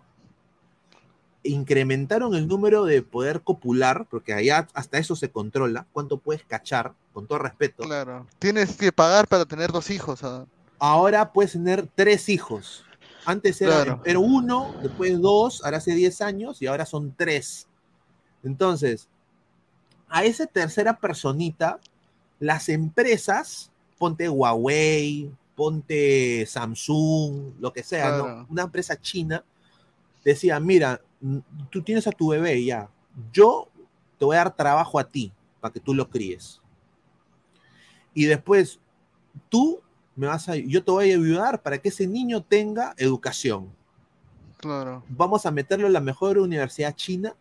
Incrementaron 1.43 2.35
el 2.35 2.47
número 2.47 2.85
de 2.85 3.01
poder 3.01 3.41
copular, 3.41 4.05
porque 4.09 4.33
allá 4.33 4.67
hasta 4.73 4.99
eso 4.99 5.15
se 5.15 5.31
controla, 5.31 5.87
cuánto 5.91 6.17
puedes 6.17 6.43
cachar, 6.43 6.93
con 7.13 7.25
todo 7.25 7.39
respeto. 7.39 7.83
Claro. 7.83 8.27
Tienes 8.37 8.77
que 8.77 8.91
pagar 8.91 9.27
para 9.27 9.45
tener 9.45 9.71
dos 9.71 9.89
hijos. 9.89 10.23
ah. 10.23 10.45
Ahora 10.77 11.31
puedes 11.31 11.53
tener 11.53 11.87
tres 11.95 12.29
hijos. 12.29 12.85
Antes 13.25 13.61
era, 13.61 13.83
Claro. 13.83 14.01
era 14.05 14.19
uno, 14.19 14.73
después 14.81 15.19
dos, 15.19 15.63
ahora 15.63 15.77
hace 15.77 15.93
10 15.93 16.21
años 16.21 16.61
y 16.61 16.67
ahora 16.67 16.85
son 16.85 17.13
tres. 17.15 17.67
Entonces, 18.43 19.07
a 20.09 20.23
esa 20.23 20.45
tercera 20.47 20.97
personita, 20.97 21.79
las 22.39 22.67
empresas, 22.69 23.71
ponte 23.99 24.27
Huawei, 24.27 25.31
ponte 25.55 26.45
Samsung, 26.47 27.53
lo 27.59 27.71
que 27.71 27.83
sea, 27.83 28.17
¿no? 28.17 28.47
Una 28.49 28.63
empresa 28.63 28.99
china 28.99 29.43
decía, 30.23 30.59
mira, 30.59 31.01
tú 31.69 31.81
tienes 31.81 32.07
a 32.07 32.11
tu 32.11 32.29
bebé 32.29 32.63
ya, 32.63 32.89
yo 33.31 33.69
te 34.17 34.25
voy 34.25 34.35
a 34.35 34.39
dar 34.39 34.55
trabajo 34.55 34.99
a 34.99 35.07
ti 35.07 35.31
para 35.59 35.73
que 35.73 35.79
tú 35.79 35.93
lo 35.93 36.09
críes. 36.09 36.61
Y 38.13 38.25
después, 38.25 38.79
tú 39.49 39.81
me 40.15 40.27
vas 40.27 40.49
a, 40.49 40.55
yo 40.55 40.83
te 40.83 40.91
voy 40.91 41.11
a 41.11 41.15
ayudar 41.15 41.61
para 41.61 41.77
que 41.77 41.89
ese 41.89 42.07
niño 42.07 42.43
tenga 42.43 42.93
educación. 42.97 43.71
Claro. 44.57 45.03
Vamos 45.09 45.45
a 45.45 45.51
meterlo 45.51 45.87
en 45.87 45.93
la 45.93 46.01
mejor 46.01 46.37
universidad 46.37 46.95
china, 46.95 47.35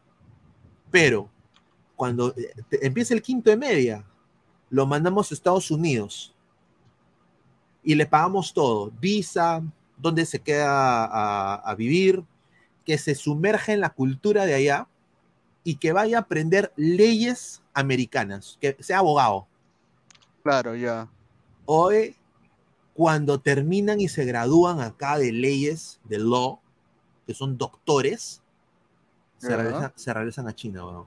pero 0.91 1.29
cuando 1.97 2.35
eh, 2.37 2.55
empiece 2.83 3.13
el 3.13 3.23
quinto 3.23 3.51
de 3.51 3.57
media, 3.57 4.05
lo 4.71 4.87
mandamos 4.87 5.31
a 5.31 5.35
Estados 5.35 5.71
Unidos 5.71 6.35
y 7.83 7.95
le 7.95 8.07
pagamos 8.07 8.55
todo, 8.55 8.91
visa, 9.01 9.63
dónde 9.99 10.25
se 10.25 10.39
queda 10.39 11.05
a, 11.05 11.55
a 11.57 11.75
vivir, 11.75 12.25
que 12.91 12.99
se 12.99 13.15
sumerja 13.15 13.73
en 13.73 13.79
la 13.79 13.91
cultura 13.91 14.47
de 14.47 14.55
allá 14.55 14.89
y 15.63 15.77
que 15.77 15.93
vaya 15.93 16.17
a 16.19 16.21
aprender 16.23 16.73
leyes 16.75 17.63
americanas, 17.73 18.59
que 18.61 18.77
sea 18.81 18.99
abogado. 18.99 19.47
Claro, 20.43 20.75
ya. 20.75 21.09
Hoy, 21.67 22.17
cuando 22.93 23.39
terminan 23.39 24.01
y 24.01 24.09
se 24.09 24.25
gradúan 24.25 24.81
acá 24.81 25.19
de 25.19 25.31
leyes, 25.31 26.01
de 26.03 26.19
law, 26.19 26.59
que 27.29 27.33
son 27.33 27.57
doctores, 27.57 28.43
se, 29.39 29.51
Ya. 29.51 29.57
regresan, 29.59 29.93
se 29.95 30.13
regresan 30.13 30.49
a 30.49 30.53
China, 30.53 30.85
weón. 30.85 31.07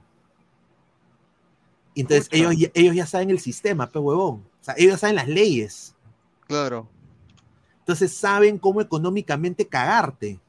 Entonces 1.94 2.28
ellos, 2.32 2.56
ya- 2.56 2.70
ellos 2.72 2.96
ya 2.96 3.04
saben 3.04 3.28
el 3.28 3.40
sistema, 3.40 3.90
pe 3.90 3.98
huevón. 3.98 4.36
O 4.36 4.64
sea, 4.64 4.74
ellos 4.78 4.98
saben 5.00 5.16
las 5.16 5.28
leyes. 5.28 5.94
Claro. 6.46 6.88
Entonces 7.80 8.10
saben 8.16 8.56
cómo 8.56 8.80
económicamente 8.80 9.68
cagarte. 9.68 10.40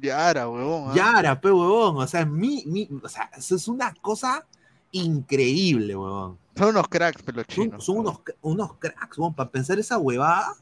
Yara, 0.00 0.48
huevón. 0.48 0.90
¿ah? 0.90 0.94
Yara, 0.94 1.40
pe 1.40 1.50
huevón. 1.50 1.96
O 1.98 2.06
sea, 2.06 2.24
mi, 2.24 2.64
mi- 2.66 2.88
o 3.02 3.08
sea, 3.08 3.30
eso 3.36 3.56
es 3.56 3.68
una 3.68 3.92
cosa 4.00 4.46
increíble, 4.92 5.94
huevón. 5.96 6.38
Son 6.56 6.68
unos 6.70 6.88
cracks, 6.88 7.22
pero 7.22 7.42
chinos. 7.44 7.84
son 7.84 7.98
unos, 7.98 8.20
unos 8.42 8.74
cracks, 8.78 9.16
huevón, 9.18 9.34
para 9.34 9.50
pensar 9.50 9.78
esa 9.78 9.98
huevada. 9.98 10.54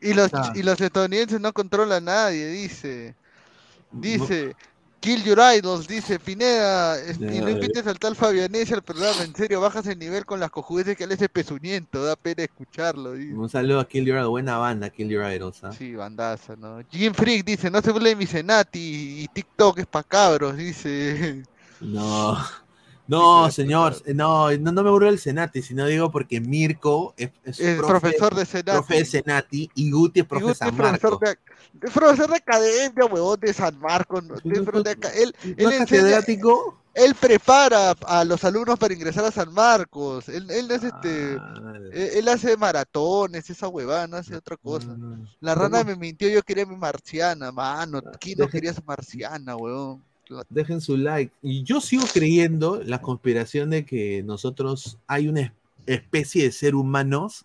Y 0.00 0.12
los, 0.12 0.30
y 0.54 0.62
los 0.62 0.80
estadounidenses 0.80 1.40
no 1.40 1.52
controlan 1.52 2.08
a 2.08 2.12
nadie, 2.12 2.46
dice. 2.48 3.14
Dice, 3.90 4.54
kill 5.04 5.22
your 5.22 5.38
idols, 5.38 5.86
dice 5.86 6.18
Pineda. 6.18 6.96
y 7.12 7.18
no 7.18 7.50
invites 7.50 7.86
al 7.86 7.98
tal 7.98 8.16
Fabianese 8.16 8.72
al 8.72 8.82
programa, 8.82 9.22
en 9.22 9.34
serio, 9.34 9.60
bajas 9.60 9.86
el 9.86 9.98
nivel 9.98 10.24
con 10.24 10.40
las 10.40 10.50
cojudeces 10.50 10.96
que 10.96 11.04
él 11.04 11.12
ese 11.12 11.28
pezuñento, 11.28 12.02
da 12.02 12.16
pena 12.16 12.44
escucharlo. 12.44 13.12
Dice. 13.12 13.34
Un 13.34 13.50
saludo 13.50 13.80
a 13.80 13.86
Kill 13.86 14.06
Your 14.06 14.16
Idol, 14.16 14.30
buena 14.30 14.56
banda, 14.56 14.88
Kill 14.88 15.10
Your 15.10 15.30
Idols. 15.30 15.62
¿ah? 15.62 15.72
Sí, 15.72 15.94
bandaza, 15.94 16.56
¿no? 16.56 16.80
Jim 16.90 17.12
Freak 17.12 17.44
dice, 17.44 17.70
no 17.70 17.82
se 17.82 17.92
burle 17.92 18.10
de 18.10 18.16
mi 18.16 18.26
Senati 18.26 19.24
y 19.24 19.28
TikTok 19.28 19.80
es 19.80 19.86
pa' 19.86 20.02
cabros, 20.04 20.56
dice. 20.56 21.42
No, 21.82 22.38
no, 23.06 23.50
señor, 23.50 23.94
no, 24.14 24.50
no, 24.50 24.72
no 24.72 24.82
me 24.82 24.90
burlo 24.90 25.06
del 25.08 25.18
Senati, 25.18 25.60
sino 25.62 25.86
digo 25.86 26.10
porque 26.10 26.40
Mirko 26.40 27.14
es, 27.16 27.30
es 27.44 27.60
Es 27.60 27.78
profe- 27.78 27.86
profesor 27.88 28.34
de 28.34 28.46
Senati. 28.46 28.70
profe 28.78 28.94
de 28.96 29.04
Senati 29.04 29.70
y 29.74 29.90
Guti 29.90 30.20
es 30.20 30.26
profe 30.26 30.46
de 30.46 30.54
San 30.54 30.76
profesor 30.76 31.10
Marcos. 31.12 31.20
de, 31.20 31.86
es 31.86 31.92
profesor 31.92 32.30
de 32.30 32.36
academia, 32.36 33.04
huevón, 33.06 33.40
de 33.40 33.52
San. 33.52 33.78
¿no? 33.78 33.88
No, 34.44 34.64
pro- 34.64 34.82
de 34.82 34.94
no, 34.96 35.00
aca- 35.00 35.12
él, 35.14 35.34
¿No 35.58 35.70
es 35.70 35.78
catedrático? 35.78 36.80
él 36.94 37.14
prepara 37.16 37.90
a 38.06 38.24
los 38.24 38.44
alumnos 38.44 38.78
para 38.78 38.94
ingresar 38.94 39.24
a 39.24 39.32
San 39.32 39.52
Marcos. 39.52 40.28
Él, 40.28 40.48
él 40.50 40.70
es 40.70 40.84
este, 40.84 41.36
Ah, 41.40 41.72
él, 41.92 42.28
hace 42.28 42.56
maratones, 42.56 43.50
esa 43.50 43.66
huevada, 43.68 44.06
no 44.06 44.16
hace 44.16 44.36
otra 44.36 44.56
cosa. 44.56 44.88
ah. 44.90 45.16
La 45.40 45.54
rana 45.56 45.78
¿Cómo? 45.78 45.90
me 45.90 45.96
mintió, 45.96 46.28
yo 46.28 46.42
quería 46.42 46.64
mi 46.66 46.76
marciana, 46.76 47.50
mano. 47.50 48.00
¿Quién 48.20 48.38
no 48.38 48.44
deje- 48.46 48.52
quería 48.52 48.72
su 48.74 48.82
marciana, 48.84 49.56
huevón? 49.56 50.02
Dejen 50.48 50.80
su 50.80 50.96
like. 50.96 51.32
Y 51.42 51.62
yo 51.64 51.80
sigo 51.80 52.04
creyendo 52.12 52.80
la 52.84 53.00
conspiración 53.02 53.70
de 53.70 53.84
que 53.84 54.22
nosotros 54.24 54.98
hay 55.06 55.28
una 55.28 55.40
es- 55.40 55.52
especie 55.86 56.44
de 56.44 56.52
ser 56.52 56.74
humanos 56.74 57.44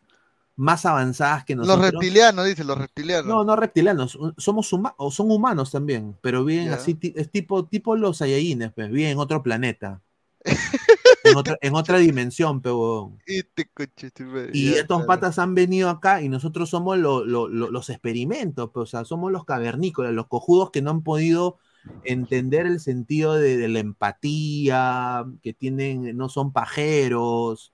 más 0.56 0.86
avanzadas 0.86 1.46
que 1.46 1.56
Los 1.56 1.68
nosotros. 1.68 1.92
reptilianos, 1.92 2.46
dice, 2.46 2.64
los 2.64 2.78
reptilianos. 2.78 3.26
No, 3.28 3.44
no 3.46 3.56
reptilianos, 3.56 4.18
somos 4.38 4.72
huma- 4.74 4.94
o 4.98 5.10
son 5.12 5.32
humanos 5.32 5.72
también, 5.72 6.16
pero 6.22 6.44
viven 6.44 6.68
Ya. 6.68 6.76
así, 6.76 6.98
es 7.16 7.30
tipo, 7.32 7.66
tipo 7.66 7.96
los 7.96 8.18
Saiyajines, 8.18 8.72
pues, 8.74 8.90
viven 8.92 9.12
en 9.12 9.18
otro 9.20 9.42
planeta. 9.42 10.02
en, 11.24 11.36
otra, 11.38 11.58
en 11.62 11.76
otra 11.76 11.98
dimensión, 11.98 12.62
pero 12.62 13.12
Y 14.54 14.70
estos 14.70 15.06
patas 15.06 15.40
han 15.40 15.54
venido 15.56 15.90
acá 15.90 16.22
y 16.22 16.30
nosotros 16.30 16.70
somos 16.70 16.98
lo- 16.98 17.24
lo- 17.26 17.48
lo- 17.48 17.72
los 17.72 17.90
experimentos, 17.90 18.70
pues, 18.74 18.84
o 18.84 18.88
sea, 18.88 19.06
somos 19.06 19.32
los 19.32 19.46
cavernícolas, 19.46 20.14
los 20.14 20.28
cojudos 20.28 20.72
que 20.72 20.82
no 20.82 20.92
han 20.92 21.04
podido 21.04 21.58
entender 22.04 22.66
el 22.66 22.80
sentido 22.80 23.34
de, 23.36 23.68
la 23.68 23.80
empatía, 23.80 25.26
que 25.42 25.54
tienen, 25.54 26.16
no 26.18 26.30
son 26.30 26.52
pajeros, 26.52 27.74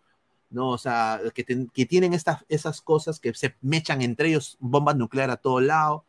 ¿no? 0.49 0.69
O 0.69 0.77
sea, 0.77 1.21
que, 1.33 1.43
tienen 1.85 2.13
estas, 2.13 2.45
esas 2.49 2.81
cosas 2.81 3.19
que 3.19 3.33
se 3.33 3.55
mechan 3.61 4.01
entre 4.01 4.29
ellos, 4.29 4.57
bombas 4.59 4.95
nucleares 4.95 5.35
a 5.35 5.37
todo 5.37 5.59
lado. 5.59 6.05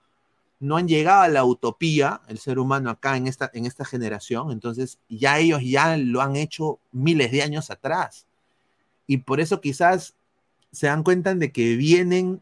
No 0.60 0.76
han 0.78 0.88
llegado 0.88 1.22
a 1.22 1.28
la 1.28 1.44
utopía, 1.44 2.22
el 2.28 2.38
ser 2.38 2.58
humano 2.58 2.90
acá 2.90 3.16
en 3.16 3.26
esta, 3.26 3.50
en 3.52 3.66
esta 3.66 3.84
generación, 3.84 4.52
entonces 4.52 4.98
ya 5.08 5.38
ellos 5.38 5.60
ya 5.62 5.96
lo 5.98 6.22
han 6.22 6.36
hecho 6.36 6.78
miles 6.92 7.30
de 7.32 7.42
años 7.42 7.70
atrás. 7.70 8.26
Y 9.06 9.18
por 9.18 9.40
eso 9.40 9.60
quizás 9.60 10.14
se 10.72 10.86
dan 10.86 11.02
cuenta 11.02 11.34
de 11.34 11.52
que 11.52 11.76
vienen 11.76 12.40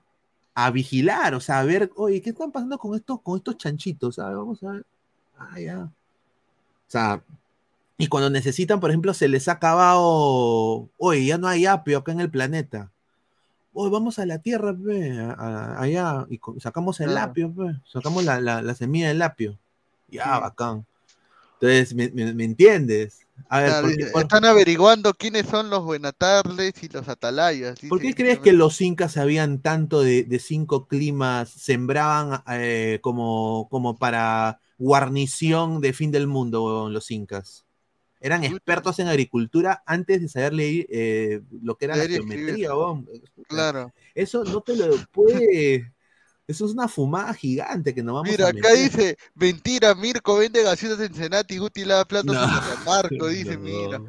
a 0.55 0.71
vigilar, 0.71 1.35
o 1.35 1.41
sea, 1.41 1.61
a 1.61 1.65
ver, 1.65 1.91
oye, 1.97 2.23
¿qué 2.23 2.31
están 2.31 2.53
pasando 2.53 2.79
con 2.79 2.95
estos, 2.95 3.21
con 3.21 3.37
estos 3.39 3.59
chanchitos? 3.59 4.17
Vamos 4.19 4.63
a 4.63 4.73
ver. 4.73 4.87
Ah, 5.39 5.59
ya. 5.59 5.79
O 5.85 5.91
sea, 6.89 7.23
y 7.99 8.09
cuando 8.09 8.31
necesitan, 8.31 8.81
por 8.81 8.91
ejemplo, 8.91 9.15
se 9.15 9.29
les 9.29 9.49
ha 9.49 9.53
acabado, 9.53 10.89
oye, 10.99 11.25
ya 11.27 11.39
no 11.39 11.49
hay 11.49 11.67
apio 11.67 11.99
acá 11.99 12.13
en 12.13 12.21
el 12.21 12.31
planeta. 12.31 12.91
Oye, 13.73 13.91
vamos 13.91 14.19
a 14.19 14.27
la 14.27 14.39
Tierra, 14.39 14.75
pe, 14.75 15.19
a- 15.21 15.33
a- 15.33 15.81
allá, 15.81 16.27
y 16.31 16.41
sacamos 16.61 17.01
el 17.01 17.11
Claro. 17.11 17.31
apio, 17.31 17.53
pe, 17.53 17.75
sacamos 17.87 18.25
la, 18.25 18.41
la- 18.41 18.63
la 18.63 18.75
semilla 18.75 19.09
del 19.09 19.23
apio. 19.23 19.59
Ya, 20.09 20.25
Sí. 20.25 20.41
bacán. 20.41 20.87
Entonces, 21.55 21.95
¿me, 21.95 22.11
me- 22.11 22.35
me 22.35 22.45
entiendes? 22.45 23.27
A 23.49 23.61
ver, 23.61 23.69
Claro, 23.71 23.83
¿por 23.87 23.91
qué- 23.91 23.97
dice, 23.97 24.11
por- 24.13 24.23
Están 24.23 24.45
averiguando 24.45 25.15
quiénes 25.15 25.47
son 25.47 25.71
los 25.71 25.83
buenatarles 25.85 26.81
y 26.83 26.89
los 26.89 27.09
atalayas. 27.09 27.79
¿Por 27.89 28.01
qué 28.01 28.15
crees 28.15 28.39
que 28.39 28.53
los 28.53 28.81
incas 28.81 29.13
sabían 29.13 29.59
tanto 29.61 30.03
de, 30.03 30.23
de 30.25 30.39
cinco 30.39 30.87
climas, 30.87 31.49
sembraban 31.49 32.43
eh, 32.49 32.99
como, 33.03 33.67
como 33.71 33.97
para 33.97 34.61
guarnición 34.79 35.81
de 35.81 35.93
fin 35.93 36.11
del 36.11 36.27
mundo, 36.27 36.89
los 36.91 37.11
incas? 37.11 37.65
Eran 38.21 38.43
expertos 38.43 38.99
en 39.01 39.09
agricultura 39.09 39.83
antes 39.85 40.21
de 40.23 40.29
saber 40.29 40.55
leer 40.55 40.87
eh, 40.89 41.43
lo 41.63 41.77
que 41.77 41.85
era 41.85 41.97
la 41.97 42.07
geometría, 42.07 42.71
huevón. 42.75 43.07
Claro. 43.49 43.93
Eso 44.15 44.45
no 44.45 44.61
te 44.63 44.77
lo 44.77 44.97
puede... 45.13 45.93
Eso 46.47 46.67
es 46.67 46.73
una 46.73 46.89
fumada 46.89 47.33
gigante 47.33 47.95
que 47.95 48.03
nos 48.03 48.17
vamos 48.17 48.31
Mira, 48.31 48.47
a 48.47 48.51
acá 48.51 48.73
dice, 48.75 49.17
mentira, 49.35 49.95
Mirko 49.95 50.37
vende 50.37 50.63
gaseosas 50.63 51.01
en 51.01 51.15
Senati, 51.15 51.57
Guti 51.57 51.87
lava 51.87 52.05
platos 52.05 52.35
No. 52.35 52.47
Marco, 52.85 53.29
dice, 53.29 53.57
No. 53.57 53.61
mira. 53.61 54.03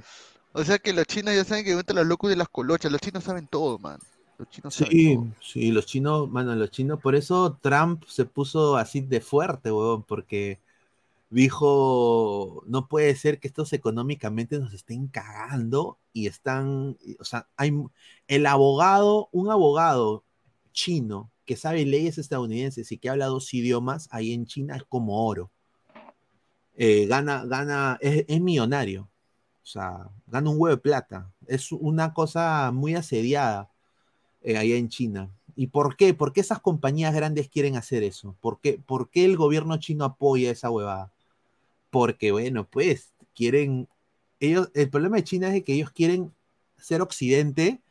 O 0.52 0.64
sea 0.64 0.78
que 0.80 0.94
los 0.94 1.06
chinos 1.06 1.34
ya 1.36 1.44
saben 1.44 1.66
que 1.66 1.76
gustan 1.76 1.98
los 1.98 2.06
locos 2.06 2.30
de 2.30 2.36
las 2.38 2.50
colochas, 2.50 2.92
los 2.92 3.02
chinos 3.02 3.24
saben 3.24 3.48
todo, 3.48 3.78
man. 3.80 4.00
Los 4.38 4.50
chinos 4.50 4.76
saben 4.76 4.92
Sí, 4.92 5.20
sí, 5.42 5.72
los 5.72 5.86
chinos, 5.86 6.30
mano, 6.30 6.56
los 6.56 6.72
chinos, 6.72 7.00
por 7.02 7.16
eso 7.16 7.58
Trump 7.62 8.04
se 8.08 8.26
puso 8.26 8.78
así 8.78 9.02
de 9.02 9.22
fuerte, 9.22 9.72
huevón, 9.72 10.04
porque 10.04 10.60
dijo, 11.30 12.64
no 12.68 12.88
puede 12.88 13.16
ser 13.16 13.40
que 13.40 13.48
estos 13.48 13.74
económicamente 13.74 14.60
nos 14.60 14.74
estén 14.74 15.08
cagando 15.08 15.98
y 16.14 16.28
están, 16.28 16.98
o 17.20 17.24
sea, 17.24 17.48
hay 17.58 17.74
el 18.28 18.46
abogado, 18.46 19.30
un 19.32 19.52
abogado 19.52 20.24
chino 20.72 21.32
que 21.46 21.56
sabe 21.56 21.86
leyes 21.86 22.18
estadounidenses 22.18 22.92
y 22.92 22.98
que 22.98 23.10
habla 23.10 23.28
dos 23.28 23.54
idiomas, 23.54 24.08
ahí 24.12 24.34
en 24.34 24.46
China 24.46 24.76
es 24.78 24.84
como 24.84 25.28
oro. 25.28 25.52
Eh, 26.78 27.06
gana, 27.08 27.46
gana, 27.46 27.98
es, 28.02 28.26
es 28.28 28.42
millonario, 28.42 29.10
o 29.64 29.66
sea, 29.66 30.10
gana 30.28 30.50
un 30.50 30.58
huevo 30.60 30.76
de 30.76 30.82
plata. 30.82 31.32
Es 31.48 31.72
una 31.72 32.14
cosa 32.14 32.72
muy 32.72 32.96
asediada 32.96 33.70
eh, 34.46 34.58
allá 34.58 34.78
en 34.78 34.90
China. 34.90 35.30
¿Y 35.58 35.68
por 35.68 35.98
qué? 35.98 36.14
¿Por 36.14 36.34
qué 36.34 36.42
esas 36.42 36.62
compañías 36.62 37.14
grandes 37.16 37.50
quieren 37.50 37.76
hacer 37.78 38.04
eso? 38.04 38.36
¿Por 38.42 38.60
qué, 38.62 38.80
por 38.86 39.10
qué 39.10 39.26
el 39.26 39.38
gobierno 39.38 39.78
chino 39.78 40.06
apoya 40.06 40.52
esa 40.52 40.72
huevada? 40.72 41.12
Porque, 41.90 42.32
bueno, 42.32 42.66
pues 42.70 43.14
quieren, 43.36 43.88
ellos, 44.40 44.70
el 44.76 44.90
problema 44.90 45.18
de 45.18 45.24
China 45.26 45.48
es 45.48 45.54
de 45.54 45.64
que 45.64 45.74
ellos 45.74 45.92
quieren 45.92 46.34
ser 46.78 47.02
occidente, 47.02 47.82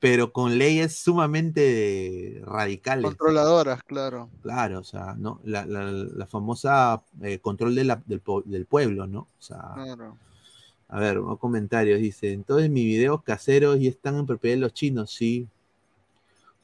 pero 0.00 0.32
con 0.32 0.58
leyes 0.58 0.96
sumamente 0.98 2.42
radicales. 2.44 3.04
Controladoras, 3.04 3.82
claro. 3.84 4.28
Claro, 4.42 4.80
o 4.80 4.84
sea, 4.84 5.14
¿no? 5.18 5.40
La, 5.44 5.66
la- 5.66 5.90
la 5.92 6.26
famosa 6.26 7.02
eh, 7.22 7.38
control 7.38 7.74
de 7.74 7.84
la- 7.84 8.02
del, 8.06 8.22
del 8.44 8.66
pueblo, 8.66 9.06
¿no? 9.06 9.20
O 9.20 9.42
sea, 9.42 9.72
Claro. 9.74 10.16
a 10.88 11.00
ver, 11.00 11.18
un 11.20 11.36
comentario, 11.36 11.96
dice, 11.96 12.32
entonces 12.32 12.70
mis 12.70 12.84
videos 12.84 13.22
caseros 13.22 13.80
ya 13.80 13.90
están 13.90 14.16
en 14.18 14.26
propiedad 14.26 14.56
de 14.56 14.60
los 14.62 14.74
chinos, 14.74 15.10
sí. 15.12 15.48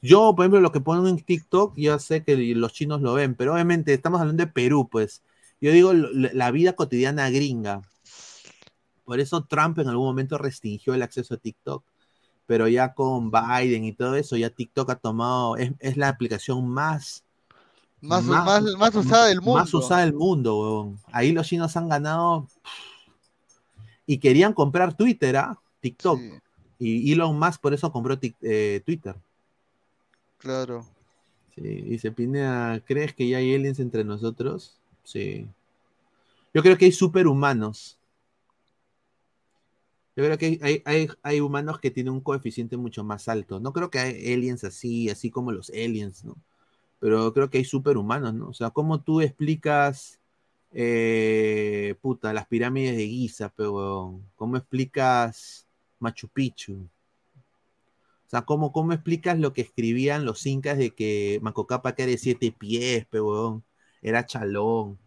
Yo, 0.01 0.33
por 0.35 0.43
ejemplo, 0.43 0.61
lo 0.61 0.71
que 0.71 0.81
pongo 0.81 1.07
en 1.07 1.19
TikTok, 1.19 1.77
ya 1.77 1.99
sé 1.99 2.23
que 2.23 2.35
los 2.55 2.73
chinos 2.73 3.01
lo 3.01 3.13
ven, 3.13 3.35
pero 3.35 3.53
obviamente 3.53 3.93
estamos 3.93 4.19
hablando 4.19 4.43
de 4.43 4.51
Perú, 4.51 4.89
pues. 4.89 5.21
Yo 5.59 5.71
digo 5.71 5.93
la 5.93 6.49
vida 6.49 6.73
cotidiana 6.73 7.29
gringa. 7.29 7.83
Por 9.05 9.19
eso 9.19 9.43
Trump 9.43 9.77
en 9.77 9.89
algún 9.89 10.07
momento 10.07 10.39
restringió 10.39 10.95
el 10.95 11.03
acceso 11.03 11.35
a 11.35 11.37
TikTok. 11.37 11.83
Pero 12.47 12.67
ya 12.67 12.93
con 12.95 13.31
Biden 13.31 13.85
y 13.85 13.93
todo 13.93 14.15
eso, 14.15 14.35
ya 14.35 14.49
TikTok 14.49 14.89
ha 14.89 14.95
tomado, 14.95 15.55
es, 15.55 15.97
la 15.97 16.09
aplicación 16.09 16.67
más 16.67 17.23
más, 18.01 18.23
más, 18.23 18.95
usada 18.95 19.27
del 19.27 19.41
mundo. 19.41 19.59
Más 19.59 19.73
usada 19.75 20.01
del 20.01 20.13
mundo, 20.13 20.59
weón. 20.59 20.99
Ahí 21.11 21.31
los 21.31 21.47
chinos 21.47 21.77
han 21.77 21.87
ganado. 21.87 22.47
Y 24.07 24.17
querían 24.17 24.53
comprar 24.53 24.95
Twitter, 24.95 25.37
¿ah? 25.37 25.61
TikTok. 25.81 26.19
Y 26.79 27.13
Elon 27.13 27.37
Musk 27.37 27.61
por 27.61 27.75
eso 27.75 27.91
compró 27.91 28.17
eh, 28.41 28.81
Twitter. 28.83 29.15
Claro. 30.41 30.83
Sí, 31.53 31.61
dice 31.61 32.11
Pinea, 32.11 32.81
¿crees 32.85 33.13
que 33.13 33.27
ya 33.27 33.37
hay 33.37 33.53
aliens 33.53 33.79
entre 33.79 34.03
nosotros? 34.03 34.79
Sí. 35.03 35.47
Yo 36.51 36.63
creo 36.63 36.77
que 36.77 36.85
hay 36.85 36.91
superhumanos. 36.91 37.99
Yo 40.15 40.23
creo 40.25 40.37
que 40.37 40.81
hay, 41.23 41.39
humanos 41.39 41.79
que 41.79 41.91
tienen 41.91 42.13
un 42.13 42.21
coeficiente 42.21 42.75
mucho 42.75 43.03
más 43.03 43.27
alto. 43.29 43.59
No 43.59 43.71
creo 43.71 43.91
que 43.91 43.99
hay 43.99 44.33
aliens 44.33 44.63
así, 44.63 45.09
así 45.09 45.29
como 45.29 45.51
los 45.51 45.69
aliens, 45.69 46.25
¿no? 46.25 46.35
Pero 46.99 47.33
creo 47.33 47.49
que 47.49 47.59
hay 47.59 47.65
superhumanos, 47.65 48.33
¿no? 48.33 48.49
O 48.49 48.53
sea, 48.53 48.71
¿cómo 48.71 49.01
tú 49.01 49.21
explicas, 49.21 50.19
eh, 50.71 51.95
puta, 52.01 52.33
las 52.33 52.47
pirámides 52.47 52.97
de 52.97 53.07
Giza, 53.07 53.49
pero 53.55 54.19
¿cómo 54.35 54.57
explicas 54.57 55.67
Machu 55.99 56.27
Picchu? 56.27 56.87
O 58.31 58.37
sea, 58.37 58.43
¿cómo, 58.43 58.71
¿cómo 58.71 58.93
explicas 58.93 59.37
lo 59.37 59.51
que 59.51 59.59
escribían 59.59 60.23
los 60.23 60.45
incas 60.45 60.77
de 60.77 60.91
que 60.91 61.39
Macocapa 61.41 61.89
era 61.97 62.05
de 62.05 62.17
siete 62.17 62.53
pies, 62.57 63.05
pero 63.09 63.61
era 64.01 64.25
chalón? 64.25 64.97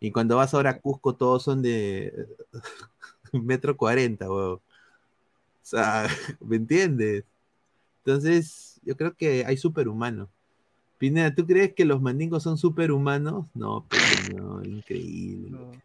Y 0.00 0.10
cuando 0.10 0.34
vas 0.34 0.54
ahora 0.54 0.70
a 0.70 0.80
Cusco, 0.80 1.14
todos 1.14 1.44
son 1.44 1.62
de 1.62 2.26
metro 3.32 3.76
cuarenta, 3.76 4.28
weón. 4.28 4.54
O 4.54 4.60
sea, 5.62 6.08
¿me 6.40 6.56
entiendes? 6.56 7.22
Entonces, 7.98 8.80
yo 8.82 8.96
creo 8.96 9.14
que 9.14 9.44
hay 9.46 9.56
superhumanos. 9.56 10.28
Pineda, 10.98 11.32
¿tú 11.32 11.46
crees 11.46 11.74
que 11.74 11.84
los 11.84 12.02
mandingos 12.02 12.42
son 12.42 12.58
superhumanos? 12.58 13.46
No, 13.54 13.86
pero 13.88 14.36
no, 14.36 14.64
increíble. 14.64 15.80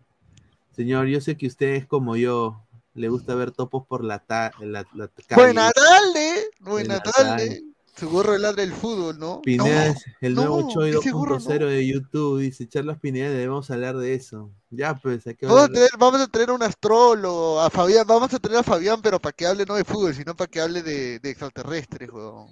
Señor, 0.76 1.06
yo 1.06 1.22
sé 1.22 1.38
que 1.38 1.46
usted 1.46 1.76
es 1.76 1.86
como 1.86 2.16
yo, 2.16 2.64
le 2.96 3.10
gusta 3.10 3.36
ver 3.36 3.52
topos 3.52 3.86
por 3.86 4.04
la, 4.04 4.20
ta 4.20 4.52
la, 4.60 4.86
la 4.94 5.10
Buena 5.36 5.72
tarde, 5.72 6.23
buena 6.64 7.00
tarde. 7.00 7.64
Su 7.96 8.10
gorro 8.10 8.36
ladra 8.40 8.64
el 8.64 8.74
fútbol, 8.74 9.20
¿no? 9.20 9.42
Pineda 9.44 9.86
es 9.88 10.04
el 10.20 10.34
nuevo 10.34 10.68
Choi 10.68 10.94
2.0 10.94 11.68
de 11.68 11.88
YouTube. 11.88 12.40
Dice 12.40 12.68
Charlos 12.68 12.98
Pineda, 12.98 13.30
debemos 13.30 13.70
hablar 13.70 13.98
de 13.98 14.16
eso. 14.16 14.50
Ya, 14.72 14.96
pues, 14.96 15.28
hay 15.28 15.36
que 15.36 15.46
vamos, 15.46 15.66
a 15.66 15.68
tener, 15.68 15.90
vamos 16.00 16.22
a 16.22 16.28
tener 16.28 16.50
un 16.50 16.64
astrólogo, 16.64 17.62
a 17.62 17.70
Fabián, 17.70 18.08
vamos 18.08 18.34
a 18.34 18.40
tener 18.40 18.58
a 18.58 18.64
Fabián, 18.64 19.00
pero 19.04 19.20
para 19.20 19.34
que 19.34 19.46
hable 19.46 19.66
no 19.66 19.76
de 19.76 19.84
fútbol, 19.84 20.16
sino 20.16 20.36
para 20.36 20.50
que 20.50 20.60
hable 20.60 20.82
de, 20.82 21.20
de 21.20 21.30
extraterrestres, 21.30 22.10
weón. 22.12 22.48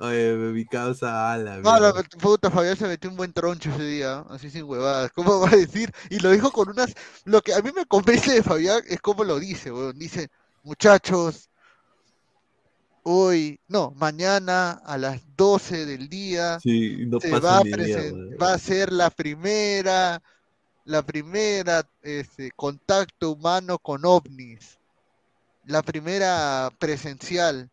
Oye, 0.00 0.32
mi 0.34 0.64
causa 0.64 1.32
ala. 1.32 1.58
No, 1.58 1.78
la 1.78 1.92
puta, 2.20 2.50
Fabián 2.50 2.76
se 2.76 2.86
metió 2.86 3.10
un 3.10 3.16
buen 3.16 3.32
troncho 3.32 3.70
ese 3.70 3.84
día, 3.84 4.24
así 4.30 4.48
sin 4.48 4.64
huevadas. 4.64 5.10
¿Cómo 5.12 5.40
va 5.40 5.48
a 5.48 5.56
decir? 5.56 5.92
Y 6.08 6.20
lo 6.20 6.30
dijo 6.30 6.50
con 6.50 6.68
unas. 6.68 6.94
Lo 7.24 7.42
que 7.42 7.52
a 7.52 7.60
mí 7.60 7.70
me 7.74 7.84
convence 7.84 8.32
de 8.32 8.42
Fabián 8.42 8.80
es 8.88 9.00
cómo 9.00 9.24
lo 9.24 9.38
dice, 9.38 9.72
weón. 9.72 9.98
Dice, 9.98 10.28
muchachos, 10.62 11.50
hoy, 13.10 13.58
no, 13.68 13.92
mañana 13.96 14.72
a 14.72 14.98
las 14.98 15.22
12 15.34 15.86
del 15.86 16.10
día 16.10 16.60
se 16.60 17.08
va, 17.40 17.58
a 17.58 17.62
va 17.62 18.52
a 18.52 18.58
ser 18.58 18.92
la 18.92 19.08
primera, 19.08 20.22
la 20.84 21.02
primera 21.02 21.88
este, 22.02 22.50
contacto 22.54 23.30
humano 23.30 23.78
con 23.78 24.04
ovnis, 24.04 24.78
la 25.64 25.82
primera 25.82 26.70
presencial. 26.78 27.70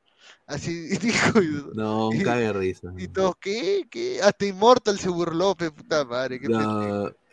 Así 0.48 0.88
dijo. 1.02 1.42
No, 1.74 2.10
un 2.10 2.24
cague 2.24 2.54
risa. 2.54 2.94
Y 2.98 3.10
todos, 3.10 3.36
¿qué? 3.42 3.86
¿Qué? 3.92 4.22
Hasta 4.22 4.46
Immortal 4.46 4.98
se 4.98 5.10
burló, 5.10 5.54
puta 5.56 6.06
madre. 6.06 6.40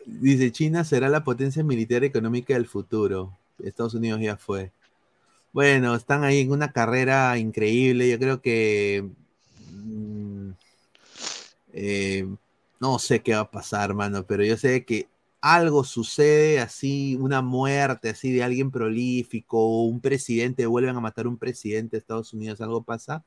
dice, 0.07 0.51
China 0.51 0.83
será 0.83 1.09
la 1.09 1.23
potencia 1.23 1.62
militar 1.62 2.03
económica 2.03 2.55
del 2.55 2.66
futuro. 2.66 3.39
Estados 3.62 3.95
Unidos 3.95 4.20
ya 4.20 4.37
fue. 4.37 4.73
Bueno, 5.53 5.95
están 5.95 6.24
ahí 6.24 6.41
en 6.41 6.53
una 6.53 6.73
carrera 6.73 7.37
increíble. 7.39 8.09
Yo 8.11 8.19
creo 8.19 8.41
que. 8.43 9.11
Mm, 9.70 10.51
eh, 11.73 12.27
no 12.81 12.99
sé 12.99 13.23
qué 13.23 13.35
va 13.35 13.41
a 13.43 13.51
pasar, 13.51 13.91
hermano, 13.91 14.27
pero 14.27 14.45
yo 14.45 14.57
sé 14.57 14.85
que 14.85 15.09
algo 15.41 15.85
sucede 15.85 16.61
así, 16.61 17.16
una 17.20 17.43
muerte 17.43 18.11
así 18.11 18.33
de 18.33 18.43
alguien 18.45 18.70
prolífico, 18.70 19.85
un 19.85 20.01
presidente, 20.01 20.66
vuelven 20.66 20.97
a 20.97 21.01
matar 21.01 21.27
a 21.27 21.29
un 21.29 21.39
presidente 21.39 21.97
de 21.97 22.01
Estados 22.01 22.33
Unidos, 22.33 22.61
algo 22.61 22.83
pasa, 22.83 23.24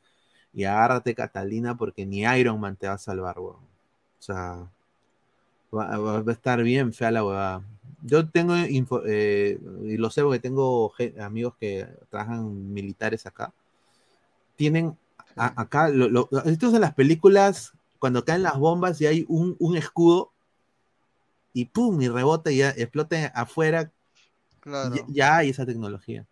y 0.53 0.65
agárrate 0.65 1.15
Catalina 1.15 1.77
porque 1.77 2.05
ni 2.05 2.21
Iron 2.23 2.59
Man 2.59 2.77
te 2.77 2.87
va 2.87 2.93
a 2.95 2.97
salvar, 2.97 3.39
weón. 3.39 3.57
O 3.57 4.21
sea, 4.21 4.69
va, 5.73 6.17
a 6.17 6.31
estar 6.31 6.63
bien 6.63 6.93
fea 6.93 7.11
la 7.11 7.23
huevada. 7.25 7.63
Yo 8.07 8.29
tengo 8.29 8.55
info, 8.55 9.01
eh, 9.05 9.59
y 9.83 9.97
lo 9.97 10.11
sé 10.11 10.21
porque 10.21 10.39
tengo 10.39 10.93
amigos 11.19 11.55
que 11.59 11.87
trabajan 12.09 12.71
militares 12.71 13.25
acá. 13.25 13.51
Tienen 14.55 14.95
acá, 15.35 15.89
lo, 15.89 16.29
esto 16.45 16.67
es 16.67 16.73
en 16.75 16.81
las 16.81 16.93
películas, 16.93 17.73
cuando 17.97 18.23
caen 18.23 18.43
las 18.43 18.59
bombas 18.59 19.01
y 19.01 19.07
hay 19.07 19.25
un, 19.27 19.75
escudo 19.75 20.31
y 21.51 21.65
pum, 21.65 21.99
y 21.99 22.07
rebota 22.07 22.51
y 22.51 22.57
ya 22.57 22.69
explota 22.69 23.25
afuera. 23.33 23.91
Ya, 25.07 25.37
hay 25.37 25.49
esa 25.49 25.65
tecnología. 25.65 26.27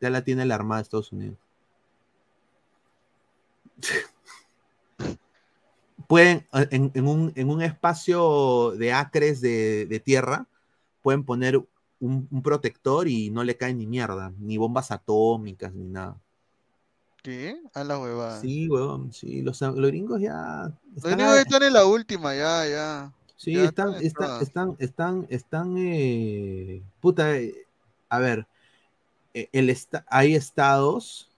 Ya 0.00 0.10
la 0.10 0.24
tiene 0.24 0.46
la 0.46 0.56
Armada 0.56 0.80
de 0.80 0.82
Estados 0.82 1.12
Unidos. 1.12 1.38
Pueden, 6.08 6.48
en, 6.52 7.06
un, 7.06 7.62
espacio 7.62 8.72
de 8.72 8.92
acres 8.92 9.40
de 9.40 10.02
tierra, 10.04 10.48
pueden 11.08 11.24
poner 11.24 11.58
un, 12.00 12.42
protector 12.42 13.08
y 13.08 13.30
no 13.30 13.42
le 13.42 13.56
cae 13.56 13.72
ni 13.72 13.86
mierda, 13.86 14.30
ni 14.38 14.58
bombas 14.58 14.90
atómicas, 14.90 15.72
ni 15.72 15.88
nada. 15.88 16.20
¿Qué? 17.22 17.62
A 17.72 17.82
la 17.82 17.98
huevada. 17.98 18.42
Sí, 18.42 18.68
weón, 18.68 19.10
sí, 19.10 19.40
los, 19.40 19.58
gringos 19.58 20.20
ya. 20.20 20.70
los 20.94 21.04
gringos 21.04 21.38
están 21.38 21.62
en 21.62 21.72
la 21.72 21.86
última, 21.86 22.34
ya, 22.34 22.68
ya. 22.68 23.12
Sí, 23.36 23.56
están, 23.56 23.94
están, 24.02 24.42
están, 24.42 24.76
están, 24.78 25.26
están, 25.30 25.74
eh, 25.78 26.82
puta, 27.00 27.38
eh, 27.38 27.54
a 28.10 28.18
ver, 28.18 28.46
eh, 29.32 29.48
el 29.52 29.74
hay 30.08 30.34
estados 30.34 31.30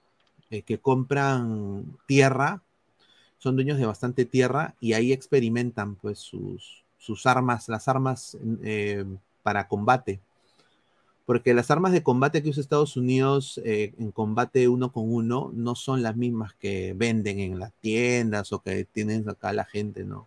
que 0.66 0.80
compran 0.80 1.96
tierra, 2.08 2.60
son 3.38 3.54
dueños 3.54 3.78
de 3.78 3.86
bastante 3.86 4.24
tierra 4.24 4.74
y 4.80 4.94
ahí 4.94 5.12
experimentan 5.12 5.94
pues 5.94 6.18
sus, 6.18 6.82
sus 6.98 7.24
armas, 7.24 7.68
las 7.68 7.86
armas 7.86 8.36
para 9.42 9.68
combate. 9.68 10.20
Porque 11.26 11.54
las 11.54 11.70
armas 11.70 11.92
de 11.92 12.02
combate 12.02 12.42
que 12.42 12.48
usa 12.48 12.60
Estados 12.60 12.96
Unidos 12.96 13.60
eh, 13.64 13.94
en 13.98 14.10
combate 14.10 14.68
uno 14.68 14.90
con 14.90 15.12
uno 15.12 15.50
no 15.54 15.74
son 15.74 16.02
las 16.02 16.16
mismas 16.16 16.54
que 16.54 16.92
venden 16.96 17.38
en 17.38 17.58
las 17.58 17.72
tiendas 17.74 18.52
o 18.52 18.60
que 18.60 18.84
tienen 18.84 19.28
acá 19.28 19.52
la 19.52 19.64
gente, 19.64 20.04
¿no? 20.04 20.26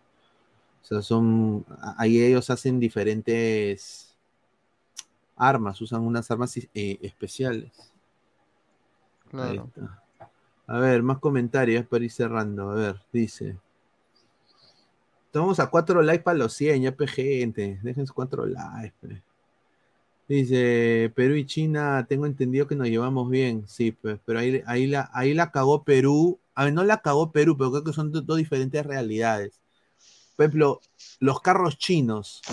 O 0.81 0.85
sea, 0.85 1.01
son. 1.01 1.65
Ahí 1.97 2.21
ellos 2.21 2.49
hacen 2.49 2.79
diferentes 2.79 4.15
armas, 5.35 5.81
usan 5.81 6.01
unas 6.01 6.29
armas 6.29 6.55
eh, 6.57 6.97
especiales. 7.01 7.71
Claro. 9.29 9.69
A 10.67 10.79
ver, 10.79 11.03
más 11.03 11.19
comentarios 11.19 11.85
para 11.85 12.03
ir 12.03 12.11
cerrando. 12.11 12.69
A 12.71 12.75
ver, 12.75 13.01
dice. 13.11 13.57
Estamos 15.33 15.59
a 15.59 15.65
cuatro 15.65 16.03
likes 16.03 16.23
para 16.23 16.37
los 16.37 16.53
100, 16.53 16.83
ya 16.83 16.95
pe 16.95 17.07
gente. 17.07 17.79
Dejen 17.81 18.05
sus 18.05 18.13
cuatro 18.13 18.45
likes. 18.45 19.23
Dice, 20.27 21.11
Perú 21.15 21.33
y 21.33 21.47
China, 21.47 22.05
tengo 22.07 22.27
entendido 22.27 22.67
que 22.67 22.75
nos 22.75 22.87
llevamos 22.87 23.31
bien. 23.31 23.67
Sí, 23.67 23.93
pues, 23.93 24.19
pero 24.25 24.37
ahí, 24.37 24.61
ahí, 24.67 24.85
la, 24.85 25.09
ahí 25.11 25.33
la 25.33 25.49
cagó 25.49 25.83
Perú. 25.83 26.39
A 26.53 26.65
ver, 26.65 26.73
no 26.73 26.83
la 26.83 27.01
cagó 27.01 27.31
Perú, 27.31 27.57
pero 27.57 27.71
creo 27.71 27.83
que 27.83 27.93
son 27.93 28.11
dos, 28.11 28.37
diferentes 28.37 28.85
realidades. 28.85 29.59
Por 30.35 30.43
ejemplo, 30.43 30.81
los 31.19 31.41
carros 31.41 31.79
chinos. 31.79 32.43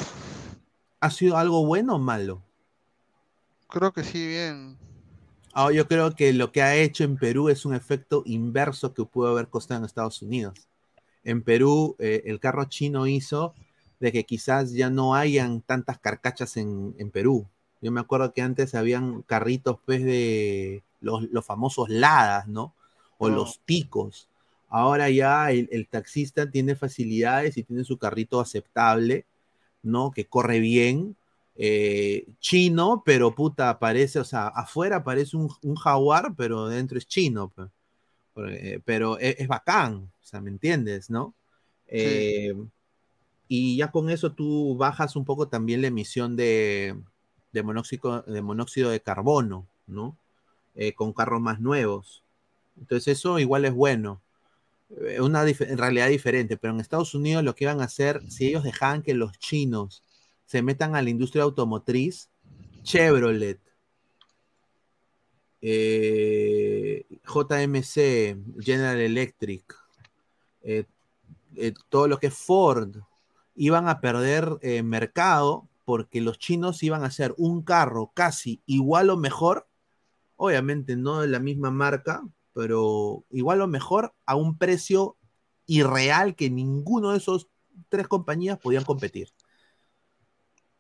¿Ha 1.01 1.11
sido 1.11 1.37
algo 1.37 1.67
bueno 1.67 1.97
o 1.97 1.99
malo? 1.99 2.43
Creo 3.69 3.93
que 3.93 4.05
sí, 4.05 4.27
bien. 4.27 4.79
Ah, 5.53 5.71
yo 5.71 5.87
creo 5.87 6.15
que 6.17 6.33
lo 6.33 6.51
que 6.51 6.63
ha 6.63 6.77
hecho 6.77 7.05
en 7.05 7.19
Perú 7.19 7.51
es 7.51 7.67
un 7.67 7.75
efecto 7.75 8.23
inverso 8.25 8.95
que 8.95 9.05
pudo 9.05 9.29
haber 9.29 9.49
costado 9.49 9.81
en 9.81 9.85
Estados 9.85 10.23
Unidos 10.23 10.70
en 11.25 11.43
Perú 11.43 11.97
eh, 11.99 12.23
el 12.27 12.41
carro 12.41 12.65
chino 12.65 13.07
hizo 13.07 13.55
de 14.01 14.13
que 14.13 14.25
quizás 14.25 14.73
ya 14.73 14.91
no 14.91 15.15
hayan 15.15 15.61
tantas 15.61 15.99
carcachas 15.99 16.57
en, 16.57 16.95
Perú. 17.13 17.47
Yo 17.83 17.93
me 17.93 18.01
acuerdo 18.01 18.33
que 18.33 18.43
antes 18.43 18.75
habían 18.75 19.23
carritos 19.23 19.79
pues 19.85 20.03
de 20.05 20.83
los, 21.01 21.29
famosos 21.45 21.89
ladas, 21.91 22.49
¿no? 22.49 22.75
O 23.19 23.29
los 23.29 23.61
ticos. 23.67 24.29
Ahora 24.69 25.11
ya 25.11 25.51
el, 25.51 25.69
el 25.73 25.87
taxista 25.89 26.51
tiene 26.51 26.77
facilidades 26.77 27.57
y 27.59 27.63
tiene 27.63 27.85
su 27.85 27.99
carrito 27.99 28.41
aceptable, 28.41 29.27
¿no? 29.83 30.11
Que 30.13 30.27
corre 30.27 30.61
bien, 30.61 31.17
eh, 31.63 32.27
chino, 32.41 33.03
pero 33.05 33.35
puta, 33.35 33.79
parece, 33.79 34.19
o 34.19 34.25
sea, 34.25 34.49
afuera 34.49 35.05
parece 35.05 35.37
un, 35.37 35.51
un 35.63 35.75
jaguar, 35.77 36.35
pero 36.35 36.69
dentro 36.69 36.97
es 36.97 37.07
chino, 37.07 37.49
pe. 37.49 37.65
Porque- 38.35 38.81
pero 38.85 39.19
es, 39.19 39.37
es 39.39 39.49
bacán, 39.49 40.11
o 40.23 40.25
sea, 40.25 40.41
¿me 40.41 40.51
entiendes, 40.51 41.11
no? 41.11 41.35
Eh, 41.87 42.55
y 43.49 43.77
ya 43.77 43.91
con 43.91 44.11
eso 44.11 44.33
tú 44.33 44.77
bajas 44.77 45.17
un 45.17 45.25
poco 45.25 45.49
también 45.49 45.81
la 45.83 45.89
emisión 45.89 46.37
de, 46.37 46.97
de 47.53 47.63
monóxido, 47.63 48.23
de 48.23 48.43
monóxido 48.43 48.91
de 48.91 49.01
carbono, 49.01 49.67
¿no? 49.87 50.17
Eh, 50.77 50.93
con 50.95 51.13
carros 51.13 51.41
más 51.41 51.61
nuevos. 51.61 52.23
Entonces 52.79 53.19
eso 53.19 53.39
igual 53.41 53.65
es 53.65 53.75
bueno. 53.75 54.21
Eh, 55.01 55.21
Una 55.21 55.45
realidad 55.45 56.09
diferente, 56.09 56.57
pero 56.57 56.73
en 56.75 56.81
Estados 56.81 57.15
Unidos 57.15 57.43
lo 57.43 57.55
que 57.55 57.65
iban 57.65 57.81
a 57.81 57.85
hacer, 57.85 58.23
si 58.31 58.47
ellos 58.47 58.63
dejaban 58.63 59.03
que 59.03 59.15
los 59.15 59.37
chinos 59.39 60.05
se 60.47 60.63
metan 60.63 60.95
a 60.95 61.03
la 61.03 61.11
industria 61.11 61.43
automotriz, 61.43 62.29
Chevrolet, 62.83 63.59
eh, 65.63 67.07
JMC, 67.25 68.39
General 68.61 68.99
Electric, 68.99 69.75
eh, 70.63 70.85
eh, 71.57 71.75
todo 71.89 72.09
lo 72.09 72.19
que 72.19 72.29
es 72.29 72.35
Ford, 72.35 72.97
iban 73.55 73.89
a 73.89 74.01
perder 74.01 74.59
mercado 74.85 75.69
porque 75.85 76.21
los 76.21 76.39
chinos 76.39 76.83
iban 76.83 77.03
a 77.03 77.09
hacer 77.09 77.35
un 77.37 77.63
carro 77.63 78.11
casi 78.15 78.63
igual 78.65 79.11
o 79.11 79.17
mejor, 79.17 79.69
obviamente 80.37 80.97
no 80.97 81.21
de 81.21 81.29
la 81.29 81.41
misma 81.41 81.71
marca, 81.71 82.23
pero 82.55 83.25
igual 83.31 83.61
o 83.61 83.67
mejor 83.67 84.15
a 84.25 84.37
un 84.37 84.57
precio 84.57 85.17
irreal 85.67 86.37
que 86.37 86.49
ninguno 86.49 87.11
de 87.11 87.19
esos 87.19 87.49
tres 87.89 88.09
compañías 88.09 88.59
podían 88.59 88.85
competir. 88.85 89.29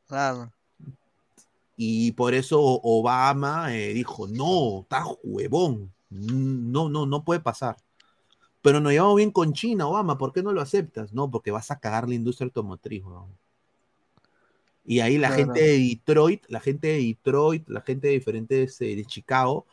Claro. 0.07 0.53
Y 1.83 2.13
por 2.13 2.35
eso 2.35 2.61
Obama 2.61 3.75
eh, 3.75 3.95
dijo, 3.95 4.29
no, 4.29 4.83
está 4.83 5.03
huevón, 5.23 5.91
no, 6.11 6.91
no, 6.91 7.07
no 7.07 7.25
puede 7.25 7.41
pasar. 7.41 7.77
Pero 8.63 8.81
nos 8.81 8.93
llevamos 8.93 9.17
bien 9.17 9.31
con 9.31 9.55
China, 9.55 9.89
Obama, 9.89 10.19
¿por 10.19 10.33
qué 10.33 10.43
no 10.43 10.53
lo 10.53 10.61
aceptas? 10.61 11.15
No, 11.15 11.31
porque 11.31 11.51
vas 11.53 11.71
a 11.71 11.81
cagar 11.81 12.09
la 12.09 12.15
industria 12.17 12.47
automotriz, 12.47 13.05
weón. 13.05 13.35
Y 14.85 15.01
ahí 15.01 15.19
la 15.19 15.29
Claro. 15.29 15.37
gente 15.37 15.61
de 15.61 15.79
Detroit, 15.79 16.45
la 16.49 16.61
gente 16.61 16.89
de 16.89 16.99
Detroit, 16.99 17.69
la 17.69 17.81
gente 17.83 18.09
de 18.09 18.15
diferentes 18.15 18.81
eh, 18.83 18.97
de 18.97 19.05
Chicago, 19.07 19.67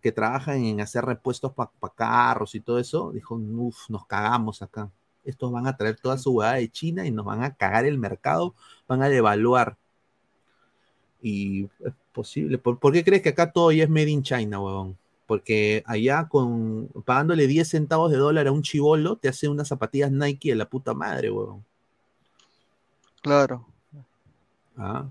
que 0.00 0.12
trabajan 0.12 0.64
en 0.64 0.80
hacer 0.82 1.04
repuestos 1.04 1.52
para 1.54 1.70
carros 1.94 2.54
y 2.54 2.60
todo 2.60 2.78
eso, 2.78 3.12
dijo, 3.12 3.36
uff, 3.36 3.88
nos 3.90 4.06
cagamos 4.06 4.62
acá. 4.62 4.90
Estos 5.24 5.50
van 5.52 5.66
a 5.66 5.76
traer 5.76 5.98
toda 6.00 6.18
su 6.18 6.32
hueá 6.32 6.54
de 6.54 6.70
China 6.70 7.06
y 7.06 7.10
nos 7.10 7.24
van 7.24 7.42
a 7.42 7.54
cagar 7.56 7.86
el 7.86 7.98
mercado, 7.98 8.54
van 8.86 9.02
a 9.02 9.08
devaluar. 9.08 9.78
Y 11.24 11.64
es 11.84 11.94
posible. 12.12 12.58
¿Por, 12.58 12.78
por 12.78 12.92
qué 12.92 13.02
crees 13.02 13.22
que 13.22 13.30
acá 13.30 13.50
todo 13.50 13.72
ya 13.72 13.84
es 13.84 13.90
made 13.90 14.10
in 14.10 14.22
China, 14.22 14.60
huevón? 14.60 14.96
Porque 15.26 15.82
allá 15.86 16.28
con 16.28 16.88
pagándole 17.06 17.46
10 17.46 17.68
centavos 17.68 18.12
de 18.12 18.18
dólar 18.18 18.46
a 18.46 18.52
un 18.52 18.62
chivolo, 18.62 19.16
te 19.16 19.28
hace 19.28 19.48
unas 19.48 19.68
zapatillas 19.68 20.12
Nike 20.12 20.50
de 20.50 20.56
la 20.56 20.68
puta 20.68 20.92
madre, 20.94 21.30
huevón. 21.30 21.64
Claro. 23.22 23.66
Ah, 24.76 25.08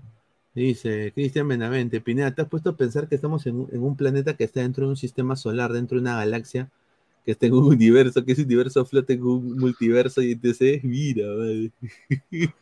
dice 0.54 1.12
Cristian 1.14 1.48
Benavente, 1.48 2.00
Pineda, 2.00 2.34
¿te 2.34 2.42
has 2.42 2.48
puesto 2.48 2.70
a 2.70 2.76
pensar 2.76 3.08
que 3.08 3.14
estamos 3.14 3.46
en, 3.46 3.56
un- 3.56 3.68
en 3.72 3.82
un 3.82 3.96
planeta 3.96 4.36
que 4.36 4.44
está 4.44 4.60
dentro 4.60 4.84
de 4.84 4.90
un 4.90 4.96
sistema 4.96 5.36
solar, 5.36 5.72
dentro 5.72 5.96
de 5.96 6.02
una 6.02 6.16
galaxia, 6.16 6.70
que 7.24 7.32
está 7.32 7.46
en 7.46 7.54
un 7.54 7.64
universo, 7.66 8.24
que 8.24 8.32
ese 8.32 8.42
universo 8.42 8.84
flota 8.84 9.12
en 9.14 9.24
un 9.24 9.58
multiverso 9.58 10.22
y 10.22 10.32
entonces, 10.32 10.84
mira, 10.84 11.26
madre. 11.26 11.70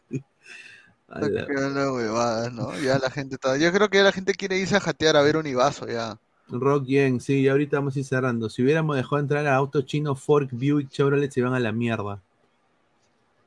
Ya 2.83 2.99
la 2.99 3.11
gente 3.11 3.35
está. 3.37 3.57
Yo 3.57 3.73
creo 3.73 3.89
que 3.89 3.99
ya 3.99 4.05
la 4.05 4.13
gente 4.13 4.35
quiere 4.35 4.59
irse 4.59 4.77
a 4.77 4.81
jatear 4.81 5.17
a 5.17 5.23
ver 5.23 5.37
Univaso 5.37 5.87
ya. 5.87 6.19
Rock 6.49 6.85
Yen, 6.87 7.21
sí, 7.21 7.49
ahorita 7.49 7.79
vamos 7.79 7.97
a 7.97 7.99
ir 8.01 8.05
cerrando. 8.05 8.51
Si 8.51 8.63
hubiéramos 8.63 8.97
dejado 8.97 9.19
entrar 9.19 9.47
a 9.47 9.55
autos 9.55 9.87
chinos, 9.87 10.21
Ford, 10.21 10.49
Buick, 10.51 10.91
Chevrolet, 10.91 11.31
se 11.31 11.41
iban 11.41 11.55
a 11.55 11.61
la 11.61 11.73
mierda. 11.73 12.21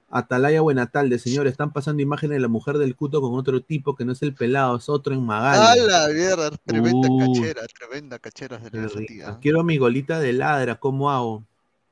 Atalaya 0.09 0.61
Buenatalde, 0.61 1.19
señor, 1.19 1.45
están 1.47 1.71
pasando 1.73 2.01
imágenes 2.01 2.35
de 2.37 2.39
la 2.39 2.47
mujer 2.47 2.77
del 2.77 2.95
cuto 2.95 3.19
con 3.21 3.33
otro 3.33 3.61
tipo 3.61 3.95
que 3.95 4.05
no 4.05 4.13
es 4.13 4.21
el 4.21 4.33
pelado, 4.33 4.77
es 4.77 4.87
otro 4.87 5.13
en 5.13 5.19
¡A 5.19 5.23
Magali. 5.23 5.81
la 5.87 6.07
mierda! 6.07 6.51
Tremenda 6.65 7.07
Uh. 7.09 7.33
cachera, 7.33 7.61
tremenda 7.67 8.19
cachera 8.19 8.59
tía. 9.07 9.37
Quiero 9.41 9.63
mi 9.63 9.77
golita 9.77 10.19
de 10.19 10.31
ladra, 10.33 10.75
¿cómo 10.75 11.11
hago? 11.11 11.43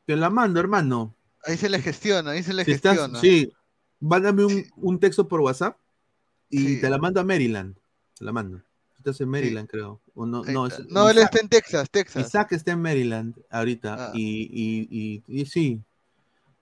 Te 0.06 0.16
la 0.16 0.30
mando, 0.30 0.60
hermano. 0.60 1.14
Ahí 1.45 1.58
se 1.58 1.68
le 1.70 1.80
gestiona, 1.82 2.32
ahí 2.32 2.44
se 2.44 2.54
le 2.54 2.64
Si 2.64 2.72
estás, 2.72 2.94
gestiona. 2.98 3.20
sí, 3.20 3.52
mándame 4.07 4.45
un, 4.45 4.65
un 4.77 4.99
texto 4.99 5.27
por 5.27 5.41
WhatsApp 5.41 5.77
y 6.49 6.57
Sí. 6.75 6.81
te 6.81 6.89
la 6.89 6.97
mando 6.97 7.19
a 7.19 7.23
Maryland. 7.23 7.75
Te 8.17 8.25
la 8.25 8.31
mando. 8.31 8.61
Estás 8.97 9.19
en 9.21 9.30
Maryland, 9.30 9.67
creo. 9.67 9.99
O 10.15 10.25
no, 10.25 10.43
no, 10.43 10.67
es- 10.67 10.85
No, 10.88 11.09
él 11.09 11.17
está 11.17 11.39
en 11.39 11.49
Texas, 11.49 11.89
Texas. 11.91 12.25
Isaac 12.27 12.51
está 12.53 12.71
en 12.71 12.81
Maryland 12.81 13.35
ahorita. 13.49 13.95
Ah. 13.99 14.11
Y, 14.13 14.43
y, 14.51 14.88
y, 14.89 15.41
y 15.41 15.45
sí. 15.45 15.81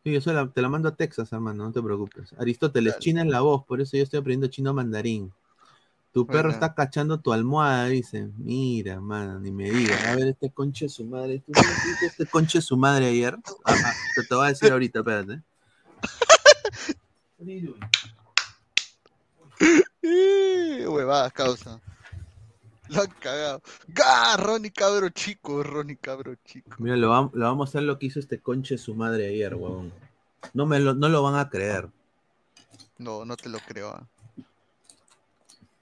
Sí, 0.04 0.20
la- 0.32 0.48
te 0.52 0.62
la 0.62 0.70
mando 0.70 0.90
a 0.90 0.96
Texas, 0.96 1.32
hermano, 1.32 1.64
no 1.66 1.72
te 1.72 1.82
preocupes. 1.82 2.34
Aristóteles, 2.40 2.94
Dale. 2.94 3.04
China 3.04 3.22
es 3.22 3.28
la 3.28 3.42
voz, 3.42 3.64
por 3.66 3.80
eso 3.82 3.96
yo 3.98 4.02
estoy 4.04 4.20
aprendiendo 4.20 4.48
chino 4.48 4.74
mandarín. 4.74 5.32
Tu 6.14 6.26
perro 6.26 6.50
Bueno. 6.50 6.54
está 6.56 6.74
cachando 6.74 7.20
tu 7.20 7.32
almohada, 7.32 7.86
dice. 7.86 8.28
Mira, 8.38 9.00
mano, 9.00 9.40
ni 9.40 9.52
me 9.52 9.70
digas. 9.70 10.04
A 10.08 10.16
ver, 10.16 10.30
este 10.30 10.50
conche 10.50 10.90
su 10.90 11.06
madre. 11.06 11.42
¿Tú 11.46 11.54
este 12.06 12.26
conche 12.26 12.60
su 12.62 12.76
madre 12.76 13.06
ayer? 13.10 13.38
Ah, 13.64 13.74
ah, 13.86 13.94
te, 14.16 14.24
te 14.24 14.36
voy 14.36 14.46
a 14.46 14.50
decir 14.50 14.72
ahorita, 14.72 15.00
espérate. 15.00 15.42
Eh, 20.04 20.86
Huevadas, 20.88 21.34
causa. 21.34 21.80
Lo 22.90 23.02
han 23.02 23.10
cagado. 23.20 23.62
¡Gah! 23.88 24.36
Ronnie 24.38 24.72
cabro 24.72 25.10
chico, 25.10 25.64
Ronnie 25.64 25.98
cabro 25.98 26.36
chico. 26.46 26.76
Mira, 26.80 26.98
lo, 26.98 27.08
lo 27.34 27.46
vamos 27.46 27.68
a 27.68 27.72
hacer 27.72 27.84
lo 27.84 27.98
que 27.98 28.08
hizo 28.08 28.20
este 28.20 28.40
conche 28.40 28.78
su 28.78 28.94
madre 28.96 29.28
ayer, 29.28 29.56
huevón. 29.56 29.94
No, 30.54 30.66
me 30.66 30.80
lo, 30.80 30.94
no 30.94 31.08
lo 31.08 31.24
van 31.24 31.36
a 31.36 31.50
creer. 31.50 31.90
No, 32.98 33.24
no 33.26 33.38
te 33.38 33.50
lo 33.50 33.60
creo. 33.60 33.90
ah. 33.90 34.08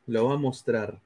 Lo 0.08 0.24
voy 0.26 0.36
a 0.36 0.38
mostrar. 0.40 1.00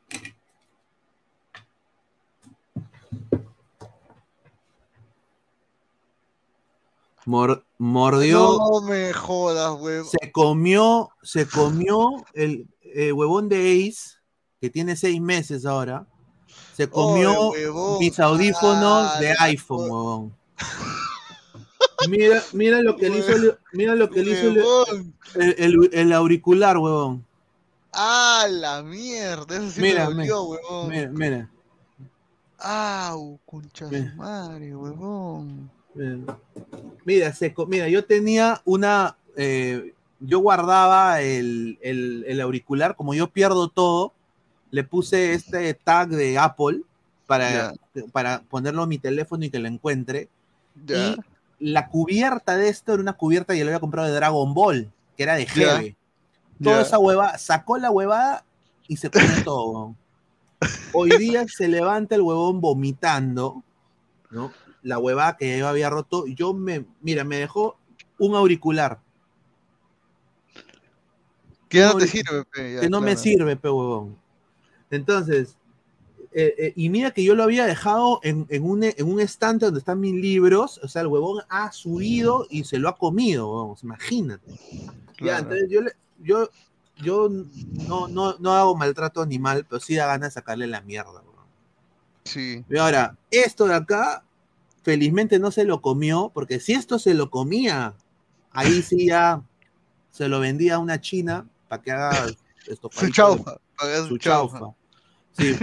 Mor- 7.25 7.63
mordió, 7.83 8.57
No 8.57 8.81
me 8.81 9.11
jodas, 9.13 9.79
huevo. 9.79 10.09
se 10.09 10.31
comió, 10.31 11.09
se 11.21 11.45
comió 11.47 12.23
el 12.33 12.67
eh, 12.81 13.11
huevón 13.11 13.49
de 13.49 13.87
Ace, 13.89 14.17
que 14.61 14.69
tiene 14.69 14.95
seis 14.95 15.19
meses 15.21 15.65
ahora. 15.65 16.07
Se 16.75 16.89
comió 16.89 17.49
huevón. 17.51 17.99
mis 17.99 18.19
audífonos 18.19 19.11
Ah, 19.15 19.19
de 19.19 19.35
iPhone, 19.39 19.81
huevón. 19.91 20.35
Mira, 22.09 22.41
mira 22.53 22.81
lo 22.81 22.95
que 22.97 23.09
le 23.09 23.19
hizo, 23.19 23.31
el- 23.35 23.57
mira 23.71 23.95
lo 23.95 24.09
que 24.09 24.23
le 24.23 24.31
hizo 24.31 24.47
el, 24.47 24.57
Huevón. 24.57 25.13
el- 25.35 25.55
el- 25.57 25.89
el 25.93 26.13
auricular, 26.13 26.77
huevón. 26.77 27.25
¡Ah, 27.93 28.45
la 28.49 28.81
mierda! 28.83 29.55
Eso 29.57 29.69
sí 29.71 29.81
Mira, 29.81 30.09
me 30.09 30.27
dolió, 30.27 30.43
huevón. 30.43 30.89
Mira, 30.89 31.09
mira. 31.11 31.49
¡Au, 32.59 33.39
concha 33.45 33.85
de 33.87 34.01
Mira. 34.01 34.15
madre, 34.15 34.75
huevón! 34.75 35.69
Mira, 35.95 36.37
Mira, 37.05 37.33
se 37.33 37.53
co- 37.53 37.65
mira, 37.65 37.87
yo 37.89 38.05
tenía 38.05 38.61
una, 38.65 39.17
eh, 39.35 39.93
yo 40.19 40.39
guardaba 40.39 41.21
el, 41.21 41.77
el- 41.81 42.23
el 42.27 42.41
auricular, 42.41 42.95
como 42.95 43.13
yo 43.13 43.27
pierdo 43.29 43.67
todo, 43.67 44.13
le 44.71 44.83
puse 44.83 45.33
este 45.33 45.73
tag 45.73 46.09
de 46.09 46.37
Apple 46.37 46.81
para, 47.27 47.73
para 48.11 48.41
ponerlo 48.43 48.83
en 48.83 48.89
mi 48.89 48.97
teléfono 48.97 49.43
y 49.45 49.49
que 49.49 49.59
lo 49.59 49.67
encuentre. 49.67 50.29
Y 50.95 51.17
la 51.59 51.89
cubierta 51.89 52.57
de 52.57 52.69
esto 52.69 52.93
era 52.93 53.01
una 53.01 53.13
cubierta 53.13 53.53
que 53.53 53.59
yo 53.59 53.65
le 53.65 53.71
había 53.71 53.79
comprado 53.79 54.07
de 54.07 54.13
Dragon 54.15 54.53
Ball, 54.53 54.91
que 55.17 55.23
era 55.23 55.35
de. 55.35 55.45
Jeve. 55.45 55.95
Toda 56.61 56.81
esa 56.83 56.99
huevada, 56.99 57.37
sacó 57.37 57.77
la 57.77 57.91
huevada 57.91 58.45
y 58.87 58.97
se 58.97 59.09
comió 59.09 59.43
todo. 59.43 59.95
Hoy 60.93 61.17
día 61.17 61.45
se 61.47 61.67
levanta 61.67 62.15
el 62.15 62.21
huevón 62.21 62.61
vomitando, 62.61 63.61
¿no? 64.31 64.51
La 64.83 64.99
huevada 64.99 65.37
que 65.37 65.57
yo 65.57 65.67
había 65.67 65.89
roto. 65.89 66.27
Yo 66.27 66.53
me, 66.53 66.85
mira, 67.01 67.23
me 67.23 67.37
dejó 67.37 67.77
un 68.19 68.35
auricular 68.35 68.99
Que 71.69 71.79
no 71.81 71.97
te 71.97 72.07
sirve, 72.07 72.45
pe, 72.45 72.75
ya, 72.75 72.81
que 72.81 72.89
no 72.89 73.01
me 73.01 73.15
sirve, 73.17 73.55
pe 73.55 73.69
huevón. 73.69 74.17
Entonces, 74.91 75.57
eh, 76.31 76.53
eh, 76.57 76.73
y 76.75 76.89
mira 76.89 77.11
que 77.11 77.23
yo 77.23 77.33
lo 77.35 77.43
había 77.43 77.65
dejado 77.65 78.19
en, 78.23 78.45
en 78.49 78.63
un, 78.63 78.83
en 78.83 78.95
un 79.11 79.19
estante 79.19 79.65
donde 79.65 79.79
están 79.79 79.99
mis 79.99 80.13
libros, 80.13 80.79
o 80.83 80.87
sea, 80.87 81.01
el 81.01 81.07
huevón 81.07 81.41
ha 81.49 81.71
subido 81.71 82.45
y 82.49 82.63
se 82.63 82.77
lo 82.77 82.89
ha 82.89 82.97
comido, 82.97 83.49
huevón, 83.49 83.75
imagínate. 83.81 84.51
Ya, 85.19 85.39
entonces 85.39 85.67
yo, 85.69 85.81
le- 85.81 85.93
yo, 86.19 86.49
yo 86.97 87.29
no, 87.29 88.07
no, 88.07 88.35
no 88.39 88.51
hago 88.53 88.75
maltrato 88.75 89.21
animal, 89.21 89.65
pero 89.67 89.79
sí 89.79 89.95
da 89.95 90.05
ganas 90.05 90.29
de 90.29 90.33
sacarle 90.33 90.67
la 90.67 90.81
mierda, 90.81 91.11
huevón. 91.11 91.45
Sí. 92.25 92.63
Y 92.69 92.77
ahora, 92.77 93.17
esto 93.31 93.65
de 93.65 93.75
acá 93.75 94.23
felizmente 94.83 95.39
no 95.39 95.51
se 95.51 95.63
lo 95.63 95.81
comió, 95.81 96.31
porque 96.33 96.59
si 96.59 96.73
esto 96.73 96.99
se 96.99 97.13
lo 97.13 97.29
comía, 97.29 97.93
ahí 98.51 98.81
sí 98.81 99.07
ya 99.07 99.41
se 100.11 100.27
lo 100.27 100.39
vendía 100.39 100.75
a 100.75 100.79
una 100.79 100.99
china 101.01 101.47
para 101.67 101.81
que 101.81 101.91
haga 101.91 102.11
esto 102.67 102.89
Su 102.91 103.09
chaufa. 103.09 103.57
su 104.07 104.17
chaufa. 104.17 104.59
Sí, 105.31 105.55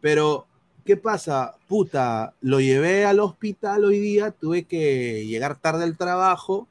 pero 0.00 0.46
¿qué 0.84 0.96
pasa? 0.96 1.56
Puta, 1.66 2.34
lo 2.40 2.60
llevé 2.60 3.04
al 3.04 3.18
hospital 3.20 3.84
hoy 3.84 3.98
día, 3.98 4.30
tuve 4.30 4.64
que 4.64 5.26
llegar 5.26 5.56
tarde 5.58 5.84
al 5.84 5.96
trabajo. 5.96 6.68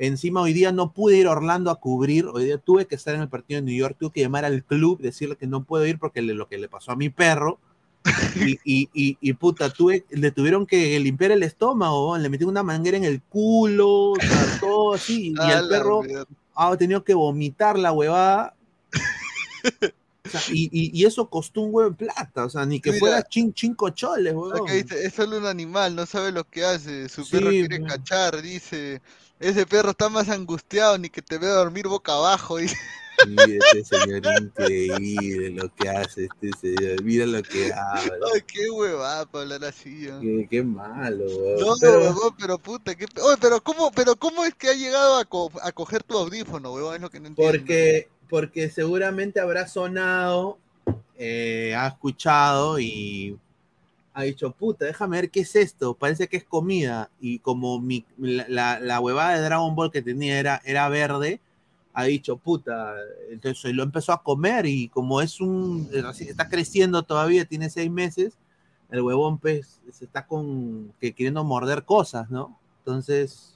Encima 0.00 0.42
hoy 0.42 0.52
día 0.52 0.70
no 0.70 0.92
pude 0.92 1.16
ir 1.16 1.26
a 1.26 1.32
Orlando 1.32 1.70
a 1.72 1.76
cubrir, 1.80 2.26
hoy 2.26 2.44
día 2.44 2.58
tuve 2.58 2.86
que 2.86 2.94
estar 2.94 3.14
en 3.16 3.22
el 3.22 3.28
partido 3.28 3.60
de 3.60 3.66
New 3.66 3.74
York, 3.76 3.96
tuve 3.98 4.12
que 4.12 4.20
llamar 4.20 4.44
al 4.44 4.62
club, 4.62 5.00
decirle 5.00 5.34
que 5.36 5.46
no 5.48 5.64
puedo 5.64 5.84
ir 5.86 5.98
porque 5.98 6.22
le- 6.22 6.34
lo 6.34 6.46
que 6.46 6.58
le 6.58 6.68
pasó 6.68 6.92
a 6.92 6.96
mi 6.96 7.08
perro. 7.08 7.58
Y, 8.36 8.58
y, 8.64 8.88
y, 8.92 9.18
y, 9.20 9.32
puta, 9.34 9.70
tuve, 9.70 10.04
le 10.10 10.30
tuvieron 10.30 10.66
que 10.66 10.98
limpiar 11.00 11.32
el 11.32 11.42
estómago, 11.42 12.16
le 12.18 12.28
metieron 12.28 12.50
una 12.52 12.62
manguera 12.62 12.96
en 12.96 13.04
el 13.04 13.20
culo, 13.22 14.12
o 14.12 14.16
sea, 14.20 14.58
todo 14.60 14.94
así, 14.94 15.34
y 15.36 15.50
el 15.50 15.68
perro 15.68 16.02
mierda. 16.02 16.24
ha 16.54 16.76
tenido 16.76 17.04
que 17.04 17.14
vomitar 17.14 17.78
la 17.78 17.92
huevada. 17.92 18.54
O 20.26 20.30
sea, 20.30 20.42
y, 20.50 20.68
y- 20.72 20.90
y 20.92 21.06
eso 21.06 21.28
costó 21.30 21.62
un 21.62 21.74
huevo 21.74 21.90
de 21.90 21.96
plata, 21.96 22.44
o 22.44 22.50
sea, 22.50 22.66
ni 22.66 22.80
que 22.80 22.90
Mira. 22.90 23.00
fuera 23.00 23.22
chin, 23.22 23.52
cinco 23.56 23.88
choles, 23.90 24.34
huevón. 24.34 24.68
Es 24.68 25.14
solo 25.14 25.38
un 25.38 25.46
animal, 25.46 25.94
no 25.96 26.04
sabe 26.04 26.32
lo 26.32 26.44
que 26.44 26.64
hace. 26.64 27.08
Su 27.08 27.24
Sí, 27.24 27.30
perro 27.32 27.50
quiere 27.50 27.82
cachar, 27.82 28.42
dice. 28.42 29.00
Ese 29.40 29.64
perro 29.66 29.90
está 29.90 30.08
más 30.08 30.28
angustiado 30.28 30.98
ni 30.98 31.08
que 31.08 31.22
te 31.22 31.38
vea 31.38 31.50
dormir 31.52 31.86
boca 31.88 32.12
abajo. 32.12 32.56
Dice. 32.58 32.76
Sí, 33.24 33.36
este 33.60 33.84
señor 33.84 34.22
increíble 34.40 35.50
lo 35.50 35.74
que 35.74 35.88
hace 35.88 36.26
este 36.26 36.50
señor, 36.60 37.02
mira 37.02 37.26
lo 37.26 37.42
que 37.42 37.72
habla. 37.72 38.12
Ay, 38.34 38.42
qué 38.46 38.70
huevada 38.70 39.26
para 39.26 39.42
hablar 39.42 39.64
así. 39.64 40.06
¿no? 40.10 40.20
Qué, 40.20 40.46
qué 40.50 40.62
malo, 40.62 41.24
huevón. 41.26 41.60
No, 41.60 41.74
Pero- 41.80 41.98
huevón, 42.00 42.34
pero 42.38 42.58
puta, 42.58 42.94
qué... 42.94 43.06
Oye, 43.22 43.36
pero 43.40 43.60
cómo, 43.62 43.90
pero 43.92 44.14
cómo 44.16 44.44
es 44.44 44.54
que 44.54 44.68
ha 44.68 44.74
llegado 44.74 45.16
a, 45.16 45.24
co- 45.24 45.50
a 45.62 45.72
coger 45.72 46.02
tu 46.02 46.16
audífono, 46.16 46.72
huevón, 46.72 46.94
es 46.96 47.00
lo 47.00 47.10
que 47.10 47.20
no 47.20 47.26
entiendo. 47.28 47.58
Porque, 47.58 48.08
porque 48.28 48.70
seguramente 48.70 49.40
habrá 49.40 49.66
sonado, 49.66 50.58
eh, 51.16 51.74
ha 51.76 51.88
escuchado 51.88 52.78
y 52.78 53.36
ha 54.14 54.22
dicho, 54.22 54.50
puta, 54.52 54.84
déjame 54.84 55.16
ver 55.20 55.30
qué 55.30 55.40
es 55.40 55.54
esto, 55.56 55.94
parece 55.94 56.28
que 56.28 56.36
es 56.38 56.44
comida. 56.44 57.10
Y 57.20 57.38
como 57.40 57.80
mi, 57.80 58.04
la, 58.18 58.46
la, 58.48 58.80
la 58.80 59.00
huevada 59.00 59.36
de 59.36 59.42
Dragon 59.44 59.74
Ball 59.74 59.90
que 59.90 60.02
tenía 60.02 60.38
era, 60.38 60.60
era 60.64 60.88
verde, 60.88 61.40
ha 61.92 62.04
dicho, 62.04 62.36
puta, 62.36 62.94
entonces 63.30 63.74
lo 63.74 63.82
empezó 63.82 64.12
a 64.12 64.22
comer 64.22 64.66
y 64.66 64.88
como 64.88 65.20
es 65.20 65.40
un, 65.40 65.88
reci- 65.90 66.28
está 66.28 66.48
creciendo 66.48 67.02
todavía, 67.02 67.44
tiene 67.44 67.70
seis 67.70 67.90
meses, 67.90 68.38
el 68.90 69.02
huevón 69.02 69.38
pues 69.38 69.80
se 69.92 70.04
está 70.04 70.26
con, 70.26 70.92
que 71.00 71.12
queriendo 71.12 71.42
morder 71.44 71.84
cosas, 71.84 72.30
¿no? 72.30 72.58
Entonces, 72.80 73.54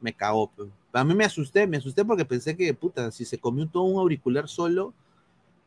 me 0.00 0.12
cagó. 0.14 0.48
pues. 0.54 0.68
A 0.92 1.04
mí 1.04 1.14
me 1.14 1.24
asusté, 1.24 1.66
me 1.66 1.76
asusté 1.78 2.04
porque 2.04 2.24
pensé 2.24 2.56
que, 2.56 2.72
puta, 2.72 3.10
si 3.10 3.24
se 3.24 3.38
comió 3.38 3.66
todo 3.68 3.82
un 3.82 3.98
auricular 3.98 4.48
solo, 4.48 4.94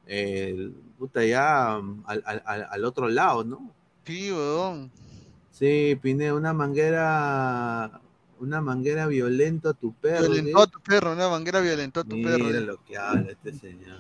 eh, 0.08 0.72
puta, 0.98 1.24
ya 1.24 1.76
al, 1.76 2.24
al- 2.26 2.86
otro 2.86 3.08
lado, 3.10 3.44
¿no? 3.44 3.72
Sí, 4.06 4.32
huevón. 4.32 4.90
Sí, 5.52 5.98
Pine, 6.02 6.32
una 6.34 6.54
manguera, 6.54 8.02
una 8.40 8.62
manguera 8.62 9.08
violenta 9.08 9.70
a 9.70 9.74
tu 9.74 9.94
perro. 9.94 10.30
Violentó 10.32 10.62
a 10.62 10.68
tu 10.68 10.80
perro, 10.82 11.14
una 11.14 11.30
manguera 11.30 11.60
violentó 11.60 12.00
a 12.02 12.04
tu 12.04 12.16
Mira 12.16 12.38
perro. 12.38 12.50
lo 12.62 12.84
que 12.86 12.98
habla 12.98 13.32
este 13.32 13.54
señor. 13.54 14.00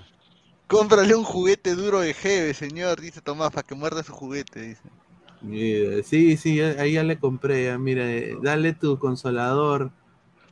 Cómprale 0.67 1.15
un 1.15 1.23
juguete 1.23 1.75
duro 1.75 1.99
de 1.99 2.13
Jeve, 2.13 2.53
señor, 2.53 3.01
dice 3.01 3.21
Tomás, 3.21 3.51
para 3.51 3.63
que 3.67 3.75
muerda 3.75 4.03
su 4.03 4.13
juguete, 4.13 4.61
dice. 4.61 4.81
Mira, 5.41 6.03
sí, 6.03 6.37
sí, 6.37 6.59
ahí 6.61 6.93
ya 6.93 7.03
le 7.03 7.17
compré, 7.17 7.65
ya, 7.65 7.77
mira, 7.77 8.09
eh, 8.11 8.37
dale 8.43 8.73
tu 8.73 8.99
consolador. 8.99 9.91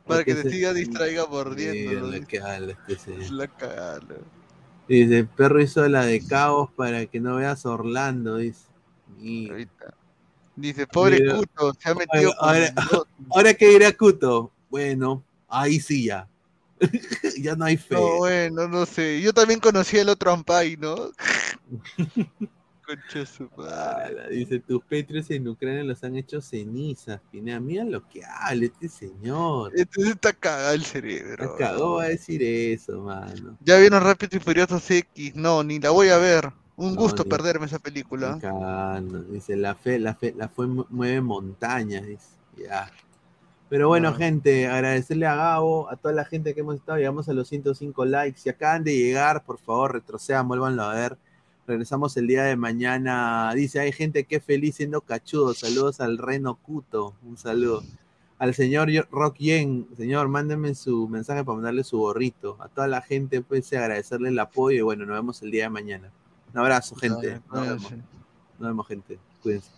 Para 0.06 0.24
que 0.24 0.34
te 0.34 0.44
se- 0.44 0.50
siga 0.50 0.72
distraiga 0.72 1.22
Mira 1.24 1.30
mordiendo. 1.30 2.06
lo 2.10 2.26
que 2.26 2.40
habla 2.40 2.72
este 2.72 2.96
señor. 2.98 3.30
La 3.32 3.46
cagada. 3.46 4.00
Dice, 4.88 5.18
el 5.18 5.26
perro 5.28 5.60
hizo 5.60 5.86
la 5.86 6.06
de 6.06 6.24
caos 6.26 6.70
para 6.74 7.04
que 7.06 7.20
no 7.20 7.36
veas 7.36 7.66
Orlando, 7.66 8.36
dice. 8.38 8.66
Mira. 9.20 9.52
Ahorita. 9.52 9.94
Dice, 10.58 10.86
pobre 10.88 11.20
Mira. 11.20 11.36
Cuto, 11.36 11.72
se 11.80 11.88
ha 11.88 11.94
metido 11.94 12.32
ahora- 12.40 12.74
dos- 12.90 13.06
Ahora 13.30 13.54
que 13.54 13.86
a 13.86 13.96
Cuto. 13.96 14.50
Bueno, 14.68 15.22
ahí 15.48 15.78
sí 15.78 16.06
ya. 16.06 16.28
ya 17.40 17.54
no 17.54 17.64
hay 17.64 17.76
fe. 17.76 17.94
No, 17.94 18.16
bueno, 18.18 18.68
no 18.68 18.84
sé. 18.84 19.20
Yo 19.20 19.32
también 19.32 19.60
conocí 19.60 19.98
al 19.98 20.08
otro 20.08 20.32
Ampay, 20.32 20.76
¿no? 20.76 21.10
Concha 22.84 23.26
su 23.26 23.48
madre. 23.56 24.30
Dice, 24.30 24.58
tus 24.60 24.80
Patriots 24.82 25.30
en 25.30 25.46
Ucrania 25.46 25.84
los 25.84 26.02
han 26.02 26.16
hecho 26.16 26.40
cenizas, 26.40 27.20
Pinea. 27.30 27.60
Mira 27.60 27.84
lo 27.84 28.08
que 28.08 28.22
habla 28.24 28.64
este 28.64 28.88
señor. 28.88 29.72
Entonces 29.76 30.14
está 30.14 30.32
cagado 30.32 30.72
el 30.74 30.84
cerebro. 30.84 31.54
Acabó 31.54 32.00
a 32.00 32.06
decir 32.08 32.42
eso, 32.42 33.00
mano. 33.02 33.58
Ya 33.60 33.76
vieron 33.78 34.02
Rápido 34.02 34.38
y 34.38 34.40
Furiosos 34.40 34.90
X. 34.90 35.36
No, 35.36 35.62
ni 35.62 35.78
la 35.78 35.90
voy 35.90 36.08
a 36.08 36.16
ver. 36.16 36.50
Un 36.78 36.94
No, 36.94 37.00
gusto 37.02 37.24
perderme 37.24 37.66
esa 37.66 37.78
película. 37.80 38.38
Dice, 39.30 39.56
la 39.56 39.74
fe, 39.74 39.98
la 39.98 40.14
fe, 40.14 40.32
la 40.36 40.48
fe 40.48 40.62
mu- 40.62 40.86
mueve 40.90 41.20
montañas, 41.20 42.06
dice. 42.06 42.28
Ya. 42.56 42.90
Pero 43.68 43.88
bueno, 43.88 44.08
Ah. 44.10 44.14
gente, 44.14 44.66
agradecerle 44.68 45.26
a 45.26 45.34
Gabo, 45.34 45.90
a 45.90 45.96
toda 45.96 46.14
la 46.14 46.24
gente 46.24 46.54
que 46.54 46.60
hemos 46.60 46.76
estado, 46.76 46.96
llegamos 46.98 47.28
a 47.28 47.32
los 47.32 47.48
105 47.48 48.04
likes. 48.04 48.40
Si 48.40 48.48
acaban 48.48 48.84
de 48.84 48.96
llegar, 48.96 49.44
por 49.44 49.58
favor, 49.58 49.92
retrocedan, 49.92 50.48
vuélvanlo 50.48 50.84
a 50.84 50.94
ver. 50.94 51.18
Regresamos 51.66 52.16
el 52.16 52.26
día 52.26 52.44
de 52.44 52.56
mañana. 52.56 53.52
Dice, 53.54 53.80
hay 53.80 53.92
gente 53.92 54.24
que 54.24 54.40
feliz 54.40 54.76
siendo 54.76 55.02
cachudo. 55.02 55.52
Saludos 55.54 56.00
al 56.00 56.16
Reno 56.16 56.54
Cuto. 56.54 57.14
Un 57.24 57.36
saludo. 57.36 57.82
Al 58.38 58.54
señor 58.54 58.88
Rock 59.10 59.36
Yen. 59.38 59.86
Señor, 59.96 60.28
mándenme 60.28 60.74
su 60.74 61.08
mensaje 61.08 61.44
para 61.44 61.56
mandarle 61.56 61.84
su 61.84 61.98
gorrito. 61.98 62.56
A 62.60 62.68
toda 62.68 62.86
la 62.86 63.02
gente, 63.02 63.42
pues, 63.42 63.70
agradecerle 63.74 64.30
el 64.30 64.38
apoyo. 64.38 64.78
Y 64.78 64.82
bueno, 64.82 65.04
nos 65.04 65.16
vemos 65.16 65.42
el 65.42 65.50
día 65.50 65.64
de 65.64 65.70
mañana. 65.70 66.10
Un 66.52 66.60
abrazo, 66.60 66.96
gente. 66.96 67.40
Nos 67.52 67.66
vemos. 67.66 67.92
Nos 68.58 68.68
vemos, 68.68 68.86
gente. 68.88 69.18
Cuídense. 69.42 69.70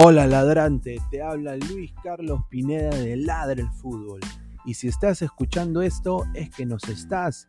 Hola 0.00 0.28
ladrante, 0.28 1.02
te 1.10 1.20
habla 1.22 1.56
Luis 1.56 1.92
Carlos 2.04 2.42
Pineda 2.48 2.90
de 2.90 3.16
Ladra 3.16 3.60
el 3.60 3.70
Fútbol. 3.72 4.20
Y 4.64 4.74
si 4.74 4.86
estás 4.86 5.22
escuchando 5.22 5.82
esto 5.82 6.24
es 6.34 6.50
que 6.50 6.64
nos 6.64 6.84
estás 6.88 7.48